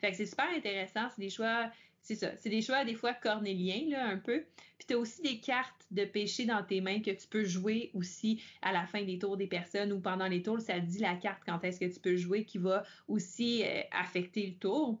Fait 0.00 0.10
que 0.10 0.16
c'est 0.16 0.26
super 0.26 0.48
intéressant. 0.56 1.08
C'est 1.10 1.22
des 1.22 1.30
choix 1.30 1.70
c'est 2.02 2.16
ça. 2.16 2.36
C'est 2.36 2.50
des 2.50 2.62
choix 2.62 2.84
des 2.84 2.94
fois 2.94 3.14
cornéliens, 3.14 3.88
là, 3.88 4.06
un 4.08 4.18
peu. 4.18 4.44
Puis 4.78 4.88
tu 4.88 4.94
as 4.94 4.98
aussi 4.98 5.22
des 5.22 5.38
cartes 5.38 5.86
de 5.92 6.04
péché 6.04 6.44
dans 6.44 6.62
tes 6.64 6.80
mains 6.80 7.00
que 7.00 7.12
tu 7.12 7.28
peux 7.28 7.44
jouer 7.44 7.90
aussi 7.94 8.42
à 8.60 8.72
la 8.72 8.86
fin 8.86 9.02
des 9.04 9.18
tours 9.18 9.36
des 9.36 9.46
personnes 9.46 9.92
ou 9.92 10.00
pendant 10.00 10.26
les 10.26 10.42
tours. 10.42 10.60
Ça 10.60 10.80
dit 10.80 10.98
la 10.98 11.14
carte 11.14 11.42
quand 11.46 11.62
est-ce 11.62 11.78
que 11.78 11.92
tu 11.92 12.00
peux 12.00 12.16
jouer 12.16 12.44
qui 12.44 12.58
va 12.58 12.84
aussi 13.06 13.62
euh, 13.64 13.82
affecter 13.92 14.46
le 14.48 14.54
tour. 14.54 14.98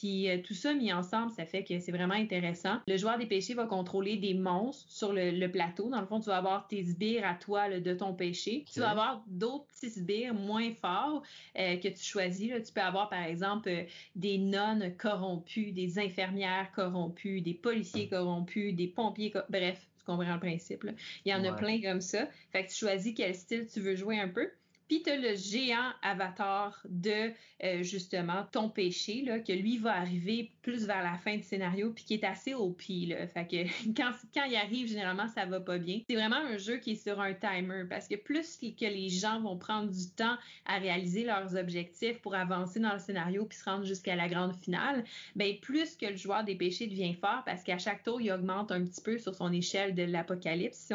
Puis 0.00 0.30
euh, 0.30 0.38
tout 0.38 0.54
ça 0.54 0.72
mis 0.72 0.90
ensemble, 0.94 1.30
ça 1.30 1.44
fait 1.44 1.62
que 1.62 1.78
c'est 1.78 1.92
vraiment 1.92 2.14
intéressant. 2.14 2.78
Le 2.88 2.96
joueur 2.96 3.18
des 3.18 3.26
péchés 3.26 3.52
va 3.52 3.66
contrôler 3.66 4.16
des 4.16 4.32
monstres 4.32 4.90
sur 4.90 5.12
le, 5.12 5.46
plateau. 5.48 5.90
Dans 5.90 6.00
le 6.00 6.06
fond, 6.06 6.20
tu 6.20 6.30
vas 6.30 6.38
avoir 6.38 6.66
tes 6.68 6.82
sbires 6.82 7.26
à 7.26 7.34
toi 7.34 7.68
de 7.68 7.92
ton 7.92 8.14
péché. 8.14 8.64
Tu 8.72 8.80
vas 8.80 8.90
avoir 8.90 9.22
d'autres 9.26 9.66
petits 9.66 9.90
sbires 9.90 10.32
moins 10.32 10.72
forts 10.80 11.22
euh, 11.58 11.76
que 11.76 11.88
tu 11.88 12.02
choisis. 12.02 12.50
Tu 12.64 12.72
peux 12.72 12.80
avoir, 12.80 13.10
par 13.10 13.24
exemple, 13.24 13.68
euh, 13.68 13.82
des 14.16 14.38
nonnes 14.38 14.96
corrompues, 14.96 15.72
des 15.72 15.98
infirmières 15.98 16.72
corrompues, 16.74 17.42
des 17.42 17.54
policiers 17.54 18.08
corrompus, 18.08 18.74
des 18.74 18.88
pompiers 18.88 19.34
Bref, 19.50 19.86
tu 19.98 20.04
comprends 20.06 20.32
le 20.32 20.40
principe. 20.40 20.86
Il 21.26 21.30
y 21.30 21.34
en 21.34 21.44
a 21.44 21.52
plein 21.52 21.78
comme 21.82 22.00
ça. 22.00 22.26
Fait 22.52 22.64
que 22.64 22.70
tu 22.70 22.76
choisis 22.76 23.12
quel 23.14 23.34
style 23.34 23.66
tu 23.70 23.80
veux 23.80 23.96
jouer 23.96 24.18
un 24.18 24.28
peu. 24.28 24.48
Puis 24.90 25.04
tu 25.04 25.16
le 25.16 25.36
géant 25.36 25.92
avatar 26.02 26.82
de 26.88 27.30
euh, 27.62 27.84
justement 27.84 28.44
ton 28.50 28.68
péché, 28.68 29.22
là, 29.24 29.38
que 29.38 29.52
lui 29.52 29.78
va 29.78 29.94
arriver 29.94 30.50
plus 30.62 30.84
vers 30.84 31.04
la 31.04 31.16
fin 31.16 31.36
du 31.36 31.44
scénario, 31.44 31.92
puis 31.92 32.02
qui 32.02 32.14
est 32.14 32.24
assez 32.24 32.54
au 32.54 32.70
pied. 32.70 33.16
Fait 33.32 33.46
que 33.46 33.92
quand, 33.96 34.10
quand 34.34 34.44
il 34.46 34.56
arrive, 34.56 34.88
généralement, 34.88 35.28
ça 35.28 35.46
va 35.46 35.60
pas 35.60 35.78
bien. 35.78 36.00
C'est 36.08 36.16
vraiment 36.16 36.38
un 36.38 36.56
jeu 36.56 36.78
qui 36.78 36.92
est 36.92 37.02
sur 37.04 37.20
un 37.20 37.34
timer, 37.34 37.84
parce 37.88 38.08
que 38.08 38.16
plus 38.16 38.56
que 38.56 38.84
les 38.84 39.10
gens 39.10 39.40
vont 39.40 39.56
prendre 39.56 39.92
du 39.92 40.10
temps 40.10 40.36
à 40.66 40.78
réaliser 40.78 41.22
leurs 41.22 41.54
objectifs 41.54 42.18
pour 42.18 42.34
avancer 42.34 42.80
dans 42.80 42.92
le 42.92 42.98
scénario 42.98 43.44
puis 43.44 43.58
se 43.58 43.64
rendre 43.64 43.84
jusqu'à 43.84 44.16
la 44.16 44.26
grande 44.26 44.56
finale, 44.56 45.04
ben 45.36 45.56
plus 45.62 45.94
que 45.94 46.06
le 46.06 46.16
joueur 46.16 46.42
des 46.42 46.56
péchés 46.56 46.88
devient 46.88 47.14
fort, 47.14 47.44
parce 47.46 47.62
qu'à 47.62 47.78
chaque 47.78 48.02
tour, 48.02 48.20
il 48.20 48.32
augmente 48.32 48.72
un 48.72 48.84
petit 48.84 49.02
peu 49.02 49.18
sur 49.18 49.36
son 49.36 49.52
échelle 49.52 49.94
de 49.94 50.02
l'apocalypse. 50.02 50.92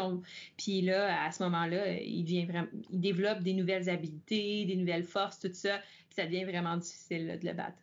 Puis 0.58 0.82
là, 0.82 1.24
à 1.24 1.32
ce 1.32 1.44
moment-là, 1.44 1.94
il, 2.02 2.26
vient 2.26 2.46
vraiment, 2.46 2.68
il 2.92 3.00
développe 3.00 3.42
des 3.42 3.54
nouvelles 3.54 3.85
habilités, 3.90 4.66
des 4.66 4.76
nouvelles 4.76 5.04
forces, 5.04 5.40
tout 5.40 5.54
ça, 5.54 5.80
puis 5.80 6.16
ça 6.16 6.26
devient 6.26 6.46
vraiment 6.46 6.78
difficile 6.78 7.40
de 7.42 7.48
le 7.48 7.54
battre. 7.54 7.82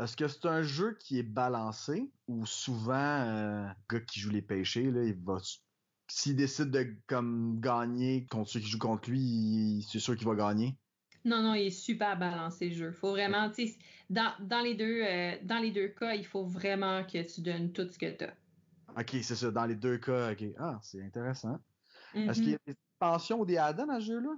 Est-ce 0.00 0.16
que 0.16 0.28
c'est 0.28 0.46
un 0.46 0.62
jeu 0.62 0.96
qui 0.98 1.18
est 1.18 1.22
balancé 1.22 2.10
ou 2.26 2.46
souvent, 2.46 2.94
euh, 2.94 3.66
le 3.66 3.98
gars 3.98 4.04
qui 4.04 4.20
joue 4.20 4.30
les 4.30 4.42
péchés, 4.42 4.90
là, 4.90 5.04
il 5.04 5.14
va 5.14 5.38
s'il 6.10 6.36
décide 6.36 6.70
de 6.70 6.96
comme 7.06 7.60
gagner 7.60 8.26
contre 8.26 8.50
ceux 8.50 8.60
qui 8.60 8.66
jouent 8.66 8.78
contre 8.78 9.10
lui, 9.10 9.86
c'est 9.88 10.00
sûr 10.00 10.16
qu'il 10.16 10.26
va 10.26 10.34
gagner? 10.34 10.76
Non, 11.24 11.42
non, 11.42 11.54
il 11.54 11.66
est 11.66 11.70
super 11.70 12.18
balancé 12.18 12.70
le 12.70 12.74
jeu. 12.74 12.92
Faut 12.92 13.10
vraiment, 13.10 13.50
tu 13.50 13.68
sais, 13.68 13.78
dans, 14.08 14.32
dans, 14.40 14.60
les 14.60 14.74
deux, 14.74 15.02
euh, 15.04 15.36
dans 15.44 15.58
les 15.58 15.70
deux 15.70 15.88
cas, 15.88 16.14
il 16.14 16.26
faut 16.26 16.44
vraiment 16.44 17.04
que 17.04 17.22
tu 17.22 17.42
donnes 17.42 17.72
tout 17.72 17.86
ce 17.88 17.98
que 17.98 18.10
tu 18.10 18.24
as. 18.24 18.34
Ok, 18.98 19.10
c'est 19.22 19.36
ça, 19.36 19.50
dans 19.50 19.66
les 19.66 19.76
deux 19.76 19.98
cas, 19.98 20.32
ok. 20.32 20.44
Ah, 20.58 20.80
c'est 20.82 21.02
intéressant. 21.02 21.60
Mm-hmm. 22.14 22.30
Est-ce 22.30 22.40
qu'il 22.40 22.50
y 22.50 22.54
a 22.54 22.58
des 22.66 22.74
expansions 23.00 23.40
ou 23.40 23.46
des 23.46 23.56
add-ons 23.56 23.88
à 23.88 24.00
ce 24.00 24.06
jeu-là? 24.06 24.30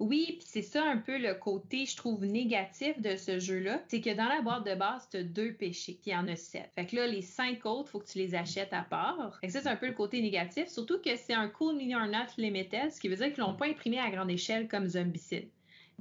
Oui, 0.00 0.36
puis 0.38 0.46
c'est 0.46 0.62
ça 0.62 0.82
un 0.82 0.96
peu 0.96 1.18
le 1.18 1.34
côté, 1.34 1.84
je 1.84 1.94
trouve, 1.94 2.24
négatif 2.24 2.98
de 3.02 3.16
ce 3.16 3.38
jeu-là. 3.38 3.82
C'est 3.88 4.00
que 4.00 4.14
dans 4.16 4.28
la 4.28 4.40
boîte 4.40 4.64
de 4.64 4.74
base, 4.74 5.06
tu 5.10 5.18
as 5.18 5.22
deux 5.22 5.52
péchés, 5.52 5.98
puis 6.00 6.10
il 6.10 6.14
y 6.14 6.16
en 6.16 6.26
a 6.26 6.36
sept. 6.36 6.70
Fait 6.74 6.86
que 6.86 6.96
là, 6.96 7.06
les 7.06 7.20
cinq 7.20 7.66
autres, 7.66 7.90
faut 7.90 7.98
que 8.00 8.06
tu 8.06 8.16
les 8.16 8.34
achètes 8.34 8.72
à 8.72 8.80
part. 8.82 9.38
Fait 9.40 9.48
que 9.48 9.52
ça, 9.52 9.60
c'est 9.60 9.68
un 9.68 9.76
peu 9.76 9.86
le 9.86 9.92
côté 9.92 10.22
négatif, 10.22 10.68
surtout 10.68 10.98
que 11.02 11.14
c'est 11.16 11.34
un 11.34 11.48
Cool 11.48 11.76
Mini 11.76 11.94
or 11.94 12.06
Not 12.06 12.32
Limited, 12.38 12.90
ce 12.92 12.98
qui 12.98 13.08
veut 13.08 13.16
dire 13.16 13.28
qu'ils 13.28 13.42
l'ont 13.44 13.54
pas 13.54 13.66
imprimé 13.66 13.98
à 13.98 14.10
grande 14.10 14.30
échelle 14.30 14.68
comme 14.68 14.88
Zombicide. 14.88 15.50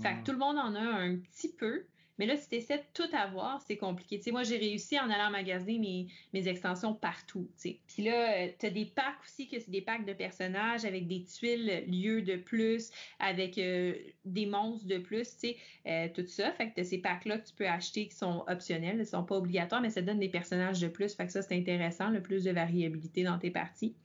Fait 0.01 0.13
que 0.13 0.19
Mm. 0.21 0.23
tout 0.23 0.31
le 0.31 0.37
monde 0.37 0.57
en 0.57 0.75
a 0.75 0.79
un 0.79 1.17
petit 1.17 1.53
peu. 1.53 1.83
Mais 2.19 2.25
là, 2.25 2.37
si 2.37 2.49
tu 2.49 2.55
essaies 2.55 2.77
de 2.77 2.83
tout 2.93 3.15
avoir, 3.15 3.61
c'est 3.61 3.77
compliqué. 3.77 4.17
Tu 4.17 4.25
sais, 4.25 4.31
moi, 4.31 4.43
j'ai 4.43 4.57
réussi 4.57 4.99
en 4.99 5.09
allant 5.09 5.31
magasiner 5.31 5.79
mes, 5.79 6.07
mes 6.33 6.47
extensions 6.47 6.93
partout. 6.93 7.49
tu 7.55 7.61
sais. 7.61 7.79
Puis 7.87 8.03
là, 8.03 8.49
tu 8.59 8.65
as 8.65 8.69
des 8.69 8.85
packs 8.85 9.21
aussi, 9.23 9.47
que 9.47 9.59
c'est 9.59 9.71
des 9.71 9.81
packs 9.81 10.05
de 10.05 10.13
personnages 10.13 10.85
avec 10.85 11.07
des 11.07 11.23
tuiles 11.23 11.85
lieux 11.87 12.21
de 12.21 12.35
plus, 12.35 12.91
avec 13.19 13.57
euh, 13.57 13.95
des 14.25 14.45
monstres 14.45 14.87
de 14.87 14.97
plus, 14.97 15.31
tu 15.31 15.39
sais, 15.39 15.57
euh, 15.87 16.07
tout 16.13 16.27
ça. 16.27 16.51
Fait 16.51 16.69
que 16.69 16.75
tu 16.75 16.81
as 16.81 16.83
ces 16.83 16.97
packs-là 16.99 17.39
que 17.39 17.47
tu 17.47 17.53
peux 17.55 17.67
acheter 17.67 18.07
qui 18.07 18.15
sont 18.15 18.43
optionnels, 18.47 18.97
ils 18.99 19.05
sont 19.05 19.23
pas 19.23 19.37
obligatoires, 19.37 19.81
mais 19.81 19.89
ça 19.89 20.01
donne 20.01 20.19
des 20.19 20.29
personnages 20.29 20.81
de 20.81 20.87
plus. 20.89 21.15
Fait 21.15 21.25
que 21.25 21.31
ça, 21.31 21.41
c'est 21.41 21.55
intéressant, 21.55 22.09
le 22.09 22.21
plus 22.21 22.43
de 22.43 22.51
variabilité 22.51 23.23
dans 23.23 23.39
tes 23.39 23.49
parties. 23.49 23.95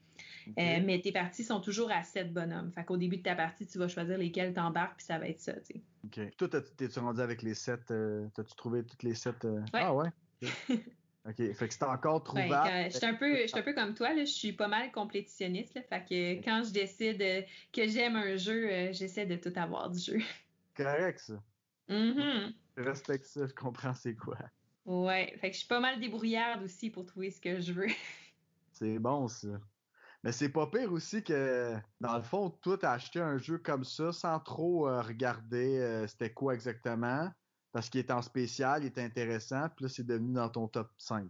Euh, 0.59 0.79
mais 0.83 1.01
tes 1.01 1.11
parties 1.11 1.43
sont 1.43 1.59
toujours 1.59 1.91
à 1.91 2.03
7 2.03 2.31
bonhommes. 2.31 2.71
Fait 2.71 2.83
qu'au 2.83 2.97
début 2.97 3.17
de 3.17 3.23
ta 3.23 3.35
partie, 3.35 3.65
tu 3.65 3.77
vas 3.77 3.87
choisir 3.87 4.17
lesquels 4.17 4.53
t'embarques, 4.53 4.97
puis 4.97 5.05
ça 5.05 5.17
va 5.17 5.27
être 5.27 5.39
ça, 5.39 5.53
tu 5.53 5.73
sais. 5.73 5.81
Ok. 6.05 6.19
Toi, 6.37 6.47
t'es-tu 6.49 6.99
rendu 6.99 7.21
avec 7.21 7.41
les 7.41 7.53
sept 7.55 7.91
euh, 7.91 8.27
T'as-tu 8.33 8.55
trouvé 8.55 8.85
toutes 8.85 9.03
les 9.03 9.15
sept 9.15 9.43
euh? 9.45 9.61
Ouais. 9.73 9.81
Ah 9.81 9.95
ouais? 9.95 10.09
Ok. 11.25 11.37
Fait 11.53 11.67
que 11.67 11.73
c'est 11.73 11.83
encore 11.83 12.15
Ouais, 12.17 12.23
trouvable. 12.23 12.69
quand- 12.69 12.89
j'étais 12.91 13.05
un 13.07 13.15
peu, 13.15 13.35
j'étais 13.47 13.57
un 13.59 13.63
peu 13.63 13.73
comme 13.73 13.93
toi, 13.95 14.13
là, 14.13 14.25
je 14.25 14.31
suis 14.31 14.53
pas 14.53 14.67
mal 14.67 14.91
complétitionniste. 14.91 15.73
Là, 15.73 15.81
fait 15.81 16.05
que 16.05 16.43
quand 16.45 16.63
je 16.63 16.71
décide 16.71 17.21
euh, 17.21 17.41
que 17.73 17.87
j'aime 17.87 18.15
un 18.15 18.35
jeu, 18.35 18.91
j'essaie 18.93 19.25
de 19.25 19.35
tout 19.35 19.51
avoir 19.59 19.89
du 19.89 19.99
jeu. 19.99 20.19
Correct, 20.75 21.19
ça. 21.19 21.43
Mhm. 21.89 22.53
Je 22.77 22.83
respecte 22.83 23.25
ça, 23.25 23.47
je 23.47 23.53
comprends 23.53 23.93
c'est 23.93 24.15
quoi. 24.15 24.37
Ouais, 24.85 25.35
fait 25.39 25.49
que 25.49 25.53
je 25.53 25.59
suis 25.59 25.67
pas 25.67 25.79
mal 25.79 25.99
débrouillarde 25.99 26.63
aussi 26.63 26.89
pour 26.91 27.05
trouver 27.05 27.29
ce 27.31 27.41
que 27.41 27.59
je 27.59 27.71
veux. 27.73 27.87
C'est 28.73 28.99
bon, 28.99 29.27
ça. 29.27 29.59
Mais 30.25 30.31
c'est 30.31 30.49
pas 30.49 30.65
pire 30.65 30.91
aussi 30.91 31.23
que, 31.23 31.75
dans 32.01 32.17
le 32.17 32.23
fond, 32.23 32.49
toi, 32.49 32.79
t'as 32.79 32.93
acheté 32.93 33.19
un 33.19 33.37
jeu 33.37 33.59
comme 33.59 33.83
ça 33.83 34.11
sans 34.11 34.39
trop 34.39 34.89
euh, 34.89 34.99
regarder 35.03 35.77
euh, 35.77 36.07
c'était 36.07 36.33
quoi 36.33 36.55
exactement, 36.55 37.29
parce 37.71 37.91
qu'il 37.91 37.99
est 37.99 38.09
en 38.09 38.23
spécial, 38.23 38.81
il 38.83 38.87
est 38.87 38.97
intéressant, 38.97 39.69
puis 39.69 39.85
là, 39.85 39.89
c'est 39.89 40.03
devenu 40.03 40.33
dans 40.33 40.49
ton 40.49 40.67
top 40.67 40.89
5. 40.97 41.29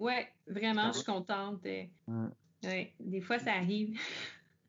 Ouais, 0.00 0.28
vraiment, 0.48 0.88
je 0.88 0.98
suis 0.98 1.04
contente. 1.04 1.64
euh. 1.64 1.84
Ouais. 2.64 2.92
Des 2.98 3.20
fois, 3.20 3.38
ça 3.38 3.52
arrive. 3.52 3.96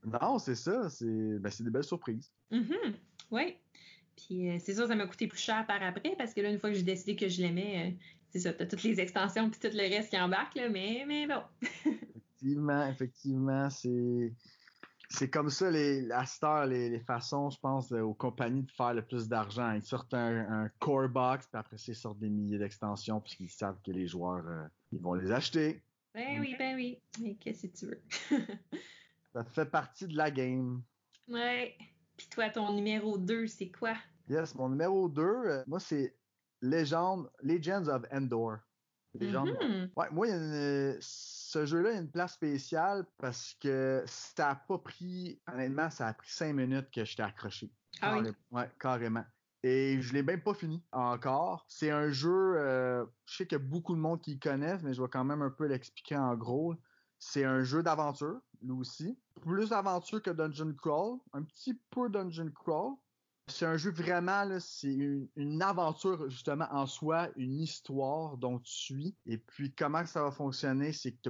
Non, 0.06 0.38
c'est 0.38 0.54
ça, 0.54 0.88
c'est 0.92 1.40
ben, 1.40 1.50
c'est 1.50 1.64
des 1.64 1.72
belles 1.72 1.84
surprises. 1.84 2.32
Mhm. 2.52 2.94
Ouais. 3.32 3.60
Puis 4.16 4.48
euh, 4.48 4.58
c'est 4.60 4.76
sûr, 4.76 4.88
ça 4.88 4.96
m'a 4.96 5.08
coûté 5.08 5.26
plus 5.26 5.40
cher 5.40 5.66
par 5.66 5.82
après 5.82 6.16
parce 6.16 6.36
que 6.36 6.42
là, 6.42 6.50
une 6.52 6.60
fois 6.60 6.70
que 6.70 6.76
j'ai 6.76 6.84
décidé 6.84 7.16
que 7.16 7.28
je 7.28 7.42
l'aimais, 7.42 7.88
euh, 7.88 8.06
c'est 8.30 8.40
ça, 8.42 8.54
t'as 8.54 8.68
toutes 8.68 8.84
les 8.84 9.00
extensions 9.00 9.50
puis 9.50 9.60
tout 9.60 9.76
le 9.76 9.90
reste 9.90 10.12
qui 10.12 10.20
embarque, 10.20 10.54
là, 10.54 10.70
mais, 10.70 11.04
mais 11.08 11.26
bon. 11.26 11.42
Effectivement, 12.36 12.88
effectivement, 12.88 13.70
c'est 13.70 14.34
c'est 15.10 15.30
comme 15.30 15.50
ça 15.52 15.70
les 15.70 16.10
à 16.12 16.26
cette 16.26 16.44
heure, 16.44 16.66
les, 16.66 16.90
les 16.90 17.00
façons, 17.00 17.50
je 17.50 17.60
pense, 17.60 17.92
euh, 17.92 18.02
aux 18.02 18.14
compagnies 18.16 18.64
de 18.64 18.72
faire 18.72 18.94
le 18.94 19.04
plus 19.06 19.28
d'argent. 19.28 19.72
Ils 19.74 19.84
sortent 19.84 20.14
un, 20.14 20.64
un 20.64 20.70
core 20.80 21.08
box, 21.10 21.48
puis 21.48 21.58
après 21.60 21.78
ça, 21.78 21.92
ils 21.92 21.96
sortent 21.96 22.20
des 22.20 22.30
milliers 22.30 22.58
d'extensions, 22.58 23.22
puisqu'ils 23.22 23.50
savent 23.50 23.80
que 23.86 23.92
les 23.92 24.08
joueurs 24.08 24.46
euh, 24.48 24.66
ils 24.92 25.00
vont 25.02 25.14
les 25.14 25.32
acheter. 25.32 25.84
Ben 26.14 26.40
oui, 26.40 26.56
ben 26.58 26.76
oui. 26.76 27.00
Mais 27.22 27.36
qu'est-ce 27.36 27.68
que 27.68 27.78
tu 27.78 27.86
veux? 27.88 28.02
Ça 29.34 29.44
fait 29.44 29.66
partie 29.66 30.08
de 30.08 30.16
la 30.18 30.32
game. 30.32 30.82
ouais. 31.28 31.76
Puis 32.18 32.28
toi, 32.30 32.50
ton 32.50 32.72
numéro 32.74 33.18
2, 33.18 33.46
c'est 33.48 33.70
quoi? 33.70 33.96
Yes, 34.30 34.56
mon 34.56 34.70
numéro 34.70 35.10
2, 35.10 35.64
moi, 35.68 35.82
c'est 35.82 36.16
Legend, 36.62 37.30
Legends 37.44 37.88
of 37.90 38.04
Endor. 38.12 38.58
Legend- 39.14 39.50
Mhm. 39.62 39.90
Ouais, 39.98 40.10
moi, 40.12 40.28
il 40.28 40.30
y 40.30 40.34
a 40.34 40.38
une- 40.38 40.98
ce 41.56 41.66
jeu-là, 41.66 41.92
a 41.92 41.94
une 41.94 42.12
place 42.12 42.34
spéciale 42.34 43.06
parce 43.18 43.56
que 43.62 44.04
ça 44.08 44.50
a 44.50 44.56
pas 44.56 44.78
pris, 44.78 45.40
honnêtement, 45.48 45.90
ça 45.90 46.08
a 46.08 46.14
pris 46.14 46.30
cinq 46.30 46.54
minutes 46.54 46.92
que 46.92 47.06
j'étais 47.06 47.24
accroché. 47.24 47.72
Ah 48.02 48.18
oui? 48.18 48.30
Ouais, 48.52 48.70
carrément. 48.78 49.24
Et 49.64 50.02
je 50.02 50.14
l'ai 50.14 50.22
même 50.22 50.42
pas 50.42 50.54
fini 50.54 50.84
encore. 50.92 51.66
C'est 51.70 51.92
un 51.92 52.10
jeu, 52.12 52.56
euh, 52.58 53.06
je 53.26 53.38
sais 53.38 53.48
qu'il 53.48 53.58
y 53.58 53.62
a 53.62 53.64
beaucoup 53.64 53.96
de 53.96 54.02
monde 54.02 54.22
qui 54.22 54.34
le 54.34 54.40
connaissent, 54.40 54.84
mais 54.84 54.94
je 54.94 55.02
vais 55.02 55.08
quand 55.08 55.24
même 55.24 55.42
un 55.42 55.50
peu 55.50 55.66
l'expliquer 55.66 56.18
en 56.18 56.36
gros. 56.36 56.76
C'est 57.20 57.46
un 57.46 57.64
jeu 57.64 57.82
d'aventure, 57.82 58.42
lui 58.62 58.72
aussi. 58.72 59.18
Plus 59.42 59.72
aventure 59.72 60.22
que 60.22 60.32
Dungeon 60.32 60.74
Crawl. 60.74 61.20
Un 61.32 61.44
petit 61.44 61.82
peu 61.90 62.10
Dungeon 62.10 62.52
Crawl. 62.54 62.96
C'est 63.48 63.66
un 63.66 63.78
jeu 63.78 63.92
vraiment, 63.92 64.60
c'est 64.60 64.94
une, 64.94 65.28
une 65.36 65.62
aventure 65.62 66.30
justement 66.30 66.68
en 66.72 66.88
soi, 66.88 67.30
une 67.36 67.60
histoire 67.62 68.38
dont 68.38 68.60
tu 68.60 68.72
suis. 68.72 69.16
Et 69.26 69.38
puis 69.38 69.74
comment 69.74 70.06
ça 70.06 70.24
va 70.24 70.32
fonctionner, 70.32 70.94
c'est 70.94 71.12
que 71.12 71.30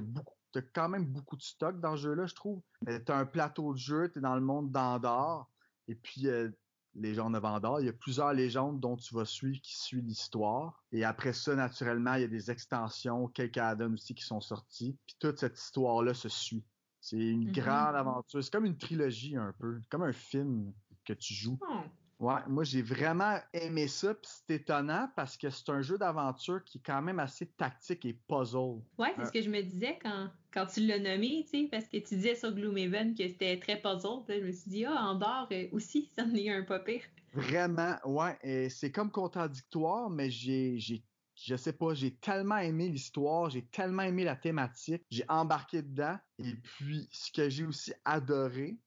as, 0.58 0.62
quand 0.74 0.88
même 0.88 1.06
beaucoup 1.06 1.36
de 1.36 1.42
stock 1.42 1.78
dans 1.80 1.96
ce 1.96 2.02
jeu-là, 2.02 2.26
je 2.26 2.34
trouve. 2.34 2.62
Tu 2.86 3.12
as 3.12 3.16
un 3.18 3.26
plateau 3.26 3.74
de 3.74 3.78
jeu, 3.78 4.10
tu 4.10 4.18
es 4.18 4.22
dans 4.22 4.34
le 4.34 4.40
monde 4.40 4.72
d'Andorre. 4.72 5.50
Et 5.88 5.94
puis, 5.94 6.26
euh, 6.28 6.50
légendes 6.94 7.34
de 7.34 7.38
Vandor, 7.38 7.80
il 7.80 7.86
y 7.86 7.88
a 7.90 7.92
plusieurs 7.92 8.32
légendes 8.32 8.80
dont 8.80 8.96
tu 8.96 9.14
vas 9.14 9.24
suivre 9.26 9.60
qui 9.60 9.76
suit 9.76 10.00
l'histoire. 10.00 10.82
Et 10.92 11.04
après 11.04 11.34
ça, 11.34 11.54
naturellement, 11.54 12.14
il 12.14 12.22
y 12.22 12.24
a 12.24 12.28
des 12.28 12.50
extensions, 12.50 13.28
quelques 13.28 13.58
add-ons 13.58 13.92
aussi 13.92 14.14
qui 14.14 14.24
sont 14.24 14.40
sortis. 14.40 14.98
Puis 15.06 15.16
toute 15.18 15.38
cette 15.38 15.58
histoire-là 15.58 16.14
se 16.14 16.28
suit. 16.30 16.64
C'est 17.00 17.18
une 17.18 17.48
Mhm. 17.48 17.52
grande 17.52 17.94
aventure. 17.94 18.42
C'est 18.42 18.50
comme 18.50 18.64
une 18.64 18.78
trilogie 18.78 19.36
un 19.36 19.52
peu, 19.58 19.80
comme 19.90 20.02
un 20.02 20.12
film 20.14 20.72
que 21.04 21.12
tu 21.12 21.34
joues. 21.34 21.58
Oh. 21.70 21.80
Ouais, 22.18 22.40
moi 22.48 22.64
j'ai 22.64 22.80
vraiment 22.80 23.38
aimé 23.52 23.88
ça, 23.88 24.14
puis 24.14 24.30
c'est 24.46 24.54
étonnant 24.54 25.10
parce 25.16 25.36
que 25.36 25.50
c'est 25.50 25.68
un 25.68 25.82
jeu 25.82 25.98
d'aventure 25.98 26.64
qui 26.64 26.78
est 26.78 26.82
quand 26.84 27.02
même 27.02 27.18
assez 27.18 27.46
tactique 27.46 28.06
et 28.06 28.14
puzzle. 28.14 28.80
Ouais, 28.98 29.12
c'est 29.16 29.22
Euh. 29.22 29.24
ce 29.26 29.32
que 29.32 29.42
je 29.42 29.50
me 29.50 29.60
disais 29.62 29.98
quand, 30.00 30.30
quand 30.50 30.64
tu 30.66 30.80
l'as 30.86 30.98
nommé, 30.98 31.44
tu 31.44 31.62
sais, 31.62 31.68
parce 31.70 31.84
que 31.88 31.98
tu 31.98 32.14
disais 32.14 32.34
sur 32.34 32.54
Gloomhaven 32.54 33.14
que 33.14 33.28
c'était 33.28 33.58
très 33.60 33.80
puzzle. 33.82 34.24
je 34.28 34.46
me 34.46 34.52
suis 34.52 34.70
dit, 34.70 34.84
ah, 34.86 35.10
Andorre 35.10 35.48
euh, 35.52 35.68
aussi, 35.72 36.10
ça 36.16 36.24
en 36.24 36.34
est 36.34 36.48
un 36.50 36.62
pas 36.64 36.80
pire. 36.80 37.02
Vraiment, 37.34 37.96
ouais, 38.06 38.38
et 38.42 38.70
c'est 38.70 38.90
comme 38.90 39.10
contradictoire, 39.10 40.08
mais 40.08 40.30
j'ai, 40.30 40.78
j'ai, 40.78 41.04
je 41.34 41.54
sais 41.54 41.74
pas, 41.74 41.92
j'ai 41.92 42.16
tellement 42.16 42.56
aimé 42.56 42.88
l'histoire, 42.88 43.50
j'ai 43.50 43.66
tellement 43.66 44.04
aimé 44.04 44.24
la 44.24 44.36
thématique, 44.36 45.02
j'ai 45.10 45.24
embarqué 45.28 45.82
dedans. 45.82 46.16
Et 46.38 46.54
puis, 46.54 47.08
ce 47.12 47.30
que 47.30 47.50
j'ai 47.50 47.66
aussi 47.66 47.92
adoré, 48.06 48.78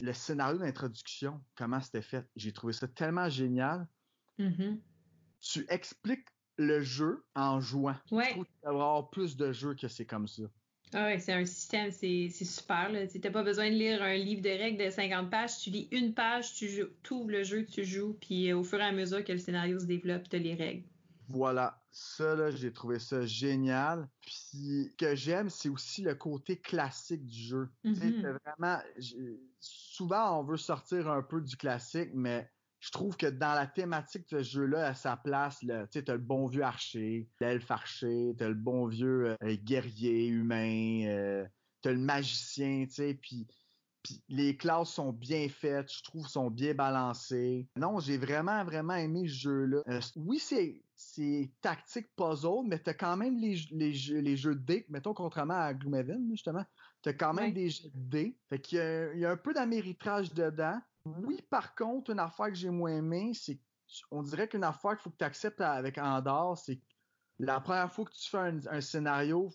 le 0.00 0.12
scénario 0.12 0.58
d'introduction, 0.58 1.40
comment 1.54 1.80
c'était 1.80 2.02
fait. 2.02 2.26
J'ai 2.36 2.52
trouvé 2.52 2.72
ça 2.72 2.88
tellement 2.88 3.28
génial. 3.28 3.86
Mhm. 4.38 4.80
Tu 5.40 5.66
expliques 5.68 6.28
le 6.56 6.80
jeu 6.80 7.24
en 7.34 7.60
jouant. 7.60 7.96
Ouais. 8.10 8.24
Je 8.26 8.30
trouve 8.30 8.44
qu'il 8.46 8.68
avoir 8.68 9.10
plus 9.10 9.36
de 9.36 9.52
jeux 9.52 9.74
que 9.74 9.88
c'est 9.88 10.06
comme 10.06 10.26
ça. 10.26 10.44
Ah 10.92 11.04
ouais, 11.06 11.18
c'est 11.18 11.32
un 11.32 11.44
système, 11.44 11.90
c'est 11.90 12.28
c'est 12.30 12.44
super. 12.44 12.90
Tu 13.10 13.18
n'as 13.18 13.30
pas 13.30 13.42
besoin 13.42 13.68
de 13.70 13.74
lire 13.74 14.02
un 14.02 14.14
livre 14.14 14.40
de 14.40 14.50
règles 14.50 14.84
de 14.84 14.88
50 14.88 15.30
pages. 15.30 15.58
Tu 15.58 15.70
lis 15.70 15.88
une 15.90 16.14
page, 16.14 16.54
tu 16.54 16.68
joues, 16.68 16.86
ouvres 17.10 17.30
le 17.30 17.42
jeu, 17.42 17.66
tu 17.66 17.84
joues, 17.84 18.16
puis 18.20 18.50
euh, 18.50 18.58
au 18.58 18.62
fur 18.62 18.78
et 18.78 18.84
à 18.84 18.92
mesure 18.92 19.24
que 19.24 19.32
le 19.32 19.38
scénario 19.38 19.78
se 19.80 19.86
développe, 19.86 20.28
tu 20.28 20.36
as 20.36 20.38
les 20.38 20.54
règles. 20.54 20.84
Voilà, 21.28 21.82
ça 21.90 22.34
là, 22.36 22.50
j'ai 22.50 22.72
trouvé 22.72 22.98
ça 22.98 23.26
génial. 23.26 24.08
Puis 24.20 24.90
ce 24.92 24.96
que 24.96 25.14
j'aime, 25.16 25.50
c'est 25.50 25.68
aussi 25.68 26.02
le 26.02 26.14
côté 26.14 26.60
classique 26.60 27.24
du 27.24 27.38
jeu. 27.38 27.68
Sais, 27.84 28.10
Mhm. 28.10 28.14
c'est 28.22 28.32
vraiment, 28.32 28.78
souvent 29.60 30.40
on 30.40 30.44
veut 30.44 30.56
sortir 30.56 31.08
un 31.10 31.22
peu 31.22 31.40
du 31.40 31.56
classique, 31.56 32.10
mais 32.14 32.50
je 32.80 32.90
trouve 32.90 33.16
que 33.16 33.26
dans 33.26 33.54
la 33.54 33.66
thématique 33.66 34.30
de 34.30 34.42
ce 34.42 34.50
jeu-là, 34.58 34.88
à 34.88 34.94
sa 34.94 35.16
place, 35.16 35.62
là, 35.62 35.86
tu 35.86 35.98
sais, 35.98 36.04
t'as 36.04 36.12
le 36.12 36.18
bon 36.20 36.46
vieux 36.46 36.62
archer, 36.62 37.28
l'elfe 37.40 37.70
archer, 37.70 38.34
t'as 38.38 38.48
le 38.48 38.54
bon 38.54 38.86
vieux 38.86 39.36
euh, 39.42 39.56
guerrier 39.56 40.26
humain, 40.28 41.06
euh, 41.08 41.44
t'as 41.82 41.92
le 41.92 41.98
magicien, 41.98 42.84
tu 42.86 42.94
sais, 42.94 43.14
puis 43.14 43.46
puis 44.02 44.22
les 44.28 44.56
classes 44.56 44.92
sont 44.92 45.12
bien 45.12 45.48
faites, 45.48 45.92
je 45.92 46.00
trouve, 46.04 46.28
sont 46.28 46.48
bien 46.48 46.74
balancées. 46.74 47.66
Non, 47.76 47.98
j'ai 47.98 48.18
vraiment, 48.18 48.64
vraiment 48.64 48.94
aimé 48.94 49.26
ce 49.26 49.34
jeu-là. 49.34 49.82
Euh, 49.88 50.00
oui, 50.14 50.38
c'est, 50.38 50.84
c'est 51.16 51.50
tactique 51.62 52.14
puzzle, 52.14 52.66
mais 52.66 52.78
t'as 52.78 52.94
quand 52.94 53.16
même 53.16 53.38
les, 53.38 53.56
les, 53.70 53.92
jeux, 53.94 54.18
les 54.18 54.36
jeux 54.36 54.54
de 54.54 54.60
dés, 54.60 54.86
mettons, 54.90 55.14
contrairement 55.14 55.58
à 55.58 55.72
Gloomhaven, 55.72 56.28
justement, 56.30 56.64
t'as 57.02 57.14
quand 57.14 57.32
même 57.32 57.52
des 57.52 57.70
jeux 57.70 57.88
de 57.88 58.08
dés. 58.10 58.38
Fait 58.48 58.60
qu'il 58.60 58.78
y 58.78 58.80
a, 58.80 59.12
il 59.14 59.20
y 59.20 59.24
a 59.24 59.30
un 59.30 59.36
peu 59.36 59.54
d'améritrage 59.54 60.32
dedans. 60.34 60.78
Oui, 61.04 61.40
par 61.50 61.74
contre, 61.74 62.10
une 62.10 62.18
affaire 62.18 62.48
que 62.48 62.54
j'ai 62.54 62.70
moins 62.70 62.96
aimé, 62.98 63.32
c'est 63.34 63.58
on 64.10 64.22
dirait 64.22 64.48
qu'une 64.48 64.64
affaire 64.64 64.92
qu'il 64.92 65.02
faut 65.02 65.10
que 65.10 65.18
tu 65.18 65.24
acceptes 65.24 65.60
avec 65.60 65.96
Andorre, 65.98 66.58
c'est 66.58 66.80
la 67.38 67.60
première 67.60 67.92
fois 67.92 68.04
que 68.04 68.12
tu 68.12 68.28
fais 68.28 68.52
un, 68.68 68.80
scénario, 68.80 69.52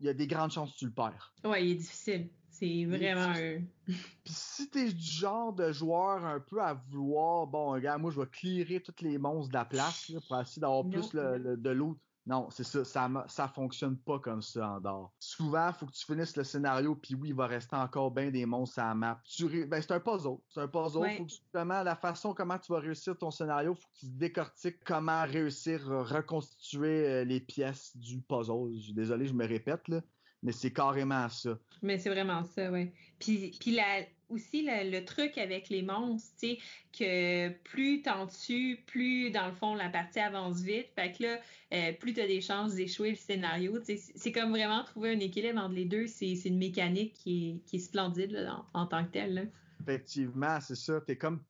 il 0.00 0.06
y 0.06 0.08
a 0.08 0.14
des 0.14 0.26
grandes 0.26 0.50
chances 0.50 0.72
que 0.72 0.78
tu 0.78 0.86
le 0.86 0.92
perds. 0.92 1.32
Ouais, 1.44 1.64
il 1.64 1.70
est 1.72 1.76
difficile. 1.76 2.30
C'est 2.60 2.84
vraiment 2.84 3.32
un. 3.34 3.62
Puis 3.86 4.34
si 4.34 4.70
t'es 4.70 4.92
du 4.92 5.02
genre 5.02 5.52
de 5.52 5.72
joueur 5.72 6.24
un 6.24 6.40
peu 6.40 6.62
à 6.62 6.74
vouloir, 6.74 7.46
bon, 7.46 7.72
regarde, 7.72 8.02
moi 8.02 8.10
je 8.10 8.20
vais 8.20 8.26
clearer 8.26 8.80
toutes 8.80 9.00
les 9.00 9.18
monstres 9.18 9.48
de 9.48 9.54
la 9.54 9.64
place 9.64 10.12
pour 10.28 10.40
essayer 10.40 10.60
d'avoir 10.60 10.88
plus 10.88 11.10
de 11.12 11.70
l'autre. 11.70 12.00
Non, 12.26 12.48
c'est 12.50 12.64
ça, 12.64 12.84
ça, 12.84 13.10
ça 13.28 13.48
fonctionne 13.48 13.96
pas 13.96 14.18
comme 14.18 14.42
ça 14.42 14.72
en 14.72 14.80
dehors. 14.80 15.12
Souvent, 15.18 15.68
il 15.68 15.74
faut 15.74 15.86
que 15.86 15.92
tu 15.92 16.04
finisses 16.04 16.36
le 16.36 16.44
scénario, 16.44 16.94
puis 16.94 17.14
oui, 17.14 17.30
il 17.30 17.34
va 17.34 17.46
rester 17.46 17.76
encore 17.76 18.10
bien 18.10 18.30
des 18.30 18.44
monstres 18.44 18.78
à 18.78 18.88
la 18.88 18.94
map. 18.94 19.22
Ben, 19.66 19.80
c'est 19.80 19.92
un 19.92 20.00
puzzle. 20.00 20.36
C'est 20.48 20.60
un 20.60 20.68
puzzle. 20.68 21.10
Faut 21.16 21.24
que 21.24 21.30
justement, 21.30 21.82
la 21.82 21.96
façon 21.96 22.34
comment 22.34 22.58
tu 22.58 22.72
vas 22.72 22.78
réussir 22.78 23.16
ton 23.16 23.30
scénario, 23.30 23.74
faut 23.74 23.88
que 23.94 24.00
tu 24.00 24.06
décortiques 24.06 24.84
comment 24.84 25.24
réussir 25.24 25.90
à 25.90 26.04
reconstituer 26.04 27.08
euh, 27.08 27.24
les 27.24 27.40
pièces 27.40 27.96
du 27.96 28.20
puzzle. 28.20 28.70
Désolé, 28.92 29.26
je 29.26 29.34
me 29.34 29.46
répète, 29.46 29.88
là 29.88 30.02
mais 30.42 30.52
c'est 30.52 30.72
carrément 30.72 31.28
ça. 31.28 31.58
Mais 31.82 31.98
c'est 31.98 32.10
vraiment 32.10 32.44
ça, 32.44 32.70
oui. 32.70 32.90
Puis, 33.18 33.56
puis 33.60 33.72
la, 33.72 34.02
aussi 34.30 34.66
le 34.66 35.04
truc 35.04 35.36
avec 35.38 35.68
les 35.68 35.82
monstres, 35.82 36.32
tu 36.38 36.48
sais, 36.48 36.58
que 36.92 37.48
plus 37.64 38.02
t'en 38.02 38.26
tues, 38.26 38.82
plus 38.86 39.30
dans 39.30 39.46
le 39.46 39.52
fond 39.52 39.74
la 39.74 39.88
partie 39.88 40.20
avance 40.20 40.62
vite. 40.62 40.88
Fait 40.94 41.12
que 41.12 41.24
là, 41.24 41.38
euh, 41.72 41.92
plus 41.92 42.14
t'as 42.14 42.26
des 42.26 42.40
chances 42.40 42.74
d'échouer 42.74 43.10
le 43.10 43.16
scénario. 43.16 43.78
C'est 43.84 44.32
comme 44.32 44.50
vraiment 44.50 44.82
trouver 44.84 45.14
un 45.14 45.20
équilibre 45.20 45.60
entre 45.60 45.74
les 45.74 45.84
deux. 45.84 46.06
C'est 46.06 46.32
une 46.44 46.58
mécanique 46.58 47.14
qui 47.14 47.62
est, 47.72 47.78
splendide 47.78 48.48
en, 48.72 48.86
tant 48.86 49.04
que 49.04 49.10
telle. 49.10 49.50
Effectivement, 49.82 50.60
c'est 50.60 50.76
ça. 50.76 51.00
T'es 51.00 51.16
comme, 51.16 51.42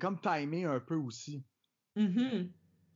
comme 0.00 0.20
timé 0.20 0.64
un 0.64 0.80
peu 0.80 0.96
aussi. 0.96 1.42
Mm-hmm. 1.96 2.48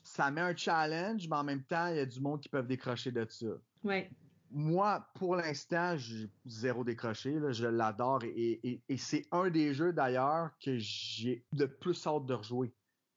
Ça 0.05 0.31
met 0.31 0.41
un 0.41 0.57
challenge, 0.57 1.29
mais 1.29 1.37
en 1.37 1.45
même 1.45 1.63
temps, 1.65 1.89
il 1.89 1.97
y 1.97 2.01
a 2.01 2.07
du 2.07 2.21
monde 2.21 2.41
qui 2.41 2.49
peuvent 2.49 2.67
décrocher 2.67 3.13
de 3.13 3.27
ça. 3.29 3.47
Ouais 3.85 4.11
moi, 4.53 5.07
pour 5.15 5.37
l'instant, 5.37 5.97
j'ai 5.97 6.31
zéro 6.47 6.85
décroché. 6.85 7.39
Je 7.51 7.67
l'adore 7.67 8.23
et, 8.25 8.83
c'est 8.97 9.27
un 9.33 9.51
des 9.51 9.75
jeux 9.75 9.93
d'ailleurs 9.93 10.51
que 10.63 10.77
j'ai 10.79 11.45
de 11.53 11.67
plus 11.67 12.07
hâte 12.07 12.27
de 12.27 12.35
rejouer. 12.35 12.73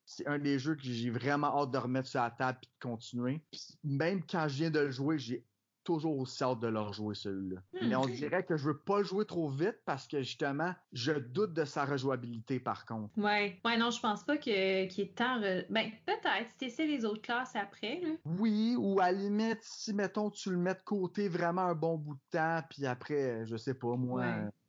C'est 0.05 0.27
un 0.27 0.39
des 0.39 0.59
jeux 0.59 0.75
que 0.75 0.83
j'ai 0.83 1.09
vraiment 1.09 1.61
hâte 1.61 1.71
de 1.71 1.77
remettre 1.77 2.07
sur 2.07 2.21
la 2.21 2.31
table 2.31 2.59
et 2.61 2.67
de 2.67 2.89
continuer. 2.89 3.41
même 3.83 4.23
quand 4.23 4.47
je 4.47 4.55
viens 4.55 4.69
de 4.69 4.79
le 4.79 4.91
jouer, 4.91 5.17
j'ai 5.17 5.45
toujours 5.85 6.17
aussi 6.17 6.43
hâte 6.43 6.59
de 6.59 6.67
leur 6.67 6.91
jouer 6.91 7.15
celui-là. 7.15 7.61
Hmm. 7.73 7.87
Mais 7.87 7.95
on 7.95 8.05
dirait 8.05 8.43
que 8.43 8.57
je 8.57 8.65
veux 8.65 8.77
pas 8.77 8.97
le 8.97 9.05
jouer 9.05 9.25
trop 9.25 9.49
vite 9.49 9.77
parce 9.85 10.07
que 10.07 10.21
justement, 10.21 10.73
je 10.91 11.13
doute 11.13 11.53
de 11.53 11.63
sa 11.63 11.85
rejouabilité 11.85 12.59
par 12.59 12.85
contre. 12.85 13.17
Ouais, 13.17 13.61
ouais, 13.63 13.77
non, 13.77 13.91
je 13.91 14.01
pense 14.01 14.23
pas 14.23 14.37
qu'il 14.37 14.53
y 14.53 15.01
ait 15.01 15.13
tant. 15.15 15.39
Ben, 15.39 15.91
peut-être, 16.05 16.49
si 16.57 16.65
essaies 16.65 16.87
les 16.87 17.05
autres 17.05 17.21
classes 17.21 17.55
après. 17.55 18.01
Là. 18.01 18.09
Oui, 18.25 18.75
ou 18.77 18.99
à 18.99 19.11
la 19.11 19.19
limite, 19.19 19.59
si 19.61 19.93
mettons, 19.93 20.29
tu 20.29 20.49
le 20.51 20.57
mets 20.57 20.73
de 20.73 20.83
côté 20.83 21.29
vraiment 21.29 21.61
un 21.61 21.75
bon 21.75 21.97
bout 21.97 22.15
de 22.15 22.37
temps, 22.37 22.61
puis 22.69 22.85
après, 22.85 23.45
je 23.45 23.55
sais 23.55 23.75
pas, 23.75 23.95
moi, 23.95 24.25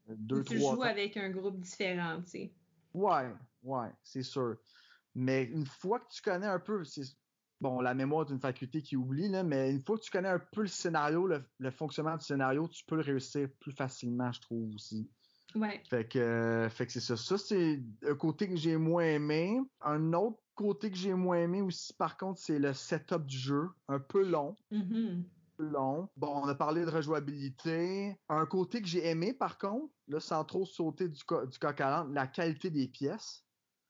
deux, 0.08 0.44
trois. 0.44 0.56
Tu 0.56 0.60
joues 0.60 0.82
avec 0.82 1.16
un 1.16 1.30
groupe 1.30 1.58
différent, 1.58 2.20
tu 2.22 2.30
sais. 2.30 2.52
Ouais, 2.94 3.32
ouais, 3.64 3.88
c'est 4.02 4.22
sûr. 4.22 4.56
Mais 5.14 5.44
une 5.44 5.66
fois 5.66 6.00
que 6.00 6.08
tu 6.10 6.20
connais 6.20 6.46
un 6.46 6.58
peu, 6.60 6.84
bon, 7.60 7.80
la 7.80 7.94
mémoire 7.94 8.26
d'une 8.26 8.40
faculté 8.40 8.82
qui 8.82 8.96
oublie, 8.96 9.28
là, 9.28 9.42
mais 9.42 9.70
une 9.70 9.82
fois 9.82 9.96
que 9.96 10.02
tu 10.02 10.10
connais 10.10 10.28
un 10.28 10.38
peu 10.38 10.62
le 10.62 10.66
scénario, 10.68 11.26
le, 11.26 11.70
fonctionnement 11.70 12.16
du 12.16 12.24
scénario, 12.24 12.68
tu 12.68 12.84
peux 12.84 12.96
le 12.96 13.02
réussir 13.02 13.48
plus 13.60 13.72
facilement, 13.72 14.32
je 14.32 14.40
trouve 14.40 14.74
aussi. 14.74 15.08
Ouais. 15.54 15.82
Fait 15.88 16.06
que, 16.06 16.68
fait 16.70 16.86
que 16.86 16.92
c'est 16.92 17.00
ça. 17.00 17.16
Ça, 17.16 17.38
c'est 17.38 17.80
un 18.06 18.14
côté 18.14 18.48
que 18.48 18.56
j'ai 18.56 18.76
moins 18.76 19.04
aimé. 19.04 19.58
Un 19.80 20.12
autre 20.12 20.38
côté 20.54 20.90
que 20.90 20.96
j'ai 20.96 21.14
moins 21.14 21.38
aimé 21.38 21.62
aussi, 21.62 21.94
par 21.94 22.16
contre, 22.16 22.40
c'est 22.40 22.58
le 22.58 22.74
setup 22.74 23.24
du 23.24 23.38
jeu. 23.38 23.68
Un 23.88 24.00
peu 24.00 24.22
long. 24.22 24.54
Mm-hmm. 24.72 25.22
Long. 25.58 26.10
Bon, 26.16 26.42
on 26.42 26.48
a 26.48 26.54
parlé 26.54 26.84
de 26.84 26.90
rejouabilité. 26.90 28.14
Un 28.28 28.44
côté 28.44 28.82
que 28.82 28.88
j'ai 28.88 29.06
aimé, 29.06 29.32
par 29.32 29.56
contre, 29.56 29.90
là, 30.08 30.20
sans 30.20 30.44
trop 30.44 30.66
sauter 30.66 31.08
du, 31.08 31.20
du 31.20 31.58
coq 31.58 31.80
à 31.80 32.06
la 32.12 32.26
qualité 32.26 32.68
des 32.68 32.88
pièces. 32.88 33.45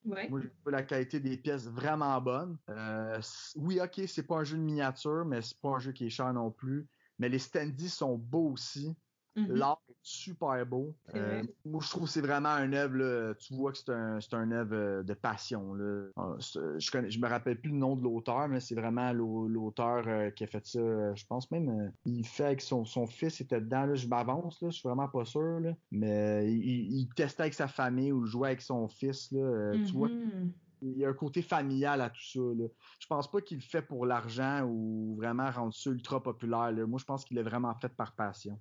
Moi, 0.07 0.41
j'ai 0.41 0.49
trouvé 0.49 0.71
la 0.71 0.83
qualité 0.83 1.19
des 1.19 1.37
pièces 1.37 1.67
vraiment 1.67 2.19
bonne. 2.21 2.57
Euh, 2.69 3.21
oui, 3.55 3.79
ok, 3.81 4.01
c'est 4.07 4.23
pas 4.23 4.37
un 4.37 4.43
jeu 4.43 4.57
de 4.57 4.63
miniature, 4.63 5.25
mais 5.25 5.41
c'est 5.41 5.59
pas 5.59 5.69
un 5.69 5.79
jeu 5.79 5.91
qui 5.91 6.05
est 6.05 6.09
cher 6.09 6.33
non 6.33 6.51
plus. 6.51 6.87
Mais 7.19 7.29
les 7.29 7.39
standees 7.39 7.89
sont 7.89 8.17
beaux 8.17 8.51
aussi. 8.51 8.95
Mm-hmm. 9.37 9.53
L'art 9.53 9.81
est 9.87 9.95
super 10.01 10.65
beau. 10.65 10.95
Euh, 11.13 11.43
moi, 11.63 11.79
je 11.83 11.89
trouve 11.89 12.05
que 12.05 12.09
c'est 12.09 12.21
vraiment 12.21 12.49
un 12.49 12.73
œuvre. 12.73 13.35
tu 13.35 13.53
vois 13.53 13.71
que 13.71 13.77
c'est 13.77 13.91
un, 13.91 14.19
c'est 14.19 14.33
un 14.33 14.51
œuvre 14.51 14.73
euh, 14.73 15.03
de 15.03 15.13
passion. 15.13 15.75
Là. 15.75 16.07
Ah, 16.15 16.35
je, 16.39 16.91
connais, 16.91 17.11
je 17.11 17.19
me 17.19 17.27
rappelle 17.27 17.61
plus 17.61 17.69
le 17.69 17.77
nom 17.77 17.95
de 17.95 18.03
l'auteur, 18.03 18.47
mais 18.47 18.59
c'est 18.59 18.73
vraiment 18.73 19.13
l'auteur 19.13 20.03
euh, 20.07 20.31
qui 20.31 20.43
a 20.43 20.47
fait 20.47 20.65
ça. 20.65 21.13
Je 21.13 21.25
pense 21.25 21.51
même 21.51 21.91
il 22.05 22.25
fait 22.25 22.45
avec 22.45 22.61
son, 22.61 22.83
son 22.83 23.05
fils 23.05 23.39
était 23.41 23.61
dedans. 23.61 23.85
Là, 23.85 23.93
je 23.93 24.07
m'avance, 24.07 24.59
là, 24.61 24.69
je 24.69 24.79
suis 24.79 24.87
vraiment 24.87 25.07
pas 25.07 25.25
sûr. 25.25 25.59
Là, 25.59 25.73
mais 25.91 26.51
il, 26.51 27.07
testait 27.15 27.43
avec 27.43 27.53
sa 27.53 27.67
famille 27.67 28.11
ou 28.11 28.25
jouait 28.25 28.49
avec 28.49 28.61
son 28.61 28.87
fils. 28.87 29.31
Là, 29.31 29.73
Tu 29.73 29.93
vois 29.93 30.09
mm-hmm. 30.09 30.51
il 30.81 30.97
y 30.97 31.05
a 31.05 31.09
un 31.09 31.13
côté 31.13 31.43
familial 31.43 32.01
à 32.01 32.09
tout 32.09 32.23
ça. 32.23 32.39
Là. 32.39 32.65
Je 32.99 33.05
pense 33.05 33.29
pas 33.29 33.41
qu'il 33.41 33.57
le 33.57 33.63
fait 33.63 33.83
pour 33.83 34.07
l'argent 34.07 34.63
ou 34.63 35.15
vraiment 35.15 35.51
rendre 35.51 35.75
ça 35.75 35.91
ultra 35.91 36.23
populaire. 36.23 36.71
Là. 36.71 36.87
Moi, 36.87 36.97
je 36.97 37.05
pense 37.05 37.23
qu'il 37.23 37.37
est 37.37 37.43
vraiment 37.43 37.75
fait 37.75 37.89
par 37.89 38.15
passion. 38.15 38.59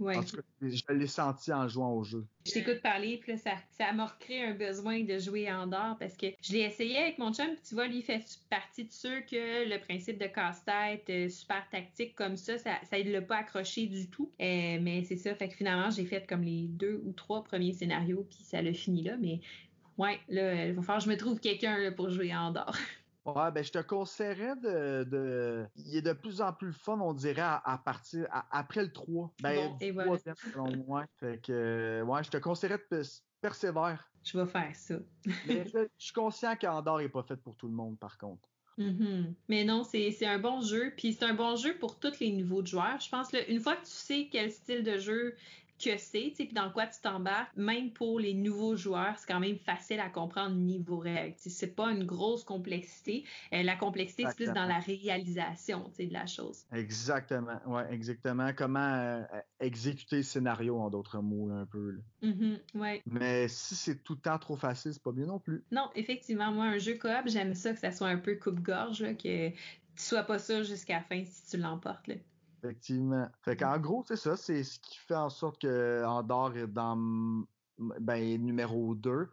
Ouais. 0.00 0.14
je 0.62 0.92
l'ai 0.92 1.06
senti 1.06 1.52
en 1.52 1.68
jouant 1.68 1.92
au 1.92 2.02
jeu. 2.02 2.26
Je 2.46 2.52
t'écoute 2.52 2.80
parler, 2.80 3.18
puis 3.18 3.32
là, 3.32 3.38
ça, 3.38 3.50
ça 3.70 3.92
m'a 3.92 4.06
recréé 4.06 4.44
un 4.44 4.54
besoin 4.54 5.04
de 5.04 5.18
jouer 5.18 5.52
en 5.52 5.66
dehors 5.66 5.96
parce 5.98 6.16
que 6.16 6.28
je 6.40 6.52
l'ai 6.52 6.60
essayé 6.60 6.96
avec 6.96 7.18
mon 7.18 7.34
chum, 7.34 7.48
puis 7.48 7.62
tu 7.68 7.74
vois, 7.74 7.86
lui, 7.86 8.00
fait 8.00 8.24
partie 8.48 8.84
de 8.84 8.92
ceux 8.92 9.20
que 9.20 9.68
le 9.68 9.78
principe 9.78 10.18
de 10.18 10.26
casse-tête, 10.26 11.04
euh, 11.10 11.28
super 11.28 11.68
tactique 11.70 12.14
comme 12.14 12.38
ça, 12.38 12.56
ça, 12.56 12.78
ça 12.88 12.98
ne 12.98 13.12
l'a 13.12 13.20
pas 13.20 13.36
accroché 13.36 13.86
du 13.86 14.08
tout. 14.08 14.32
Euh, 14.40 14.78
mais 14.80 15.04
c'est 15.04 15.18
ça, 15.18 15.34
fait 15.34 15.48
que 15.48 15.54
finalement, 15.54 15.90
j'ai 15.90 16.06
fait 16.06 16.26
comme 16.26 16.42
les 16.42 16.66
deux 16.66 17.02
ou 17.04 17.12
trois 17.12 17.44
premiers 17.44 17.74
scénarios, 17.74 18.26
puis 18.28 18.38
ça 18.42 18.62
l'a 18.62 18.72
fini 18.72 19.02
là. 19.02 19.18
Mais 19.20 19.40
ouais, 19.98 20.18
là, 20.28 20.66
il 20.66 20.72
va 20.72 20.82
falloir 20.82 20.98
que 20.98 21.04
je 21.04 21.10
me 21.10 21.16
trouve 21.18 21.40
quelqu'un 21.40 21.92
pour 21.92 22.08
jouer 22.08 22.34
en 22.34 22.52
dehors. 22.52 22.76
Ouais, 23.26 23.50
ben 23.52 23.62
je 23.62 23.70
te 23.70 23.78
conseillerais 23.78 24.56
de, 24.56 25.04
de, 25.04 25.66
Il 25.76 25.96
est 25.96 26.02
de 26.02 26.12
plus 26.12 26.40
en 26.40 26.52
plus 26.52 26.72
fun, 26.72 26.98
on 27.00 27.12
dirait, 27.12 27.42
à, 27.42 27.80
partir 27.84 28.26
après 28.50 28.82
le 28.82 28.92
3. 28.92 29.32
Ben, 29.42 29.76
et 29.80 29.90
voilà. 29.90 30.12
moi. 30.86 31.04
Fait 31.18 31.38
que 31.42 32.02
ouais, 32.02 32.24
je 32.24 32.30
te 32.30 32.38
conseillerais 32.38 32.80
de 32.90 33.02
persévère. 33.40 34.10
Je 34.22 34.38
vais 34.38 34.46
faire 34.46 34.74
ça. 34.74 34.94
Mais 35.46 35.66
je, 35.66 35.86
suis 35.98 36.12
conscient 36.12 36.56
qu'Andorre 36.56 36.98
n'est 36.98 37.08
pas 37.08 37.22
fait 37.22 37.36
pour 37.36 37.56
tout 37.56 37.68
le 37.68 37.74
monde, 37.74 37.98
par 37.98 38.16
contre. 38.16 38.48
Mm-hmm. 38.78 39.34
Mais 39.48 39.64
non, 39.64 39.84
c'est 39.84 40.26
un 40.26 40.38
bon 40.38 40.62
jeu. 40.62 40.92
Puis 40.96 41.12
c'est 41.12 41.24
un 41.24 41.34
bon 41.34 41.56
jeu 41.56 41.76
pour 41.78 41.98
tous 41.98 42.18
les 42.20 42.30
niveaux 42.30 42.62
de 42.62 42.66
joueurs. 42.66 43.00
Je 43.00 43.10
pense 43.10 43.28
une 43.48 43.60
fois 43.60 43.76
que 43.76 43.84
tu 43.84 43.90
sais 43.90 44.28
quel 44.30 44.50
style 44.50 44.82
de 44.82 44.98
jeu 44.98 45.36
que 45.82 45.96
c'est, 45.96 46.32
puis 46.34 46.48
dans 46.52 46.70
quoi 46.70 46.86
tu 46.86 47.00
t'embarques, 47.00 47.56
même 47.56 47.90
pour 47.92 48.20
les 48.20 48.34
nouveaux 48.34 48.76
joueurs, 48.76 49.14
c'est 49.18 49.26
quand 49.26 49.40
même 49.40 49.58
facile 49.58 50.00
à 50.00 50.08
comprendre 50.08 50.54
niveau 50.56 50.98
réel. 50.98 51.34
C'est 51.36 51.74
pas 51.74 51.90
une 51.90 52.04
grosse 52.04 52.44
complexité. 52.44 53.24
Euh, 53.52 53.62
la 53.62 53.76
complexité, 53.76 54.24
c'est 54.28 54.36
plus 54.36 54.52
dans 54.52 54.66
la 54.66 54.78
réalisation 54.78 55.90
de 55.98 56.12
la 56.12 56.26
chose. 56.26 56.64
Exactement. 56.72 57.60
Ouais, 57.66 57.92
exactement. 57.92 58.50
Comment 58.54 58.80
euh, 58.80 59.22
exécuter 59.60 60.16
le 60.16 60.22
scénario, 60.22 60.78
en 60.78 60.90
d'autres 60.90 61.20
mots, 61.20 61.50
un 61.50 61.66
peu. 61.66 61.98
Mm-hmm, 62.22 63.00
Mais 63.06 63.48
si 63.48 63.74
c'est 63.74 64.02
tout 64.02 64.14
le 64.14 64.20
temps 64.20 64.38
trop 64.38 64.56
facile, 64.56 64.92
c'est 64.92 65.02
pas 65.02 65.12
bien 65.12 65.26
non 65.26 65.38
plus. 65.38 65.64
Non, 65.70 65.90
effectivement. 65.94 66.52
Moi, 66.52 66.66
un 66.66 66.78
jeu 66.78 66.94
coop, 66.94 67.26
j'aime 67.26 67.54
ça 67.54 67.72
que 67.72 67.78
ça 67.80 67.92
soit 67.92 68.08
un 68.08 68.18
peu 68.18 68.36
coupe-gorge, 68.36 69.16
que 69.16 69.48
tu 69.48 69.54
sois 69.96 70.22
pas 70.22 70.38
sûr 70.38 70.62
jusqu'à 70.64 70.96
la 70.96 71.02
fin 71.02 71.24
si 71.24 71.50
tu 71.50 71.56
l'emportes. 71.56 72.10
Effectivement. 72.62 73.26
Fait 73.42 73.56
qu'en 73.56 73.78
gros, 73.78 74.04
c'est 74.06 74.16
ça, 74.16 74.36
c'est 74.36 74.62
ce 74.62 74.78
qui 74.78 74.98
fait 74.98 75.14
en 75.14 75.30
sorte 75.30 75.62
que 75.62 76.04
Andorre 76.04 76.56
est 76.56 76.66
dans 76.66 77.44
ben, 77.78 78.42
numéro 78.42 78.94
2. 78.94 79.30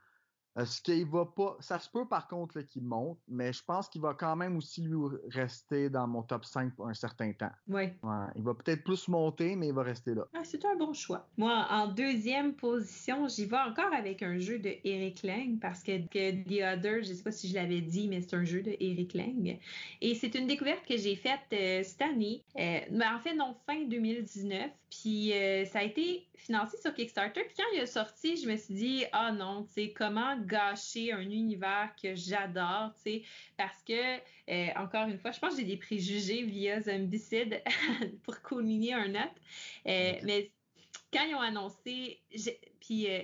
Euh, 0.58 0.66
ce 0.66 0.82
qu'il 0.82 1.05
va 1.05 1.26
pas. 1.26 1.55
Ça 1.60 1.80
se 1.80 1.89
peut 1.89 2.05
par 2.05 2.28
contre 2.28 2.62
qu'il 2.62 2.84
monte, 2.84 3.20
mais 3.28 3.53
je 3.53 3.64
pense 3.64 3.88
qu'il 3.88 4.01
va 4.01 4.14
quand 4.14 4.36
même 4.36 4.58
aussi 4.58 4.82
lui 4.82 4.97
rester 5.30 5.89
dans 5.89 6.08
mon 6.08 6.24
top 6.24 6.45
5 6.45 6.76
pour 6.76 6.88
un 6.88 6.93
certain 6.93 7.32
temps. 7.34 7.51
Oui. 7.68 7.89
il 8.36 8.43
va 8.43 8.53
peut-être 8.53 8.84
plus 8.84 9.08
monter, 9.08 9.55
mais 9.55 9.68
il 9.68 9.74
va 9.74 9.84
rester 9.84 10.16
là. 10.16 10.28
Ah, 10.34 10.43
c'est 10.43 10.66
un 10.66 10.76
bon 10.76 10.93
choix. 10.93 11.28
Moi, 11.38 11.68
en 11.70 11.88
deuxième 11.88 12.53
position, 12.53 13.28
j'y 13.28 13.45
vais 13.45 13.58
encore 13.58 13.93
avec 13.93 14.24
un 14.24 14.39
jeu 14.39 14.60
de 14.60 14.72
Eric 14.84 15.24
Lang 15.24 15.60
parce 15.60 15.84
que, 15.84 15.97
The 15.97 16.78
Other, 16.78 17.03
je 17.03 17.14
sais 17.14 17.24
pas 17.24 17.32
si 17.32 17.49
je 17.49 17.55
l'avais 17.55 17.82
dit, 17.82 18.08
mais 18.08 18.22
c'est 18.22 18.36
un 18.36 18.43
jeu 18.43 18.62
de 18.62 18.76
Eric 18.80 19.14
Lang. 19.14 19.60
Et 20.01 20.16
c'est 20.16 20.34
une 20.36 20.47
découverte 20.47 20.86
que 20.88 20.97
j'ai 20.97 21.16
faite 21.16 21.39
euh, 21.53 21.84
cette 21.84 22.01
année. 22.01 22.43
Euh, 22.58 22.80
mais 22.91 23.05
en 23.05 23.20
fait, 23.20 23.36
non, 23.36 23.55
fin 23.66 23.84
2019. 23.86 24.72
Puis 24.89 25.34
ça 25.70 25.80
a 25.80 25.84
été 25.84 26.26
financé 26.38 26.78
sur 26.78 26.93
Kickstarter. 26.93 27.41
Puis 27.43 27.55
quand 27.58 27.64
il 27.74 27.80
est 27.82 27.86
sorti, 27.86 28.38
je 28.38 28.49
me 28.49 28.55
suis 28.55 28.74
dit, 28.74 29.03
ah 29.12 29.34
non, 29.34 29.64
tu 29.64 29.74
sais, 29.74 29.93
comment 29.95 30.38
gâcher 30.48 31.12
un 31.12 31.22
univers 31.22 31.93
que 32.02 32.16
j'adore, 32.16 32.93
tu 32.95 33.02
sais, 33.02 33.24
parce 33.58 33.84
que, 33.84 34.18
euh, 34.50 34.68
encore 34.76 35.08
une 35.08 35.20
fois, 35.20 35.32
je 35.32 35.39
pense 35.39 35.52
que 35.52 35.62
j'ai 35.62 35.68
des 35.68 35.78
préjugés 35.78 36.43
via 36.43 36.82
Zombicide 36.82 37.62
pour 38.24 38.41
culminer 38.41 38.93
un 38.93 39.12
autre. 39.12 39.41
Euh, 39.88 40.14
mais 40.24 40.52
quand 41.12 41.26
ils 41.28 41.36
ont 41.36 41.41
annoncé, 41.41 42.20
puis 42.80 43.10
euh, 43.10 43.22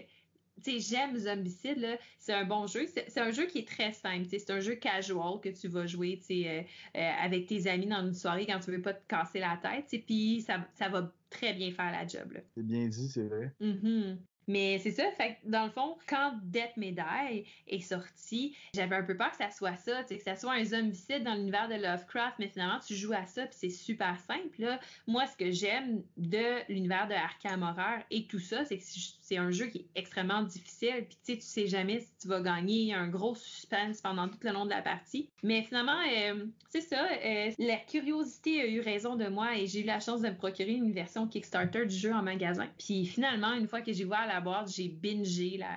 tu 0.63 0.79
sais, 0.79 0.95
j'aime 0.95 1.17
Zombicide, 1.17 1.99
c'est 2.19 2.33
un 2.33 2.45
bon 2.45 2.67
jeu. 2.67 2.85
C'est 2.87 3.19
un 3.19 3.31
jeu 3.31 3.45
qui 3.47 3.59
est 3.59 3.67
très 3.67 3.91
simple. 3.91 4.27
C'est 4.29 4.49
un 4.49 4.59
jeu 4.59 4.75
casual 4.75 5.39
que 5.41 5.49
tu 5.49 5.67
vas 5.67 5.87
jouer 5.87 6.19
euh, 6.31 6.61
euh, 6.95 7.11
avec 7.21 7.47
tes 7.47 7.67
amis 7.67 7.87
dans 7.87 8.05
une 8.05 8.13
soirée 8.13 8.45
quand 8.45 8.59
tu 8.59 8.71
veux 8.71 8.81
pas 8.81 8.93
te 8.93 9.05
casser 9.07 9.39
la 9.39 9.59
tête. 9.61 9.89
Puis 10.05 10.41
ça, 10.41 10.65
ça 10.73 10.89
va 10.89 11.11
très 11.29 11.53
bien 11.53 11.71
faire 11.71 11.91
la 11.91 12.07
job. 12.07 12.33
C'est 12.55 12.65
bien 12.65 12.87
dit, 12.87 13.09
c'est 13.09 13.23
vrai. 13.23 13.51
Mm-hmm. 13.61 14.17
Mais 14.47 14.79
c'est 14.79 14.91
ça, 14.91 15.09
fait 15.11 15.37
dans 15.45 15.65
le 15.65 15.71
fond, 15.71 15.97
quand 16.07 16.37
Death 16.43 16.75
Medaille 16.77 17.45
est 17.67 17.79
sorti, 17.79 18.55
j'avais 18.75 18.95
un 18.95 19.03
peu 19.03 19.15
peur 19.15 19.31
que 19.31 19.37
ça 19.37 19.51
soit 19.51 19.75
ça, 19.77 20.03
que 20.03 20.21
ça 20.21 20.35
soit 20.35 20.53
un 20.53 20.63
zombicide 20.63 21.23
dans 21.23 21.33
l'univers 21.33 21.69
de 21.69 21.75
Lovecraft, 21.75 22.35
mais 22.39 22.47
finalement, 22.47 22.79
tu 22.79 22.95
joues 22.95 23.13
à 23.13 23.25
ça, 23.25 23.45
puis 23.45 23.55
c'est 23.57 23.69
super 23.69 24.19
simple. 24.19 24.77
Moi, 25.07 25.25
ce 25.27 25.37
que 25.37 25.51
j'aime 25.51 26.03
de 26.17 26.71
l'univers 26.71 27.07
de 27.07 27.13
Arkham 27.13 27.63
Horror 27.63 27.99
et 28.11 28.25
tout 28.27 28.39
ça, 28.39 28.65
c'est 28.65 28.77
que 28.77 28.83
c'est 29.23 29.37
un 29.37 29.51
jeu 29.51 29.67
qui 29.67 29.79
est 29.79 29.87
extrêmement 29.95 30.43
difficile, 30.43 31.05
puis 31.07 31.17
tu 31.25 31.33
sais, 31.33 31.37
tu 31.37 31.45
sais 31.45 31.67
jamais 31.67 32.01
si 32.01 32.11
tu 32.21 32.27
vas 32.27 32.41
gagner, 32.41 32.93
un 32.93 33.07
gros 33.07 33.35
suspense 33.35 34.01
pendant 34.01 34.27
tout 34.27 34.37
le 34.41 34.51
long 34.51 34.65
de 34.65 34.69
la 34.69 34.81
partie. 34.81 35.29
Mais 35.43 35.63
finalement, 35.63 35.97
euh, 36.11 36.45
c'est 36.69 36.81
ça, 36.81 37.07
euh, 37.25 37.51
la 37.57 37.77
curiosité 37.77 38.61
a 38.61 38.67
eu 38.67 38.81
raison 38.81 39.15
de 39.15 39.27
moi 39.27 39.57
et 39.57 39.65
j'ai 39.65 39.81
eu 39.81 39.85
la 39.85 40.01
chance 40.01 40.21
de 40.21 40.29
me 40.29 40.35
procurer 40.35 40.73
une 40.73 40.91
version 40.91 41.25
Kickstarter 41.25 41.85
du 41.85 41.95
jeu 41.95 42.13
en 42.13 42.21
magasin. 42.21 42.67
Puis 42.77 43.05
finalement, 43.05 43.53
une 43.53 43.67
fois 43.67 43.81
que 43.81 43.93
j'ai 43.93 44.03
voir 44.03 44.27
la 44.27 44.41
boîte, 44.41 44.69
j'ai 44.75 44.89
bingé 44.89 45.57
la, 45.57 45.69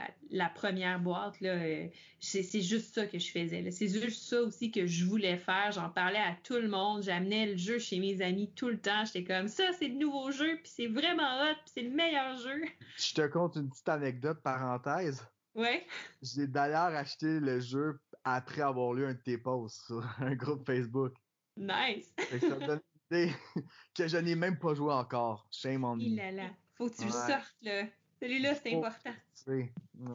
première 0.54 1.00
boîte. 1.00 1.40
Là, 1.40 1.50
euh, 1.50 1.88
c'est, 2.20 2.60
juste 2.60 2.94
ça 2.94 3.06
que 3.06 3.18
je 3.18 3.30
faisais. 3.30 3.70
C'est 3.70 3.88
juste 3.88 4.28
ça 4.28 4.40
aussi 4.42 4.70
que 4.70 4.86
je 4.86 5.04
voulais 5.04 5.36
faire. 5.36 5.72
J'en 5.72 5.90
parlais 5.90 6.18
à 6.18 6.36
tout 6.42 6.56
le 6.56 6.68
monde. 6.68 7.02
J'amenais 7.02 7.46
le 7.46 7.56
jeu 7.56 7.78
chez 7.78 7.98
mes 7.98 8.22
amis 8.22 8.50
tout 8.54 8.68
le 8.68 8.78
temps. 8.78 9.04
J'étais 9.04 9.24
comme 9.24 9.48
ça, 9.48 9.64
c'est 9.78 9.88
le 9.88 9.98
nouveau 9.98 10.30
jeu, 10.30 10.56
puis 10.62 10.72
c'est 10.74 10.88
vraiment 10.88 11.42
hot, 11.42 11.54
puis 11.64 11.72
c'est 11.74 11.82
le 11.82 11.90
meilleur 11.90 12.36
jeu. 12.36 12.62
Je 12.98 13.14
te 13.14 13.26
conte 13.26 13.56
une 13.56 13.68
petite 13.68 13.88
anecdote, 13.88 14.40
parenthèse. 14.42 15.26
Ouais. 15.54 15.86
J'ai 16.22 16.46
d'ailleurs 16.46 16.94
acheté 16.94 17.40
le 17.40 17.60
jeu 17.60 17.98
après 18.24 18.62
avoir 18.62 18.92
lu 18.92 19.06
un 19.06 19.14
de 19.14 19.18
tes 19.18 19.38
posts 19.38 19.86
sur 19.86 20.04
un 20.18 20.34
groupe 20.34 20.66
Facebook. 20.66 21.14
Nice. 21.56 22.12
ça 22.18 22.48
me 22.48 22.66
donne 22.66 22.80
l'idée 23.10 23.32
que 23.94 24.08
je 24.08 24.18
n'ai 24.18 24.34
même 24.34 24.58
pas 24.58 24.74
joué 24.74 24.92
encore. 24.92 25.46
Shame 25.50 25.84
on 25.84 25.96
me. 25.96 26.02
Il 26.02 26.16
là 26.16 26.30
là. 26.32 26.50
Faut 26.74 26.90
que 26.90 26.96
tu 26.96 27.06
le 27.06 27.10
sortes, 27.10 27.56
là. 27.62 27.84
Celui-là, 28.20 28.54
c'est 28.54 28.74
important. 28.74 29.12
Oui. 29.46 29.70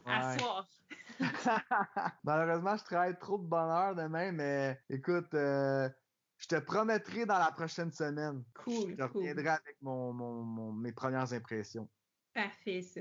À 0.06 0.38
soir. 0.38 0.68
Malheureusement, 2.24 2.76
je 2.76 2.84
travaille 2.84 3.18
trop 3.18 3.38
de 3.38 3.44
bonheur 3.44 3.94
demain, 3.94 4.32
mais 4.32 4.78
écoute, 4.90 5.32
euh, 5.34 5.88
je 6.38 6.48
te 6.48 6.56
promettrai 6.56 7.26
dans 7.26 7.38
la 7.38 7.52
prochaine 7.52 7.92
semaine. 7.92 8.42
Cool. 8.54 8.96
Je 8.98 9.02
reviendrai 9.04 9.48
avec 9.48 9.76
mon, 9.80 10.12
mon, 10.12 10.72
mes 10.72 10.92
premières 10.92 11.32
impressions. 11.32 11.88
Parfait, 12.34 12.82
ça. 12.82 13.00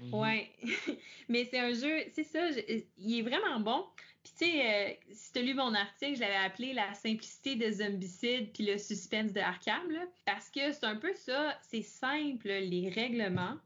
Mm-hmm. 0.00 0.20
Ouais. 0.20 0.50
mais 1.28 1.44
c'est 1.50 1.58
un 1.58 1.72
jeu, 1.74 2.04
c'est 2.12 2.24
ça, 2.24 2.48
il 2.96 3.18
est 3.18 3.22
vraiment 3.22 3.60
bon. 3.60 3.84
Puis 4.22 4.32
tu 4.38 4.44
sais, 4.44 4.66
euh, 4.66 4.94
si 5.12 5.32
tu 5.32 5.38
as 5.40 5.42
lu 5.42 5.54
mon 5.54 5.74
article, 5.74 6.14
je 6.14 6.20
l'avais 6.20 6.36
appelé 6.36 6.72
La 6.72 6.94
simplicité 6.94 7.56
de 7.56 7.70
Zombicide 7.70 8.52
puis 8.52 8.64
le 8.64 8.78
suspense 8.78 9.32
de 9.32 9.40
Arkham, 9.40 9.90
là, 9.90 10.06
parce 10.24 10.48
que 10.48 10.72
c'est 10.72 10.84
un 10.84 10.96
peu 10.96 11.12
ça, 11.14 11.58
c'est 11.62 11.82
simple, 11.82 12.48
les 12.48 12.88
règlements. 12.88 13.56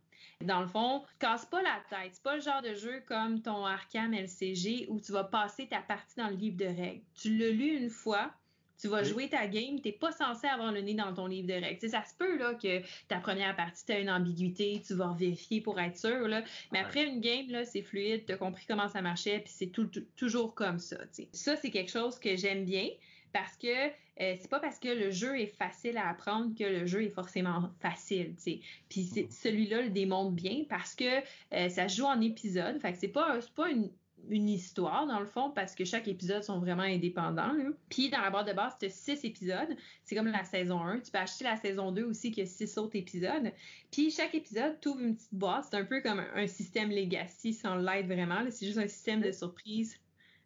Dans 0.44 0.60
le 0.60 0.66
fond, 0.66 1.02
casse 1.18 1.46
pas 1.46 1.62
la 1.62 1.80
tête. 1.88 2.12
C'est 2.12 2.22
pas 2.22 2.36
le 2.36 2.42
genre 2.42 2.60
de 2.60 2.74
jeu 2.74 3.02
comme 3.06 3.40
ton 3.40 3.64
Arkham 3.64 4.12
LCG 4.12 4.86
où 4.88 5.00
tu 5.00 5.12
vas 5.12 5.24
passer 5.24 5.66
ta 5.66 5.80
partie 5.80 6.16
dans 6.16 6.28
le 6.28 6.36
livre 6.36 6.58
de 6.58 6.66
règles. 6.66 7.02
Tu 7.14 7.36
l'as 7.38 7.50
lu 7.50 7.76
une 7.76 7.88
fois, 7.88 8.30
tu 8.78 8.88
vas 8.88 9.02
jouer 9.02 9.30
ta 9.30 9.46
game, 9.46 9.80
t'es 9.80 9.92
pas 9.92 10.12
censé 10.12 10.46
avoir 10.46 10.72
le 10.72 10.82
nez 10.82 10.92
dans 10.92 11.14
ton 11.14 11.26
livre 11.26 11.48
de 11.48 11.54
règles. 11.54 11.88
ça 11.88 12.04
se 12.04 12.14
peut 12.14 12.36
là, 12.36 12.54
que 12.54 12.82
ta 13.08 13.18
première 13.18 13.56
partie, 13.56 13.84
t'as 13.86 14.00
une 14.00 14.10
ambiguïté, 14.10 14.82
tu 14.86 14.94
vas 14.94 15.14
vérifier 15.18 15.62
pour 15.62 15.80
être 15.80 15.96
sûr. 15.96 16.28
Là. 16.28 16.42
Mais 16.70 16.80
après 16.80 17.06
une 17.06 17.20
game, 17.20 17.48
là, 17.48 17.64
c'est 17.64 17.82
fluide, 17.82 18.26
t'as 18.26 18.36
compris 18.36 18.66
comment 18.68 18.88
ça 18.88 19.00
marchait, 19.00 19.40
puis 19.40 19.52
c'est 19.54 19.72
toujours 20.16 20.54
comme 20.54 20.78
ça. 20.78 20.98
Ça, 21.32 21.56
c'est 21.56 21.70
quelque 21.70 21.90
chose 21.90 22.18
que 22.18 22.36
j'aime 22.36 22.66
bien 22.66 22.88
parce 23.32 23.56
que 23.56 23.90
euh, 24.20 24.34
c'est 24.40 24.48
pas 24.48 24.60
parce 24.60 24.78
que 24.78 24.88
le 24.88 25.10
jeu 25.10 25.38
est 25.38 25.46
facile 25.46 25.98
à 25.98 26.08
apprendre 26.08 26.54
que 26.56 26.64
le 26.64 26.86
jeu 26.86 27.02
est 27.02 27.10
forcément 27.10 27.70
facile, 27.80 28.34
tu 28.42 28.60
Puis 28.88 29.02
mm-hmm. 29.02 29.30
celui-là 29.30 29.82
le 29.82 29.90
démontre 29.90 30.32
bien 30.32 30.64
parce 30.68 30.94
que 30.94 31.18
euh, 31.52 31.68
ça 31.68 31.88
se 31.88 31.96
joue 31.96 32.06
en 32.06 32.20
épisode. 32.20 32.78
Fait 32.80 32.92
que 32.92 32.98
c'est 32.98 33.08
pas, 33.08 33.38
pas 33.54 33.68
une, 33.70 33.90
histoire 34.28 35.06
dans 35.06 35.20
le 35.20 35.26
fond 35.26 35.50
parce 35.50 35.74
que 35.74 35.84
chaque 35.84 36.08
épisode 36.08 36.42
sont 36.42 36.58
vraiment 36.58 36.82
indépendants. 36.82 37.52
Puis 37.90 38.08
dans 38.08 38.20
la 38.20 38.30
boîte 38.30 38.48
de 38.48 38.54
base, 38.54 38.72
tu 38.80 38.86
as 38.86 38.90
six 38.90 39.22
épisodes. 39.24 39.76
C'est 40.02 40.16
comme 40.16 40.26
la 40.26 40.42
saison 40.42 40.80
1. 40.80 41.00
Tu 41.00 41.12
peux 41.12 41.18
acheter 41.18 41.44
la 41.44 41.56
saison 41.56 41.92
2 41.92 42.02
aussi 42.04 42.32
qui 42.32 42.40
a 42.40 42.46
six 42.46 42.76
autres 42.78 42.96
épisodes. 42.96 43.52
Puis 43.92 44.10
chaque 44.10 44.34
épisode, 44.34 44.80
tu 44.80 44.88
ouvres 44.88 45.02
une 45.02 45.14
petite 45.14 45.34
boîte. 45.34 45.66
C'est 45.70 45.76
un 45.76 45.84
peu 45.84 46.00
comme 46.00 46.24
un, 46.34 46.46
système 46.46 46.90
legacy 46.90 47.52
sans 47.52 47.76
l'aide 47.76 48.06
vraiment. 48.06 48.42
C'est 48.50 48.66
juste 48.66 48.78
un 48.78 48.88
système 48.88 49.20
de 49.20 49.30
surprise. 49.30 49.96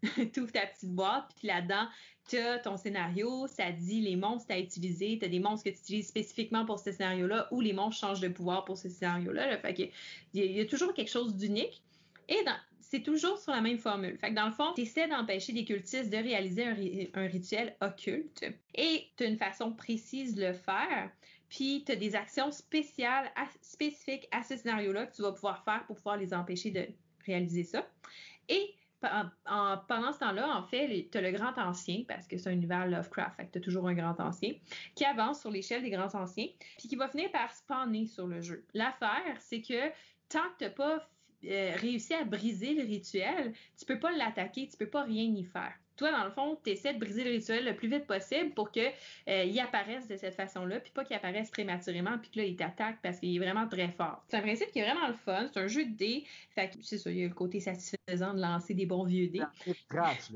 tu 0.33 0.41
ouvres 0.41 0.53
ta 0.53 0.67
petite 0.67 0.95
boîte, 0.95 1.31
puis 1.37 1.49
là-dedans, 1.49 1.87
tu 2.31 2.39
as 2.39 2.59
ton 2.61 2.77
scénario, 2.77 3.47
ça 3.49 3.73
dit 3.73 4.01
les 4.01 4.15
monstres 4.15 4.53
à 4.53 4.59
utiliser, 4.59 5.19
tu 5.19 5.25
as 5.25 5.29
des 5.29 5.41
monstres 5.41 5.65
que 5.65 5.71
tu 5.71 5.81
utilises 5.81 6.09
spécifiquement 6.09 6.65
pour 6.65 6.79
ce 6.79 6.93
scénario-là 6.93 7.49
ou 7.51 7.61
les 7.61 7.73
monstres 7.73 8.01
changent 8.01 8.21
de 8.21 8.29
pouvoir 8.29 8.65
pour 8.65 8.79
ce 8.79 8.89
scénario-là. 8.89 9.59
Fait 9.59 9.93
il 10.35 10.45
y, 10.45 10.61
a 10.61 10.67
toujours 10.67 10.95
quelque 10.95 11.11
chose 11.11 11.35
d'unique. 11.37 11.83
Et 12.29 12.39
c'est 12.81 13.03
toujours 13.03 13.39
sur 13.39 13.51
la 13.51 13.61
même 13.61 13.79
formule. 13.79 14.17
Fait 14.19 14.31
que 14.31 14.35
dans 14.35 14.47
le 14.47 14.53
fond, 14.53 14.73
tu 14.77 14.83
essaies 14.83 15.09
d'empêcher 15.09 15.53
des 15.53 15.65
cultistes 15.65 16.11
de 16.11 16.17
réaliser 16.17 17.11
un, 17.15 17.27
rituel 17.27 17.75
occulte 17.81 18.45
et 18.75 19.07
tu 19.17 19.25
as 19.25 19.27
une 19.27 19.39
façon 19.39 19.73
précise 19.73 20.37
de 20.37 20.47
le 20.47 20.53
faire. 20.53 21.11
Puis 21.49 21.83
tu 21.85 21.93
as 21.93 21.97
des 21.97 22.15
actions 22.15 22.53
spéciales, 22.53 23.29
spécifiques 23.61 24.29
à 24.31 24.45
ce 24.45 24.57
scénario-là 24.57 25.07
que 25.07 25.17
tu 25.17 25.23
vas 25.23 25.33
pouvoir 25.33 25.65
faire 25.65 25.85
pour 25.87 25.97
pouvoir 25.97 26.17
les 26.17 26.33
empêcher 26.33 26.71
de 26.71 26.87
réaliser 27.27 27.65
ça. 27.65 27.85
Pendant 29.01 30.13
ce 30.13 30.19
temps-là, 30.19 30.57
en 30.57 30.63
fait, 30.65 31.09
tu 31.11 31.19
as 31.19 31.21
le 31.21 31.31
grand 31.33 31.57
ancien, 31.59 32.05
parce 32.07 32.27
que 32.27 32.39
c'est 32.39 32.49
un 32.51 32.53
univers 32.53 32.87
Lovecraft, 32.87 33.41
tu 33.53 33.59
as 33.59 33.61
toujours 33.61 33.89
un 33.89 33.95
grand 33.95 34.19
ancien, 34.21 34.53
qui 34.95 35.05
avance 35.05 35.41
sur 35.41 35.51
l'échelle 35.51 35.83
des 35.83 35.91
grands 35.91 36.15
anciens, 36.15 36.49
puis 36.79 36.89
qui 36.89 36.97
va 36.97 37.09
finir 37.09 37.31
par 37.33 37.53
spawner 37.53 38.07
sur 38.07 38.27
le 38.27 38.41
jeu. 38.41 38.65
L'affaire, 38.75 39.37
c'est 39.41 39.63
que 39.63 39.89
tant 40.29 40.49
que 40.51 40.59
tu 40.59 40.65
n'as 40.65 40.71
pas 40.71 41.09
euh, 41.45 41.73
réussi 41.77 42.15
à 42.15 42.25
briser 42.25 42.75
le 42.75 42.83
rituel, 42.83 43.53
tu 43.79 43.87
peux 43.87 43.99
pas 43.99 44.13
l'attaquer, 44.13 44.69
tu 44.69 44.77
peux 44.77 44.91
pas 44.91 45.03
rien 45.03 45.25
y 45.25 45.45
faire 45.45 45.75
toi, 46.01 46.13
dans 46.13 46.25
le 46.25 46.31
fond, 46.31 46.59
tu 46.65 46.71
essaies 46.71 46.95
de 46.95 46.99
briser 46.99 47.25
le 47.25 47.31
rituel 47.31 47.63
le 47.63 47.77
plus 47.77 47.89
vite 47.89 48.07
possible 48.07 48.55
pour 48.55 48.71
qu'il 48.71 48.91
euh, 49.29 49.63
apparaisse 49.63 50.09
de 50.09 50.17
cette 50.17 50.35
façon-là, 50.35 50.81
puis 50.81 50.91
pas 50.93 51.05
qu'il 51.05 51.15
apparaisse 51.15 51.51
prématurément, 51.51 52.17
puis 52.19 52.31
que 52.31 52.39
là, 52.39 52.47
il 52.47 52.57
t'attaque 52.57 53.01
parce 53.03 53.21
qu'il 53.21 53.37
est 53.37 53.39
vraiment 53.39 53.69
très 53.69 53.91
fort. 53.91 54.25
C'est 54.29 54.39
un 54.39 54.41
principe 54.41 54.73
qui 54.73 54.79
est 54.79 54.91
vraiment 54.91 55.09
le 55.09 55.15
fun. 55.15 55.47
C'est 55.53 55.61
un 55.61 55.67
jeu 55.67 55.85
de 55.85 55.93
dés. 55.93 56.25
Fait 56.55 56.71
que, 56.71 56.77
c'est 56.81 56.97
ça, 56.97 57.11
il 57.11 57.19
y 57.19 57.25
a 57.25 57.29
le 57.29 57.35
côté 57.35 57.61
satisfaisant 57.61 58.33
de 58.33 58.41
lancer 58.41 58.73
des 58.73 58.87
bons 58.87 59.05
vieux 59.05 59.29
dés. 59.29 59.43
Trash, 59.91 60.31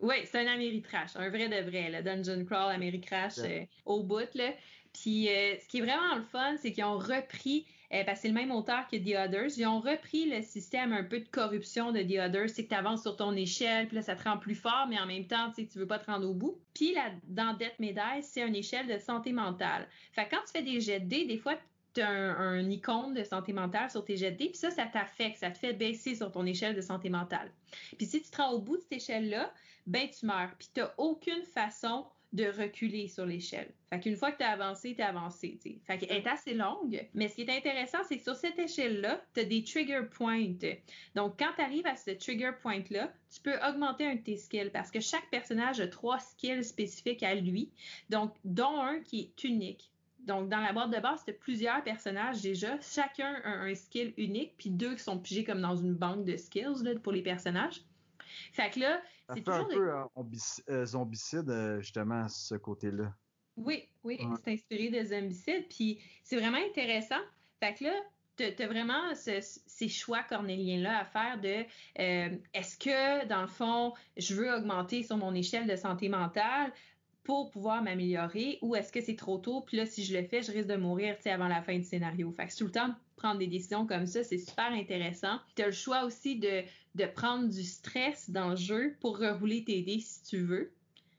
Oui, 0.00 0.16
c'est 0.24 0.40
un 0.40 0.52
Ameritrash, 0.52 1.14
un 1.14 1.28
vrai 1.28 1.48
de 1.48 1.70
vrai, 1.70 1.88
le 1.88 2.02
Dungeon 2.02 2.44
Crawl 2.44 2.72
Ameritrash 2.72 3.38
euh, 3.38 3.64
au 3.84 4.02
bout. 4.02 4.34
Là. 4.34 4.54
Puis 4.92 5.28
euh, 5.28 5.56
ce 5.60 5.68
qui 5.68 5.78
est 5.78 5.82
vraiment 5.82 6.16
le 6.16 6.24
fun, 6.24 6.56
c'est 6.60 6.72
qu'ils 6.72 6.84
ont 6.84 6.98
repris 6.98 7.64
euh, 7.92 8.02
que 8.02 8.18
c'est 8.18 8.28
le 8.28 8.34
même 8.34 8.50
auteur 8.50 8.86
que 8.88 8.96
The 8.96 9.28
Others. 9.28 9.58
Ils 9.58 9.66
ont 9.66 9.80
repris 9.80 10.28
le 10.28 10.42
système 10.42 10.92
un 10.92 11.04
peu 11.04 11.20
de 11.20 11.28
corruption 11.28 11.92
de 11.92 12.02
The 12.02 12.28
Others. 12.28 12.50
C'est 12.50 12.64
que 12.64 12.70
tu 12.70 12.74
avances 12.74 13.02
sur 13.02 13.16
ton 13.16 13.34
échelle, 13.34 13.86
puis 13.86 13.96
là, 13.96 14.02
ça 14.02 14.16
te 14.16 14.24
rend 14.24 14.38
plus 14.38 14.54
fort, 14.54 14.86
mais 14.88 14.98
en 14.98 15.06
même 15.06 15.26
temps, 15.26 15.52
tu 15.54 15.66
sais, 15.66 15.78
veux 15.78 15.86
pas 15.86 15.98
te 15.98 16.10
rendre 16.10 16.28
au 16.28 16.34
bout. 16.34 16.58
Puis 16.74 16.94
là, 16.94 17.10
dans 17.24 17.54
Death 17.54 17.78
Medaille, 17.78 18.22
c'est 18.22 18.46
une 18.46 18.56
échelle 18.56 18.86
de 18.86 18.98
santé 18.98 19.32
mentale. 19.32 19.88
Fait 20.12 20.28
quand 20.28 20.40
tu 20.46 20.52
fais 20.52 20.62
des 20.62 20.80
jets 20.80 21.00
de 21.00 21.06
dés, 21.06 21.24
des 21.24 21.38
fois, 21.38 21.54
tu 21.94 22.00
as 22.02 22.10
un, 22.10 22.68
icône 22.70 23.14
de 23.14 23.24
santé 23.24 23.52
mentale 23.52 23.90
sur 23.90 24.04
tes 24.04 24.16
jets 24.16 24.32
de 24.32 24.36
dés, 24.36 24.48
puis 24.48 24.58
ça, 24.58 24.70
ça 24.70 24.86
t'affecte, 24.86 25.38
ça 25.38 25.50
te 25.50 25.58
fait 25.58 25.72
baisser 25.72 26.14
sur 26.14 26.30
ton 26.30 26.44
échelle 26.44 26.74
de 26.74 26.80
santé 26.80 27.08
mentale. 27.08 27.50
Puis 27.96 28.06
si 28.06 28.22
tu 28.22 28.30
te 28.30 28.36
rends 28.36 28.52
au 28.52 28.58
bout 28.58 28.76
de 28.76 28.82
cette 28.82 28.92
échelle-là, 28.92 29.52
ben 29.86 30.08
tu 30.08 30.26
meurs. 30.26 30.50
Puis 30.58 30.68
tu 30.74 30.80
n'as 30.80 30.92
aucune 30.98 31.42
façon 31.44 32.06
de 32.32 32.44
reculer 32.44 33.08
sur 33.08 33.24
l'échelle. 33.24 33.72
Fait 33.88 34.00
qu'une 34.00 34.16
fois 34.16 34.32
que 34.32 34.38
tu 34.38 34.44
as 34.44 34.50
avancé, 34.50 34.94
tu 34.94 35.02
as 35.02 35.08
avancé. 35.08 35.56
T'sais. 35.58 35.78
Fait 35.86 35.98
qu'elle 35.98 36.18
est 36.18 36.26
assez 36.26 36.54
longue. 36.54 37.06
Mais 37.14 37.28
ce 37.28 37.36
qui 37.36 37.42
est 37.42 37.56
intéressant, 37.56 37.98
c'est 38.08 38.18
que 38.18 38.22
sur 38.22 38.34
cette 38.34 38.58
échelle-là, 38.58 39.24
tu 39.34 39.40
as 39.40 39.44
des 39.44 39.62
trigger 39.62 40.02
points. 40.10 40.44
Donc, 41.14 41.38
quand 41.38 41.52
tu 41.56 41.62
arrives 41.62 41.86
à 41.86 41.96
ce 41.96 42.10
trigger 42.10 42.50
point-là, 42.60 43.12
tu 43.30 43.40
peux 43.40 43.56
augmenter 43.66 44.06
un 44.06 44.16
de 44.16 44.20
tes 44.20 44.36
skills 44.36 44.70
parce 44.72 44.90
que 44.90 45.00
chaque 45.00 45.28
personnage 45.30 45.80
a 45.80 45.86
trois 45.86 46.18
skills 46.18 46.64
spécifiques 46.64 47.22
à 47.22 47.34
lui, 47.34 47.70
donc 48.10 48.34
dont 48.44 48.80
un 48.80 49.00
qui 49.00 49.20
est 49.20 49.44
unique. 49.44 49.90
Donc, 50.26 50.48
dans 50.48 50.60
la 50.60 50.72
boîte 50.72 50.90
de 50.90 50.98
base, 50.98 51.24
tu 51.24 51.30
as 51.30 51.34
plusieurs 51.34 51.84
personnages 51.84 52.42
déjà. 52.42 52.80
Chacun 52.80 53.40
a 53.44 53.50
un 53.50 53.74
skill 53.76 54.12
unique, 54.16 54.54
puis 54.58 54.70
deux 54.70 54.96
qui 54.96 55.04
sont 55.04 55.18
pigés 55.18 55.44
comme 55.44 55.60
dans 55.60 55.76
une 55.76 55.94
banque 55.94 56.24
de 56.24 56.36
skills 56.36 56.82
là, 56.82 56.98
pour 56.98 57.12
les 57.12 57.22
personnages. 57.22 57.82
Fait 58.52 58.70
que 58.70 58.80
là, 58.80 59.02
c'est 59.34 59.42
toujours. 59.42 60.08
un 60.16 60.24
peu 60.24 60.72
euh, 60.72 60.86
zombicide, 60.86 61.50
euh, 61.50 61.80
justement, 61.80 62.28
ce 62.28 62.54
côté-là. 62.54 63.12
Oui, 63.56 63.88
oui, 64.04 64.18
c'est 64.44 64.52
inspiré 64.52 64.90
de 64.90 65.04
zombicide. 65.04 65.66
Puis 65.68 66.00
c'est 66.22 66.36
vraiment 66.36 66.58
intéressant. 66.58 67.20
Fait 67.60 67.74
que 67.74 67.84
là, 67.84 67.94
tu 68.36 68.62
as 68.62 68.66
vraiment 68.66 69.14
ces 69.14 69.88
choix 69.88 70.22
cornéliens-là 70.22 71.00
à 71.00 71.04
faire 71.04 71.40
de 71.40 71.64
euh, 71.98 72.36
est-ce 72.52 72.76
que, 72.76 73.26
dans 73.26 73.40
le 73.40 73.46
fond, 73.46 73.94
je 74.16 74.34
veux 74.34 74.52
augmenter 74.52 75.02
sur 75.02 75.16
mon 75.16 75.34
échelle 75.34 75.66
de 75.66 75.76
santé 75.76 76.08
mentale 76.08 76.72
pour 77.24 77.50
pouvoir 77.50 77.82
m'améliorer 77.82 78.58
ou 78.62 78.76
est-ce 78.76 78.92
que 78.92 79.00
c'est 79.00 79.16
trop 79.16 79.38
tôt, 79.38 79.62
puis 79.62 79.76
là, 79.78 79.86
si 79.86 80.04
je 80.04 80.16
le 80.16 80.24
fais, 80.24 80.42
je 80.42 80.52
risque 80.52 80.68
de 80.68 80.76
mourir 80.76 81.16
avant 81.24 81.48
la 81.48 81.60
fin 81.60 81.76
du 81.76 81.84
scénario. 81.84 82.30
Fait 82.30 82.46
que 82.46 82.56
tout 82.56 82.66
le 82.66 82.70
temps, 82.70 82.94
prendre 83.16 83.38
des 83.38 83.46
décisions 83.46 83.86
comme 83.86 84.06
ça, 84.06 84.22
c'est 84.22 84.38
super 84.38 84.72
intéressant. 84.72 85.38
Tu 85.54 85.62
as 85.62 85.66
le 85.66 85.72
choix 85.72 86.04
aussi 86.04 86.36
de, 86.36 86.62
de 86.94 87.04
prendre 87.06 87.48
du 87.48 87.62
stress 87.64 88.30
dans 88.30 88.50
le 88.50 88.56
jeu 88.56 88.96
pour 89.00 89.18
rerouler 89.18 89.64
tes 89.64 89.82
dés 89.82 90.00
si 90.00 90.22
tu 90.22 90.38
veux. 90.38 90.72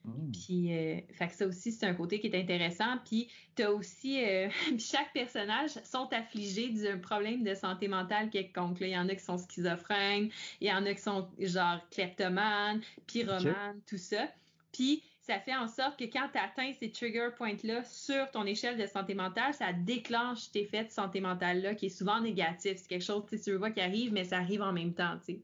Mm. 0.07 0.31
Puis, 0.31 0.73
euh, 0.73 0.99
fait 1.11 1.27
que 1.27 1.33
ça 1.33 1.45
aussi, 1.45 1.71
c'est 1.71 1.85
un 1.85 1.93
côté 1.93 2.19
qui 2.19 2.27
est 2.27 2.39
intéressant. 2.39 2.97
Puis, 3.05 3.29
tu 3.55 3.63
as 3.63 3.71
aussi, 3.71 4.23
euh, 4.23 4.49
chaque 4.79 5.11
personnage 5.13 5.71
sont 5.83 6.07
affligés 6.11 6.69
d'un 6.69 6.97
problème 6.97 7.43
de 7.43 7.53
santé 7.53 7.87
mentale 7.87 8.29
quelconque. 8.29 8.77
Il 8.81 8.89
y 8.89 8.97
en 8.97 9.09
a 9.09 9.15
qui 9.15 9.23
sont 9.23 9.37
schizophrènes, 9.37 10.29
il 10.61 10.67
y 10.67 10.71
en 10.71 10.85
a 10.85 10.93
qui 10.93 11.01
sont 11.01 11.27
genre 11.39 11.79
kleptomanes, 11.91 12.81
pyromanes, 13.05 13.81
tout 13.87 13.97
ça. 13.97 14.27
Puis, 14.71 15.03
ça 15.27 15.41
fait 15.41 15.55
en 15.55 15.67
sorte 15.67 15.99
que 15.99 16.05
quand 16.05 16.29
tu 16.31 16.39
atteins 16.39 16.71
ces 16.79 16.89
trigger 16.89 17.29
points-là 17.35 17.83
sur 17.83 18.31
ton 18.31 18.45
échelle 18.45 18.77
de 18.77 18.85
santé 18.85 19.13
mentale, 19.13 19.53
ça 19.53 19.73
déclenche 19.73 20.39
cet 20.39 20.55
effet 20.55 20.85
de 20.85 20.89
santé 20.89 21.19
mentale-là 21.19 21.75
qui 21.75 21.87
est 21.87 21.89
souvent 21.89 22.21
négatif. 22.21 22.77
C'est 22.77 22.87
quelque 22.87 23.03
chose, 23.03 23.25
tu 23.29 23.51
veux 23.51 23.57
voir 23.57 23.73
qui 23.73 23.81
arrive, 23.81 24.13
mais 24.13 24.23
ça 24.23 24.37
arrive 24.37 24.61
en 24.61 24.71
même 24.71 24.93
temps, 24.93 25.17
tu 25.19 25.33
sais. 25.33 25.41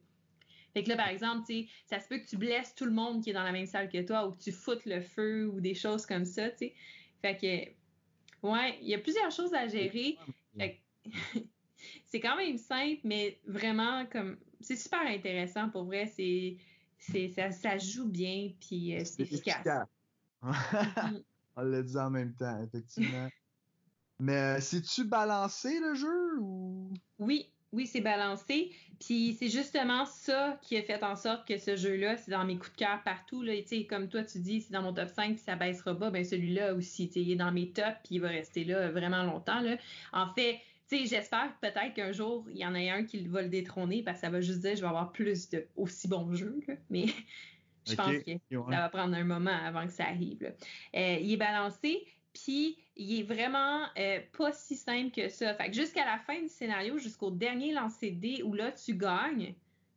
Fait 0.74 0.84
que 0.84 0.90
là, 0.90 0.96
par 0.96 1.10
exemple, 1.10 1.44
ça 1.86 2.00
se 2.00 2.08
peut 2.08 2.18
que 2.18 2.26
tu 2.26 2.38
blesses 2.38 2.74
tout 2.74 2.86
le 2.86 2.92
monde 2.92 3.22
qui 3.22 3.32
est 3.32 3.34
dans 3.34 3.44
la 3.44 3.52
même 3.52 3.66
salle 3.66 3.90
que 3.90 4.02
toi 4.02 4.26
ou 4.26 4.32
que 4.32 4.42
tu 4.42 4.54
foutes 4.54 4.86
le 4.86 5.02
feu 5.02 5.48
ou 5.48 5.60
des 5.60 5.76
choses 5.76 6.06
comme 6.06 6.26
ça, 6.26 6.50
tu 6.50 6.60
sais. 6.60 6.74
Fait 7.22 7.36
que, 7.36 8.48
ouais, 8.48 8.80
il 8.82 8.88
y 8.88 8.96
a 8.96 9.00
plusieurs 9.00 9.32
choses 9.32 9.54
à 9.54 9.68
gérer. 9.68 10.18
c'est 12.06 12.22
quand 12.22 12.38
même 12.38 12.58
simple, 12.58 13.02
mais 13.04 13.38
vraiment, 13.46 14.06
comme, 14.06 14.38
c'est 14.62 14.78
super 14.78 15.02
intéressant 15.02 15.70
pour 15.70 15.84
vrai. 15.84 16.06
C'est, 16.08 16.56
ça, 17.36 17.52
ça 17.52 17.78
joue 17.78 18.08
bien, 18.08 18.52
puis 18.60 18.96
euh, 18.96 19.04
c'est 19.04 19.24
efficace. 19.24 19.68
Mm-hmm. 20.44 21.24
On 21.56 21.62
l'a 21.62 21.84
dit 21.84 21.98
en 21.98 22.10
même 22.10 22.34
temps, 22.34 22.64
effectivement. 22.64 23.30
Mais 24.20 24.62
c'est-tu 24.62 25.02
euh, 25.02 25.06
balancé 25.06 25.80
le 25.80 25.96
jeu 25.96 26.40
ou? 26.40 26.94
Oui, 27.20 27.50
oui, 27.74 27.88
c'est 27.88 28.02
balancé. 28.02 28.72
Puis 29.00 29.36
c'est 29.38 29.50
justement 29.50 30.06
ça 30.06 30.58
qui 30.62 30.78
a 30.78 30.84
fait 30.84 31.04
en 31.04 31.16
sorte 31.16 31.48
que 31.48 31.58
ce 31.58 31.76
jeu-là, 31.76 32.18
c'est 32.18 32.32
dans 32.32 32.46
mes 32.46 32.58
coups 32.58 32.72
de 32.72 32.78
cœur 32.78 33.02
partout. 33.04 33.42
Là. 33.42 33.54
Et 33.54 33.88
comme 33.88 34.08
toi, 34.08 34.24
tu 34.24 34.40
dis, 34.40 34.62
c'est 34.62 34.72
dans 34.72 34.84
mon 34.84 34.94
top 34.94 35.10
5 35.10 35.36
puis 35.36 35.44
ça 35.44 35.56
baissera 35.56 35.98
pas. 35.98 36.12
Ben 36.12 36.24
celui-là 36.24 36.76
aussi, 36.76 37.12
il 37.16 37.32
est 37.32 37.36
dans 37.36 37.52
mes 37.52 37.72
tops 37.72 37.98
puis 38.04 38.16
il 38.16 38.20
va 38.20 38.30
rester 38.30 38.64
là 38.64 38.92
vraiment 38.92 39.24
longtemps. 39.24 39.60
Là. 39.60 39.78
En 40.14 40.32
fait, 40.34 40.60
j'espère 40.92 41.54
peut-être 41.62 41.94
qu'un 41.94 42.12
jour, 42.12 42.46
il 42.50 42.58
y 42.58 42.66
en 42.66 42.76
a 42.76 42.80
un 42.80 43.04
qui 43.04 43.26
va 43.28 43.42
le 43.42 43.50
détrôner 43.50 44.04
parce 44.04 44.18
que 44.18 44.22
ça 44.22 44.30
va 44.30 44.42
juste 44.42 44.60
dire 44.60 44.76
je 44.76 44.82
vais 44.82 44.88
avoir 44.88 45.12
plus 45.12 45.50
de 45.50 45.68
aussi 45.76 46.08
bons 46.08 46.34
jeux. 46.34 46.60
Mais 46.90 47.06
je 47.88 47.96
pense 47.96 48.12
que 48.12 48.32
ça 48.50 48.78
va 48.78 48.90
prendre 48.90 49.16
un 49.16 49.24
moment 49.24 49.56
avant 49.66 49.86
que 49.86 49.94
ça 49.94 50.06
arrive. 50.06 50.54
Euh, 50.96 51.18
il 51.22 51.32
est 51.32 51.38
balancé. 51.38 52.06
Puis, 52.34 52.80
il 52.96 53.20
est 53.20 53.24
vraiment 53.24 53.84
euh, 53.98 54.20
pas 54.36 54.52
si 54.52 54.76
simple 54.76 55.12
que 55.12 55.30
ça. 55.30 55.54
Fait 55.54 55.68
que 55.68 55.74
jusqu'à 55.74 56.04
la 56.04 56.18
fin 56.18 56.42
du 56.42 56.50
scénario, 56.50 56.98
jusqu'au 56.98 57.30
dernier 57.30 57.74
lancer 57.74 58.10
de 58.12 58.20
dés 58.20 58.44
où 58.44 58.54
là, 58.54 58.72
tu 58.72 58.96
gagnes, 58.96 59.54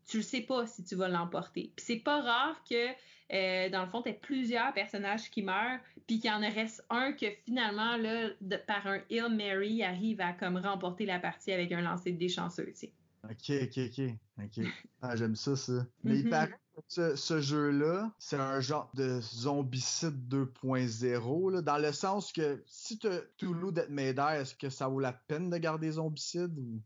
tu 0.06 0.18
ne 0.18 0.22
sais 0.22 0.40
pas 0.40 0.66
si 0.66 0.84
tu 0.84 0.94
vas 0.94 1.08
l'emporter. 1.08 1.72
Puis 1.76 1.84
c'est 1.86 1.96
pas 1.96 2.22
rare 2.22 2.62
que, 2.68 2.88
euh, 3.32 3.68
dans 3.70 3.82
le 3.82 3.88
fond, 3.88 4.02
tu 4.02 4.10
aies 4.10 4.18
plusieurs 4.20 4.72
personnages 4.72 5.30
qui 5.30 5.42
meurent, 5.42 5.80
puis 6.06 6.20
qu'il 6.20 6.30
y 6.30 6.32
en 6.32 6.40
reste 6.40 6.84
un 6.90 7.12
que 7.12 7.26
finalement, 7.44 7.96
là, 7.96 8.30
par 8.66 8.86
un 8.86 9.00
Hail 9.10 9.30
Mary, 9.30 9.82
arrive 9.82 10.20
à 10.20 10.32
comme 10.32 10.56
remporter 10.56 11.06
la 11.06 11.18
partie 11.18 11.52
avec 11.52 11.72
un 11.72 11.80
lancer 11.80 12.12
de 12.12 12.18
dés 12.18 12.28
chanceux, 12.28 12.66
tu 12.66 12.74
sais. 12.76 12.92
OK, 13.24 13.50
OK, 13.62 13.78
OK. 13.78 14.14
OK. 14.44 14.66
Ah, 15.02 15.14
j'aime 15.14 15.36
ça, 15.36 15.54
ça. 15.56 15.86
Mais 16.02 16.18
il 16.18 16.26
mm-hmm. 16.26 16.30
paraît 16.30 16.58
ce, 16.88 17.40
jeu-là, 17.40 18.12
c'est 18.18 18.36
un 18.36 18.60
genre 18.60 18.90
de 18.94 19.20
zombicide 19.20 20.28
2.0, 20.28 21.60
dans 21.62 21.78
le 21.78 21.92
sens 21.92 22.32
que 22.32 22.62
si 22.66 22.98
tu 22.98 23.08
as 23.08 23.20
Toulouse 23.38 23.72
Death 23.72 23.88
Mayday, 23.88 24.40
est-ce 24.40 24.54
que 24.54 24.68
ça 24.68 24.88
vaut 24.88 25.00
la 25.00 25.12
peine 25.12 25.48
de 25.50 25.56
garder 25.58 25.92
zombicide? 25.92 26.58
Ou... 26.58 26.80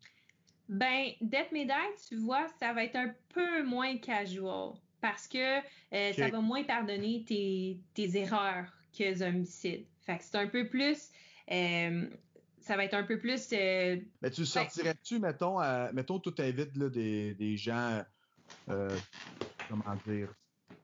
Ben, 0.71 1.11
Death 1.21 1.51
Mayday, 1.51 1.75
tu 2.09 2.15
vois, 2.15 2.47
ça 2.61 2.73
va 2.73 2.85
être 2.85 2.95
un 2.95 3.13
peu 3.35 3.65
moins 3.65 3.97
casual 3.99 4.75
parce 5.01 5.27
que 5.27 5.59
euh, 5.59 6.13
ça 6.13 6.29
va 6.29 6.41
moins 6.41 6.63
pardonner 6.63 7.25
tes, 7.25 8.17
erreurs 8.17 8.73
que 8.97 9.13
zombicide. 9.13 9.85
Fait 10.03 10.19
que 10.19 10.25
c'est 10.25 10.37
un 10.37 10.47
peu 10.47 10.69
plus. 10.69 11.09
Euh, 11.51 12.09
ça 12.61 12.77
va 12.77 12.85
être 12.85 12.95
un 12.95 13.03
peu 13.03 13.19
plus. 13.19 13.49
Euh, 13.53 13.97
Mais 14.23 14.31
tu 14.31 14.47
sortirais-tu, 14.47 15.19
mettons, 15.19 15.59
mettons, 15.93 16.21
tout 16.21 16.35
invite 16.39 16.77
là, 16.77 16.89
des, 16.89 17.35
des 17.35 17.57
gens 17.57 18.05
comment 18.67 19.97
dire, 20.07 20.33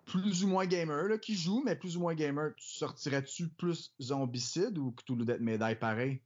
plus 0.04 0.42
ou 0.42 0.48
moins 0.48 0.66
gamer, 0.66 1.04
là, 1.04 1.18
qui 1.18 1.36
joue, 1.36 1.62
mais 1.64 1.76
plus 1.76 1.96
ou 1.96 2.00
moins 2.00 2.14
gamer, 2.14 2.54
tu 2.56 2.66
sortirais-tu 2.66 3.48
plus 3.50 3.94
zombicide 4.02 4.78
ou 4.78 4.90
Cthulhu 4.90 5.24
Death 5.24 5.40
Médaille 5.40 5.78
pareil? 5.78 6.20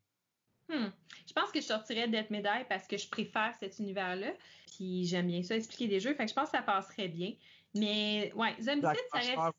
Hmm. 0.70 0.90
Je 1.26 1.32
pense 1.32 1.50
que 1.50 1.60
je 1.60 1.66
sortirais 1.66 2.08
Death 2.08 2.30
Médaille 2.30 2.64
parce 2.68 2.86
que 2.86 2.96
je 2.96 3.08
préfère 3.08 3.54
cet 3.58 3.78
univers-là. 3.78 4.32
Puis 4.76 5.04
j'aime 5.04 5.26
bien 5.26 5.42
ça, 5.42 5.56
expliquer 5.56 5.88
des 5.88 6.00
jeux. 6.00 6.14
Fait 6.14 6.24
que 6.24 6.30
je 6.30 6.34
pense 6.34 6.50
que 6.50 6.56
ça 6.56 6.62
passerait 6.62 7.08
bien. 7.08 7.34
Mais 7.74 8.32
ouais, 8.34 8.54
Zombicide, 8.60 8.96
ça 9.12 9.18
reste. 9.18 9.56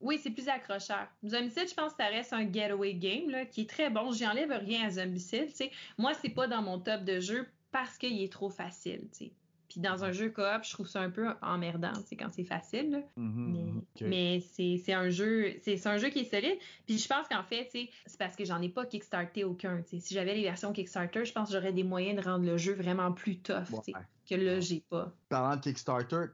Oui, 0.00 0.20
c'est 0.22 0.30
plus 0.30 0.48
accrocheur. 0.48 1.08
Zombicide, 1.24 1.68
je 1.70 1.74
pense 1.74 1.92
que 1.92 2.02
ça 2.02 2.08
reste 2.08 2.32
un 2.34 2.50
getaway 2.52 2.94
game 2.94 3.30
là, 3.30 3.46
qui 3.46 3.62
est 3.62 3.70
très 3.70 3.88
bon. 3.88 4.12
J'enlève 4.12 4.50
rien 4.50 4.86
à 4.86 4.90
Zombicide. 4.90 5.50
Moi, 5.58 5.70
Moi, 6.10 6.14
c'est 6.20 6.28
pas 6.30 6.46
dans 6.46 6.62
mon 6.62 6.78
top 6.78 7.04
de 7.04 7.18
jeu 7.20 7.48
parce 7.72 7.96
qu'il 7.96 8.22
est 8.22 8.32
trop 8.32 8.50
facile. 8.50 9.08
Sais 9.76 9.80
dans 9.80 10.04
un 10.04 10.12
jeu 10.12 10.30
coop, 10.30 10.62
je 10.62 10.72
trouve 10.72 10.88
ça 10.88 11.00
un 11.00 11.10
peu 11.10 11.28
emmerdant, 11.42 11.92
c'est 12.06 12.16
quand 12.16 12.30
c'est 12.32 12.44
facile. 12.44 13.04
Mm-hmm, 13.18 13.82
mais, 14.02 14.40
c'est 14.40 14.92
un 14.92 15.08
jeu, 15.10 15.54
c'est 15.62 15.86
un 15.86 15.98
jeu 15.98 16.08
qui 16.08 16.20
est 16.20 16.30
solide. 16.30 16.58
Puis 16.86 16.98
je 16.98 17.08
pense 17.08 17.28
qu'en 17.28 17.42
fait, 17.42 17.68
c'est 17.72 18.18
parce 18.18 18.36
que 18.36 18.44
j'en 18.44 18.60
ai 18.62 18.68
pas 18.68 18.86
kickstarté 18.86 19.44
aucun. 19.44 19.82
Si 19.84 20.14
j'avais 20.14 20.34
les 20.34 20.42
versions 20.42 20.72
Kickstarter, 20.72 21.24
je 21.24 21.32
pense 21.32 21.48
que 21.48 21.54
j'aurais 21.54 21.72
des 21.72 21.84
moyens 21.84 22.22
de 22.22 22.28
rendre 22.28 22.44
le 22.44 22.56
jeu 22.56 22.74
vraiment 22.74 23.12
plus 23.12 23.38
tough 23.38 23.68
que 24.28 24.34
là, 24.34 24.60
j'ai 24.60 24.80
pas. 24.80 25.12
Parlant 25.28 25.56
de 25.56 25.62
Kickstarter, 25.62 26.26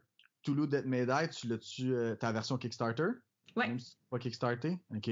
Toulouse 0.42 0.68
Dead 0.68 0.86
Mayday, 0.86 1.28
tu 1.28 1.46
l'as-tu 1.48 1.94
euh, 1.94 2.14
ta 2.14 2.32
version 2.32 2.56
Kickstarter? 2.56 3.08
Ouais. 3.54 3.68
Même 3.68 3.78
si 3.78 3.96
pas 4.10 4.18
Kickstarter? 4.18 4.78
OK. 4.94 5.10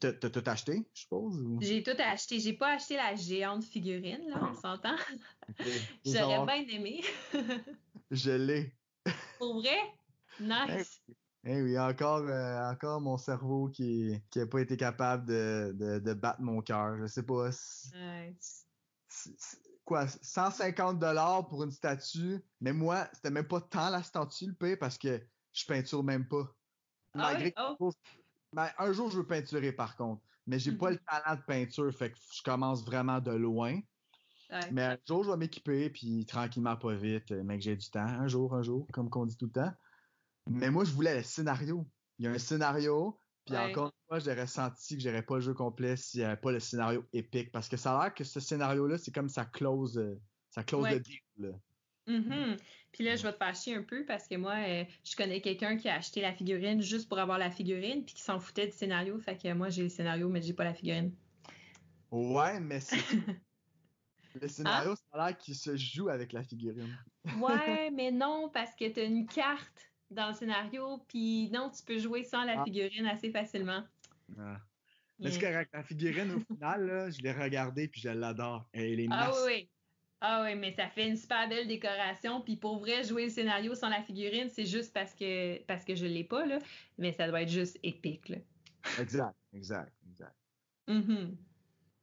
Puis 0.00 0.12
t'as 0.18 0.30
tout 0.30 0.42
acheté, 0.46 0.84
je 0.92 1.02
suppose? 1.02 1.36
J'ai 1.60 1.82
tout 1.84 1.96
acheté. 1.98 2.40
J'ai 2.40 2.54
pas 2.54 2.74
acheté 2.74 2.96
la 2.96 3.14
géante 3.14 3.62
figurine, 3.62 4.28
là, 4.28 4.50
on 4.50 4.54
s'entend. 4.54 4.96
J'aurais 6.04 6.44
bien 6.44 6.76
aimé. 6.76 7.04
je 8.10 8.32
l'ai. 8.32 8.74
Pour 9.38 9.60
vrai? 9.60 9.78
Nice. 10.40 11.00
Eh 11.44 11.62
oui, 11.62 11.78
encore, 11.78 12.22
euh, 12.22 12.72
encore 12.72 13.00
mon 13.00 13.16
cerveau 13.18 13.68
qui 13.68 14.20
n'a 14.34 14.46
pas 14.46 14.60
été 14.60 14.76
capable 14.76 15.26
de, 15.26 16.00
de, 16.00 16.14
battre 16.14 16.40
mon 16.40 16.60
cœur. 16.60 16.98
Je 16.98 17.06
sais 17.06 17.22
pas. 17.22 17.50
quoi, 19.84 20.08
150 20.08 20.98
dollars 20.98 21.46
pour 21.46 21.62
une 21.62 21.70
statue. 21.70 22.42
Mais 22.60 22.72
moi, 22.72 23.06
c'était 23.12 23.30
même 23.30 23.46
pas 23.46 23.60
tant 23.60 23.90
la 23.90 24.02
statue 24.02 24.46
le 24.46 24.54
pire 24.54 24.76
parce 24.80 24.98
que 24.98 25.24
je 25.52 25.64
peinture 25.66 26.02
même 26.02 26.26
pas. 26.26 26.52
Ah 27.12 27.32
Malgré 27.32 27.54
oh. 27.78 27.92
Ben, 28.54 28.68
un 28.78 28.92
jour, 28.92 29.10
je 29.10 29.18
veux 29.18 29.26
peinturer 29.26 29.72
par 29.72 29.96
contre. 29.96 30.22
Mais 30.46 30.58
j'ai 30.58 30.72
pas 30.72 30.90
le 30.90 30.96
mm-hmm. 30.96 31.22
talent 31.22 31.36
de 31.36 31.44
peinture, 31.46 31.92
fait 31.92 32.10
que 32.10 32.16
je 32.32 32.42
commence 32.42 32.84
vraiment 32.84 33.20
de 33.20 33.32
loin. 33.32 33.80
Mais 34.70 34.82
un 34.82 34.98
jour, 35.08 35.24
je 35.24 35.30
vais 35.30 35.36
m'équiper, 35.36 35.90
puis 35.90 36.26
tranquillement, 36.26 36.76
pas 36.76 36.94
vite, 36.94 37.32
mais 37.32 37.58
que 37.58 37.64
j'ai 37.64 37.74
du 37.74 37.90
temps. 37.90 38.06
Un 38.06 38.28
jour, 38.28 38.54
un 38.54 38.62
jour, 38.62 38.86
comme 38.92 39.10
qu'on 39.10 39.26
dit 39.26 39.36
tout 39.36 39.46
le 39.46 39.52
temps. 39.52 39.72
Mais 40.46 40.70
moi, 40.70 40.84
je 40.84 40.92
voulais 40.92 41.16
le 41.16 41.22
scénario. 41.22 41.86
Il 42.18 42.26
y 42.26 42.28
a 42.28 42.30
un 42.30 42.38
scénario, 42.38 43.18
puis 43.46 43.56
encore 43.56 43.86
une 43.86 44.06
fois, 44.06 44.18
j'aurais 44.20 44.46
senti 44.46 44.96
que 44.96 45.02
j'aurais 45.02 45.22
pas 45.22 45.36
le 45.36 45.40
jeu 45.40 45.54
complet 45.54 45.96
s'il 45.96 46.20
n'y 46.20 46.26
avait 46.26 46.40
pas 46.40 46.52
le 46.52 46.60
scénario 46.60 47.04
épique. 47.12 47.50
Parce 47.50 47.68
que 47.68 47.76
ça 47.76 47.98
a 47.98 48.04
l'air 48.04 48.14
que 48.14 48.22
ce 48.22 48.38
scénario-là, 48.38 48.98
c'est 48.98 49.12
comme 49.12 49.28
ça 49.28 49.44
close, 49.44 49.98
euh, 49.98 50.20
ça 50.50 50.62
close 50.62 50.88
le 50.88 51.00
deal. 51.00 51.58
Mm-hmm. 52.06 52.58
Puis 52.92 53.04
là, 53.04 53.16
je 53.16 53.22
vais 53.22 53.32
te 53.32 53.38
fâcher 53.38 53.74
un 53.74 53.82
peu 53.82 54.04
parce 54.04 54.28
que 54.28 54.36
moi, 54.36 54.54
euh, 54.54 54.84
je 55.04 55.16
connais 55.16 55.40
quelqu'un 55.40 55.76
qui 55.76 55.88
a 55.88 55.96
acheté 55.96 56.20
la 56.20 56.32
figurine 56.32 56.80
juste 56.80 57.08
pour 57.08 57.18
avoir 57.18 57.38
la 57.38 57.50
figurine 57.50 58.04
puis 58.04 58.14
qui 58.14 58.22
s'en 58.22 58.38
foutait 58.38 58.66
du 58.66 58.72
scénario. 58.72 59.18
Fait 59.18 59.36
que 59.36 59.52
moi, 59.52 59.68
j'ai 59.68 59.82
le 59.82 59.88
scénario, 59.88 60.28
mais 60.28 60.42
j'ai 60.42 60.52
pas 60.52 60.64
la 60.64 60.74
figurine. 60.74 61.12
Ouais, 62.10 62.60
mais 62.60 62.80
c'est. 62.80 62.96
le 64.40 64.48
scénario, 64.48 64.92
ah? 64.92 64.96
ça 64.96 65.04
a 65.12 65.26
l'air 65.26 65.38
qu'il 65.38 65.54
se 65.54 65.76
joue 65.76 66.08
avec 66.08 66.32
la 66.32 66.42
figurine. 66.42 66.96
ouais, 67.40 67.90
mais 67.94 68.12
non, 68.12 68.50
parce 68.52 68.74
que 68.76 68.88
t'as 68.88 69.04
une 69.04 69.26
carte 69.26 69.90
dans 70.10 70.28
le 70.28 70.34
scénario, 70.34 71.04
puis 71.08 71.50
non, 71.50 71.70
tu 71.70 71.82
peux 71.82 71.98
jouer 71.98 72.22
sans 72.22 72.44
la 72.44 72.60
ah. 72.60 72.64
figurine 72.64 73.06
assez 73.06 73.30
facilement. 73.30 73.82
Ah. 74.38 74.60
Mais 75.18 75.30
c'est 75.30 75.40
correct. 75.40 75.70
La 75.72 75.82
figurine, 75.82 76.32
au 76.32 76.40
final, 76.40 76.86
là, 76.86 77.10
je 77.10 77.20
l'ai 77.22 77.32
regardée 77.32 77.88
puis 77.88 78.00
je 78.00 78.08
l'adore. 78.08 78.68
Elle 78.72 79.00
est 79.00 79.08
Ah 79.10 79.32
oui, 79.46 79.68
ah 80.26 80.42
oui, 80.42 80.54
mais 80.54 80.72
ça 80.72 80.88
fait 80.88 81.06
une 81.06 81.16
super 81.16 81.46
belle 81.50 81.68
décoration. 81.68 82.40
Puis 82.40 82.56
pour 82.56 82.78
vrai, 82.78 83.04
jouer 83.04 83.24
le 83.24 83.30
scénario 83.30 83.74
sans 83.74 83.90
la 83.90 84.02
figurine, 84.02 84.48
c'est 84.48 84.64
juste 84.64 84.94
parce 84.94 85.12
que 85.14 85.62
parce 85.64 85.84
que 85.84 85.94
je 85.94 86.06
l'ai 86.06 86.24
pas, 86.24 86.46
là. 86.46 86.58
Mais 86.96 87.12
ça 87.12 87.28
doit 87.28 87.42
être 87.42 87.50
juste 87.50 87.78
épique, 87.82 88.30
là. 88.30 88.38
Exact, 88.98 89.36
exact, 89.52 89.92
exact. 90.08 90.34
Mm-hmm. 90.88 91.36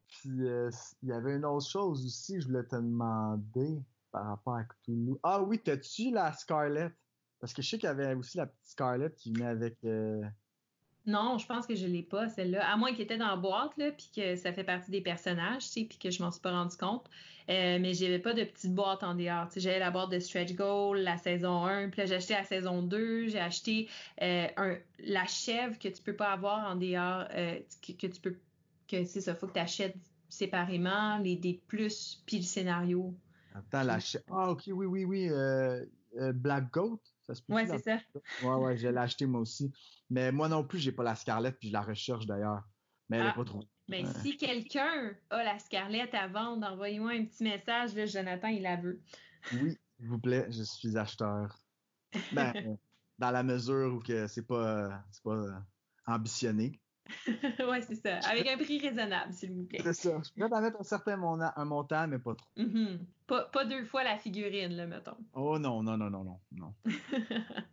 Puis 0.07 0.48
euh, 0.48 0.69
il 1.02 1.10
y 1.10 1.14
avait 1.14 1.35
une 1.35 1.45
autre 1.45 1.68
chose 1.68 2.06
aussi 2.06 2.39
je 2.39 2.48
voulais 2.48 2.64
te 2.64 2.76
demander 2.76 3.81
par 4.11 4.27
rapport 4.27 4.56
à 4.56 4.65
Cthulhu. 4.65 5.15
Ah 5.23 5.41
oui, 5.41 5.60
t'as-tu 5.60 6.11
la 6.11 6.31
Scarlett? 6.34 6.93
Parce 7.39 7.53
que 7.53 7.64
je 7.64 7.69
sais 7.69 7.77
qu'il 7.80 7.88
y 7.88 7.91
avait 7.91 8.14
aussi 8.14 8.38
la 8.38 8.45
petite 8.45 8.68
Scarlett 8.68 9.15
qui 9.15 9.34
venait 9.34 9.48
avec. 9.48 9.84
Euh, 9.84 10.22
Non, 11.07 11.40
je 11.40 11.48
pense 11.48 11.65
que 11.65 11.73
je 11.73 11.88
l'ai 11.88 12.03
pas, 12.03 12.30
celle-là. 12.30 12.72
À 12.72 12.78
moins 12.78 12.91
qu'elle 12.91 13.02
était 13.02 13.18
dans 13.18 13.28
la 13.28 13.36
boîte, 13.36 13.76
là, 13.78 13.91
puis 13.91 14.10
que 14.15 14.36
ça 14.36 14.53
fait 14.53 14.64
partie 14.64 14.91
des 14.91 15.02
personnages, 15.02 15.64
tu 15.64 15.69
sais, 15.69 15.86
puis 15.86 15.98
que 15.98 16.11
je 16.11 16.22
m'en 16.22 16.32
suis 16.32 16.41
pas 16.41 16.52
rendu 16.52 16.78
compte. 16.78 17.10
Euh, 17.49 17.80
mais 17.80 17.95
j'avais 17.95 18.19
pas 18.19 18.34
de 18.34 18.44
petite 18.44 18.76
boîte 18.76 19.02
en 19.02 19.15
dehors. 19.15 19.48
Tu 19.48 19.53
sais, 19.56 19.60
j'avais 19.61 19.80
la 19.80 19.90
boîte 19.90 20.11
de 20.11 20.19
Stretch 20.19 20.53
Goal, 20.53 20.99
la 20.99 21.18
saison 21.18 21.65
1, 21.65 21.90
puis 21.90 22.02
là, 22.02 22.06
j'ai 22.06 22.15
acheté 22.15 22.34
la 22.34 22.44
saison 22.44 22.84
2, 22.84 23.30
j'ai 23.30 23.40
acheté 23.40 23.90
euh, 24.22 24.48
un, 24.57 24.78
la 24.99 25.26
chèvre 25.26 25.80
que 25.80 25.88
tu 25.88 26.03
peux 26.03 26.15
pas 26.15 26.32
avoir 26.32 26.69
en 26.69 26.76
dehors, 26.76 27.26
euh, 27.34 27.60
que, 27.86 27.94
que, 27.94 28.07
tu 28.07 28.22
peux, 28.22 28.36
que 28.88 29.03
c'est 29.03 29.22
ça, 29.22 29.34
faut 29.34 29.48
que 29.48 29.53
tu 29.53 29.60
achètes 29.60 29.98
séparément, 30.30 31.18
les 31.18 31.36
des 31.36 31.60
plus, 31.68 32.22
puis 32.28 32.38
le 32.38 32.44
scénario. 32.44 33.14
Attends, 33.56 33.84
la 33.84 33.99
chèvre. 33.99 34.23
Ah, 34.30 34.52
ok, 34.52 34.64
oui, 34.68 34.86
oui, 34.86 35.03
oui. 35.03 35.30
Euh, 35.32 35.84
Black 36.34 36.72
Goat, 36.72 36.99
ça 37.36 37.41
se 37.41 37.52
Ouais, 37.53 37.66
c'est 37.68 37.80
ça. 37.80 37.99
Ouais, 38.44 38.56
ouais, 38.56 38.78
je 38.78 38.88
l'ai 38.88 38.98
acheté 38.98 39.26
moi 39.26 39.41
aussi. 39.41 39.72
Mais 40.10 40.32
moi 40.32 40.48
non 40.49 40.64
plus, 40.64 40.80
j'ai 40.80 40.91
pas 40.91 41.03
la 41.03 41.16
Scarlett, 41.16 41.58
puis 41.60 41.70
je 41.70 41.74
la 41.74 41.82
recherche 41.82 42.26
d'ailleurs. 42.26 42.64
Mais 43.10 43.18
elle 43.18 43.28
Ah. 43.28 43.32
est 43.32 43.36
pas 43.36 43.45
trop. 43.45 43.64
Mais 43.88 44.06
si 44.22 44.38
quelqu'un 44.38 45.12
a 45.30 45.44
la 45.44 45.60
Scarlett 45.60 46.14
à 46.14 46.28
vendre, 46.28 46.66
envoyez-moi 46.66 47.12
un 47.12 47.26
petit 47.26 47.44
message, 47.44 47.94
là, 47.95 48.06
Jonathan, 48.06 48.48
il 48.48 48.62
la 48.62 48.78
veut. 48.78 49.02
Oui, 49.62 49.78
s'il 49.98 50.08
vous 50.08 50.20
plaît, 50.20 50.48
je 50.49 50.64
suis 50.64 50.98
acheteur. 50.98 51.60
Ben, 52.32 52.53
dans 53.20 53.32
la 53.32 53.44
mesure 53.44 53.94
où 53.95 53.99
que 53.99 54.28
c'est 54.28 54.45
pas, 54.48 55.03
c'est 55.12 55.24
pas 55.24 55.36
euh, 55.36 55.52
ambitionné. 56.08 56.81
ouais, 57.70 57.82
c'est 57.82 57.96
ça. 57.96 58.18
Avec 58.30 58.48
un 58.48 58.58
prix 58.58 58.80
raisonnable, 58.80 59.34
s'il 59.34 59.52
vous 59.52 59.64
plaît. 59.64 59.80
C'est 59.84 59.94
ça. 59.94 60.22
Je 60.36 60.44
à 60.44 60.62
mettre 60.62 60.80
un 60.80 60.84
certain 60.84 61.22
un 61.56 61.66
montant, 61.66 62.08
mais 62.08 62.20
pas 62.20 62.36
trop. 62.36 62.48
Mhm. 62.58 63.06
pas, 63.28 63.46
pas 63.46 63.66
deux 63.66 63.86
fois 63.86 64.04
la 64.04 64.18
figurine, 64.18 64.74
là, 64.74 64.88
mettons. 64.88 65.18
Oh 65.34 65.60
non, 65.60 65.84
non, 65.84 65.98
non, 65.98 66.10
non, 66.10 66.24
non, 66.24 66.40
non. 66.52 66.74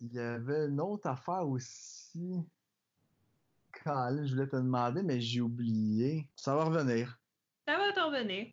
Il 0.00 0.12
y 0.12 0.20
avait 0.20 0.66
une 0.66 0.80
autre 0.80 1.08
affaire 1.08 1.46
aussi. 1.48 2.36
Colin, 3.84 4.24
je 4.24 4.34
voulais 4.34 4.46
te 4.46 4.56
demander, 4.56 5.02
mais 5.02 5.20
j'ai 5.20 5.40
oublié. 5.40 6.28
Ça 6.36 6.54
va 6.54 6.64
revenir. 6.64 7.18
Ça 7.66 7.76
va 7.76 7.92
t'en 7.92 8.06
revenir. 8.06 8.46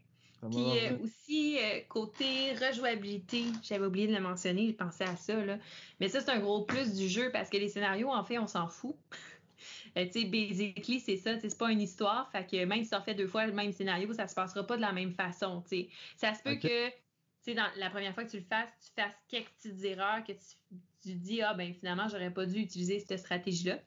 Puis 0.51 0.59
euh, 0.59 0.97
aussi, 1.03 1.57
euh, 1.59 1.79
côté 1.87 2.53
rejouabilité, 2.53 3.45
j'avais 3.63 3.85
oublié 3.85 4.07
de 4.07 4.13
le 4.13 4.19
mentionner, 4.19 4.67
j'ai 4.67 4.73
pensé 4.73 5.03
à 5.03 5.15
ça, 5.15 5.43
là. 5.43 5.57
Mais 5.99 6.09
ça, 6.09 6.21
c'est 6.21 6.29
un 6.29 6.39
gros 6.39 6.63
plus 6.63 6.93
du 6.93 7.07
jeu 7.07 7.31
parce 7.31 7.49
que 7.49 7.57
les 7.57 7.69
scénarios, 7.69 8.11
en 8.11 8.23
fait, 8.23 8.37
on 8.37 8.47
s'en 8.47 8.67
fout. 8.67 8.95
Euh, 9.97 10.05
tu 10.05 10.21
sais, 10.21 10.25
basically, 10.25 10.99
c'est 10.99 11.17
ça, 11.17 11.35
tu 11.35 11.49
c'est 11.49 11.57
pas 11.57 11.71
une 11.71 11.81
histoire, 11.81 12.29
fait 12.31 12.45
que 12.45 12.65
même 12.65 12.83
si 12.83 12.89
tu 12.89 12.95
refais 12.95 13.15
deux 13.15 13.27
fois 13.27 13.45
le 13.47 13.53
même 13.53 13.71
scénario, 13.71 14.11
ça 14.13 14.27
se 14.27 14.35
passera 14.35 14.65
pas 14.65 14.75
de 14.75 14.81
la 14.81 14.91
même 14.91 15.13
façon, 15.13 15.61
tu 15.61 15.69
sais. 15.69 15.89
Ça 16.17 16.33
se 16.33 16.43
peut 16.43 16.55
que, 16.55 16.89
tu 16.89 16.93
sais, 17.41 17.53
dans 17.53 17.67
la 17.77 17.89
première 17.89 18.13
fois 18.13 18.25
que 18.25 18.31
tu 18.31 18.37
le 18.37 18.43
fasses, 18.43 18.69
tu 18.81 19.01
fasses 19.01 19.15
quelques 19.29 19.51
petites 19.51 19.83
erreurs, 19.85 20.23
que 20.23 20.33
tu, 20.33 20.79
tu 21.01 21.13
dis, 21.13 21.41
ah, 21.41 21.53
ben 21.53 21.73
finalement, 21.73 22.09
j'aurais 22.09 22.31
pas 22.31 22.45
dû 22.45 22.59
utiliser 22.59 22.99
cette 22.99 23.19
stratégie-là. 23.19 23.79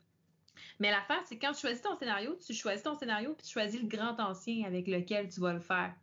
Mais 0.81 0.91
l'affaire, 0.91 1.23
c'est 1.27 1.39
quand 1.39 1.53
tu 1.53 1.61
choisis 1.61 1.83
ton 1.83 1.97
scénario, 1.97 2.37
tu 2.45 2.55
choisis 2.55 2.83
ton 2.83 2.95
scénario, 2.95 3.35
puis 3.35 3.47
tu 3.47 3.53
choisis 3.53 3.81
le 3.81 3.89
grand 3.89 4.19
ancien 4.19 4.65
avec 4.67 4.87
lequel 4.87 5.29
tu 5.29 5.41
vas 5.41 5.53
le 5.53 5.61
faire. 5.61 5.95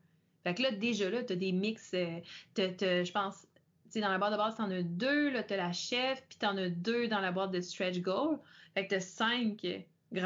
Fait 0.43 0.53
que 0.53 0.61
là, 0.61 0.71
déjà 0.71 1.09
là, 1.09 1.23
t'as 1.23 1.35
des 1.35 1.51
mix, 1.51 1.93
euh, 1.93 2.19
je 2.57 3.11
pense, 3.11 3.47
tu 3.85 3.91
sais, 3.91 4.01
dans 4.01 4.09
la 4.09 4.17
boîte 4.17 4.33
de 4.33 4.37
base, 4.37 4.55
t'en 4.55 4.69
as 4.69 4.83
deux, 4.83 5.31
là, 5.31 5.41
t'as 5.41 5.57
la 5.57 5.73
chef, 5.73 6.23
puis 6.27 6.37
t'en 6.37 6.55
as 6.57 6.69
deux 6.69 7.07
dans 7.07 7.19
la 7.19 7.31
boîte 7.31 7.51
de 7.51 7.61
stretch 7.61 7.99
goal. 7.99 8.39
Fait 8.75 8.85
que 8.85 8.91
t'as 8.91 8.99
cinq 8.99 9.65
tu 10.13 10.19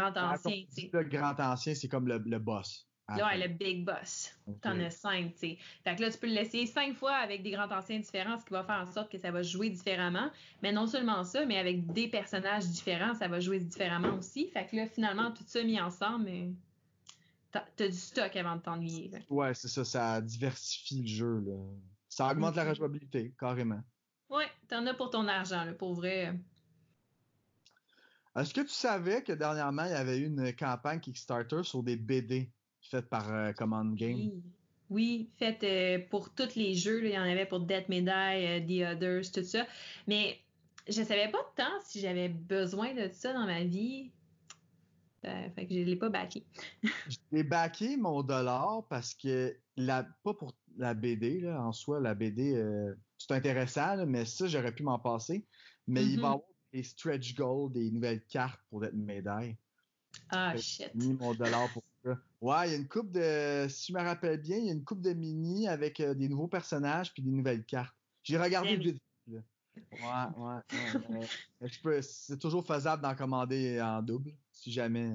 sais. 0.49 0.68
dis, 0.69 0.89
Le 0.93 1.03
grand 1.03 1.39
ancien, 1.39 1.73
c'est 1.76 1.88
comme 1.88 2.07
le, 2.07 2.18
le 2.19 2.39
boss. 2.39 2.85
Là, 3.18 3.26
ouais, 3.26 3.47
le 3.47 3.51
big 3.51 3.84
boss. 3.85 4.31
T'en 4.61 4.80
as 4.81 4.91
cinq, 4.91 5.34
tu 5.34 5.39
sais. 5.39 5.57
Fait 5.84 5.95
que 5.95 6.01
là, 6.03 6.11
tu 6.11 6.19
peux 6.19 6.27
le 6.27 6.34
laisser 6.34 6.68
cinq 6.68 6.95
fois 6.95 7.14
avec 7.15 7.41
des 7.41 7.49
grands 7.49 7.72
anciens 7.72 7.97
différents, 7.97 8.38
ce 8.38 8.45
qui 8.45 8.51
va 8.53 8.64
faire 8.64 8.85
en 8.88 8.91
sorte 8.91 9.11
que 9.11 9.18
ça 9.18 9.31
va 9.31 9.41
jouer 9.41 9.72
différemment. 9.72 10.30
Mais 10.61 10.72
non 10.72 10.85
seulement 10.85 11.23
ça, 11.23 11.43
mais 11.47 11.57
avec 11.57 11.91
des 11.91 12.07
personnages 12.07 12.68
différents, 12.68 13.15
ça 13.15 13.27
va 13.27 13.39
jouer 13.39 13.60
différemment 13.60 14.14
aussi. 14.15 14.51
Fait 14.51 14.68
que 14.68 14.76
là, 14.76 14.85
finalement, 14.85 15.31
tout 15.31 15.43
ça 15.47 15.64
mis 15.64 15.81
ensemble, 15.81 16.53
t'as 17.51 17.64
du 17.88 17.91
stock 17.97 18.35
avant 18.35 18.57
de 18.57 18.61
t'ennuyer. 18.61 19.10
Ouais, 19.27 19.56
c'est 19.56 19.69
ça, 19.69 19.84
ça 19.84 20.22
diversifie 20.22 21.01
le 21.01 21.07
jeu. 21.07 21.39
Là. 21.47 21.56
Ça 22.07 22.27
augmente 22.31 22.56
la 22.56 22.64
Mhm. 22.64 22.69
rejouabilité, 22.69 23.34
carrément. 23.39 23.81
Ouais, 24.30 24.45
t'en 24.68 24.85
as 24.85 24.93
pour 24.93 25.10
ton 25.10 25.27
argent, 25.27 25.64
là, 25.64 25.73
pour 25.73 25.95
vrai. 25.95 26.35
Est-ce 28.40 28.53
que 28.53 28.61
tu 28.61 28.70
savais 28.70 29.24
que 29.24 29.34
dernièrement, 29.34 29.86
il 29.86 29.91
y 29.91 29.95
avait 29.95 30.20
eu 30.20 30.26
une 30.28 30.56
campagne 30.56 30.99
Kickstarter 30.99 31.64
sur 31.64 31.84
des 31.84 31.98
BD 31.98 32.53
faites 32.82 33.10
par 33.10 33.34
euh, 33.34 33.52
Command 33.53 33.95
Game? 33.95 34.16
Oui, 34.16 34.44
oui 34.90 35.30
fait 35.38 35.64
euh, 35.64 36.07
pour 36.10 36.34
tous 36.34 36.56
les 36.56 36.74
jeux, 36.76 37.02
là, 37.02 37.10
il 37.10 37.14
y 37.14 37.20
en 37.20 37.24
avait 37.24 37.45
pour 37.45 37.61
Death 37.61 37.90
Medai, 37.90 38.48
euh, 38.48 38.60
The 38.61 38.95
Others, 38.95 39.32
tout 39.34 39.44
ça. 39.44 39.68
Mais 40.07 40.40
je 40.88 41.03
savais 41.03 41.30
pas 41.32 41.40
tant 41.56 41.80
si 41.84 41.99
j'avais 41.99 42.30
besoin 42.30 42.94
de 42.94 43.10
ça 43.11 43.34
dans 43.34 43.45
ma 43.45 43.64
vie. 43.64 44.11
Euh, 45.26 45.49
fait 45.52 45.68
que 45.68 45.74
je 45.74 45.80
l'ai 45.82 45.98
pas 45.98 46.10
backé. 46.10 46.48
J'ai 47.32 47.44
backé 47.44 47.98
mon 47.98 48.24
dollar 48.24 48.88
parce 48.88 49.14
que, 49.16 49.60
la, 49.76 50.03
pas 50.24 50.34
pour 50.34 50.57
la 50.78 50.94
BD, 50.94 51.41
là, 51.41 51.61
en 51.61 51.72
soi, 51.72 51.99
la 51.99 52.14
BD, 52.14 52.56
euh, 52.56 52.95
c'est 53.18 53.34
intéressant, 53.34 53.95
là, 53.95 54.06
mais 54.06 54.26
ça, 54.26 54.48
j'aurais 54.48 54.74
pu 54.74 54.84
m'en 54.84 54.99
passer. 54.99 55.48
Mais 55.88 56.06
il 56.06 56.18
Mhm. 56.18 56.22
va 56.22 56.28
y 56.28 56.32
avoir 56.32 56.49
des 56.72 56.84
stretch 56.84 57.36
goals, 57.36 57.72
des 57.72 57.91
nouvelles 57.91 58.24
cartes 58.26 58.60
pour 58.70 58.84
être 58.86 58.94
médaille. 58.94 59.56
Ah, 60.30 60.54
Fait- 60.54 60.62
shit. 60.62 60.91
J'ai 60.96 61.08
mis 61.08 61.14
mon 61.14 61.34
dollar 61.34 61.72
pour 61.74 61.84
ça. 62.04 62.18
Ouais, 62.41 62.68
il 62.68 62.72
y 62.72 62.76
a 62.76 62.78
une 62.78 62.88
coupe 62.88 63.12
de, 63.12 63.68
si 63.70 63.91
je 63.91 63.98
me 63.98 64.04
rappelle 64.04 64.40
bien, 64.41 64.58
il 64.58 64.66
y 64.66 64.70
a 64.70 64.74
une 64.74 64.84
coupe 64.84 65.02
de 65.02 65.14
mini 65.14 65.68
avec 65.68 66.00
euh, 66.00 66.14
des 66.14 66.30
nouveaux 66.30 66.48
personnages 66.48 67.14
puis 67.14 67.22
des 67.22 67.32
nouvelles 67.32 67.66
cartes. 67.66 67.96
J'ai 68.24 68.38
regardé 68.38 68.78
le 68.78 68.96
là. 69.28 70.34
Ouais, 70.38 70.62
ouais, 71.62 72.02
c'est 72.02 72.40
toujours 72.40 72.66
faisable 72.66 73.02
d'en 73.02 73.16
commander 73.16 73.82
en 73.82 74.02
double, 74.02 74.34
si 74.52 74.72
jamais. 74.72 75.14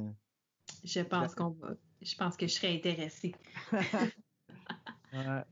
Je 0.83 1.01
pense 1.01 1.35
qu'on 1.35 1.51
va. 1.51 1.75
Je 2.01 2.15
pense 2.17 2.37
que 2.37 2.47
je 2.47 2.53
serais 2.53 2.75
intéressée. 2.75 3.35
Ouais. 5.13 5.45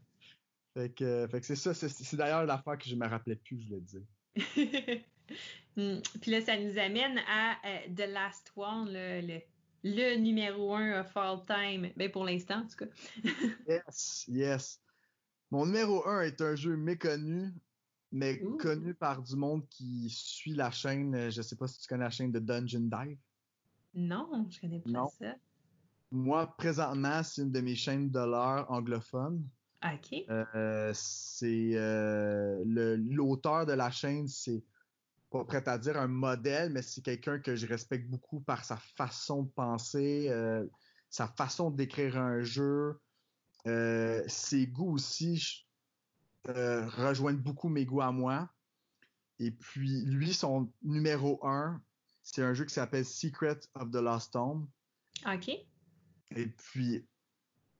Fait 0.74 0.90
que, 0.92 1.28
fait 1.30 1.40
que 1.40 1.46
c'est 1.46 1.56
ça, 1.56 1.72
c'est, 1.72 1.88
c'est 1.88 2.16
d'ailleurs 2.16 2.44
l'affaire 2.44 2.76
que 2.78 2.88
je 2.88 2.96
me 2.96 3.06
rappelais 3.06 3.36
plus, 3.36 3.60
je 3.60 3.74
le 3.74 3.80
dis. 3.80 4.04
Hmm. 5.76 6.00
Puis 6.20 6.30
là, 6.30 6.40
ça 6.42 6.58
nous 6.58 6.78
amène 6.78 7.18
à 7.28 7.56
euh, 7.66 7.78
The 7.96 8.10
Last 8.12 8.52
One, 8.56 8.88
le, 8.92 9.20
le, 9.26 9.40
le 9.84 10.16
numéro 10.16 10.74
un 10.74 11.00
of 11.00 11.16
all 11.16 11.40
time. 11.46 11.90
Ben, 11.96 12.10
pour 12.10 12.24
l'instant, 12.24 12.60
en 12.62 12.66
tout 12.66 12.84
cas. 12.84 12.90
Yes, 13.68 14.26
yes. 14.28 14.80
Mon 15.50 15.66
numéro 15.66 16.06
1 16.06 16.22
est 16.22 16.40
un 16.40 16.54
jeu 16.56 16.76
méconnu, 16.76 17.52
mais 18.10 18.38
connu 18.58 18.94
par 18.94 19.22
du 19.22 19.36
monde 19.36 19.66
qui 19.68 20.08
suit 20.10 20.54
la 20.54 20.70
chaîne. 20.70 21.14
euh, 21.14 21.30
Je 21.30 21.40
sais 21.42 21.56
pas 21.56 21.66
si 21.68 21.80
tu 21.80 21.86
connais 21.88 22.04
la 22.04 22.10
chaîne 22.10 22.32
de 22.32 22.38
Dungeon 22.38 22.88
Dive. 22.90 23.18
Non, 23.94 24.46
je 24.50 24.60
connais 24.60 24.80
pas 24.80 24.90
Non. 24.90 25.08
ça. 25.18 25.34
Moi, 26.10 26.54
présentement, 26.58 27.22
c'est 27.22 27.42
une 27.42 27.52
de 27.52 27.60
mes 27.60 27.74
chaînes 27.74 28.10
de 28.10 28.18
l'heure 28.18 28.70
anglophones. 28.70 29.42
OK. 29.84 30.24
Euh, 30.30 30.90
c'est 30.94 31.70
euh, 31.74 32.62
l'auteur 32.64 33.64
de 33.66 33.72
la 33.72 33.90
chaîne, 33.90 34.28
c'est 34.28 34.62
pas 35.32 35.44
prêt 35.44 35.66
à 35.66 35.78
dire 35.78 35.96
un 35.96 36.08
modèle, 36.08 36.70
mais 36.70 36.82
c'est 36.82 37.00
quelqu'un 37.00 37.38
que 37.38 37.56
je 37.56 37.66
respecte 37.66 38.08
beaucoup 38.08 38.40
par 38.40 38.64
sa 38.64 38.76
façon 38.76 39.44
de 39.44 39.50
penser, 39.50 40.28
euh, 40.28 40.64
sa 41.08 41.26
façon 41.26 41.70
décrire 41.70 42.18
un 42.18 42.42
jeu. 42.42 43.00
Euh, 43.66 44.22
ses 44.26 44.66
goûts 44.66 44.92
aussi 44.92 45.66
euh, 46.48 46.86
rejoignent 46.86 47.40
beaucoup 47.40 47.70
mes 47.70 47.86
goûts 47.86 48.02
à 48.02 48.12
moi. 48.12 48.50
Et 49.38 49.50
puis, 49.50 50.04
lui, 50.04 50.34
son 50.34 50.70
numéro 50.82 51.44
un, 51.46 51.80
c'est 52.22 52.42
un 52.42 52.52
jeu 52.52 52.66
qui 52.66 52.74
s'appelle 52.74 53.06
Secret 53.06 53.58
of 53.74 53.90
the 53.90 53.96
Lost 53.96 54.34
Tomb. 54.34 54.68
OK. 55.26 55.48
Et 55.48 56.46
puis, 56.46 57.06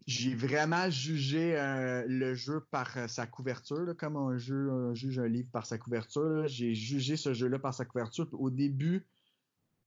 j'ai 0.07 0.35
vraiment 0.35 0.91
jugé 0.91 1.57
euh, 1.57 2.05
le 2.09 2.35
jeu 2.35 2.67
par 2.71 2.97
euh, 2.97 3.09
sa 3.09 3.27
couverture, 3.27 3.95
comme 3.97 4.17
un 4.17 4.37
jeu 4.37 4.95
juge 4.95 5.19
un 5.19 5.29
livre 5.29 5.49
par 5.53 5.67
sa 5.67 5.79
couverture. 5.79 6.47
J'ai 6.49 6.75
jugé 6.75 7.17
ce 7.17 7.35
jeu-là 7.35 7.59
par 7.59 7.75
sa 7.75 7.85
couverture. 7.85 8.29
Au 8.33 8.51
début, 8.51 9.07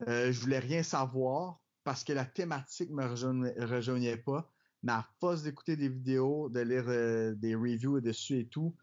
euh, 0.07 0.31
je 0.31 0.39
voulais 0.39 0.59
rien 0.59 0.83
savoir 0.83 1.59
parce 1.83 2.03
que 2.03 2.13
la 2.13 2.25
thématique 2.25 2.91
me 2.91 3.05
rejoignait, 3.05 4.17
pas. 4.17 4.51
Mais 4.83 4.91
à 4.91 5.07
force 5.19 5.43
d'écouter 5.43 5.75
des 5.75 5.89
vidéos, 5.89 6.49
de 6.49 6.59
lire 6.59 6.85
euh, 6.87 7.33
des 7.35 7.55
reviews 7.55 7.99
dessus 8.01 8.39
et 8.39 8.47
tout, 8.47 8.75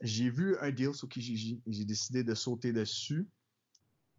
j'ai 0.00 0.30
vu 0.30 0.56
un 0.60 0.70
deal 0.70 0.94
sur 0.94 1.08
Kijiji 1.08 1.62
j'ai 1.66 1.84
décidé 1.84 2.24
de 2.24 2.34
sauter 2.34 2.72
dessus. 2.72 3.28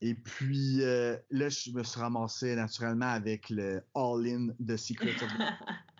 Et 0.03 0.15
puis 0.15 0.77
là, 0.77 1.49
je 1.49 1.71
me 1.71 1.83
suis 1.83 1.99
ramassé 1.99 2.55
naturellement 2.55 3.11
avec 3.11 3.51
le 3.51 3.83
All-In 3.93 4.47
de 4.59 4.75
Secret 4.75 5.13
of 5.23 5.29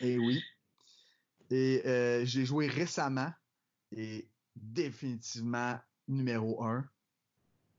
Et 0.00 0.18
oui. 0.18 0.42
Et 1.50 1.82
euh, 1.86 2.24
j'ai 2.24 2.44
joué 2.44 2.68
récemment 2.68 3.32
et 3.92 4.30
définitivement 4.56 5.78
numéro 6.08 6.64
un. 6.64 6.84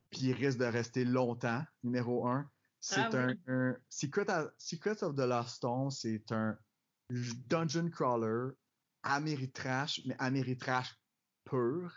Puis 0.09 0.21
il 0.23 0.33
risque 0.33 0.57
de 0.59 0.65
rester 0.65 1.05
longtemps 1.05 1.63
numéro 1.83 2.27
un. 2.27 2.49
C'est 2.79 3.01
Ah 3.01 3.09
un, 3.13 3.27
oui. 3.29 3.39
un- 3.47 3.77
Secret, 3.89 4.29
of, 4.29 4.51
Secret 4.57 5.03
of 5.03 5.15
the 5.15 5.19
Lost 5.21 5.55
Stone, 5.55 5.89
c'est 5.91 6.31
un 6.31 6.57
dungeon 7.09 7.89
crawler 7.89 8.53
Ameritrash, 9.03 10.01
mais 10.05 10.15
Ameritrash 10.19 10.95
pur. 11.45 11.91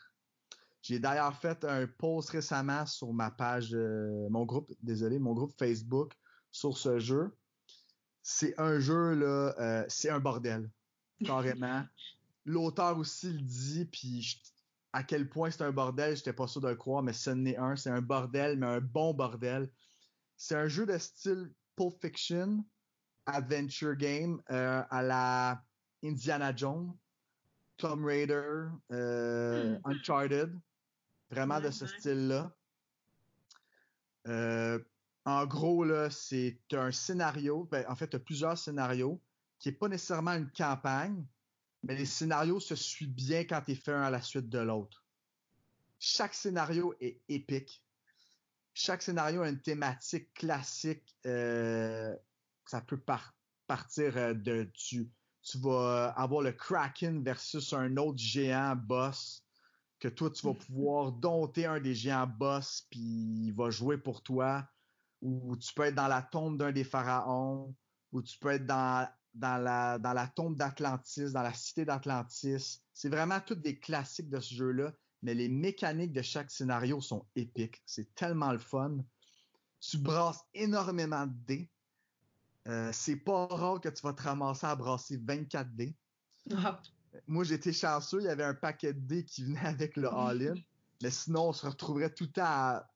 J'ai 0.82 0.98
d'ailleurs 0.98 1.34
fait 1.36 1.64
un 1.64 1.86
post 1.86 2.30
récemment 2.30 2.84
sur 2.86 3.12
ma 3.14 3.30
page, 3.30 3.74
euh, 3.74 4.28
mon 4.30 4.44
groupe, 4.44 4.70
désolé, 4.82 5.18
mon 5.18 5.32
groupe 5.32 5.52
Facebook 5.58 6.12
sur 6.52 6.76
ce 6.76 6.98
jeu. 6.98 7.34
C'est 8.26 8.58
un 8.58 8.80
jeu, 8.80 9.14
là, 9.14 9.54
euh, 9.58 9.84
c'est 9.88 10.08
un 10.08 10.18
bordel, 10.18 10.70
carrément. 11.22 11.84
L'auteur 12.46 12.98
aussi 12.98 13.30
le 13.30 13.40
dit, 13.40 13.84
puis 13.84 14.42
à 14.94 15.02
quel 15.02 15.28
point 15.28 15.50
c'est 15.50 15.62
un 15.62 15.72
bordel, 15.72 16.16
j'étais 16.16 16.32
pas 16.32 16.46
sûr 16.46 16.62
de 16.62 16.68
le 16.68 16.74
croire, 16.74 17.02
mais 17.02 17.12
ce 17.12 17.30
n'est 17.30 17.56
un. 17.58 17.76
C'est 17.76 17.90
un 17.90 18.00
bordel, 18.00 18.58
mais 18.58 18.66
un 18.66 18.80
bon 18.80 19.12
bordel. 19.12 19.70
C'est 20.38 20.54
un 20.54 20.68
jeu 20.68 20.86
de 20.86 20.96
style 20.96 21.52
Pulp 21.76 22.00
Fiction, 22.00 22.64
Adventure 23.26 23.94
Game, 23.94 24.40
euh, 24.50 24.82
à 24.88 25.02
la 25.02 25.62
Indiana 26.02 26.54
Jones, 26.56 26.96
Tomb 27.76 28.06
Raider, 28.06 28.68
euh, 28.90 29.78
hmm. 29.78 29.80
Uncharted. 29.84 30.58
Vraiment 31.30 31.60
de 31.60 31.70
ce 31.70 31.86
style-là. 31.86 32.54
Euh, 34.28 34.78
en 35.24 35.46
gros, 35.46 35.84
là, 35.84 36.10
c'est 36.10 36.58
un 36.72 36.92
scénario, 36.92 37.66
ben, 37.70 37.84
en 37.88 37.96
fait, 37.96 38.08
tu 38.08 38.16
as 38.16 38.20
plusieurs 38.20 38.58
scénarios, 38.58 39.22
qui 39.58 39.68
n'est 39.68 39.74
pas 39.74 39.88
nécessairement 39.88 40.32
une 40.32 40.50
campagne, 40.50 41.24
mais 41.82 41.96
les 41.96 42.06
scénarios 42.06 42.60
se 42.60 42.74
suivent 42.74 43.14
bien 43.14 43.44
quand 43.44 43.62
tu 43.62 43.72
es 43.72 43.74
fait 43.74 43.92
un 43.92 44.02
à 44.02 44.10
la 44.10 44.20
suite 44.20 44.48
de 44.48 44.58
l'autre. 44.58 45.04
Chaque 45.98 46.34
scénario 46.34 46.94
est 47.00 47.22
épique. 47.28 47.82
Chaque 48.74 49.02
scénario 49.02 49.42
a 49.42 49.48
une 49.48 49.60
thématique 49.60 50.34
classique. 50.34 51.16
Euh, 51.24 52.14
ça 52.66 52.80
peut 52.80 53.00
partir 53.66 54.16
euh, 54.16 54.34
de 54.34 54.70
tu, 54.74 55.10
tu 55.42 55.58
vas 55.58 56.08
avoir 56.16 56.42
le 56.42 56.52
Kraken 56.52 57.22
versus 57.22 57.72
un 57.72 57.96
autre 57.96 58.18
géant 58.18 58.76
boss 58.76 59.44
que 60.00 60.08
toi, 60.08 60.30
tu 60.30 60.46
vas 60.46 60.54
pouvoir 60.66 61.12
dompter 61.12 61.64
un 61.64 61.80
des 61.80 61.94
géants 61.94 62.26
boss, 62.26 62.86
puis 62.90 63.00
il 63.00 63.52
va 63.52 63.70
jouer 63.70 63.96
pour 63.96 64.22
toi. 64.22 64.68
Ou 65.24 65.56
tu 65.56 65.72
peux 65.72 65.84
être 65.84 65.94
dans 65.94 66.06
la 66.06 66.22
tombe 66.22 66.58
d'un 66.58 66.70
des 66.70 66.84
pharaons, 66.84 67.74
ou 68.12 68.22
tu 68.22 68.38
peux 68.38 68.50
être 68.50 68.66
dans, 68.66 69.08
dans, 69.32 69.56
la, 69.56 69.98
dans 69.98 70.12
la 70.12 70.28
tombe 70.28 70.54
d'Atlantis, 70.54 71.32
dans 71.32 71.42
la 71.42 71.54
cité 71.54 71.84
d'Atlantis. 71.84 72.82
C'est 72.92 73.08
vraiment 73.08 73.40
tous 73.40 73.54
des 73.54 73.78
classiques 73.78 74.28
de 74.28 74.38
ce 74.38 74.54
jeu-là, 74.54 74.92
mais 75.22 75.34
les 75.34 75.48
mécaniques 75.48 76.12
de 76.12 76.20
chaque 76.22 76.50
scénario 76.50 77.00
sont 77.00 77.26
épiques. 77.34 77.82
C'est 77.86 78.14
tellement 78.14 78.52
le 78.52 78.58
fun. 78.58 78.98
Tu 79.80 79.96
brasses 79.96 80.44
énormément 80.52 81.26
de 81.26 81.34
dés. 81.46 81.70
Euh, 82.68 82.90
c'est 82.92 83.16
pas 83.16 83.46
rare 83.46 83.80
que 83.80 83.88
tu 83.88 84.02
vas 84.02 84.12
te 84.12 84.22
ramasser 84.22 84.66
à 84.66 84.76
brasser 84.76 85.18
24 85.22 85.74
dés. 85.74 85.96
Ah. 86.54 86.80
Moi, 87.26 87.44
j'étais 87.44 87.72
chanceux, 87.72 88.20
il 88.20 88.24
y 88.24 88.28
avait 88.28 88.44
un 88.44 88.54
paquet 88.54 88.92
de 88.92 89.00
dés 89.00 89.24
qui 89.24 89.44
venait 89.44 89.66
avec 89.66 89.96
le 89.96 90.08
all-in. 90.14 90.54
mais 91.02 91.10
sinon, 91.10 91.48
on 91.48 91.52
se 91.52 91.66
retrouverait 91.66 92.12
tout 92.12 92.24
le 92.24 92.30
temps 92.30 92.42
à 92.44 92.90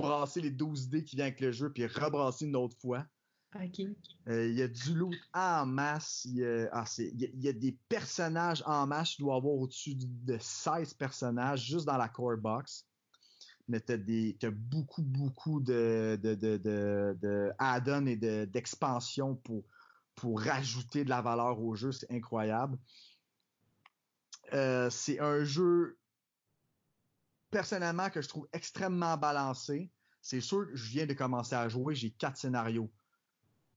brasser 0.00 0.40
les 0.40 0.50
12 0.50 0.88
dés 0.88 1.04
qui 1.04 1.16
viennent 1.16 1.28
avec 1.28 1.40
le 1.40 1.52
jeu, 1.52 1.72
puis 1.72 1.86
rebrasser 1.86 2.46
une 2.46 2.56
autre 2.56 2.76
fois. 2.80 3.04
OK. 3.54 3.80
Euh, 4.28 4.46
il 4.46 4.54
y 4.54 4.62
a 4.62 4.68
du 4.68 4.94
loot 4.94 5.16
en 5.34 5.66
masse. 5.66 6.24
Il 6.24 6.36
y, 6.36 6.44
a, 6.44 6.68
ah, 6.72 6.84
il, 6.98 7.42
y 7.42 7.48
a, 7.48 7.52
des 7.52 7.76
personnages 7.88 8.62
en 8.64 8.86
masse. 8.86 9.16
Tu 9.16 9.22
dois 9.22 9.36
avoir 9.36 9.54
au-dessus 9.54 9.94
de 9.96 10.38
16 10.40 10.94
personnages 10.94 11.64
juste 11.64 11.86
dans 11.86 11.96
la 11.96 12.08
core 12.08 12.36
box. 12.36 12.86
Mais 13.66 13.80
tu 13.80 13.92
as, 13.92 14.50
beaucoup, 14.50 15.02
beaucoup 15.02 15.60
de, 15.60 16.18
de, 16.22 16.34
de, 16.34 16.56
de 16.58 17.52
add-ons 17.58 18.06
et 18.06 18.16
d'expansions 18.46 19.36
pour, 19.36 19.64
pour 20.14 20.40
rajouter 20.40 21.04
de 21.04 21.10
la 21.10 21.22
valeur 21.22 21.60
au 21.60 21.74
jeu. 21.74 21.92
C'est 21.92 22.10
incroyable. 22.10 22.78
Euh, 24.52 24.90
c'est 24.90 25.20
un 25.20 25.44
jeu, 25.44 25.98
personnellement, 27.50 28.10
que 28.10 28.22
je 28.22 28.28
trouve 28.28 28.48
extrêmement 28.52 29.16
balancé. 29.16 29.90
C'est 30.22 30.40
sûr 30.40 30.66
que 30.66 30.76
je 30.76 30.90
viens 30.90 31.06
de 31.06 31.14
commencer 31.14 31.54
à 31.54 31.68
jouer, 31.68 31.94
j'ai 31.94 32.10
quatre 32.10 32.36
scénarios. 32.36 32.90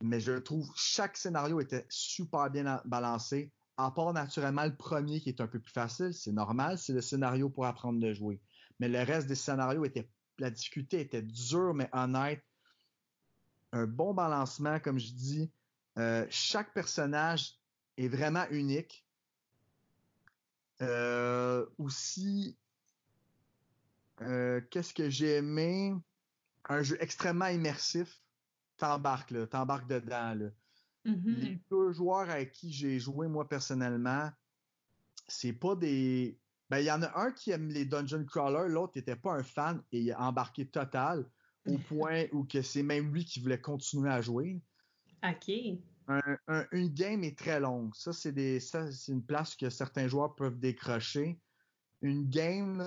Mais 0.01 0.19
je 0.19 0.33
trouve 0.33 0.69
chaque 0.75 1.15
scénario 1.15 1.61
était 1.61 1.85
super 1.89 2.49
bien 2.49 2.81
balancé, 2.85 3.51
à 3.77 3.89
part 3.91 4.13
naturellement 4.13 4.65
le 4.65 4.75
premier 4.75 5.21
qui 5.21 5.29
est 5.29 5.41
un 5.41 5.47
peu 5.47 5.59
plus 5.59 5.71
facile. 5.71 6.13
C'est 6.13 6.33
normal, 6.33 6.77
c'est 6.77 6.93
le 6.93 7.01
scénario 7.01 7.49
pour 7.49 7.65
apprendre 7.65 7.99
de 7.99 8.13
jouer. 8.13 8.41
Mais 8.79 8.89
le 8.89 9.01
reste 9.01 9.27
des 9.27 9.35
scénarios 9.35 9.85
était, 9.85 10.09
la 10.39 10.49
difficulté 10.49 10.99
était 10.99 11.21
dure 11.21 11.73
mais 11.73 11.89
honnête. 11.93 12.43
Un 13.71 13.87
bon 13.87 14.13
balancement, 14.13 14.79
comme 14.79 14.99
je 14.99 15.11
dis. 15.13 15.51
Euh, 15.97 16.25
chaque 16.29 16.73
personnage 16.73 17.57
est 17.97 18.07
vraiment 18.07 18.45
unique. 18.49 19.05
Euh, 20.81 21.65
aussi, 21.77 22.57
euh, 24.21 24.61
qu'est-ce 24.69 24.93
que 24.93 25.09
j'ai 25.09 25.37
aimé? 25.37 25.93
Un 26.69 26.81
jeu 26.83 26.97
extrêmement 26.99 27.47
immersif. 27.47 28.21
T'embarques, 28.77 29.31
là. 29.31 29.47
T'embarques 29.47 29.87
dedans, 29.87 30.33
là. 30.33 30.49
Mm-hmm. 31.05 31.35
Les 31.35 31.61
deux 31.69 31.91
joueurs 31.91 32.29
avec 32.29 32.51
qui 32.51 32.71
j'ai 32.71 32.99
joué, 32.99 33.27
moi, 33.27 33.47
personnellement, 33.47 34.29
c'est 35.27 35.53
pas 35.53 35.75
des. 35.75 36.39
Ben, 36.69 36.79
il 36.79 36.85
y 36.85 36.91
en 36.91 37.01
a 37.01 37.19
un 37.19 37.31
qui 37.31 37.51
aime 37.51 37.67
les 37.67 37.85
dungeon 37.85 38.25
crawlers, 38.25 38.69
l'autre 38.69 38.93
n'était 38.95 39.15
pas 39.15 39.33
un 39.33 39.43
fan 39.43 39.83
et 39.91 39.99
il 39.99 40.11
a 40.11 40.21
embarqué 40.21 40.65
total 40.65 41.29
au 41.67 41.77
point 41.77 42.25
où 42.31 42.45
que 42.45 42.61
c'est 42.61 42.83
même 42.83 43.13
lui 43.13 43.25
qui 43.25 43.41
voulait 43.41 43.61
continuer 43.61 44.09
à 44.09 44.21
jouer. 44.21 44.61
OK 45.23 45.51
une 46.71 46.89
game 46.89 47.23
est 47.23 47.37
très 47.37 47.59
longue. 47.59 47.93
Ça, 47.95 48.13
c'est 48.13 48.31
des, 48.31 48.59
c'est 48.59 49.07
une 49.07 49.23
place 49.23 49.55
que 49.55 49.69
certains 49.69 50.07
joueurs 50.07 50.35
peuvent 50.35 50.59
décrocher. 50.59 51.39
Une 52.01 52.29
game 52.29 52.83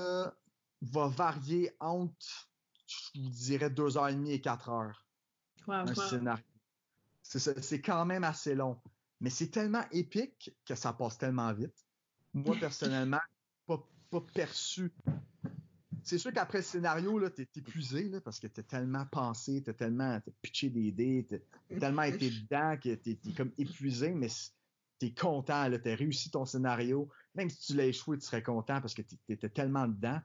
va 0.83 1.09
varier 1.09 1.71
entre, 1.81 2.51
je 3.15 3.21
vous 3.21 3.29
dirais, 3.29 3.71
deux 3.71 3.97
heures 3.97 4.09
et 4.09 4.15
demie 4.15 4.33
et 4.33 4.41
quatre 4.41 4.69
heures. 4.69 5.07
un 5.69 5.95
scénario. 5.95 6.45
C'est, 7.23 7.81
quand 7.81 8.05
même 8.05 8.25
assez 8.25 8.55
long. 8.55 8.81
Mais 9.21 9.31
c'est 9.31 9.49
tellement 9.49 9.85
épique 9.91 10.55
que 10.65 10.75
ça 10.75 10.93
passe 10.93 11.19
tellement 11.19 11.53
vite. 11.53 11.87
Moi, 12.35 12.57
personnellement, 12.61 13.21
pas, 13.67 13.83
pas 14.11 14.21
perçu 14.21 14.93
c'est 16.07 16.19
sûr 16.19 16.33
qu'après 16.33 16.59
le 16.59 16.65
scénario, 16.65 17.19
là, 17.19 17.31
t'es 17.31 17.49
épuisé, 17.57 18.09
là, 18.09 18.21
parce 18.21 18.39
que 18.39 18.47
t'as 18.47 18.63
tellement 18.63 19.05
pensé, 19.07 19.61
t'as 19.65 19.73
tellement 19.73 20.21
t'as 20.21 20.31
pitché 20.41 20.71
des 20.71 20.93
dés, 20.93 21.27
t'as 21.29 21.79
tellement 21.81 22.03
été 22.03 22.31
dedans 22.31 22.77
que 22.81 22.95
t'es 22.95 23.19
es 23.27 23.33
comme 23.33 23.51
épuisé, 23.59 24.15
mais 24.15 24.29
t'es 25.01 25.13
content, 25.13 25.67
là, 25.67 25.81
t'as 25.81 25.97
réussi 25.97 26.31
ton 26.31 26.45
scénario. 26.45 27.11
Même 27.35 27.51
si 27.51 27.59
tu 27.59 27.75
l'as 27.75 27.87
échoué, 27.87 28.19
tu 28.19 28.25
serais 28.25 28.45
content 28.45 28.81
parce 28.81 28.95
que 28.95 29.03
t'étais 29.03 29.49
tellement 29.49 29.89
dedans. 29.89 30.21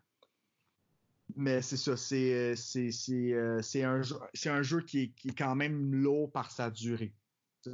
Mais 1.35 1.61
c'est 1.61 1.77
ça, 1.77 1.95
c'est 1.97 2.33
euh, 2.33 3.61
un, 3.75 4.01
jeu, 4.01 4.15
un 4.45 4.61
jeu 4.61 4.81
qui 4.81 4.99
est, 5.01 5.09
qui 5.09 5.29
est 5.29 5.37
quand 5.37 5.55
même 5.55 5.93
lourd 5.93 6.31
par 6.31 6.51
sa 6.51 6.69
durée. 6.69 7.13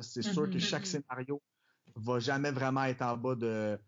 C'est 0.01 0.21
sûr 0.21 0.49
que 0.49 0.55
mm-hmm. 0.55 0.59
chaque 0.59 0.85
scénario 0.85 1.41
va 1.95 2.19
jamais 2.19 2.51
vraiment 2.51 2.83
être 2.83 3.01
en 3.01 3.15
bas 3.17 3.35
de 3.35 3.79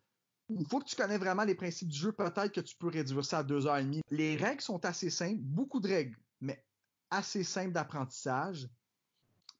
il 0.49 0.65
faut 0.65 0.79
que 0.79 0.85
tu 0.85 0.95
connais 0.95 1.17
vraiment 1.17 1.43
les 1.43 1.55
principes 1.55 1.89
du 1.89 1.97
jeu. 1.97 2.11
Peut-être 2.11 2.51
que 2.51 2.61
tu 2.61 2.75
peux 2.75 2.87
réduire 2.87 3.23
ça 3.23 3.39
à 3.39 3.43
deux 3.43 3.67
heures 3.67 3.77
et 3.77 3.83
demie. 3.83 4.01
Les 4.09 4.35
règles 4.35 4.61
sont 4.61 4.83
assez 4.83 5.09
simples, 5.09 5.39
beaucoup 5.39 5.79
de 5.79 5.87
règles, 5.87 6.17
mais 6.41 6.63
assez 7.11 7.43
simples 7.43 7.71
d'apprentissage. 7.71 8.67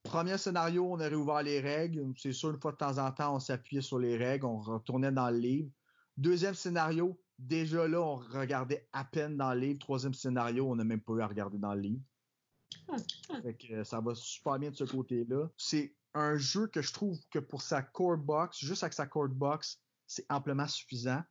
Premier 0.04 0.38
scénario, 0.38 0.88
on 0.92 1.00
a 1.00 1.08
réouvert 1.08 1.44
les 1.44 1.60
règles. 1.60 2.12
C'est 2.18 2.32
sûr, 2.32 2.52
une 2.52 2.60
fois 2.60 2.72
de 2.72 2.78
temps 2.78 2.98
en 2.98 3.12
temps, 3.12 3.36
on 3.36 3.40
s'appuyait 3.40 3.82
sur 3.82 4.00
les 4.00 4.18
règles, 4.18 4.46
on 4.46 4.60
retournait 4.60 5.12
dans 5.12 5.30
le 5.30 5.38
livre. 5.38 5.70
Deuxième 6.18 6.56
scénario, 6.56 7.20
déjà 7.40 7.88
là, 7.88 8.02
on 8.02 8.18
regardait 8.18 8.88
à 8.94 9.06
peine 9.06 9.38
dans 9.38 9.54
le 9.54 9.60
livre. 9.62 9.80
Troisième 9.80 10.14
scénario, 10.14 10.70
on 10.70 10.76
n'a 10.76 10.84
même 10.84 11.02
pas 11.02 11.14
eu 11.14 11.22
à 11.22 11.28
regarder 11.28 11.58
dans 11.58 11.74
le 11.74 11.82
livre. 11.82 12.04
Euh, 13.72 13.84
ça 13.84 14.00
va 14.00 14.14
super 14.16 14.60
bien 14.60 14.72
de 14.72 14.76
ce 14.76 14.84
côté-là. 14.84 15.48
C'est 15.58 15.96
un 16.14 16.38
jeu 16.38 16.68
que 16.68 16.82
je 16.82 16.92
trouve 16.94 17.20
que 17.32 17.40
pour 17.40 17.62
sa 17.62 17.82
core 17.82 18.18
box, 18.18 18.60
juste 18.60 18.84
avec 18.84 18.94
sa 18.94 19.08
core 19.08 19.30
box, 19.30 19.80
c'est 20.08 20.26
amplement 20.30 20.68
suffisant. 20.68 21.22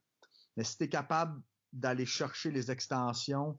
Mais 0.57 0.65
si 0.65 0.79
tu 0.79 0.85
es 0.85 0.89
capable 0.89 1.41
d'aller 1.73 2.07
chercher 2.07 2.51
les 2.51 2.71
extensions, 2.71 3.59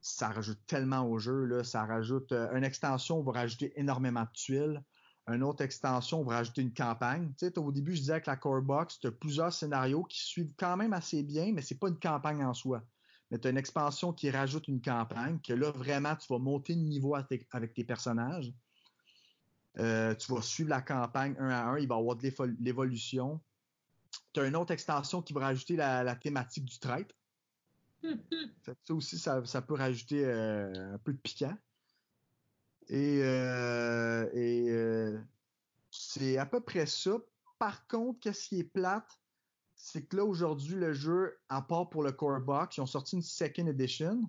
ça 0.00 0.28
rajoute 0.28 0.60
tellement 0.66 1.06
au 1.06 1.18
jeu. 1.18 1.44
Là. 1.44 1.64
Ça 1.64 1.84
rajoute 1.84 2.32
euh, 2.32 2.52
une 2.56 2.64
extension, 2.64 3.18
on 3.18 3.22
va 3.22 3.32
rajouter 3.32 3.72
énormément 3.78 4.22
de 4.22 4.32
tuiles. 4.32 4.82
Une 5.30 5.42
autre 5.42 5.62
extension, 5.62 6.20
on 6.20 6.24
va 6.24 6.36
rajouter 6.36 6.62
une 6.62 6.74
campagne. 6.74 7.32
Tu 7.38 7.46
sais, 7.46 7.58
au 7.58 7.72
début, 7.72 7.94
je 7.94 8.00
disais 8.00 8.20
que 8.20 8.30
la 8.30 8.36
core 8.36 8.62
box, 8.62 8.98
tu 9.00 9.06
as 9.06 9.12
plusieurs 9.12 9.52
scénarios 9.52 10.04
qui 10.04 10.20
suivent 10.20 10.52
quand 10.56 10.76
même 10.76 10.92
assez 10.92 11.22
bien, 11.22 11.52
mais 11.52 11.62
c'est 11.62 11.78
pas 11.78 11.88
une 11.88 11.98
campagne 11.98 12.44
en 12.44 12.54
soi. 12.54 12.82
Mais 13.30 13.38
tu 13.38 13.46
as 13.46 13.50
une 13.50 13.58
expansion 13.58 14.12
qui 14.12 14.30
rajoute 14.30 14.66
une 14.68 14.80
campagne, 14.80 15.38
que 15.40 15.52
là, 15.52 15.70
vraiment, 15.70 16.16
tu 16.16 16.32
vas 16.32 16.38
monter 16.38 16.74
le 16.74 16.80
niveau 16.80 17.14
avec 17.14 17.74
tes 17.74 17.84
personnages. 17.84 18.52
Euh, 19.78 20.14
tu 20.16 20.32
vas 20.32 20.42
suivre 20.42 20.70
la 20.70 20.82
campagne 20.82 21.36
un 21.38 21.48
à 21.48 21.62
un, 21.64 21.78
il 21.78 21.86
va 21.86 21.94
y 21.94 21.98
avoir 21.98 22.16
de 22.16 22.56
l'évolution 22.58 23.40
tu 24.32 24.40
as 24.40 24.46
une 24.46 24.56
autre 24.56 24.72
extension 24.72 25.22
qui 25.22 25.32
va 25.32 25.40
rajouter 25.40 25.76
la, 25.76 26.14
thématique 26.16 26.64
du 26.64 26.78
traître. 26.78 27.14
ça 28.62 28.94
aussi, 28.94 29.18
ça, 29.18 29.62
peut 29.62 29.74
rajouter 29.74 30.24
euh, 30.24 30.94
un 30.94 30.98
peu 30.98 31.12
de 31.12 31.18
piquant. 31.18 31.56
Et, 32.90 33.22
euh, 33.22 34.28
euh, 34.34 35.20
c'est 35.90 36.38
à 36.38 36.44
peu 36.44 36.60
près 36.60 36.86
ça. 36.86 37.18
Par 37.58 37.86
contre, 37.86 38.18
qu'est-ce 38.20 38.48
qui 38.48 38.58
est 38.58 38.64
plate, 38.64 39.20
c'est 39.76 40.02
que 40.06 40.16
là, 40.16 40.24
aujourd'hui, 40.24 40.74
le 40.74 40.92
jeu, 40.92 41.38
à 41.48 41.62
part 41.62 41.88
pour 41.88 42.02
le 42.02 42.10
core 42.10 42.40
box, 42.40 42.76
ils 42.76 42.80
ont 42.80 42.86
sorti 42.86 43.14
une 43.14 43.22
second 43.22 43.66
edition. 43.68 44.28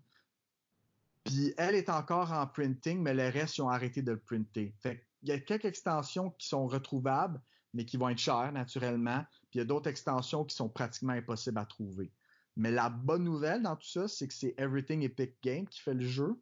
Puis 1.24 1.54
elle 1.58 1.76
est 1.76 1.90
encore 1.90 2.32
en 2.32 2.46
printing, 2.46 3.00
mais 3.02 3.16
le 3.16 3.30
reste, 3.30 3.58
ils 3.58 3.62
ont 3.62 3.70
arrêté 3.70 4.04
de 4.04 4.12
le 4.12 4.20
printer. 4.20 4.76
Il 5.24 5.30
y 5.30 5.32
a 5.32 5.40
quelques 5.40 5.66
extensions 5.66 6.30
qui 6.32 6.48
sont 6.48 6.68
retrouvables, 6.68 7.42
mais 7.74 7.86
qui 7.86 7.98
vont 7.98 8.10
être 8.10 8.20
chères, 8.20 8.52
naturellement. 8.52 9.26
Puis 9.50 9.56
il 9.56 9.58
y 9.60 9.62
a 9.62 9.66
d'autres 9.66 9.90
extensions 9.90 10.46
qui 10.46 10.56
sont 10.56 10.70
pratiquement 10.70 11.14
impossibles 11.14 11.58
à 11.58 11.66
trouver. 11.66 12.12
Mais 12.58 12.70
la 12.70 12.90
bonne 12.90 13.24
nouvelle 13.24 13.64
dans 13.64 13.76
tout 13.76 13.88
ça, 13.88 14.08
c'est 14.08 14.28
que 14.28 14.34
c'est 14.34 14.54
Everything 14.58 15.02
Epic 15.02 15.36
Game 15.42 15.68
qui 15.68 15.80
fait 15.80 15.94
le 15.96 16.06
jeu, 16.06 16.40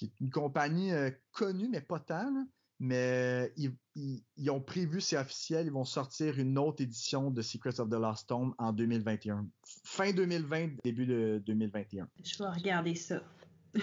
qui 0.00 0.06
est 0.06 0.20
une 0.20 0.30
compagnie 0.30 0.92
euh, 0.92 1.10
connue, 1.32 1.68
mais 1.68 1.82
pas 1.82 2.00
tant. 2.00 2.46
Mais 2.82 3.52
ils, 3.58 3.76
ils, 3.94 4.50
ont 4.50 4.62
prévu, 4.62 5.02
c'est 5.02 5.18
officiel, 5.18 5.66
ils 5.66 5.72
vont 5.72 5.84
sortir 5.84 6.38
une 6.38 6.56
autre 6.56 6.82
édition 6.82 7.30
de 7.30 7.42
Secrets 7.42 7.78
of 7.78 7.90
the 7.90 7.94
Lost 7.94 8.28
Tome 8.28 8.54
en 8.56 8.72
2021. 8.72 9.46
Fin 9.84 10.12
2020, 10.12 10.78
début 10.82 11.04
de 11.04 11.42
2021. 11.44 12.08
Je 12.24 12.38
vais 12.38 12.48
regarder 12.48 12.94
ça. 12.94 13.22
ouais. 13.74 13.82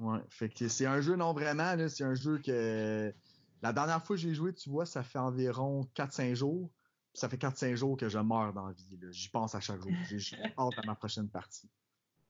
Ouais. 0.00 0.18
Fait 0.28 0.48
que 0.48 0.66
c'est 0.66 0.86
un 0.86 1.00
jeu, 1.00 1.14
non 1.14 1.32
vraiment, 1.32 1.88
c'est 1.88 2.04
un 2.04 2.14
jeu 2.14 2.38
que 2.38 3.14
la 3.62 3.72
dernière 3.72 4.04
fois 4.04 4.16
que 4.16 4.22
j'ai 4.22 4.34
joué, 4.34 4.52
tu 4.52 4.68
vois, 4.68 4.84
ça 4.84 5.02
fait 5.02 5.20
environ 5.20 5.88
4-5 5.94 6.34
jours. 6.34 6.70
Ça 7.14 7.28
fait 7.28 7.38
4-5 7.38 7.76
jours 7.76 7.96
que 7.96 8.08
je 8.08 8.18
meurs 8.18 8.52
dans 8.52 8.66
la 8.66 8.72
vie. 8.74 8.98
J'y 9.10 9.28
pense 9.30 9.54
à 9.54 9.60
chaque 9.60 9.80
jour. 9.80 9.92
J'ai 10.10 10.36
hâte 10.58 10.78
à 10.78 10.84
ma 10.84 10.96
prochaine 10.96 11.28
partie. 11.28 11.70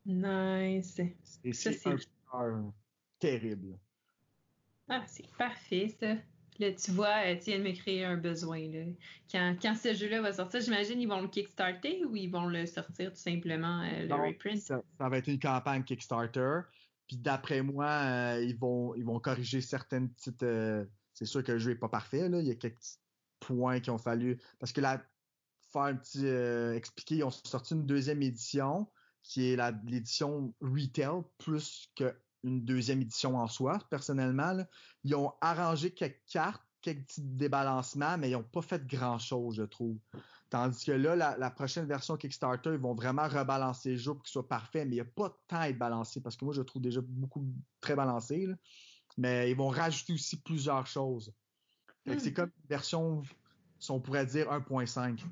Nice. 0.04 1.00
c'est 1.52 1.86
un 2.32 2.72
terrible. 3.18 3.78
Ah, 4.88 5.04
c'est 5.06 5.26
parfait, 5.36 5.88
ça. 6.00 6.14
Là, 6.58 6.72
tu 6.72 6.90
vois, 6.92 7.26
euh, 7.26 7.36
tu 7.36 7.50
viens 7.50 7.58
de 7.58 7.64
me 7.64 7.74
créer 7.74 8.04
un 8.04 8.16
besoin. 8.16 8.60
Là. 8.60 8.84
Quand, 9.30 9.56
quand 9.60 9.74
ce 9.74 9.92
jeu-là 9.92 10.22
va 10.22 10.32
sortir, 10.32 10.60
j'imagine 10.60 11.00
ils 11.00 11.08
vont 11.08 11.20
le 11.20 11.28
kickstarter 11.28 12.04
ou 12.06 12.16
ils 12.16 12.30
vont 12.30 12.46
le 12.46 12.64
sortir 12.64 13.10
tout 13.10 13.18
simplement, 13.18 13.82
euh, 13.82 14.06
le 14.06 14.14
reprint? 14.14 14.58
Ça, 14.58 14.82
va 14.98 15.18
être 15.18 15.28
une 15.28 15.38
campagne 15.38 15.84
Kickstarter. 15.84 16.60
Puis 17.06 17.18
d'après 17.18 17.62
moi, 17.62 17.86
euh, 17.86 18.42
ils, 18.42 18.56
vont, 18.56 18.94
ils 18.94 19.04
vont 19.04 19.20
corriger 19.20 19.60
certaines 19.60 20.08
petites 20.08 20.44
c'est 21.16 21.24
sûr 21.24 21.42
que 21.42 21.52
le 21.52 21.58
jeu 21.58 21.70
n'est 21.70 21.78
pas 21.78 21.88
parfait. 21.88 22.28
Là. 22.28 22.40
Il 22.40 22.46
y 22.46 22.50
a 22.50 22.54
quelques 22.54 22.98
points 23.40 23.80
qui 23.80 23.88
ont 23.88 23.98
fallu. 23.98 24.38
Parce 24.58 24.70
que 24.72 24.82
là, 24.82 25.02
faire 25.72 25.82
un 25.82 25.96
petit 25.96 26.26
euh, 26.26 26.74
expliquer, 26.74 27.16
ils 27.16 27.24
ont 27.24 27.30
sorti 27.30 27.72
une 27.72 27.86
deuxième 27.86 28.20
édition 28.20 28.86
qui 29.22 29.50
est 29.50 29.56
l'édition 29.86 30.54
retail 30.60 31.22
plus 31.38 31.90
qu'une 32.40 32.64
deuxième 32.64 33.02
édition 33.02 33.36
en 33.36 33.46
soi, 33.46 33.78
personnellement. 33.90 34.56
Ils 35.04 35.14
ont 35.14 35.32
arrangé 35.40 35.90
quelques 35.90 36.22
cartes, 36.30 36.62
quelques 36.82 37.06
petits 37.06 37.22
débalancements, 37.22 38.18
mais 38.18 38.30
ils 38.30 38.34
n'ont 38.34 38.42
pas 38.42 38.62
fait 38.62 38.86
grand-chose, 38.86 39.56
je 39.56 39.62
trouve. 39.62 39.98
Tandis 40.50 40.84
que 40.84 40.92
là, 40.92 41.16
la, 41.16 41.50
prochaine 41.50 41.86
version 41.86 42.16
Kickstarter, 42.16 42.70
ils 42.74 42.80
vont 42.80 42.94
vraiment 42.94 43.26
rebalancer 43.26 43.92
le 43.92 43.96
jeu 43.96 44.14
pour 44.14 44.22
qu'il 44.22 44.32
soit 44.32 44.46
parfait, 44.46 44.84
mais 44.84 44.92
il 44.92 44.94
n'y 44.94 45.00
a 45.00 45.04
pas 45.04 45.28
de 45.28 45.34
temps 45.48 45.58
à 45.58 45.68
être 45.68 45.78
balancé 45.78 46.20
parce 46.20 46.36
que 46.36 46.44
moi, 46.44 46.54
je 46.54 46.60
le 46.60 46.66
trouve 46.66 46.82
déjà 46.82 47.00
beaucoup 47.02 47.44
très 47.80 47.96
balancé 47.96 48.46
mais 49.16 49.50
ils 49.50 49.56
vont 49.56 49.68
rajouter 49.68 50.12
aussi 50.12 50.36
plusieurs 50.36 50.86
choses. 50.86 51.32
C'est 52.06 52.30
hmm. 52.30 52.34
comme 52.34 52.50
une 52.62 52.68
version, 52.68 53.22
si 53.78 53.90
on 53.90 54.00
pourrait 54.00 54.26
dire 54.26 54.46
1.5. 54.48 55.24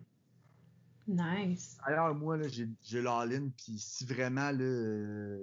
Nice. 1.07 1.77
Alors, 1.85 2.15
moi, 2.15 2.39
j'ai 2.49 3.03
l'all-in, 3.03 3.51
puis 3.51 3.79
si 3.79 4.07
vraiment, 4.07 4.51
là, 4.51 5.39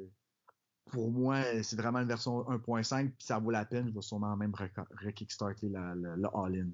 pour 0.86 1.12
moi, 1.12 1.42
c'est 1.64 1.76
vraiment 1.76 2.00
une 2.00 2.08
version 2.08 2.42
1.5, 2.50 3.12
puis 3.12 3.26
ça 3.26 3.40
vaut 3.40 3.52
la 3.52 3.66
peine, 3.66 3.88
je 3.88 3.94
vais 3.94 4.02
sûrement 4.02 4.36
même 4.36 4.54
re-kickstarter 4.54 5.70
le 5.70 6.28
all-in. 6.36 6.70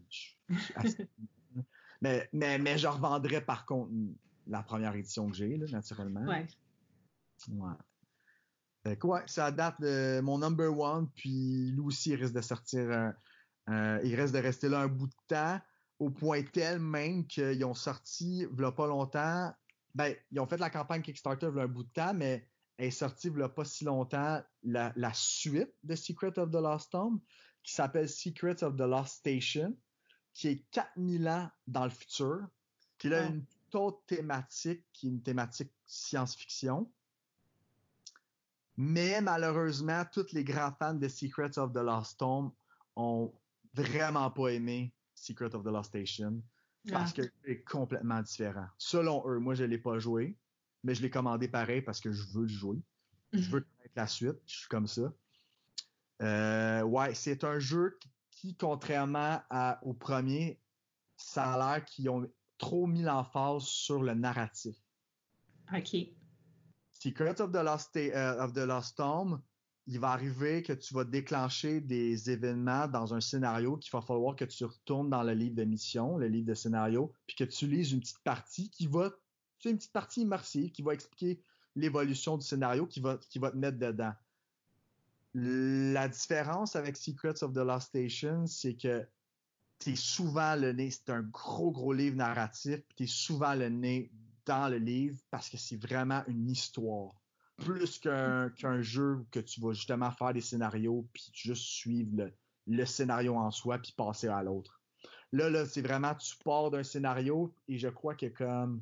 mais, 2.01 2.29
mais, 2.33 2.57
mais 2.57 2.77
je 2.77 2.87
revendrai 2.87 3.41
par 3.41 3.65
contre 3.65 3.91
la 4.47 4.63
première 4.63 4.95
édition 4.95 5.29
que 5.29 5.35
j'ai, 5.35 5.57
naturellement. 5.57 6.25
Ouais. 6.25 6.47
Ouais. 7.49 8.97
Ouais, 9.03 9.21
ça 9.25 9.51
date 9.51 9.81
de 9.81 10.21
mon 10.21 10.37
number 10.39 10.77
one, 10.77 11.09
puis 11.13 11.71
lui 11.71 11.81
aussi, 11.81 12.11
il 12.11 12.15
risque 12.15 12.33
de 12.33 12.41
sortir, 12.41 13.13
il 13.67 14.15
reste 14.15 14.33
de 14.33 14.39
rester 14.39 14.69
là 14.69 14.79
un 14.81 14.87
bout 14.87 15.07
de 15.07 15.15
temps, 15.27 15.59
au 15.99 16.09
point 16.09 16.41
tel 16.43 16.79
même 16.79 17.27
qu'ils 17.27 17.65
ont 17.65 17.73
sorti, 17.73 18.47
il 18.51 18.63
a 18.63 18.71
pas 18.71 18.87
longtemps, 18.87 19.53
ben, 19.93 20.15
ils 20.31 20.39
ont 20.39 20.45
fait 20.45 20.57
la 20.57 20.69
campagne 20.69 21.01
Kickstarter 21.01 21.49
il 21.53 21.59
un 21.59 21.67
bout 21.67 21.83
de 21.83 21.89
temps, 21.89 22.13
mais 22.13 22.47
est 22.77 22.91
sortie 22.91 23.29
il 23.33 23.41
a 23.41 23.49
pas 23.49 23.65
si 23.65 23.83
longtemps 23.85 24.41
la, 24.63 25.13
suite 25.13 25.73
de 25.83 25.95
Secret 25.95 26.37
of 26.37 26.51
the 26.51 26.55
Lost 26.55 26.91
Tomb, 26.91 27.19
qui 27.63 27.73
s'appelle 27.73 28.07
Secrets 28.07 28.63
of 28.63 28.75
the 28.75 28.81
Lost 28.81 29.15
Station, 29.15 29.75
qui 30.33 30.47
est 30.49 30.65
4000 30.71 31.27
ans 31.27 31.49
dans 31.67 31.85
le 31.85 31.89
futur, 31.89 32.47
qui 32.97 33.13
a 33.13 33.25
une 33.25 33.45
toute 33.69 34.05
thématique, 34.07 34.85
qui 34.93 35.07
est 35.07 35.09
une 35.09 35.21
thématique 35.21 35.71
science-fiction. 35.85 36.89
Mais 38.77 39.21
malheureusement, 39.21 40.03
tous 40.11 40.31
les 40.33 40.43
grands 40.43 40.71
fans 40.71 40.93
de 40.93 41.07
Secrets 41.07 41.57
of 41.57 41.73
the 41.73 41.77
Lost 41.77 42.19
Tomb 42.19 42.51
ont 42.95 43.33
vraiment 43.73 44.29
pas 44.29 44.49
aimé 44.49 44.93
Secret 45.15 45.53
of 45.55 45.63
the 45.63 45.67
Lost 45.67 45.89
Station 45.89 46.41
parce 46.91 47.11
ah. 47.11 47.21
que 47.21 47.29
c'est 47.43 47.63
complètement 47.63 48.21
différent. 48.21 48.67
Selon 48.77 49.27
eux, 49.27 49.39
moi 49.39 49.55
je 49.55 49.63
l'ai 49.63 49.77
pas 49.77 49.99
joué, 49.99 50.37
mais 50.83 50.95
je 50.95 51.01
l'ai 51.01 51.09
commandé 51.09 51.47
pareil 51.47 51.81
parce 51.81 51.99
que 51.99 52.11
je 52.11 52.23
veux 52.33 52.43
le 52.43 52.47
jouer. 52.47 52.77
Je 53.33 53.49
veux 53.49 53.59
mhm. 53.59 53.65
connaître 53.65 53.93
la 53.95 54.07
suite, 54.07 54.37
je 54.45 54.57
suis 54.59 54.67
comme 54.67 54.87
ça. 54.87 55.13
Euh, 56.21 56.81
ouais, 56.83 57.13
c'est 57.13 57.43
un 57.43 57.59
jeu 57.59 57.97
qui, 58.31 58.55
contrairement 58.55 59.41
au 59.83 59.93
premier, 59.93 60.59
ça 61.15 61.53
a 61.53 61.57
l'air 61.57 61.85
qu'ils 61.85 62.09
ont 62.09 62.29
trop 62.57 62.87
mis 62.87 63.01
l'emphase 63.01 63.63
sur 63.63 64.01
le 64.01 64.13
narratif. 64.13 64.75
OK. 65.73 65.95
Secret 66.91 67.41
of 67.41 67.51
the 67.51 67.63
Lost, 67.63 67.95
uh, 67.95 68.39
of 68.39 68.53
the 68.53 68.65
Lost 68.65 68.97
Tomb, 68.97 69.39
il 69.85 69.99
va 69.99 70.09
arriver 70.09 70.63
que 70.63 70.73
tu 70.73 70.93
vas 70.93 71.05
déclencher 71.05 71.79
des 71.79 72.29
événements 72.29 72.87
dans 72.87 73.13
un 73.13 73.21
scénario 73.21 73.77
qu'il 73.77 73.91
va 73.91 74.01
falloir 74.01 74.35
que 74.35 74.45
tu 74.45 74.65
retournes 74.65 75.09
dans 75.09 75.23
le 75.23 75.33
livre 75.33 75.55
de 75.55 75.63
mission, 75.63 76.17
le 76.17 76.27
livre 76.27 76.47
de 76.47 76.53
scénario, 76.53 77.13
puis 77.25 77.37
que 77.37 77.43
tu 77.45 77.67
lises 77.67 77.93
une 77.93 78.01
petite 78.01 78.21
partie 78.23 78.69
qui 78.69 78.87
va, 78.87 79.11
tu 79.59 79.63
sais, 79.63 79.71
une 79.71 79.77
petite 79.77 79.93
partie 79.93 80.21
immersive 80.21 80.71
qui 80.71 80.81
va 80.81 80.93
expliquer 80.93 81.41
l'évolution 81.75 82.37
du 82.37 82.45
scénario 82.45 82.85
qui 82.87 82.99
va, 82.99 83.17
qui 83.29 83.39
va 83.39 83.51
te 83.51 83.57
mettre 83.57 83.77
dedans. 83.77 84.13
La 85.33 86.07
différence 86.07 86.75
avec 86.75 86.97
Secrets 86.97 87.43
of 87.43 87.53
the 87.53 87.57
Lost 87.57 87.89
Station, 87.89 88.47
c'est 88.47 88.73
que 88.73 89.07
tu 89.79 89.91
es 89.91 89.95
souvent 89.95 90.55
le 90.55 90.71
nez, 90.73 90.89
c'est 90.89 91.11
un 91.11 91.21
gros, 91.21 91.71
gros 91.71 91.93
livre 91.93 92.15
narratif, 92.15 92.81
puis 92.87 92.95
tu 92.95 93.03
es 93.03 93.07
souvent 93.07 93.53
le 93.53 93.69
nez 93.69 94.11
dans 94.45 94.69
le 94.69 94.77
livre 94.77 95.19
parce 95.29 95.49
que 95.49 95.57
c'est 95.57 95.77
vraiment 95.77 96.23
une 96.27 96.49
histoire. 96.49 97.13
Plus 97.57 97.99
qu'un 97.99 98.81
jeu 98.81 99.25
que 99.31 99.39
tu 99.39 99.61
vas 99.61 99.73
justement 99.73 100.11
faire 100.11 100.33
des 100.33 100.41
scénarios 100.41 101.07
puis 101.13 101.29
juste 101.33 101.63
suivre 101.63 102.31
le, 102.65 102.85
scénario 102.85 103.35
en 103.35 103.51
soi 103.51 103.77
puis 103.79 103.93
passer 103.95 104.27
à 104.27 104.43
l'autre. 104.43 104.81
Là, 105.31 105.49
là, 105.49 105.65
c'est 105.65 105.81
vraiment, 105.81 106.15
tu 106.15 106.35
pars 106.43 106.71
d'un 106.71 106.83
scénario 106.83 107.53
et 107.67 107.77
je 107.77 107.89
crois 107.89 108.15
a 108.15 108.29
comme 108.29 108.81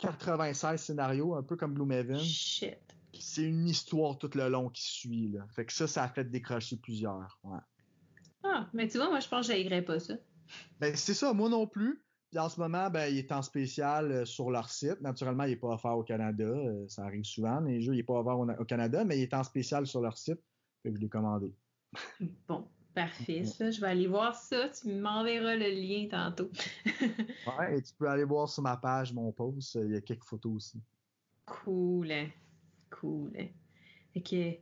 96 0.00 0.80
scénarios, 0.80 1.34
un 1.34 1.42
peu 1.42 1.56
comme 1.56 1.74
Gloomhaven. 1.74 2.18
Shit. 2.18 2.78
C'est 3.18 3.42
une 3.42 3.68
histoire 3.68 4.18
tout 4.18 4.30
le 4.34 4.48
long 4.48 4.70
qui 4.70 4.82
suit. 4.82 5.28
Là. 5.28 5.46
Fait 5.50 5.66
que 5.66 5.72
ça, 5.72 5.86
ça 5.86 6.04
a 6.04 6.08
fait 6.08 6.24
décrocher 6.24 6.76
plusieurs. 6.76 7.38
Ouais. 7.44 7.58
Ah, 8.44 8.68
mais 8.72 8.88
tu 8.88 8.98
vois, 8.98 9.10
moi, 9.10 9.20
je 9.20 9.28
pense 9.28 9.46
que 9.46 9.52
j'aillerais 9.52 9.82
pas 9.82 9.98
ça. 9.98 10.14
Ben, 10.80 10.96
c'est 10.96 11.14
ça, 11.14 11.32
moi 11.32 11.48
non 11.48 11.66
plus. 11.66 12.02
Puis 12.30 12.38
en 12.38 12.48
ce 12.48 12.60
moment, 12.60 12.90
ben, 12.90 13.06
il 13.12 13.18
est 13.18 13.32
en 13.32 13.42
spécial 13.42 14.12
euh, 14.12 14.24
sur 14.24 14.50
leur 14.50 14.70
site. 14.70 15.00
Naturellement, 15.00 15.44
il 15.44 15.50
n'est 15.50 15.56
pas 15.56 15.68
offert 15.68 15.96
au 15.96 16.04
Canada. 16.04 16.44
Euh, 16.44 16.86
ça 16.88 17.04
arrive 17.04 17.24
souvent, 17.24 17.60
les 17.60 17.80
jeux, 17.80 17.94
il 17.94 17.98
n'est 17.98 18.02
pas 18.04 18.20
offert 18.20 18.38
au, 18.38 18.64
Canada, 18.64 19.04
mais 19.04 19.18
il 19.18 19.22
est 19.22 19.34
en 19.34 19.42
spécial 19.42 19.86
sur 19.86 20.00
leur 20.00 20.16
site. 20.16 20.40
Fait 20.82 20.90
que 20.90 20.96
je 20.96 21.00
l'ai 21.00 21.08
commandé. 21.08 21.52
Bon, 22.48 22.68
parfait. 22.94 23.44
Ça, 23.44 23.70
je 23.70 23.80
vais 23.80 23.88
aller 23.88 24.06
voir 24.06 24.34
ça. 24.34 24.68
Tu 24.68 24.88
m'enverras 24.88 25.56
le 25.56 25.70
lien 25.70 26.08
tantôt. 26.08 26.50
ouais, 27.58 27.78
et 27.78 27.82
tu 27.82 27.92
peux 27.98 28.08
aller 28.08 28.24
voir 28.24 28.48
sur 28.48 28.62
ma 28.62 28.76
page 28.76 29.12
mon 29.12 29.32
post. 29.32 29.76
Il 29.76 29.92
y 29.92 29.96
a 29.96 30.00
quelques 30.00 30.24
photos 30.24 30.54
aussi. 30.54 30.80
Cool. 31.46 32.12
Cool. 32.90 33.32
Fait 34.12 34.20
que 34.20 34.52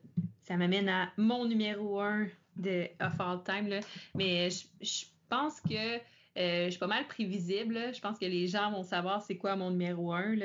ça 0.43 0.57
m'amène 0.57 0.89
à 0.89 1.11
mon 1.17 1.47
numéro 1.47 2.01
1 2.01 2.29
de 2.57 2.89
Of 3.01 3.21
All 3.21 3.43
Time. 3.45 3.69
Là. 3.69 3.81
Mais 4.15 4.51
je 4.51 5.05
pense 5.29 5.61
que 5.61 6.01
euh, 6.39 6.67
je 6.67 6.71
suis 6.71 6.79
pas 6.79 6.87
mal 6.87 7.07
prévisible. 7.07 7.93
Je 7.93 8.01
pense 8.01 8.19
que 8.19 8.27
les 8.27 8.47
gens 8.47 8.71
vont 8.71 8.85
savoir 8.85 9.23
c'est 9.23 9.37
quoi 9.37 9.57
mon 9.57 9.71
numéro 9.71 10.13
un. 10.13 10.37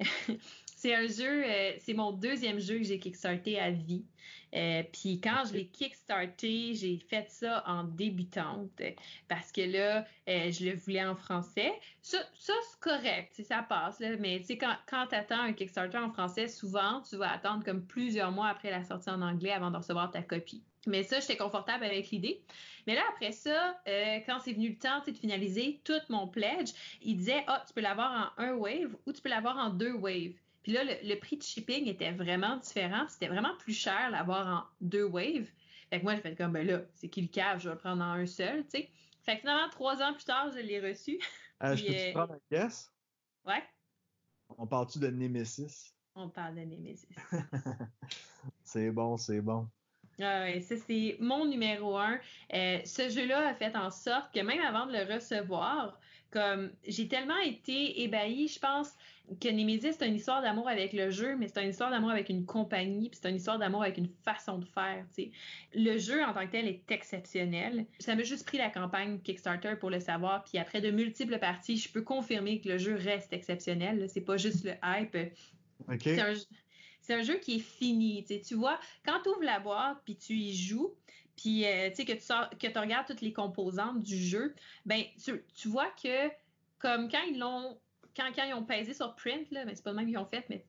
c'est 0.76 0.94
un 0.94 1.06
jeu, 1.06 1.44
euh, 1.44 1.72
c'est 1.78 1.94
mon 1.94 2.12
deuxième 2.12 2.58
jeu 2.60 2.78
que 2.78 2.84
j'ai 2.84 2.98
kickstarté 2.98 3.58
à 3.58 3.70
vie. 3.70 4.04
Euh, 4.54 4.82
puis 4.92 5.20
quand 5.20 5.44
je 5.48 5.54
l'ai 5.54 5.66
kickstarté, 5.66 6.74
j'ai 6.74 6.98
fait 6.98 7.28
ça 7.28 7.62
en 7.66 7.84
débutante 7.84 8.70
parce 9.28 9.52
que 9.52 9.60
là, 9.60 10.06
je 10.26 10.70
le 10.70 10.76
voulais 10.76 11.04
en 11.04 11.14
français. 11.14 11.72
Ça, 12.02 12.18
c'est 12.38 12.80
correct, 12.80 13.42
ça 13.46 13.62
passe. 13.62 14.00
mais 14.18 14.42
quand, 14.58 14.74
quand 14.86 15.06
tu 15.08 15.14
attends 15.14 15.40
un 15.40 15.52
Kickstarter 15.52 15.98
en 15.98 16.10
français, 16.10 16.48
souvent, 16.48 17.02
tu 17.02 17.16
vas 17.16 17.32
attendre 17.32 17.64
comme 17.64 17.84
plusieurs 17.84 18.32
mois 18.32 18.48
après 18.48 18.70
la 18.70 18.84
sortie 18.84 19.10
en 19.10 19.20
anglais 19.22 19.52
avant 19.52 19.70
de 19.70 19.76
recevoir 19.76 20.10
ta 20.10 20.22
copie. 20.22 20.62
Mais 20.86 21.02
ça, 21.02 21.20
j'étais 21.20 21.36
confortable 21.36 21.84
avec 21.84 22.10
l'idée. 22.10 22.42
Mais 22.86 22.94
là, 22.94 23.02
après 23.14 23.32
ça, 23.32 23.78
euh, 23.86 24.18
quand 24.26 24.38
c'est 24.40 24.52
venu 24.52 24.70
le 24.70 24.78
temps 24.78 25.02
de 25.06 25.12
finaliser 25.12 25.80
tout 25.84 26.00
mon 26.08 26.26
pledge, 26.26 26.70
il 27.02 27.16
disait, 27.16 27.44
ah, 27.46 27.62
tu 27.66 27.74
peux 27.74 27.80
l'avoir 27.80 28.32
en 28.38 28.42
un 28.42 28.52
wave 28.54 28.96
ou 29.06 29.12
tu 29.12 29.20
peux 29.20 29.28
l'avoir 29.28 29.58
en 29.58 29.70
deux 29.70 29.92
waves. 29.92 30.34
Puis 30.62 30.72
là, 30.72 30.82
le, 30.84 31.14
prix 31.16 31.36
de 31.36 31.42
shipping 31.42 31.86
était 31.86 32.12
vraiment 32.12 32.56
différent. 32.56 33.06
C'était 33.08 33.28
vraiment 33.28 33.56
plus 33.58 33.72
cher 33.72 34.10
l'avoir 34.10 34.46
en 34.46 34.64
deux 34.80 35.04
waves. 35.04 35.48
Fait 35.90 36.00
que 36.00 36.04
moi, 36.04 36.14
j'ai 36.14 36.20
fait 36.20 36.36
comme, 36.36 36.52
ben 36.52 36.66
là, 36.66 36.82
c'est 36.94 37.08
qui 37.08 37.22
le 37.22 37.28
cave, 37.28 37.60
je 37.60 37.68
vais 37.68 37.74
le 37.74 37.80
prendre 37.80 38.02
en 38.02 38.12
un 38.12 38.26
seul, 38.26 38.64
tu 38.64 38.70
sais. 38.70 38.90
Fait 39.22 39.34
que 39.36 39.40
finalement, 39.40 39.68
trois 39.70 40.02
ans 40.02 40.12
plus 40.12 40.24
tard, 40.24 40.50
je 40.52 40.58
l'ai 40.58 40.80
reçu. 40.80 41.18
Euh, 41.62 41.74
je 41.74 41.84
peux 41.86 42.12
prendre 42.12 42.34
un 42.34 42.40
guess? 42.50 42.92
Ouais. 43.44 43.62
On 44.56 44.66
parle-tu 44.66 44.98
de 44.98 45.08
Nemesis? 45.08 45.92
On 46.14 46.28
parle 46.28 46.54
de 46.54 46.60
Nemesis. 46.60 47.08
c'est 48.62 48.90
bon, 48.90 49.16
c'est 49.16 49.40
bon. 49.40 49.68
Ah 50.20 50.40
ouais, 50.40 50.60
ça 50.60 50.76
c'est 50.76 51.16
mon 51.20 51.46
numéro 51.46 51.96
un. 51.96 52.18
Euh, 52.52 52.80
ce 52.84 53.08
jeu-là 53.08 53.48
a 53.48 53.54
fait 53.54 53.76
en 53.76 53.90
sorte 53.90 54.34
que 54.34 54.40
même 54.40 54.60
avant 54.60 54.86
de 54.86 54.92
le 54.92 55.14
recevoir, 55.14 55.98
comme 56.30 56.72
j'ai 56.86 57.06
tellement 57.06 57.38
été 57.38 58.02
ébahie, 58.02 58.48
je 58.48 58.58
pense 58.58 58.96
que 59.40 59.48
Nemesis 59.48 59.94
c'est 59.98 60.06
une 60.06 60.14
histoire 60.14 60.42
d'amour 60.42 60.68
avec 60.68 60.92
le 60.92 61.10
jeu, 61.10 61.36
mais 61.36 61.48
c'est 61.48 61.62
une 61.62 61.70
histoire 61.70 61.90
d'amour 61.90 62.10
avec 62.10 62.28
une 62.28 62.46
compagnie, 62.46 63.08
puis 63.08 63.18
c'est 63.20 63.28
une 63.28 63.36
histoire 63.36 63.58
d'amour 63.58 63.82
avec 63.82 63.98
une 63.98 64.08
façon 64.24 64.58
de 64.58 64.64
faire. 64.64 65.04
Le 65.74 65.98
jeu 65.98 66.22
en 66.24 66.32
tant 66.32 66.46
que 66.46 66.52
tel 66.52 66.66
est 66.66 66.90
exceptionnel. 66.90 67.86
Ça 67.98 68.14
m'a 68.14 68.22
juste 68.22 68.46
pris 68.46 68.58
la 68.58 68.70
campagne 68.70 69.20
Kickstarter 69.20 69.74
pour 69.78 69.90
le 69.90 70.00
savoir, 70.00 70.44
puis 70.44 70.58
après 70.58 70.80
de 70.80 70.90
multiples 70.90 71.38
parties, 71.38 71.76
je 71.76 71.90
peux 71.90 72.02
confirmer 72.02 72.60
que 72.60 72.68
le 72.68 72.78
jeu 72.78 72.94
reste 72.94 73.32
exceptionnel. 73.32 74.08
C'est 74.08 74.22
pas 74.22 74.36
juste 74.36 74.64
le 74.64 74.72
hype. 74.82 75.16
C'est 76.00 76.20
un, 76.20 76.34
c'est 77.00 77.14
un 77.14 77.22
jeu 77.22 77.36
qui 77.38 77.56
est 77.56 77.60
fini. 77.60 78.24
Tu 78.24 78.54
vois, 78.54 78.78
quand 79.04 79.20
tu 79.22 79.30
ouvres 79.30 79.44
la 79.44 79.60
boîte 79.60 79.98
puis 80.04 80.16
tu 80.16 80.34
y 80.34 80.54
joues, 80.54 80.94
puis 81.38 81.64
euh, 81.64 81.90
que 81.90 82.12
tu 82.12 82.20
sors, 82.20 82.50
que 82.50 82.66
tu 82.66 82.78
regardes 82.78 83.06
toutes 83.06 83.20
les 83.20 83.32
composantes 83.32 84.02
du 84.02 84.18
jeu, 84.18 84.54
ben 84.84 85.02
tu, 85.24 85.68
vois 85.68 85.90
que 86.02 86.28
comme 86.78 87.08
quand 87.08 87.22
ils 87.30 87.38
l'ont 87.38 87.78
quand, 88.18 88.30
quand 88.34 88.44
ils 88.44 88.54
ont 88.54 88.64
pesé 88.64 88.94
sur 88.94 89.14
print 89.14 89.50
là, 89.50 89.64
ben 89.64 89.74
c'est 89.74 89.84
pas 89.84 89.90
le 89.90 89.96
même 89.96 90.06
qu'ils 90.06 90.18
ont 90.18 90.26
fait, 90.26 90.44
mais 90.48 90.64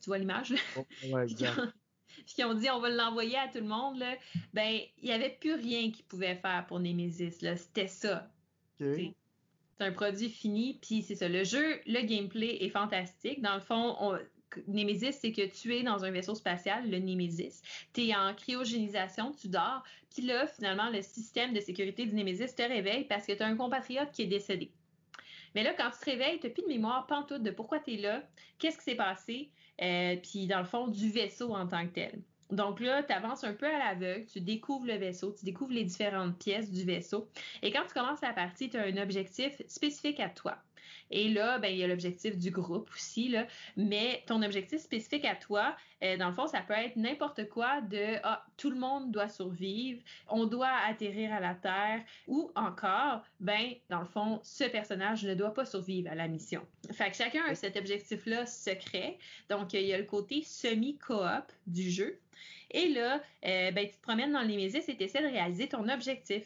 tu 0.00 0.06
vois 0.06 0.18
l'image. 0.18 0.54
Oh, 0.76 0.84
puis 1.26 2.34
qu'ils 2.34 2.44
ont 2.44 2.54
dit 2.54 2.70
on 2.70 2.80
va 2.80 2.88
l'envoyer 2.88 3.36
à 3.36 3.48
tout 3.48 3.58
le 3.58 3.66
monde 3.66 3.98
là, 3.98 4.14
ben 4.52 4.80
il 4.98 5.08
y 5.08 5.12
avait 5.12 5.36
plus 5.40 5.54
rien 5.54 5.90
qu'ils 5.90 6.04
pouvaient 6.04 6.36
faire 6.36 6.64
pour 6.66 6.80
Nemesis 6.80 7.42
là, 7.42 7.56
c'était 7.56 7.88
ça. 7.88 8.30
C'est 8.78 9.84
un 9.86 9.92
produit 9.92 10.28
fini, 10.28 10.78
puis 10.80 11.02
c'est 11.02 11.16
ça. 11.16 11.28
Le 11.28 11.42
jeu, 11.42 11.80
le 11.86 12.00
gameplay 12.06 12.58
est 12.60 12.68
fantastique. 12.68 13.42
Dans 13.42 13.54
le 13.54 13.60
fond, 13.60 13.96
on, 13.98 14.16
Némésis, 14.68 15.18
c'est 15.20 15.32
que 15.32 15.46
tu 15.46 15.74
es 15.74 15.82
dans 15.82 16.04
un 16.04 16.10
vaisseau 16.10 16.34
spatial, 16.34 16.88
le 16.88 16.98
Némésis. 16.98 17.62
Tu 17.92 18.06
es 18.06 18.14
en 18.14 18.34
cryogénisation, 18.34 19.32
tu 19.32 19.48
dors. 19.48 19.82
Puis 20.10 20.22
là, 20.22 20.46
finalement, 20.46 20.90
le 20.90 21.02
système 21.02 21.52
de 21.52 21.60
sécurité 21.60 22.06
du 22.06 22.14
Némésis 22.14 22.54
te 22.54 22.62
réveille 22.62 23.04
parce 23.04 23.26
que 23.26 23.32
tu 23.32 23.42
as 23.42 23.46
un 23.46 23.56
compatriote 23.56 24.10
qui 24.12 24.22
est 24.22 24.26
décédé. 24.26 24.70
Mais 25.54 25.62
là, 25.62 25.72
quand 25.76 25.90
tu 25.90 25.98
te 25.98 26.04
réveilles, 26.10 26.40
tu 26.40 26.46
n'as 26.46 26.52
plus 26.52 26.62
de 26.62 26.68
mémoire 26.68 27.06
pantoute 27.06 27.42
de 27.42 27.50
pourquoi 27.50 27.80
tu 27.80 27.94
es 27.94 27.96
là, 27.96 28.22
qu'est-ce 28.58 28.78
qui 28.78 28.84
s'est 28.84 28.96
passé, 28.96 29.50
euh, 29.82 30.16
puis 30.16 30.46
dans 30.46 30.58
le 30.58 30.64
fond, 30.64 30.88
du 30.88 31.10
vaisseau 31.10 31.54
en 31.54 31.66
tant 31.66 31.86
que 31.86 31.92
tel. 31.92 32.20
Donc 32.50 32.80
là, 32.80 33.02
tu 33.02 33.12
avances 33.12 33.42
un 33.44 33.54
peu 33.54 33.66
à 33.66 33.78
l'aveugle, 33.78 34.26
tu 34.26 34.40
découvres 34.40 34.86
le 34.86 34.96
vaisseau, 34.96 35.32
tu 35.32 35.44
découvres 35.44 35.72
les 35.72 35.84
différentes 35.84 36.38
pièces 36.38 36.70
du 36.70 36.84
vaisseau. 36.84 37.28
Et 37.62 37.72
quand 37.72 37.82
tu 37.86 37.94
commences 37.94 38.20
la 38.20 38.32
partie, 38.32 38.68
tu 38.68 38.76
as 38.76 38.82
un 38.82 38.96
objectif 38.98 39.60
spécifique 39.66 40.20
à 40.20 40.28
toi. 40.28 40.58
Et 41.10 41.28
là, 41.28 41.58
ben, 41.58 41.68
il 41.68 41.78
y 41.78 41.84
a 41.84 41.86
l'objectif 41.86 42.36
du 42.36 42.50
groupe 42.50 42.90
aussi, 42.94 43.28
là. 43.28 43.46
mais 43.76 44.22
ton 44.26 44.42
objectif 44.42 44.80
spécifique 44.80 45.24
à 45.24 45.36
toi, 45.36 45.76
euh, 46.02 46.16
dans 46.16 46.28
le 46.28 46.34
fond, 46.34 46.46
ça 46.46 46.60
peut 46.60 46.74
être 46.74 46.96
n'importe 46.96 47.48
quoi 47.48 47.80
de 47.80 48.16
ah, 48.22 48.44
tout 48.56 48.70
le 48.70 48.78
monde 48.78 49.10
doit 49.10 49.28
survivre, 49.28 50.02
on 50.28 50.44
doit 50.46 50.72
atterrir 50.86 51.32
à 51.32 51.40
la 51.40 51.54
Terre, 51.54 52.02
ou 52.26 52.50
encore, 52.54 53.22
ben, 53.40 53.74
dans 53.90 54.00
le 54.00 54.06
fond, 54.06 54.40
ce 54.42 54.64
personnage 54.64 55.24
ne 55.24 55.34
doit 55.34 55.54
pas 55.54 55.64
survivre 55.64 56.10
à 56.10 56.14
la 56.14 56.28
mission. 56.28 56.66
Fait 56.92 57.10
que 57.10 57.16
chacun 57.16 57.44
a 57.44 57.54
cet 57.54 57.76
objectif-là 57.76 58.46
secret. 58.46 59.18
Donc, 59.48 59.72
il 59.72 59.82
y 59.82 59.92
a 59.92 59.98
le 59.98 60.04
côté 60.04 60.42
semi-coop 60.42 61.44
du 61.66 61.90
jeu. 61.90 62.18
Et 62.70 62.88
là, 62.88 63.22
euh, 63.46 63.70
ben, 63.70 63.86
tu 63.86 63.96
te 63.96 64.02
promènes 64.02 64.32
dans 64.32 64.40
les 64.40 64.48
Némésis 64.48 64.88
et 64.88 64.96
tu 64.96 65.04
essaies 65.04 65.22
de 65.22 65.28
réaliser 65.28 65.68
ton 65.68 65.88
objectif. 65.88 66.44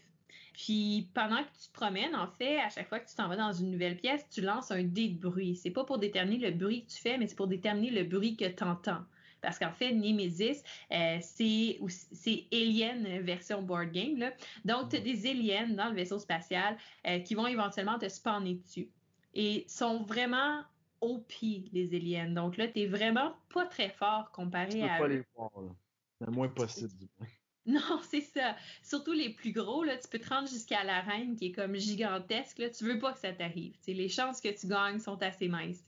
Puis 0.59 1.09
pendant 1.15 1.37
que 1.37 1.51
tu 1.63 1.69
te 1.69 1.73
promènes, 1.73 2.17
en 2.17 2.27
fait, 2.27 2.59
à 2.59 2.69
chaque 2.69 2.89
fois 2.89 2.99
que 2.99 3.09
tu 3.09 3.15
t'en 3.15 3.29
vas 3.29 3.37
dans 3.37 3.53
une 3.53 3.71
nouvelle 3.71 3.97
pièce, 3.97 4.29
tu 4.29 4.41
lances 4.41 4.73
un 4.73 4.83
dé 4.83 5.09
de 5.09 5.17
bruit. 5.17 5.55
C'est 5.55 5.71
pas 5.71 5.85
pour 5.85 5.99
déterminer 5.99 6.51
le 6.51 6.57
bruit 6.57 6.85
que 6.85 6.91
tu 6.91 6.99
fais, 6.99 7.17
mais 7.17 7.29
c'est 7.29 7.37
pour 7.37 7.47
déterminer 7.47 7.93
le 7.93 8.03
bruit 8.03 8.37
que 8.37 8.45
tu 8.45 8.65
entends. 8.65 9.05
Parce 9.41 9.57
qu'en 9.57 9.71
fait, 9.71 9.93
Nemesis, 9.93 10.65
euh, 10.91 11.19
c'est 11.21 12.49
Alien 12.53 13.21
version 13.21 13.63
board 13.63 13.93
game. 13.93 14.19
Là. 14.19 14.33
Donc, 14.65 14.91
tu 14.91 14.97
as 14.97 15.01
des 15.01 15.31
aliens 15.31 15.69
dans 15.69 15.91
le 15.91 15.95
vaisseau 15.95 16.19
spatial 16.19 16.77
euh, 17.07 17.21
qui 17.21 17.37
vont 17.37 17.47
éventuellement 17.47 18.01
te 18.01 18.09
spawner 18.09 18.55
dessus. 18.55 18.89
Et 19.35 19.65
sont 19.69 20.03
vraiment 20.03 20.65
OP, 21.01 21.35
les 21.41 21.95
aliens. 21.95 22.31
Donc 22.31 22.57
là, 22.57 22.67
tu 22.67 22.85
vraiment 22.87 23.33
pas 23.55 23.67
très 23.67 23.91
fort 23.91 24.33
comparé 24.33 24.71
tu 24.71 24.79
peux 24.79 24.85
à. 24.87 24.99
Pas 24.99 25.07
les 25.07 25.23
voir, 25.37 25.53
Le 26.21 26.33
moins 26.33 26.49
possible, 26.49 26.97
du 26.97 27.07
moins. 27.17 27.29
Non, 27.79 28.01
c'est 28.11 28.23
ça. 28.23 28.57
Surtout 28.83 29.13
les 29.13 29.29
plus 29.29 29.53
gros, 29.53 29.85
là, 29.85 29.99
tu 29.99 30.09
peux 30.09 30.19
te 30.19 30.29
rendre 30.29 30.49
jusqu'à 30.49 30.85
la 30.85 31.03
reine 31.03 31.37
qui 31.37 31.47
est 31.47 31.53
comme 31.53 31.77
gigantesque. 31.77 32.59
Là, 32.59 32.71
tu 32.71 32.85
veux 32.85 32.99
pas 32.99 33.13
que 33.13 33.19
ça 33.19 33.33
t'arrive. 33.33 33.75
Les 33.87 34.09
chances 34.09 34.41
que 34.41 34.49
tu 34.49 34.67
gagnes 34.67 34.99
sont 34.99 35.21
assez 35.23 35.49
minces. 35.49 35.83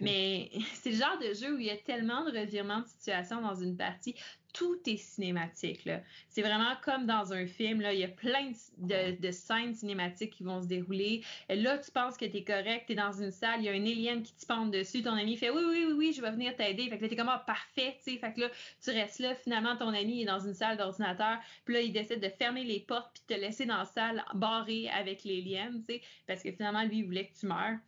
Mais 0.00 0.50
c'est 0.74 0.90
le 0.90 0.96
genre 0.96 1.18
de 1.20 1.32
jeu 1.32 1.54
où 1.54 1.58
il 1.58 1.66
y 1.66 1.70
a 1.70 1.76
tellement 1.76 2.24
de 2.24 2.36
revirements 2.36 2.80
de 2.80 2.86
situation 2.86 3.40
dans 3.40 3.54
une 3.54 3.76
partie 3.76 4.16
tout 4.52 4.78
est 4.86 4.96
cinématique. 4.96 5.88
C'est 6.28 6.42
vraiment 6.42 6.74
comme 6.84 7.06
dans 7.06 7.32
un 7.32 7.46
film. 7.46 7.80
Là. 7.80 7.92
Il 7.92 8.00
y 8.00 8.04
a 8.04 8.08
plein 8.08 8.52
de, 8.78 9.30
scènes 9.30 9.74
cinématiques 9.74 10.34
qui 10.34 10.44
vont 10.44 10.60
se 10.60 10.66
dérouler. 10.66 11.22
là, 11.48 11.78
tu 11.78 11.90
penses 11.90 12.16
que 12.16 12.24
tu 12.24 12.38
es 12.38 12.44
correct, 12.44 12.84
tu 12.86 12.92
es 12.92 12.94
dans 12.94 13.12
une 13.12 13.30
salle, 13.30 13.60
il 13.60 13.64
y 13.64 13.68
a 13.68 13.72
un 13.72 13.84
alien 13.84 14.22
qui 14.22 14.34
te 14.34 14.46
pend 14.46 14.66
dessus, 14.66 15.02
ton 15.02 15.12
ami 15.12 15.36
fait 15.36 15.50
oui, 15.50 15.62
oui, 15.66 15.84
oui, 15.86 15.92
oui, 15.96 16.12
je 16.12 16.20
vais 16.20 16.30
venir 16.30 16.54
t'aider. 16.56 16.88
Fait 16.88 16.96
que 16.96 17.02
là, 17.02 17.08
tu 17.08 17.14
es 17.14 17.16
comme 17.16 17.28
ah, 17.28 17.42
parfait. 17.46 17.96
Fait 18.02 18.18
que 18.18 18.40
là, 18.40 18.50
tu 18.82 18.90
restes 18.90 19.20
là. 19.20 19.34
Finalement, 19.34 19.76
ton 19.76 19.88
ami 19.88 20.22
est 20.22 20.26
dans 20.26 20.40
une 20.40 20.54
salle 20.54 20.76
d'ordinateur. 20.76 21.38
Puis 21.64 21.74
là, 21.74 21.80
il 21.80 21.92
décide 21.92 22.20
de 22.20 22.28
fermer 22.28 22.64
les 22.64 22.80
portes 22.80 23.12
puis 23.14 23.22
de 23.28 23.34
te 23.34 23.40
laisser 23.40 23.66
dans 23.66 23.78
la 23.78 23.84
salle 23.84 24.24
barrée 24.34 24.88
avec 24.90 25.24
l'alien. 25.24 25.82
Parce 26.26 26.42
que 26.42 26.52
finalement, 26.52 26.82
lui, 26.84 26.98
il 26.98 27.04
voulait 27.04 27.26
que 27.26 27.38
tu 27.38 27.46
meurs. 27.46 27.78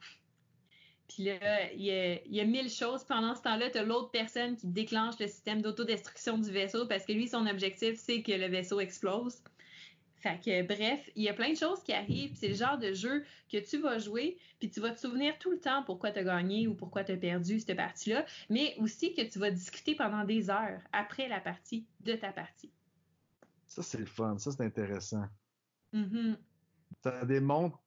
Puis 1.09 1.25
là, 1.25 1.73
il 1.73 1.85
y, 1.85 2.41
a, 2.41 2.45
mille 2.45 2.71
choses. 2.71 3.05
Pendant 3.05 3.35
ce 3.35 3.43
temps-là, 3.43 3.71
tu 3.71 3.79
as 3.79 3.83
l'autre 3.83 4.11
personne 4.11 4.57
qui 4.57 4.67
déclenche 4.67 5.19
le 5.21 5.27
système 5.27 5.61
d'autodestruction 5.61 6.39
du 6.39 6.51
vaisseau 6.51 6.87
parce 6.87 7.05
que 7.05 7.13
lui, 7.13 7.29
son 7.29 7.47
objectif, 7.47 7.99
c'est 7.99 8.23
que 8.23 8.33
le 8.33 8.47
vaisseau 8.47 8.81
explose. 8.81 9.43
Fait 10.17 10.41
que, 10.43 10.63
bref, 10.63 11.11
il 11.17 11.23
y 11.23 11.29
a 11.29 11.35
plein 11.35 11.51
de 11.51 11.57
choses 11.57 11.83
qui 11.83 11.93
arrivent. 11.93 12.35
C'est 12.35 12.49
le 12.49 12.55
genre 12.55 12.79
de 12.79 12.95
jeu 12.95 13.23
que 13.53 13.59
tu 13.59 13.79
vas 13.79 13.99
jouer, 13.99 14.39
puis 14.59 14.71
tu 14.71 14.81
vas 14.81 14.91
te 14.91 14.99
souvenir 14.99 15.39
tout 15.39 15.51
le 15.51 15.61
temps 15.61 15.83
pourquoi 15.83 16.11
tu 16.11 16.21
as 16.21 16.25
gagné 16.25 16.67
ou 16.67 16.75
pourquoi 16.75 17.05
tu 17.05 17.13
as 17.13 17.17
perdu 17.19 17.61
cette 17.61 17.77
partie-là, 17.77 18.25
mais 18.49 18.75
aussi 18.79 19.13
que 19.13 19.21
tu 19.21 19.39
vas 19.39 19.51
discuter 19.51 19.95
pendant 19.95 20.25
des 20.25 20.49
heures 20.49 20.81
après 20.93 21.29
la 21.29 21.41
partie 21.41 21.85
de 22.01 22.15
ta 22.15 22.33
partie. 22.33 22.71
Ça, 23.67 23.83
c'est 23.83 23.99
le 23.99 24.07
fun. 24.07 24.39
Ça, 24.39 24.51
c'est 24.53 24.63
intéressant. 24.63 25.27
Mm-hmm. 25.93 26.37
Ça 27.03 27.25
démontre 27.27 27.79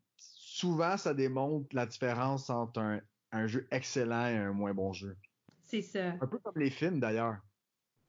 souvent, 0.57 0.97
ça 0.97 1.13
démontre 1.13 1.75
la 1.75 1.85
différence 1.85 2.49
entre 2.49 3.01
un, 3.31 3.47
jeu 3.47 3.67
excellent 3.71 4.27
et 4.27 4.37
un 4.37 4.53
moins 4.53 4.73
bon 4.73 4.91
jeu. 4.91 5.15
C'est 5.61 5.83
ça. 5.83 6.13
Un 6.19 6.27
peu 6.27 6.39
comme 6.39 6.57
les 6.57 6.71
films, 6.71 6.99
d'ailleurs. 6.99 7.37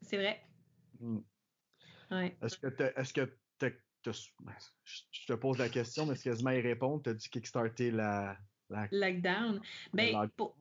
C'est 0.00 0.16
vrai. 0.16 0.40
Hmm. 1.00 1.18
Est-ce 2.10 2.56
que 2.56 2.68
est-ce 2.96 3.12
que 3.12 3.30
je 4.04 5.26
te 5.26 5.32
pose 5.34 5.58
la 5.58 5.68
question, 5.68 6.06
mais 6.06 6.14
est-ce 6.14 6.24
quasiment 6.24 6.52
y 6.52 6.60
répondre? 6.60 7.02
Tu 7.02 7.10
as 7.10 7.14
dit 7.14 7.28
kickstarter 7.28 7.90
la, 7.90 8.38
la... 8.70 8.88
Lockdown. 8.92 9.60
Ben, 9.92 10.28
pour, 10.36 10.56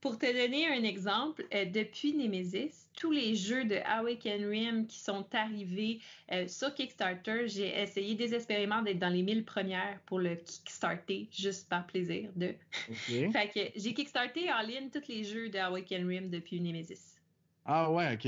pour 0.00 0.18
te 0.18 0.26
donner 0.26 0.66
un 0.68 0.84
exemple, 0.84 1.46
euh, 1.54 1.64
depuis 1.64 2.14
Nemesis, 2.14 2.88
tous 2.96 3.10
les 3.10 3.34
jeux 3.34 3.64
de 3.64 3.76
Awaken 3.84 4.48
Rim 4.48 4.86
qui 4.86 4.98
sont 4.98 5.26
arrivés 5.34 6.00
euh, 6.32 6.46
sur 6.46 6.74
Kickstarter, 6.74 7.48
j'ai 7.48 7.68
essayé 7.80 8.14
désespérément 8.14 8.82
d'être 8.82 8.98
dans 8.98 9.08
les 9.08 9.22
1000 9.22 9.44
premières 9.44 9.98
pour 10.06 10.20
le 10.20 10.36
Kickstarter, 10.36 11.28
juste 11.32 11.68
par 11.68 11.86
plaisir 11.86 12.30
de. 12.36 12.54
fait 13.06 13.50
que 13.52 13.80
j'ai 13.80 13.94
Kickstarté 13.94 14.52
en 14.52 14.62
ligne 14.62 14.90
tous 14.90 15.08
les 15.08 15.24
jeux 15.24 15.48
de 15.48 15.58
Awaken 15.58 16.06
Rim 16.06 16.30
depuis 16.30 16.60
Nemesis. 16.60 17.18
Ah 17.64 17.90
ouais, 17.90 18.14
ok. 18.14 18.24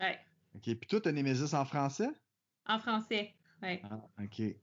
Ouais. 0.00 0.18
Ok. 0.54 0.62
Puis 0.62 0.86
toi, 0.88 1.00
t'as 1.00 1.12
Nemesis 1.12 1.54
en 1.54 1.64
français? 1.64 2.10
En 2.66 2.78
français, 2.78 3.32
ouais. 3.62 3.80
Ah, 3.84 4.00
ok 4.22 4.54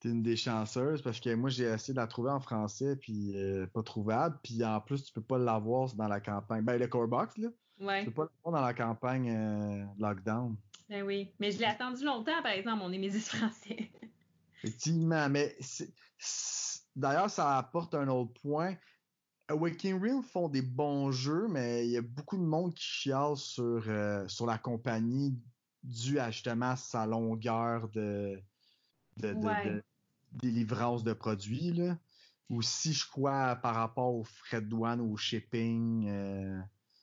t'es 0.00 0.10
une 0.10 0.22
des 0.22 0.36
chanceuses 0.36 1.02
parce 1.02 1.20
que 1.20 1.34
moi 1.34 1.50
j'ai 1.50 1.64
essayé 1.64 1.92
de 1.94 1.98
la 1.98 2.06
trouver 2.06 2.30
en 2.30 2.40
français 2.40 2.96
puis 2.96 3.36
euh, 3.36 3.66
pas 3.66 3.82
trouvable. 3.82 4.38
Puis 4.42 4.64
en 4.64 4.80
plus 4.80 5.04
tu 5.04 5.12
peux 5.12 5.22
pas 5.22 5.38
l'avoir 5.38 5.92
dans 5.94 6.08
la 6.08 6.20
campagne. 6.20 6.62
Ben 6.64 6.78
le 6.78 6.86
core 6.86 7.08
box 7.08 7.36
là. 7.38 7.48
Ouais. 7.80 8.00
tu 8.00 8.06
peux 8.10 8.26
pas 8.26 8.30
l'avoir 8.44 8.60
dans 8.60 8.66
la 8.66 8.74
campagne 8.74 9.30
euh, 9.30 9.84
lockdown. 9.98 10.56
Ben 10.88 11.02
oui. 11.02 11.32
Mais 11.38 11.50
je 11.50 11.58
l'ai 11.58 11.66
attendu 11.66 12.04
longtemps 12.04 12.42
par 12.42 12.52
exemple 12.52 12.78
mon 12.78 12.88
Némésis 12.88 13.28
français. 13.28 13.90
Effectivement 14.62 15.28
mais 15.28 15.56
d'ailleurs 16.96 17.30
ça 17.30 17.58
apporte 17.58 17.94
un 17.94 18.08
autre 18.08 18.32
point. 18.40 18.76
Awakening 19.50 20.00
Real 20.00 20.22
font 20.22 20.48
des 20.48 20.62
bons 20.62 21.10
jeux 21.10 21.48
mais 21.48 21.86
il 21.86 21.90
y 21.92 21.96
a 21.96 22.02
beaucoup 22.02 22.36
de 22.36 22.42
monde 22.42 22.74
qui 22.74 22.84
chiale 22.84 23.36
sur 23.36 23.82
euh, 23.88 24.26
sur 24.28 24.46
la 24.46 24.58
compagnie 24.58 25.34
dû 25.82 26.18
à 26.18 26.30
justement 26.30 26.76
sa 26.76 27.06
longueur 27.06 27.88
de 27.88 28.40
de, 29.16 29.32
de, 29.32 29.38
Ouais. 29.38 29.64
de 29.64 29.82
délivrance 30.32 31.04
de 31.04 31.12
produits, 31.12 31.72
là. 31.72 31.98
Ou 32.50 32.62
si 32.62 32.92
je 32.94 33.06
crois 33.08 33.56
par 33.56 33.74
rapport 33.74 34.14
aux 34.14 34.24
frais 34.24 34.62
de 34.62 34.66
douane 34.68 35.00
ou 35.00 35.12
au 35.14 35.16
shipping. 35.16 36.08
euh, 36.08 36.60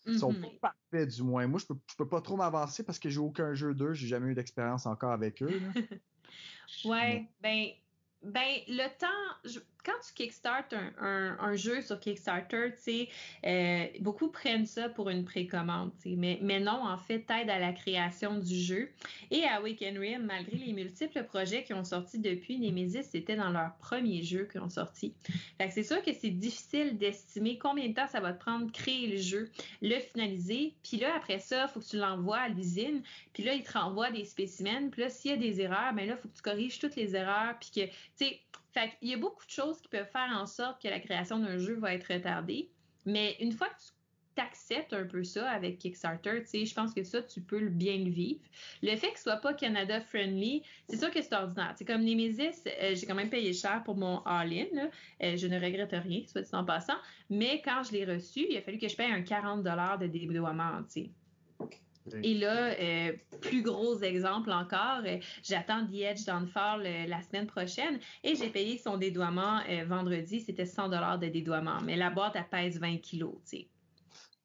ils 0.08 0.18
sont 0.18 0.34
Mhm. 0.34 0.42
pas 0.62 0.74
parfaits, 0.92 1.10
du 1.10 1.24
moins. 1.24 1.48
Moi, 1.48 1.60
je 1.60 1.66
peux, 1.68 1.76
je 1.90 1.96
peux 1.96 2.10
pas 2.10 2.22
trop 2.22 2.38
m'avancer 2.38 2.84
parce 2.84 3.00
que 3.00 3.10
j'ai 3.10 3.20
aucun 3.20 3.54
jeu 3.54 3.74
d'eux. 3.76 3.94
J'ai 3.94 4.08
jamais 4.08 4.32
eu 4.32 4.36
d'expérience 4.36 4.86
encore 4.86 5.12
avec 5.12 5.42
eux. 5.44 5.60
là. 5.60 5.70
Ouais, 6.84 7.28
ben, 7.42 7.70
ben, 8.24 8.60
le 8.68 8.88
temps, 8.98 9.40
je- 9.46 9.60
quand 9.86 9.94
tu 10.06 10.14
kickstart 10.14 10.66
un, 11.00 11.56
jeu 11.56 11.82
sur 11.82 12.00
Kickstarter, 12.00 12.74
euh, 13.46 13.86
beaucoup 14.00 14.30
prennent 14.30 14.66
ça 14.66 14.90
pour 14.90 15.10
une 15.10 15.24
précommande, 15.24 15.92
mais, 16.06 16.40
mais 16.42 16.60
non, 16.60 16.84
en 16.86 16.98
fait, 16.98 17.20
t'aides 17.20 17.50
à 17.50 17.60
la 17.60 17.72
création 17.72 18.40
du 18.40 18.56
jeu. 18.56 18.90
Et 19.32 19.44
à 19.44 19.58
Awaken 19.58 19.98
Rim, 19.98 20.26
malgré 20.26 20.58
les 20.58 20.74
multiples 20.74 21.24
projets 21.24 21.64
qui 21.64 21.74
ont 21.74 21.84
sorti 21.84 22.20
depuis, 22.20 22.60
Nemesis, 22.60 23.04
c'était 23.04 23.36
dans 23.36 23.50
leur 23.50 23.76
premier 23.76 24.24
jeu 24.24 24.48
qu'ils 24.52 24.62
ont 24.62 24.70
sorti. 24.70 25.14
C'est 25.70 25.84
sûr 25.84 26.02
que 26.02 26.14
c'est 26.14 26.32
difficile 26.32 26.98
d'estimer 26.98 27.58
combien 27.58 27.88
de 27.88 27.94
temps 27.94 28.08
ça 28.08 28.20
va 28.20 28.34
te 28.34 28.40
prendre 28.40 28.66
de 28.66 28.72
créer 28.72 29.08
le 29.08 29.18
jeu, 29.18 29.50
le 29.82 30.00
finaliser, 30.00 30.74
puis 30.84 30.98
là, 30.98 31.14
après 31.16 31.40
ça, 31.40 31.66
il 31.68 31.74
faut 31.74 31.80
que 31.80 31.86
tu 31.86 31.98
l'envoies 31.98 32.38
à 32.38 32.50
l'usine, 32.50 33.02
puis 33.34 33.44
là, 33.44 33.54
ils 33.54 33.64
te 33.64 33.78
renvoient 33.78 34.12
des 34.12 34.26
spécimens. 34.26 34.90
Puis 34.90 35.02
là, 35.02 35.10
s'il 35.10 35.32
y 35.32 35.34
a 35.34 35.38
des 35.38 35.62
erreurs, 35.62 35.94
ben 35.94 36.08
là, 36.08 36.16
il 36.18 36.22
faut 36.22 36.28
que 36.28 36.36
tu 36.36 36.42
corriges 36.42 36.80
toutes 36.80 36.96
les 36.96 37.16
erreurs. 37.16 37.56
Puis 37.60 37.70
que, 37.72 37.86
tu 37.86 37.92
sais, 38.16 38.40
fait 38.76 38.92
qu'il 39.00 39.10
y 39.10 39.14
a 39.14 39.18
beaucoup 39.18 39.46
de 39.46 39.52
choses 39.52 39.82
qui 39.82 39.88
peuvent 39.88 40.10
faire 40.12 40.30
en 40.36 40.46
sorte 40.46 40.82
que 40.82 40.88
la 40.88 41.00
création 41.00 41.40
d'un 41.40 41.58
jeu 41.58 41.76
va 41.76 41.94
être 41.94 42.12
retardée. 42.14 42.70
Mais 43.06 43.38
une 43.40 43.52
fois 43.52 43.68
que 43.70 43.80
tu 43.80 43.92
t'acceptes 44.36 44.92
un 44.92 45.06
peu 45.06 45.24
ça 45.24 45.50
avec 45.50 45.78
Kickstarter, 45.80 46.42
tu 46.42 46.48
sais, 46.48 46.66
je 46.66 46.74
pense 46.74 46.94
que 46.94 47.04
ça, 47.04 47.22
tu 47.22 47.40
peux 47.42 47.70
bien 47.70 47.98
le 47.98 48.12
vivre. 48.12 48.42
Le 48.84 48.96
fait 48.98 49.12
que 49.12 49.18
ce 49.18 49.24
soit 49.24 49.38
pas 49.38 49.54
Canada 49.54 50.02
friendly, 50.02 50.62
c'est 50.90 50.98
sûr 50.98 51.10
que 51.10 51.22
c'est 51.22 51.34
ordinaire. 51.34 51.74
C'est 51.78 51.86
comme 51.86 52.04
Nemesis, 52.04 52.64
euh, 52.68 52.96
j'ai 52.96 53.06
quand 53.06 53.16
même 53.16 53.30
payé 53.30 53.54
cher 53.54 53.82
pour 53.86 53.96
mon 53.96 54.22
all-in. 54.26 54.90
Euh, 55.24 55.38
je 55.38 55.48
ne 55.48 55.60
regrette 55.60 55.94
rien, 55.94 56.24
soit 56.28 56.42
dit 56.42 56.50
en 56.54 56.66
passant. 56.66 56.98
Mais 57.30 57.62
quand 57.64 57.84
je 57.84 57.94
l'ai 57.94 58.06
reçu, 58.06 58.46
il 58.50 58.58
a 58.58 58.62
fallu 58.62 58.78
que 58.78 58.90
je 58.90 58.96
paye 58.96 59.12
un 59.12 59.22
40 59.22 59.64
de 59.64 60.08
dédouanement, 60.08 60.84
tu 60.84 61.04
sais. 61.04 61.10
Et 62.22 62.36
là, 62.36 62.74
euh, 62.80 63.14
plus 63.42 63.62
gros 63.64 64.00
exemple 64.02 64.52
encore, 64.52 65.02
euh, 65.06 65.18
j'attends 65.44 65.86
The 65.88 65.96
Edge 65.96 66.26
Downfall 66.26 66.86
euh, 66.86 67.08
la 67.08 67.22
semaine 67.22 67.48
prochaine 67.48 68.00
et 68.24 68.36
j'ai 68.36 68.50
payé 68.50 68.78
son 68.78 68.98
dédouanement 68.98 69.62
euh, 69.70 69.86
vendredi, 69.86 70.42
c'était 70.42 70.66
100 70.66 70.90
de 70.90 71.28
dédouanement. 71.28 71.82
Mais 71.84 71.96
la 71.96 72.10
boîte, 72.10 72.36
elle 72.36 72.48
pèse 72.48 72.80
20 72.80 72.98
kilos, 72.98 73.36
tu 73.50 73.58
sais. 73.58 73.68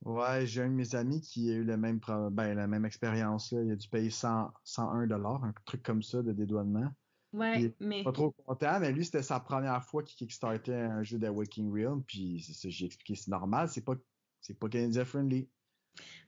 Ouais, 0.05 0.47
j'ai 0.47 0.63
un 0.63 0.69
de 0.69 0.75
mes 0.75 0.95
amis 0.95 1.21
qui 1.21 1.51
a 1.51 1.55
eu 1.55 1.65
le 1.65 1.77
même 1.77 2.01
pro- 2.01 2.31
ben, 2.31 2.55
la 2.55 2.67
même 2.67 2.87
expérience. 2.87 3.53
là. 3.53 3.63
Il 3.63 3.73
a 3.73 3.77
dû 3.77 3.89
payer 3.89 4.09
100, 4.09 4.51
101 4.65 5.11
un 5.11 5.53
truc 5.67 5.83
comme 5.83 6.03
ça 6.03 6.23
de 6.23 6.33
dédouanement. 6.33 6.91
Ouais, 7.33 7.73
mais... 7.79 8.03
Pas 8.03 8.13
trop 8.13 8.33
content, 8.33 8.81
mais 8.81 8.93
lui, 8.93 9.05
c'était 9.05 9.23
sa 9.23 9.39
première 9.41 9.85
fois 9.85 10.03
qu'il 10.03 10.17
kickstartait 10.17 10.75
un 10.75 11.03
jeu 11.03 11.19
de 11.19 11.29
Waking 11.29 11.71
Realm. 11.71 12.03
Puis 12.03 12.43
c'est 12.45 12.55
ça, 12.55 12.69
j'ai 12.71 12.87
expliqué, 12.87 13.15
c'est 13.15 13.31
normal, 13.31 13.69
c'est 13.69 13.85
pas, 13.85 13.95
c'est 14.41 14.59
pas 14.59 14.69
Canadian 14.69 15.05
friendly. 15.05 15.49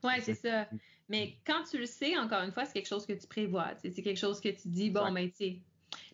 Ouais, 0.03 0.21
c'est 0.21 0.35
ça. 0.35 0.67
Mais 1.09 1.37
quand 1.47 1.65
tu 1.71 1.79
le 1.79 1.87
sais, 1.87 2.17
encore 2.17 2.43
une 2.43 2.53
fois, 2.53 2.65
c'est 2.65 2.73
quelque 2.73 2.89
chose 2.89 3.07
que 3.07 3.13
tu 3.13 3.27
prévois. 3.27 3.71
C'est 3.83 4.03
quelque 4.03 4.19
chose 4.19 4.41
que 4.41 4.49
tu 4.49 4.69
dis, 4.69 4.91
bon, 4.91 5.13
ben, 5.13 5.29
tu 5.31 5.37
sais. 5.37 5.59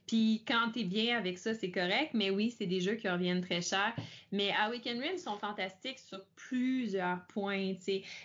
Puis 0.08 0.42
quand 0.48 0.70
tu 0.72 0.80
es 0.80 0.84
bien 0.84 1.18
avec 1.18 1.36
ça, 1.38 1.54
c'est 1.54 1.70
correct. 1.70 2.12
Mais 2.14 2.30
oui, 2.30 2.50
c'est 2.50 2.66
des 2.66 2.80
jeux 2.80 2.94
qui 2.94 3.08
reviennent 3.08 3.42
très 3.42 3.60
cher. 3.60 3.94
Mais 4.32 4.52
Awaken 4.58 5.00
Rim 5.00 5.18
sont 5.18 5.36
fantastiques 5.36 5.98
sur 5.98 6.24
plusieurs 6.34 7.24
points. 7.26 7.74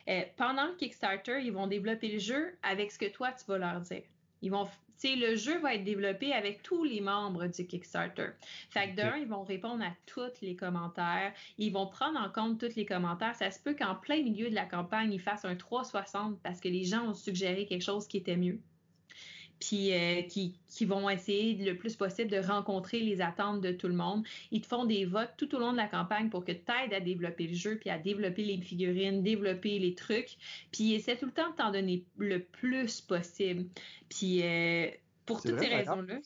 Euh, 0.07 0.21
pendant 0.37 0.67
le 0.67 0.75
Kickstarter, 0.75 1.41
ils 1.43 1.51
vont 1.51 1.67
développer 1.67 2.07
le 2.07 2.19
jeu 2.19 2.57
avec 2.63 2.91
ce 2.91 2.97
que 2.97 3.09
toi, 3.11 3.33
tu 3.33 3.45
vas 3.47 3.57
leur 3.57 3.81
dire. 3.81 4.03
Ils 4.41 4.49
vont, 4.49 4.65
tu 4.99 5.09
sais, 5.09 5.15
le 5.15 5.35
jeu 5.35 5.59
va 5.59 5.75
être 5.75 5.83
développé 5.83 6.33
avec 6.33 6.63
tous 6.63 6.83
les 6.83 7.01
membres 7.01 7.47
du 7.47 7.65
Kickstarter. 7.67 8.29
Fait 8.69 8.91
que 8.91 8.95
d'un, 8.95 9.17
ils 9.17 9.27
vont 9.27 9.43
répondre 9.43 9.83
à 9.83 9.91
tous 10.05 10.41
les 10.41 10.55
commentaires. 10.55 11.33
Ils 11.57 11.71
vont 11.71 11.87
prendre 11.87 12.19
en 12.19 12.29
compte 12.29 12.59
tous 12.59 12.75
les 12.75 12.85
commentaires. 12.85 13.35
Ça 13.35 13.51
se 13.51 13.59
peut 13.59 13.75
qu'en 13.75 13.95
plein 13.95 14.21
milieu 14.21 14.49
de 14.49 14.55
la 14.55 14.65
campagne, 14.65 15.11
ils 15.13 15.21
fassent 15.21 15.45
un 15.45 15.55
360 15.55 16.39
parce 16.41 16.59
que 16.59 16.69
les 16.69 16.83
gens 16.83 17.09
ont 17.09 17.13
suggéré 17.13 17.65
quelque 17.65 17.83
chose 17.83 18.07
qui 18.07 18.17
était 18.17 18.37
mieux. 18.37 18.59
Puis 19.67 19.93
euh, 19.93 20.23
qui, 20.23 20.59
qui 20.67 20.83
vont 20.83 21.09
essayer 21.09 21.55
le 21.55 21.77
plus 21.77 21.95
possible 21.95 22.29
de 22.29 22.37
rencontrer 22.37 22.99
les 22.99 23.21
attentes 23.21 23.61
de 23.61 23.71
tout 23.71 23.87
le 23.87 23.93
monde. 23.93 24.25
Ils 24.51 24.59
te 24.59 24.67
font 24.67 24.83
des 24.83 25.05
votes 25.05 25.31
tout 25.37 25.55
au 25.55 25.59
long 25.59 25.71
de 25.71 25.77
la 25.77 25.87
campagne 25.87 26.29
pour 26.29 26.43
que 26.43 26.51
tu 26.51 26.71
aides 26.83 26.93
à 26.93 26.99
développer 26.99 27.47
le 27.47 27.53
jeu, 27.53 27.77
puis 27.77 27.89
à 27.89 27.97
développer 27.97 28.43
les 28.43 28.57
figurines, 28.59 29.23
développer 29.23 29.79
les 29.79 29.95
trucs. 29.95 30.35
Puis 30.71 30.83
ils 30.83 30.95
essaient 30.95 31.15
tout 31.15 31.27
le 31.27 31.31
temps 31.31 31.49
de 31.51 31.55
t'en 31.55 31.71
donner 31.71 32.03
le 32.17 32.43
plus 32.43 32.99
possible. 32.99 33.67
Puis 34.09 34.43
euh, 34.43 34.89
pour 35.25 35.41
toutes 35.41 35.51
vrai, 35.51 35.67
ces 35.67 35.75
raisons-là. 35.75 36.19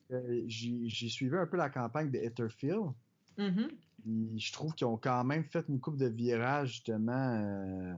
J'ai 0.48 1.10
suivi 1.10 1.36
un 1.36 1.46
peu 1.46 1.58
la 1.58 1.70
campagne 1.70 2.10
de 2.10 2.18
Etherfield. 2.18 2.92
Mhm. 3.38 3.70
Puis 4.02 4.40
je 4.40 4.52
trouve 4.52 4.74
qu'ils 4.74 4.88
ont 4.88 4.98
quand 4.98 5.24
même 5.24 5.44
fait 5.44 5.64
une 5.70 5.80
coupe 5.80 5.98
de 5.98 6.08
virages 6.08 6.70
justement 6.70 7.14
euh, 7.14 7.94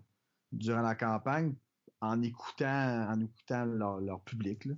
durant 0.51 0.81
la 0.81 0.95
campagne 0.95 1.53
en 2.01 2.21
écoutant, 2.21 3.07
en 3.09 3.21
écoutant 3.21 3.63
leur, 3.63 4.01
leur 4.01 4.19
public. 4.21 4.65
Là. 4.65 4.73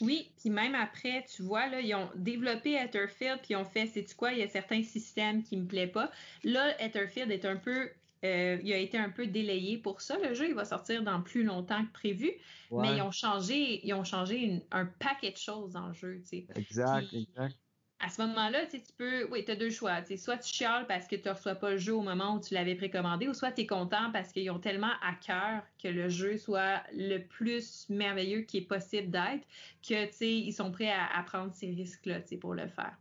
Oui, 0.00 0.30
puis 0.40 0.50
même 0.50 0.74
après, 0.74 1.24
tu 1.34 1.42
vois, 1.42 1.68
là, 1.68 1.80
ils 1.80 1.94
ont 1.94 2.08
développé 2.16 2.72
Etherfield, 2.74 3.38
puis 3.38 3.48
ils 3.50 3.56
ont 3.56 3.64
fait, 3.64 3.86
c'est 3.86 4.04
tu 4.04 4.14
quoi, 4.14 4.32
il 4.32 4.38
y 4.38 4.42
a 4.42 4.48
certains 4.48 4.82
systèmes 4.82 5.42
qui 5.42 5.56
me 5.56 5.66
plaisent 5.66 5.92
pas. 5.92 6.10
Là, 6.44 6.80
Etherfield 6.82 7.30
est 7.30 7.44
un 7.44 7.56
peu, 7.56 7.90
euh, 8.24 8.58
il 8.62 8.72
a 8.72 8.78
été 8.78 8.98
un 8.98 9.10
peu 9.10 9.26
délayé 9.26 9.78
pour 9.78 10.00
ça. 10.00 10.18
Le 10.18 10.34
jeu, 10.34 10.48
il 10.48 10.54
va 10.54 10.64
sortir 10.64 11.02
dans 11.02 11.20
plus 11.22 11.44
longtemps 11.44 11.84
que 11.84 11.92
prévu, 11.92 12.32
mais 12.82 12.88
ils 12.96 13.02
ont 13.02 13.12
changé, 13.12 13.86
ils 13.86 13.94
ont 13.94 14.04
changé 14.04 14.38
une- 14.38 14.62
un 14.72 14.86
paquet 14.86 15.30
de 15.30 15.36
choses 15.36 15.72
dans 15.72 15.88
le 15.88 15.94
jeu, 15.94 16.20
tu 16.22 16.38
sais. 16.38 16.46
Exact, 16.56 17.06
Puis- 17.08 17.28
exact. 17.36 17.56
À 18.04 18.08
ce 18.08 18.20
moment-là, 18.22 18.66
tu 18.66 18.80
peux, 18.98 19.30
oui, 19.30 19.44
tu 19.44 19.52
as 19.52 19.56
deux 19.56 19.70
choix. 19.70 20.04
soit 20.16 20.36
tu 20.36 20.52
chiales 20.52 20.88
parce 20.88 21.06
que 21.06 21.14
tu 21.14 21.28
ne 21.28 21.34
reçois 21.34 21.54
pas 21.54 21.70
le 21.70 21.78
jeu 21.78 21.94
au 21.94 22.02
moment 22.02 22.34
où 22.34 22.40
tu 22.40 22.52
l'avais 22.52 22.74
précommandé, 22.74 23.28
ou 23.28 23.32
soit 23.32 23.52
tu 23.52 23.60
es 23.60 23.66
content 23.66 24.10
parce 24.12 24.32
qu'ils 24.32 24.50
ont 24.50 24.58
tellement 24.58 24.90
à 25.06 25.14
cœur 25.14 25.62
que 25.80 25.86
le 25.86 26.08
jeu 26.08 26.36
soit 26.36 26.82
le 26.92 27.18
plus 27.18 27.88
merveilleux 27.88 28.40
qui 28.40 28.58
est 28.58 28.68
possible 28.68 29.08
d'être, 29.08 29.46
que 29.88 30.06
tu 30.06 30.12
sais, 30.12 30.32
ils 30.32 30.52
sont 30.52 30.72
prêts 30.72 30.90
à, 30.90 31.22
prendre 31.22 31.54
ces 31.54 31.70
risques-là 31.70 32.18
pour 32.40 32.54
le 32.54 32.66
faire. 32.66 32.96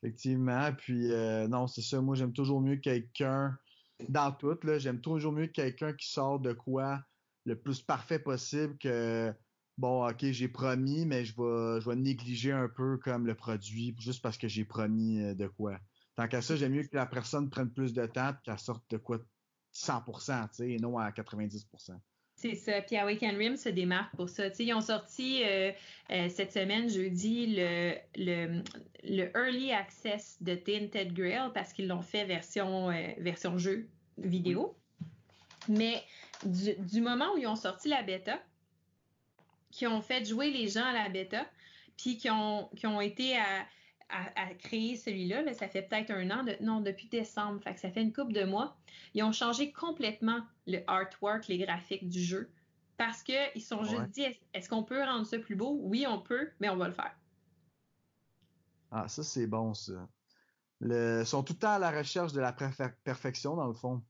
Effectivement. 0.00 0.72
Puis 0.78 1.10
euh, 1.10 1.48
non, 1.48 1.66
c'est 1.66 1.82
ça. 1.82 2.00
Moi, 2.00 2.14
j'aime 2.14 2.32
toujours 2.32 2.60
mieux 2.60 2.76
quelqu'un 2.76 3.58
dans 4.08 4.30
tout. 4.30 4.56
J'aime 4.78 5.00
toujours 5.00 5.32
mieux 5.32 5.48
quelqu'un 5.48 5.92
qui 5.92 6.08
sort 6.08 6.38
de 6.38 6.52
quoi 6.52 7.00
le 7.46 7.56
plus 7.56 7.82
parfait 7.82 8.20
possible 8.20 8.78
que 8.78 9.34
bon, 9.78 10.06
ok, 10.06 10.30
j'ai 10.32 10.48
promis, 10.48 11.06
mais 11.06 11.24
je 11.24 11.34
vais, 11.36 11.80
je 11.80 11.88
vais 11.88 11.96
négliger 11.96 12.52
un 12.52 12.68
peu 12.68 12.98
comme 12.98 13.26
le 13.26 13.34
produit 13.34 13.94
juste 13.98 14.20
parce 14.20 14.36
que 14.36 14.48
j'ai 14.48 14.64
promis 14.64 15.22
euh, 15.22 15.34
de 15.34 15.46
quoi. 15.46 15.78
Tant 16.16 16.28
qu'à 16.28 16.42
ça, 16.42 16.56
j'aime 16.56 16.72
mieux 16.72 16.82
que 16.82 16.96
la 16.96 17.06
personne 17.06 17.48
prenne 17.48 17.70
plus 17.70 17.94
de 17.94 18.04
temps 18.06 18.30
et 18.30 18.34
qu'elle 18.44 18.58
sorte 18.58 18.84
de 18.90 18.96
quoi 18.96 19.18
100%, 19.72 20.48
tu 20.48 20.56
sais, 20.56 20.70
et 20.72 20.78
non 20.78 20.98
à 20.98 21.10
90%. 21.10 21.96
C'est 22.34 22.54
ça. 22.54 22.80
Puis 22.82 22.96
Awaken 22.96 23.36
Rim 23.36 23.56
se 23.56 23.68
démarque 23.68 24.14
pour 24.14 24.28
ça. 24.28 24.48
Tu 24.48 24.56
sais, 24.56 24.64
ils 24.66 24.72
ont 24.72 24.80
sorti 24.80 25.42
euh, 25.44 25.72
euh, 26.10 26.28
cette 26.28 26.52
semaine, 26.52 26.88
jeudi, 26.88 27.56
le, 27.56 27.94
le, 28.16 28.62
le 29.02 29.36
Early 29.36 29.72
Access 29.72 30.36
de 30.40 30.54
Tinted 30.54 31.12
Grail 31.14 31.50
parce 31.52 31.72
qu'ils 31.72 31.88
l'ont 31.88 32.02
fait 32.02 32.24
version, 32.26 32.90
euh, 32.90 33.08
version 33.18 33.58
jeu 33.58 33.88
vidéo. 34.18 34.76
Mais 35.68 36.00
du, 36.44 36.74
du 36.78 37.00
moment 37.00 37.34
où 37.34 37.38
ils 37.38 37.48
ont 37.48 37.56
sorti 37.56 37.88
la 37.88 38.04
bêta, 38.04 38.40
qui 39.70 39.86
ont 39.86 40.00
fait 40.00 40.24
jouer 40.24 40.50
les 40.50 40.68
gens 40.68 40.84
à 40.84 40.92
la 40.92 41.08
bêta, 41.08 41.46
puis 41.96 42.16
qui 42.16 42.30
ont, 42.30 42.68
qui 42.76 42.86
ont 42.86 43.00
été 43.00 43.36
à, 43.36 43.66
à, 44.08 44.42
à 44.48 44.54
créer 44.54 44.96
celui-là, 44.96 45.42
là, 45.42 45.52
ça 45.52 45.68
fait 45.68 45.82
peut-être 45.82 46.10
un 46.10 46.30
an, 46.30 46.44
de, 46.44 46.56
non, 46.60 46.80
depuis 46.80 47.08
décembre, 47.08 47.62
fait 47.62 47.74
que 47.74 47.80
ça 47.80 47.90
fait 47.90 48.02
une 48.02 48.12
couple 48.12 48.32
de 48.32 48.44
mois. 48.44 48.76
Ils 49.14 49.22
ont 49.22 49.32
changé 49.32 49.72
complètement 49.72 50.40
le 50.66 50.78
artwork, 50.86 51.48
les 51.48 51.58
graphiques 51.58 52.08
du 52.08 52.22
jeu, 52.22 52.50
parce 52.96 53.22
qu'ils 53.22 53.62
sont 53.62 53.84
juste 53.84 54.10
dit, 54.10 54.22
est- 54.22 54.40
est-ce 54.54 54.68
qu'on 54.68 54.84
peut 54.84 55.02
rendre 55.02 55.26
ça 55.26 55.38
plus 55.38 55.56
beau? 55.56 55.78
Oui, 55.82 56.06
on 56.08 56.20
peut, 56.20 56.50
mais 56.60 56.68
on 56.68 56.76
va 56.76 56.88
le 56.88 56.94
faire. 56.94 57.14
Ah, 58.90 59.06
ça, 59.08 59.22
c'est 59.22 59.46
bon, 59.46 59.74
ça. 59.74 60.08
Le... 60.80 61.20
Ils 61.20 61.26
sont 61.26 61.42
tout 61.42 61.52
le 61.52 61.58
temps 61.58 61.72
à 61.74 61.78
la 61.78 61.90
recherche 61.90 62.32
de 62.32 62.40
la 62.40 62.52
perfe- 62.52 62.94
perfection, 63.04 63.56
dans 63.56 63.66
le 63.66 63.74
fond. 63.74 64.02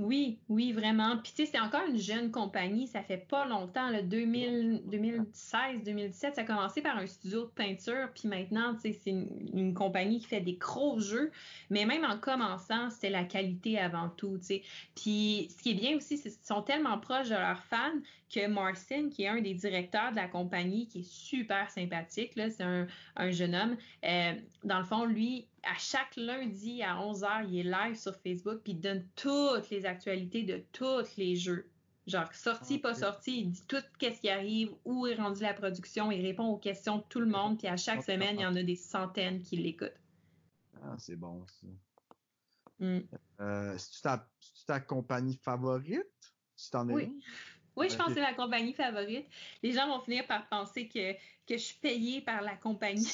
Oui, 0.00 0.38
oui, 0.48 0.72
vraiment. 0.72 1.18
Puis 1.18 1.32
tu 1.36 1.44
sais, 1.44 1.52
c'est 1.52 1.60
encore 1.60 1.82
une 1.86 1.98
jeune 1.98 2.30
compagnie, 2.30 2.86
ça 2.86 3.02
fait 3.02 3.18
pas 3.18 3.44
longtemps, 3.44 3.90
2000, 4.02 4.84
2016, 4.86 5.84
2017, 5.84 6.36
ça 6.36 6.40
a 6.40 6.44
commencé 6.44 6.80
par 6.80 6.96
un 6.96 7.06
studio 7.06 7.42
de 7.42 7.50
peinture, 7.50 8.08
puis 8.14 8.26
maintenant, 8.26 8.74
tu 8.76 8.80
sais, 8.80 8.92
c'est 9.04 9.10
une, 9.10 9.74
compagnie 9.74 10.18
qui 10.18 10.26
fait 10.26 10.40
des 10.40 10.54
gros 10.54 10.98
jeux, 11.00 11.30
mais 11.68 11.84
même 11.84 12.04
en 12.06 12.16
commençant, 12.16 12.88
c'était 12.88 13.10
la 13.10 13.24
qualité 13.24 13.78
avant 13.78 14.08
tout, 14.08 14.38
tu 14.38 14.46
sais. 14.46 14.62
Puis 14.94 15.48
ce 15.54 15.62
qui 15.62 15.72
est 15.72 15.74
bien 15.74 15.96
aussi, 15.96 16.16
c'est 16.16 16.30
qu'ils 16.30 16.46
sont 16.46 16.62
tellement 16.62 16.98
proches 16.98 17.28
de 17.28 17.34
leurs 17.34 17.62
fans 17.64 18.00
que 18.34 18.46
Marcin, 18.46 19.10
qui 19.10 19.24
est 19.24 19.28
un 19.28 19.42
des 19.42 19.54
directeurs 19.54 20.12
de 20.12 20.16
la 20.16 20.28
compagnie, 20.28 20.86
qui 20.86 21.00
est 21.00 21.10
super 21.10 21.70
sympathique, 21.70 22.36
là, 22.36 22.48
c'est 22.48 22.62
un, 22.62 22.86
un 23.16 23.30
jeune 23.30 23.54
homme, 23.54 23.76
euh, 24.06 24.32
dans 24.64 24.78
le 24.78 24.84
fond, 24.84 25.04
lui, 25.04 25.46
à 25.62 25.74
chaque 25.78 26.16
lundi 26.16 26.82
à 26.82 26.96
11h, 26.96 27.46
il 27.48 27.58
est 27.58 27.70
live 27.70 27.96
sur 27.96 28.14
Facebook 28.16 28.60
puis 28.62 28.72
il 28.72 28.80
donne 28.80 29.06
toutes 29.16 29.70
les 29.70 29.86
actualités 29.86 30.42
de 30.42 30.62
tous 30.72 31.16
les 31.16 31.36
jeux. 31.36 31.70
Genre, 32.06 32.32
sorti, 32.34 32.78
pas 32.78 32.94
sorti, 32.94 33.42
il 33.42 33.50
dit 33.50 33.66
tout 33.68 33.82
ce 34.00 34.20
qui 34.20 34.28
arrive, 34.28 34.74
où 34.84 35.06
est 35.06 35.14
rendue 35.14 35.42
la 35.42 35.54
production, 35.54 36.10
il 36.10 36.24
répond 36.24 36.46
aux 36.46 36.56
questions 36.56 36.98
de 36.98 37.04
tout 37.08 37.20
le 37.20 37.26
monde, 37.26 37.58
puis 37.58 37.68
à 37.68 37.76
chaque 37.76 38.02
semaine, 38.02 38.36
il 38.38 38.42
y 38.42 38.46
en 38.46 38.56
a 38.56 38.62
des 38.62 38.74
centaines 38.74 39.42
qui 39.42 39.56
l'écoutent. 39.58 39.92
Ah, 40.82 40.96
c'est 40.98 41.14
bon, 41.14 41.46
ça. 41.46 41.66
Mm. 42.80 43.00
Euh, 43.40 43.78
C'est-tu 43.78 44.64
ta, 44.66 44.80
compagnie 44.80 45.36
favorite? 45.36 46.06
Si 46.56 46.70
t'en 46.70 46.88
es 46.88 46.94
Oui. 46.94 47.04
une? 47.04 47.20
Oui, 47.76 47.88
je 47.88 47.96
pense 47.96 48.08
que 48.08 48.14
c'est 48.14 48.20
ma 48.20 48.34
compagnie 48.34 48.72
favorite. 48.72 49.26
Les 49.62 49.72
gens 49.72 49.86
vont 49.86 50.00
finir 50.00 50.26
par 50.26 50.48
penser 50.48 50.88
que, 50.88 51.12
que 51.12 51.56
je 51.56 51.58
suis 51.58 51.78
payée 51.78 52.20
par 52.20 52.42
la 52.42 52.56
compagnie. 52.56 53.06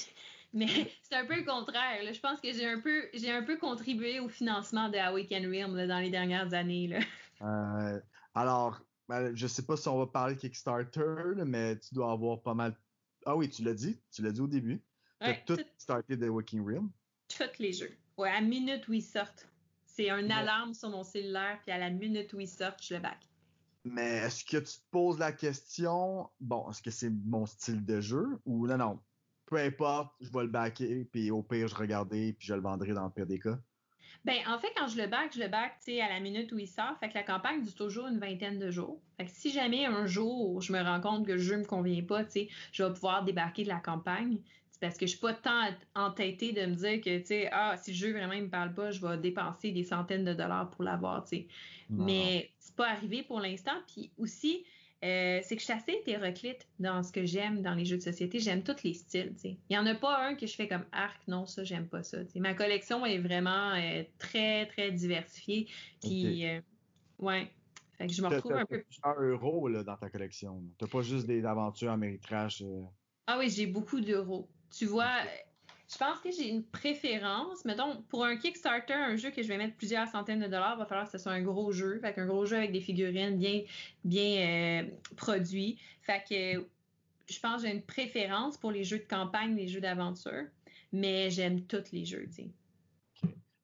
Mais 0.56 0.66
c'est 1.02 1.14
un 1.14 1.26
peu 1.26 1.36
le 1.36 1.44
contraire. 1.44 2.02
là. 2.02 2.12
Je 2.12 2.18
pense 2.20 2.40
que 2.40 2.52
j'ai 2.52 2.66
un 2.66 2.80
peu 2.80 3.04
j'ai 3.14 3.30
un 3.30 3.42
peu 3.42 3.56
contribué 3.58 4.18
au 4.20 4.28
financement 4.28 4.88
de 4.88 4.96
Awaken 4.96 5.46
Realm 5.46 5.76
là, 5.76 5.86
dans 5.86 5.98
les 6.00 6.10
dernières 6.10 6.52
années. 6.54 6.88
Là. 6.88 6.98
Euh, 7.42 8.00
alors, 8.34 8.80
ben, 9.10 9.36
je 9.36 9.46
sais 9.46 9.66
pas 9.66 9.76
si 9.76 9.86
on 9.88 9.98
va 9.98 10.06
parler 10.06 10.36
Kickstarter, 10.36 11.34
mais 11.44 11.78
tu 11.78 11.94
dois 11.94 12.10
avoir 12.10 12.40
pas 12.40 12.54
mal. 12.54 12.74
Ah 13.26 13.36
oui, 13.36 13.50
tu 13.50 13.62
l'as 13.62 13.74
dit, 13.74 14.00
tu 14.10 14.22
l'as 14.22 14.32
dit 14.32 14.40
au 14.40 14.46
début. 14.46 14.82
Tu 15.20 15.26
Ouais, 15.28 15.42
tout 15.46 15.56
tout- 15.56 15.62
starté 15.76 16.16
de 16.16 16.30
Realm. 16.30 16.90
tous 17.28 17.58
les 17.58 17.74
jeux. 17.74 17.94
Ouais, 18.16 18.30
à 18.30 18.40
la 18.40 18.40
minute 18.40 18.88
où 18.88 18.94
ils 18.94 19.02
sortent. 19.02 19.46
C'est 19.84 20.08
un 20.08 20.24
Ouais. 20.24 20.32
alarme 20.32 20.72
sur 20.72 20.88
mon 20.88 21.04
cellulaire, 21.04 21.58
puis 21.62 21.72
à 21.72 21.76
la 21.78 21.90
minute 21.90 22.32
où 22.32 22.40
ils 22.40 22.48
sortent, 22.48 22.82
je 22.82 22.94
le 22.94 23.00
back. 23.00 23.18
Mais 23.84 24.16
est-ce 24.16 24.42
que 24.42 24.56
tu 24.56 24.64
te 24.78 24.84
poses 24.90 25.18
la 25.18 25.32
question, 25.32 26.30
bon, 26.40 26.70
est-ce 26.70 26.80
que 26.82 26.90
c'est 26.90 27.10
mon 27.10 27.44
style 27.44 27.84
de 27.84 28.00
jeu 28.00 28.26
ou 28.46 28.66
non, 28.66 28.78
non, 28.78 29.00
peu 29.46 29.56
importe, 29.56 30.12
je 30.20 30.30
vais 30.30 30.42
le 30.42 30.48
backer, 30.48 31.04
puis 31.10 31.30
au 31.30 31.42
pire, 31.42 31.68
je 31.68 31.74
regarderai, 31.74 32.34
puis 32.38 32.46
je 32.46 32.54
le 32.54 32.60
vendrai 32.60 32.92
dans 32.92 33.04
le 33.04 33.10
pire 33.10 33.26
des 33.26 33.38
cas. 33.38 33.58
Ben, 34.24 34.38
en 34.48 34.58
fait, 34.58 34.72
quand 34.76 34.88
je 34.88 35.00
le 35.00 35.06
back, 35.06 35.32
je 35.34 35.40
le 35.40 35.46
back, 35.46 35.74
à 35.88 36.08
la 36.08 36.18
minute 36.18 36.50
où 36.50 36.58
il 36.58 36.66
sort. 36.66 36.98
Fait 36.98 37.08
que 37.08 37.14
la 37.14 37.22
campagne 37.22 37.62
dure 37.62 37.74
toujours 37.76 38.08
une 38.08 38.18
vingtaine 38.18 38.58
de 38.58 38.72
jours. 38.72 39.00
Fait 39.16 39.24
que 39.24 39.30
si 39.30 39.52
jamais 39.52 39.86
un 39.86 40.06
jour, 40.06 40.60
je 40.60 40.72
me 40.72 40.82
rends 40.82 41.00
compte 41.00 41.26
que 41.26 41.32
le 41.32 41.38
jeu 41.38 41.58
me 41.58 41.64
convient 41.64 42.02
pas, 42.02 42.24
je 42.72 42.82
vais 42.82 42.92
pouvoir 42.92 43.24
débarquer 43.24 43.62
de 43.62 43.68
la 43.68 43.78
campagne. 43.78 44.38
C'est 44.72 44.80
parce 44.80 44.98
que 44.98 45.06
je 45.06 45.12
suis 45.12 45.20
pas 45.20 45.32
tant 45.32 45.68
entêtée 45.94 46.52
de 46.52 46.66
me 46.66 46.74
dire 46.74 47.00
que, 47.00 47.18
tu 47.20 47.26
sais, 47.26 47.48
ah, 47.52 47.76
si 47.76 47.92
le 47.92 47.96
jeu 47.96 48.12
vraiment 48.12 48.32
il 48.32 48.42
me 48.42 48.50
parle 48.50 48.74
pas, 48.74 48.90
je 48.90 49.00
vais 49.00 49.16
dépenser 49.16 49.70
des 49.70 49.84
centaines 49.84 50.24
de 50.24 50.34
dollars 50.34 50.70
pour 50.70 50.82
l'avoir, 50.82 51.22
tu 51.22 51.36
sais. 51.36 51.48
Mais 51.88 52.50
c'est 52.58 52.74
pas 52.74 52.88
arrivé 52.90 53.22
pour 53.22 53.40
l'instant. 53.40 53.76
Puis 53.86 54.10
aussi, 54.18 54.64
euh, 55.04 55.40
c'est 55.42 55.56
que 55.56 55.60
je 55.60 55.66
suis 55.66 55.74
assez 55.74 55.92
hétéroclite 55.92 56.66
dans 56.78 57.02
ce 57.02 57.12
que 57.12 57.26
j'aime 57.26 57.60
dans 57.60 57.74
les 57.74 57.84
jeux 57.84 57.98
de 57.98 58.02
société. 58.02 58.38
J'aime 58.40 58.62
tous 58.62 58.82
les 58.82 58.94
styles. 58.94 59.34
tu. 59.40 59.48
Il 59.68 59.74
y 59.74 59.78
en 59.78 59.84
a 59.86 59.94
pas 59.94 60.26
un 60.26 60.34
que 60.34 60.46
je 60.46 60.54
fais 60.54 60.68
comme 60.68 60.84
arc, 60.92 61.20
non, 61.28 61.46
ça, 61.46 61.64
j'aime 61.64 61.86
pas 61.86 62.02
ça. 62.02 62.24
tu. 62.24 62.40
Ma 62.40 62.54
collection 62.54 63.04
est 63.04 63.18
vraiment 63.18 63.74
euh, 63.74 64.02
très, 64.18 64.66
très 64.66 64.90
diversifiée. 64.92 65.68
Puis, 66.00 66.48
euh, 66.48 66.60
ouais. 67.18 67.50
Fait 67.98 68.06
que 68.06 68.12
je 68.12 68.22
me 68.22 68.28
retrouve 68.28 68.52
un 68.52 68.64
peu. 68.64 68.82
plusieurs 68.82 69.22
euros 69.22 69.68
là, 69.68 69.82
dans 69.82 69.96
ta 69.96 70.08
collection. 70.10 70.62
T'as 70.78 70.86
pas 70.86 71.02
juste 71.02 71.26
des 71.26 71.44
aventures. 71.44 71.92
Euh... 71.92 72.82
Ah 73.26 73.38
oui, 73.38 73.50
j'ai 73.50 73.66
beaucoup 73.66 74.00
d'euros. 74.00 74.48
Tu 74.70 74.86
vois, 74.86 75.22
je 75.88 75.98
pense 75.98 76.18
que 76.20 76.30
j'ai 76.32 76.48
une 76.48 76.64
préférence. 76.64 77.64
Mettons, 77.64 78.02
pour 78.08 78.24
un 78.24 78.36
Kickstarter, 78.36 78.94
un 78.94 79.16
jeu 79.16 79.30
que 79.30 79.42
je 79.42 79.48
vais 79.48 79.56
mettre 79.56 79.76
plusieurs 79.76 80.08
centaines 80.08 80.40
de 80.40 80.46
dollars, 80.46 80.74
il 80.76 80.78
va 80.78 80.86
falloir 80.86 81.06
que 81.06 81.12
ce 81.12 81.18
soit 81.18 81.32
un 81.32 81.42
gros 81.42 81.70
jeu. 81.70 82.00
Fait 82.00 82.12
qu'un 82.12 82.26
gros 82.26 82.44
jeu 82.44 82.56
avec 82.56 82.72
des 82.72 82.80
figurines 82.80 83.38
bien, 83.38 83.62
bien 84.04 84.82
euh, 84.82 84.90
produits. 85.16 85.78
Fait 86.02 86.24
que 86.28 86.66
je 87.32 87.40
pense 87.40 87.62
que 87.62 87.68
j'ai 87.68 87.74
une 87.74 87.82
préférence 87.82 88.56
pour 88.56 88.72
les 88.72 88.82
jeux 88.82 88.98
de 88.98 89.04
campagne, 89.04 89.54
les 89.54 89.68
jeux 89.68 89.80
d'aventure. 89.80 90.46
Mais 90.92 91.30
j'aime 91.30 91.62
tous 91.62 91.92
les 91.92 92.04
jeux, 92.04 92.28
tu. 92.34 92.42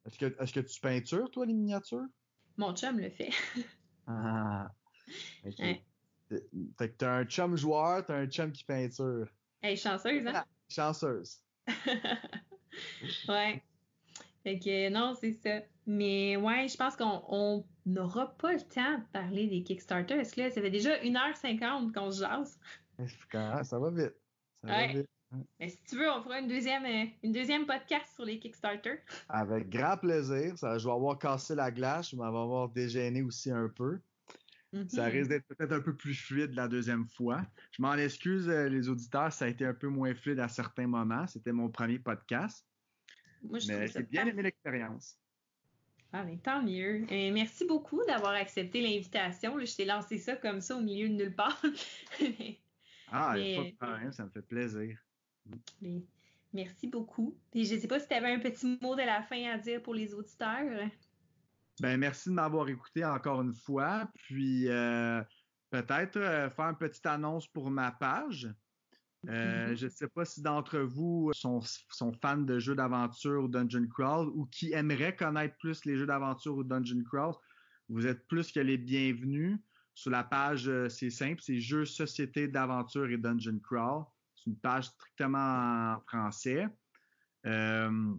Est-ce 0.07 0.19
que, 0.19 0.43
est-ce 0.43 0.53
que 0.53 0.61
tu 0.61 0.81
peintures, 0.81 1.31
toi, 1.31 1.47
les 1.47 1.53
miniatures? 1.53 2.07
Mon 2.57 2.75
chum 2.75 2.99
le 2.99 3.11
fait. 3.11 3.31
Ah. 4.07 4.71
ok. 5.47 5.59
Ouais. 5.59 5.83
Fait 6.79 6.89
que 6.89 6.97
t'as 6.97 7.19
un 7.19 7.25
chum 7.25 7.57
joueur, 7.57 8.05
t'as 8.05 8.17
un 8.17 8.27
chum 8.27 8.53
qui 8.53 8.65
peinture. 8.65 9.29
Hey, 9.63 9.77
chanceuse, 9.77 10.27
hein? 10.27 10.45
Chanceuse. 10.69 11.41
ouais. 13.29 13.63
Fait 14.43 14.59
que 14.59 14.89
non, 14.91 15.15
c'est 15.15 15.33
ça. 15.33 15.61
Mais 15.87 16.37
ouais, 16.37 16.69
je 16.69 16.77
pense 16.77 16.97
qu'on 16.97 17.23
on 17.29 17.65
n'aura 17.87 18.37
pas 18.37 18.53
le 18.53 18.61
temps 18.61 18.99
de 18.99 19.05
parler 19.13 19.47
des 19.47 19.63
Kickstarter. 19.63 20.15
Est-ce 20.15 20.35
que 20.35 20.41
là, 20.43 20.51
ça 20.51 20.61
fait 20.61 20.71
déjà 20.71 20.97
1h50 21.03 21.93
qu'on 21.93 22.11
se 22.11 22.21
jase? 22.21 22.59
Ça 23.65 23.79
va 23.79 23.91
vite. 23.91 24.15
Ça 24.63 24.69
va 24.69 24.87
vite. 24.89 25.09
Mais 25.59 25.69
si 25.69 25.79
tu 25.89 25.97
veux, 25.97 26.11
on 26.11 26.23
fera 26.23 26.41
une 26.41 26.49
deuxième, 26.49 26.85
euh, 26.85 27.11
une 27.23 27.33
deuxième 27.33 27.65
podcast 27.67 28.15
sur 28.15 28.25
les 28.25 28.39
Kickstarter. 28.39 28.99
Avec 29.29 29.71
grand 29.71 29.97
plaisir. 29.97 30.57
Ça, 30.59 30.77
je 30.77 30.87
vais 30.87 30.93
avoir 30.93 31.19
cassé 31.19 31.55
la 31.55 31.71
glace, 31.71 32.11
je 32.11 32.17
vais 32.17 32.25
avoir 32.25 32.69
dégêné 32.69 33.23
aussi 33.23 33.51
un 33.51 33.69
peu. 33.69 33.99
Ça 34.89 35.07
Mhm. 35.07 35.13
risque 35.13 35.29
d'être 35.31 35.47
peut-être 35.47 35.73
un 35.73 35.81
peu 35.81 35.95
plus 35.95 36.15
fluide 36.15 36.55
la 36.55 36.67
deuxième 36.67 37.07
fois. 37.07 37.45
Je 37.73 37.83
m'en 37.83 37.93
excuse, 37.95 38.49
euh, 38.49 38.69
les 38.71 38.89
auditeurs, 38.89 39.31
ça 39.33 39.45
a 39.45 39.49
été 39.49 39.67
un 39.67 39.75
peu 39.75 39.89
moins 39.89 40.15
fluide 40.15 40.41
à 40.41 40.49
certains 40.49 40.87
moments. 40.87 41.27
C'était 41.27 41.53
mon 41.53 41.69
premier 41.71 41.99
podcast. 41.99 42.67
Moi, 43.43 43.59
je 43.59 43.69
Mais 43.69 43.87
j'ai 43.89 44.03
bien 44.05 44.27
aimé 44.27 44.43
l'expérience. 44.43 45.19
Ah, 46.15 46.25
mais 46.25 46.39
tant 46.39 46.63
mieux. 46.63 47.05
Merci 47.11 47.67
beaucoup 47.67 48.03
d'avoir 48.07 48.33
accepté 48.33 48.81
l'invitation. 48.83 49.59
Je 49.59 49.77
t'ai 49.77 49.85
lancé 49.85 50.17
ça 50.19 50.37
comme 50.37 50.61
ça 50.61 50.77
au 50.77 50.81
milieu 50.81 51.09
de 51.09 51.15
nulle 51.15 51.35
part. 51.35 51.61
Mais- 52.21 52.59
Ah, 53.15 53.33
Mais- 53.35 53.57
pas 53.57 53.65
de 53.65 53.77
problème, 53.93 54.13
ça 54.13 54.25
me 54.25 54.31
fait 54.31 54.41
plaisir. 54.43 54.99
mais 55.83 56.03
merci 56.55 56.87
beaucoup. 56.87 57.37
Puis 57.51 57.67
je 57.67 57.77
sais 57.77 57.89
pas 57.89 58.01
si 58.01 58.09
tu 58.09 58.15
avais 58.15 58.33
un 58.33 58.39
petit 58.39 58.79
mot 58.81 58.95
de 58.95 59.03
la 59.03 59.23
fin 59.23 59.51
à 59.51 59.59
dire 59.59 59.83
pour 59.83 59.93
les 59.95 60.15
auditeurs. 60.15 60.89
Ben, 61.81 61.99
merci 61.99 62.29
de 62.29 62.35
m'avoir 62.35 62.69
écouté 62.69 63.05
encore 63.05 63.43
une 63.43 63.55
fois. 63.55 64.11
Puis 64.15 64.69
euh, 64.69 65.23
peut-être 65.71 66.17
euh, 66.17 66.51
faire 66.51 66.67
une 66.67 66.77
petite 66.77 67.07
annonce 67.07 67.47
pour 67.49 67.71
ma 67.71 67.93
page. 67.93 68.53
Euh, 69.29 69.69
Mhm. 69.69 69.77
Je 69.77 69.85
ne 69.85 69.91
sais 69.91 70.09
pas 70.09 70.25
si 70.25 70.43
d'entre 70.43 70.81
vous 70.81 71.31
sont, 71.33 71.61
sont 71.91 72.13
fans 72.21 72.39
de 72.39 72.59
jeux 72.59 72.75
d'aventure 72.75 73.45
ou 73.45 73.49
Dungeon 73.49 73.87
Crawl 73.87 74.29
ou 74.35 74.47
qui 74.47 74.73
aimeraient 74.73 75.15
connaître 75.15 75.57
plus 75.59 75.85
les 75.85 75.97
jeux 75.97 76.07
d'aventure 76.07 76.57
ou 76.57 76.65
Dungeon 76.65 77.05
Crawl. 77.05 77.35
Vous 77.89 78.07
êtes 78.09 78.27
plus 78.27 78.51
que 78.51 78.59
les 78.59 78.79
bienvenus. 78.79 79.59
Sur 79.95 80.11
la 80.11 80.25
page, 80.25 80.71
c'est 80.89 81.11
simple, 81.11 81.41
c'est 81.43 81.61
Jeux, 81.61 81.85
Société 81.85 82.49
d'aventure 82.49 83.11
et 83.11 83.19
Dungeon 83.19 83.61
Crawl. 83.63 84.05
C'est 84.35 84.51
une 84.51 84.59
page 84.59 84.87
strictement 84.87 85.95
en 85.95 86.01
français. 86.01 86.67
Euh, 87.47 88.15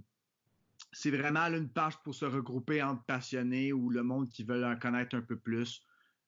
c'est 0.93 1.11
vraiment 1.11 1.47
là, 1.49 1.57
une 1.57 1.69
page 1.69 1.97
pour 2.03 2.15
se 2.15 2.25
regrouper 2.25 2.81
entre 2.81 3.03
passionnés 3.05 3.73
ou 3.73 3.89
le 3.89 4.03
monde 4.03 4.29
qui 4.29 4.43
veut 4.43 4.63
en 4.65 4.77
connaître 4.77 5.15
un 5.15 5.21
peu 5.21 5.37
plus. 5.37 5.83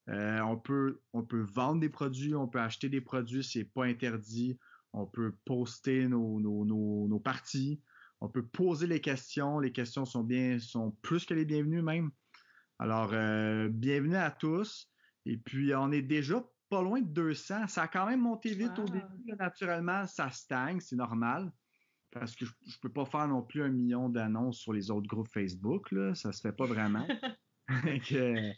Euh, 0.09 0.39
on, 0.41 0.57
peut, 0.57 1.01
on 1.13 1.23
peut 1.23 1.45
vendre 1.53 1.79
des 1.79 1.89
produits, 1.89 2.35
on 2.35 2.47
peut 2.47 2.59
acheter 2.59 2.89
des 2.89 3.01
produits, 3.01 3.43
c'est 3.43 3.63
pas 3.63 3.85
interdit. 3.85 4.59
On 4.93 5.05
peut 5.05 5.35
poster 5.45 6.07
nos, 6.07 6.39
nos, 6.39 6.65
nos, 6.65 7.07
nos 7.07 7.19
parties. 7.19 7.81
On 8.21 8.29
peut 8.29 8.45
poser 8.45 8.87
les 8.87 9.01
questions. 9.01 9.59
Les 9.59 9.71
questions 9.71 10.05
sont 10.05 10.23
bien, 10.23 10.59
sont 10.59 10.91
plus 11.01 11.25
que 11.25 11.33
les 11.33 11.45
bienvenues 11.45 11.81
même. 11.81 12.11
Alors, 12.79 13.11
euh, 13.13 13.69
bienvenue 13.69 14.15
à 14.15 14.31
tous. 14.31 14.89
Et 15.25 15.37
puis, 15.37 15.73
on 15.75 15.91
est 15.91 16.01
déjà 16.01 16.43
pas 16.69 16.81
loin 16.81 17.01
de 17.01 17.07
200. 17.07 17.67
Ça 17.67 17.83
a 17.83 17.87
quand 17.87 18.05
même 18.05 18.21
monté 18.21 18.53
vite 18.53 18.77
au 18.79 18.85
début. 18.85 19.25
là. 19.27 19.35
Naturellement, 19.37 20.07
ça 20.07 20.29
stagne, 20.29 20.79
c'est 20.79 20.95
normal. 20.95 21.51
Parce 22.19 22.35
que 22.35 22.45
je, 22.45 22.51
je 22.67 22.79
peux 22.79 22.91
pas 22.91 23.05
faire 23.05 23.27
non 23.27 23.41
plus 23.41 23.61
un 23.61 23.69
million 23.69 24.09
d'annonces 24.09 24.59
sur 24.59 24.73
les 24.73 24.89
autres 24.89 25.07
groupes 25.07 25.27
Facebook. 25.27 25.91
Là. 25.91 26.15
Ça 26.15 26.31
se 26.31 26.41
fait 26.41 26.55
pas 26.55 26.65
vraiment. 26.65 27.07
Que, 28.07 28.51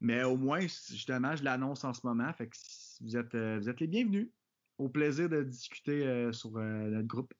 mais 0.00 0.24
au 0.24 0.36
moins, 0.36 0.58
justement, 0.60 1.36
je 1.36 1.44
l'annonce 1.44 1.84
en 1.84 1.94
ce 1.94 2.04
moment. 2.04 2.32
Fait 2.32 2.48
que 2.48 2.56
vous 3.00 3.16
êtes, 3.16 3.32
euh, 3.36 3.60
vous 3.60 3.68
êtes 3.68 3.78
les 3.78 3.86
bienvenus. 3.86 4.30
Au 4.78 4.88
plaisir 4.88 5.28
de 5.28 5.44
discuter 5.44 6.04
euh, 6.04 6.32
sur 6.32 6.56
euh, 6.56 6.88
notre 6.88 7.06
groupe. 7.06 7.32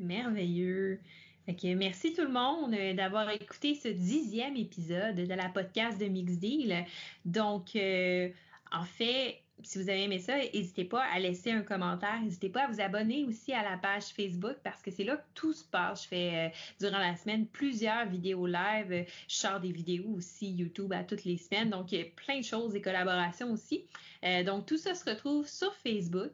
Merveilleux. 0.00 1.00
Fait 1.46 1.54
que 1.54 1.74
merci 1.74 2.14
tout 2.14 2.22
le 2.22 2.32
monde 2.32 2.74
d'avoir 2.96 3.28
écouté 3.30 3.74
ce 3.74 3.88
dixième 3.88 4.56
épisode 4.56 5.16
de 5.16 5.34
la 5.34 5.50
podcast 5.50 6.00
de 6.00 6.06
Mix 6.06 6.38
Deal. 6.38 6.86
Donc, 7.26 7.76
euh, 7.76 8.30
en 8.72 8.84
fait, 8.84 9.43
si 9.62 9.78
vous 9.78 9.88
avez 9.88 10.02
aimé 10.02 10.18
ça, 10.18 10.36
n'hésitez 10.36 10.84
pas 10.84 11.02
à 11.04 11.18
laisser 11.18 11.50
un 11.50 11.62
commentaire. 11.62 12.20
N'hésitez 12.22 12.48
pas 12.48 12.64
à 12.64 12.66
vous 12.68 12.80
abonner 12.80 13.24
aussi 13.24 13.52
à 13.52 13.62
la 13.62 13.76
page 13.76 14.04
Facebook 14.04 14.56
parce 14.62 14.82
que 14.82 14.90
c'est 14.90 15.04
là 15.04 15.16
que 15.16 15.24
tout 15.34 15.52
se 15.52 15.64
passe. 15.64 16.04
Je 16.04 16.08
fais 16.08 16.30
euh, 16.34 16.48
durant 16.80 16.98
la 16.98 17.16
semaine 17.16 17.46
plusieurs 17.46 18.06
vidéos 18.06 18.46
live. 18.46 19.06
Je 19.28 19.34
sors 19.34 19.60
des 19.60 19.72
vidéos 19.72 20.08
aussi 20.16 20.48
YouTube 20.48 20.92
à 20.92 21.04
toutes 21.04 21.24
les 21.24 21.36
semaines. 21.36 21.70
Donc, 21.70 21.92
il 21.92 21.98
y 21.98 22.02
a 22.02 22.04
plein 22.04 22.38
de 22.38 22.44
choses, 22.44 22.72
des 22.72 22.80
collaborations 22.80 23.52
aussi. 23.52 23.84
Euh, 24.24 24.42
donc, 24.42 24.66
tout 24.66 24.78
ça 24.78 24.94
se 24.94 25.08
retrouve 25.08 25.46
sur 25.46 25.74
Facebook. 25.76 26.32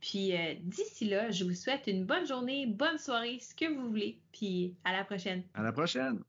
Puis 0.00 0.36
euh, 0.36 0.54
d'ici 0.60 1.06
là, 1.06 1.30
je 1.30 1.44
vous 1.44 1.54
souhaite 1.54 1.86
une 1.86 2.04
bonne 2.04 2.26
journée, 2.26 2.66
bonne 2.66 2.98
soirée, 2.98 3.38
ce 3.40 3.54
que 3.54 3.72
vous 3.72 3.88
voulez. 3.88 4.18
Puis 4.32 4.74
à 4.84 4.92
la 4.92 5.04
prochaine. 5.04 5.42
À 5.54 5.62
la 5.62 5.72
prochaine! 5.72 6.20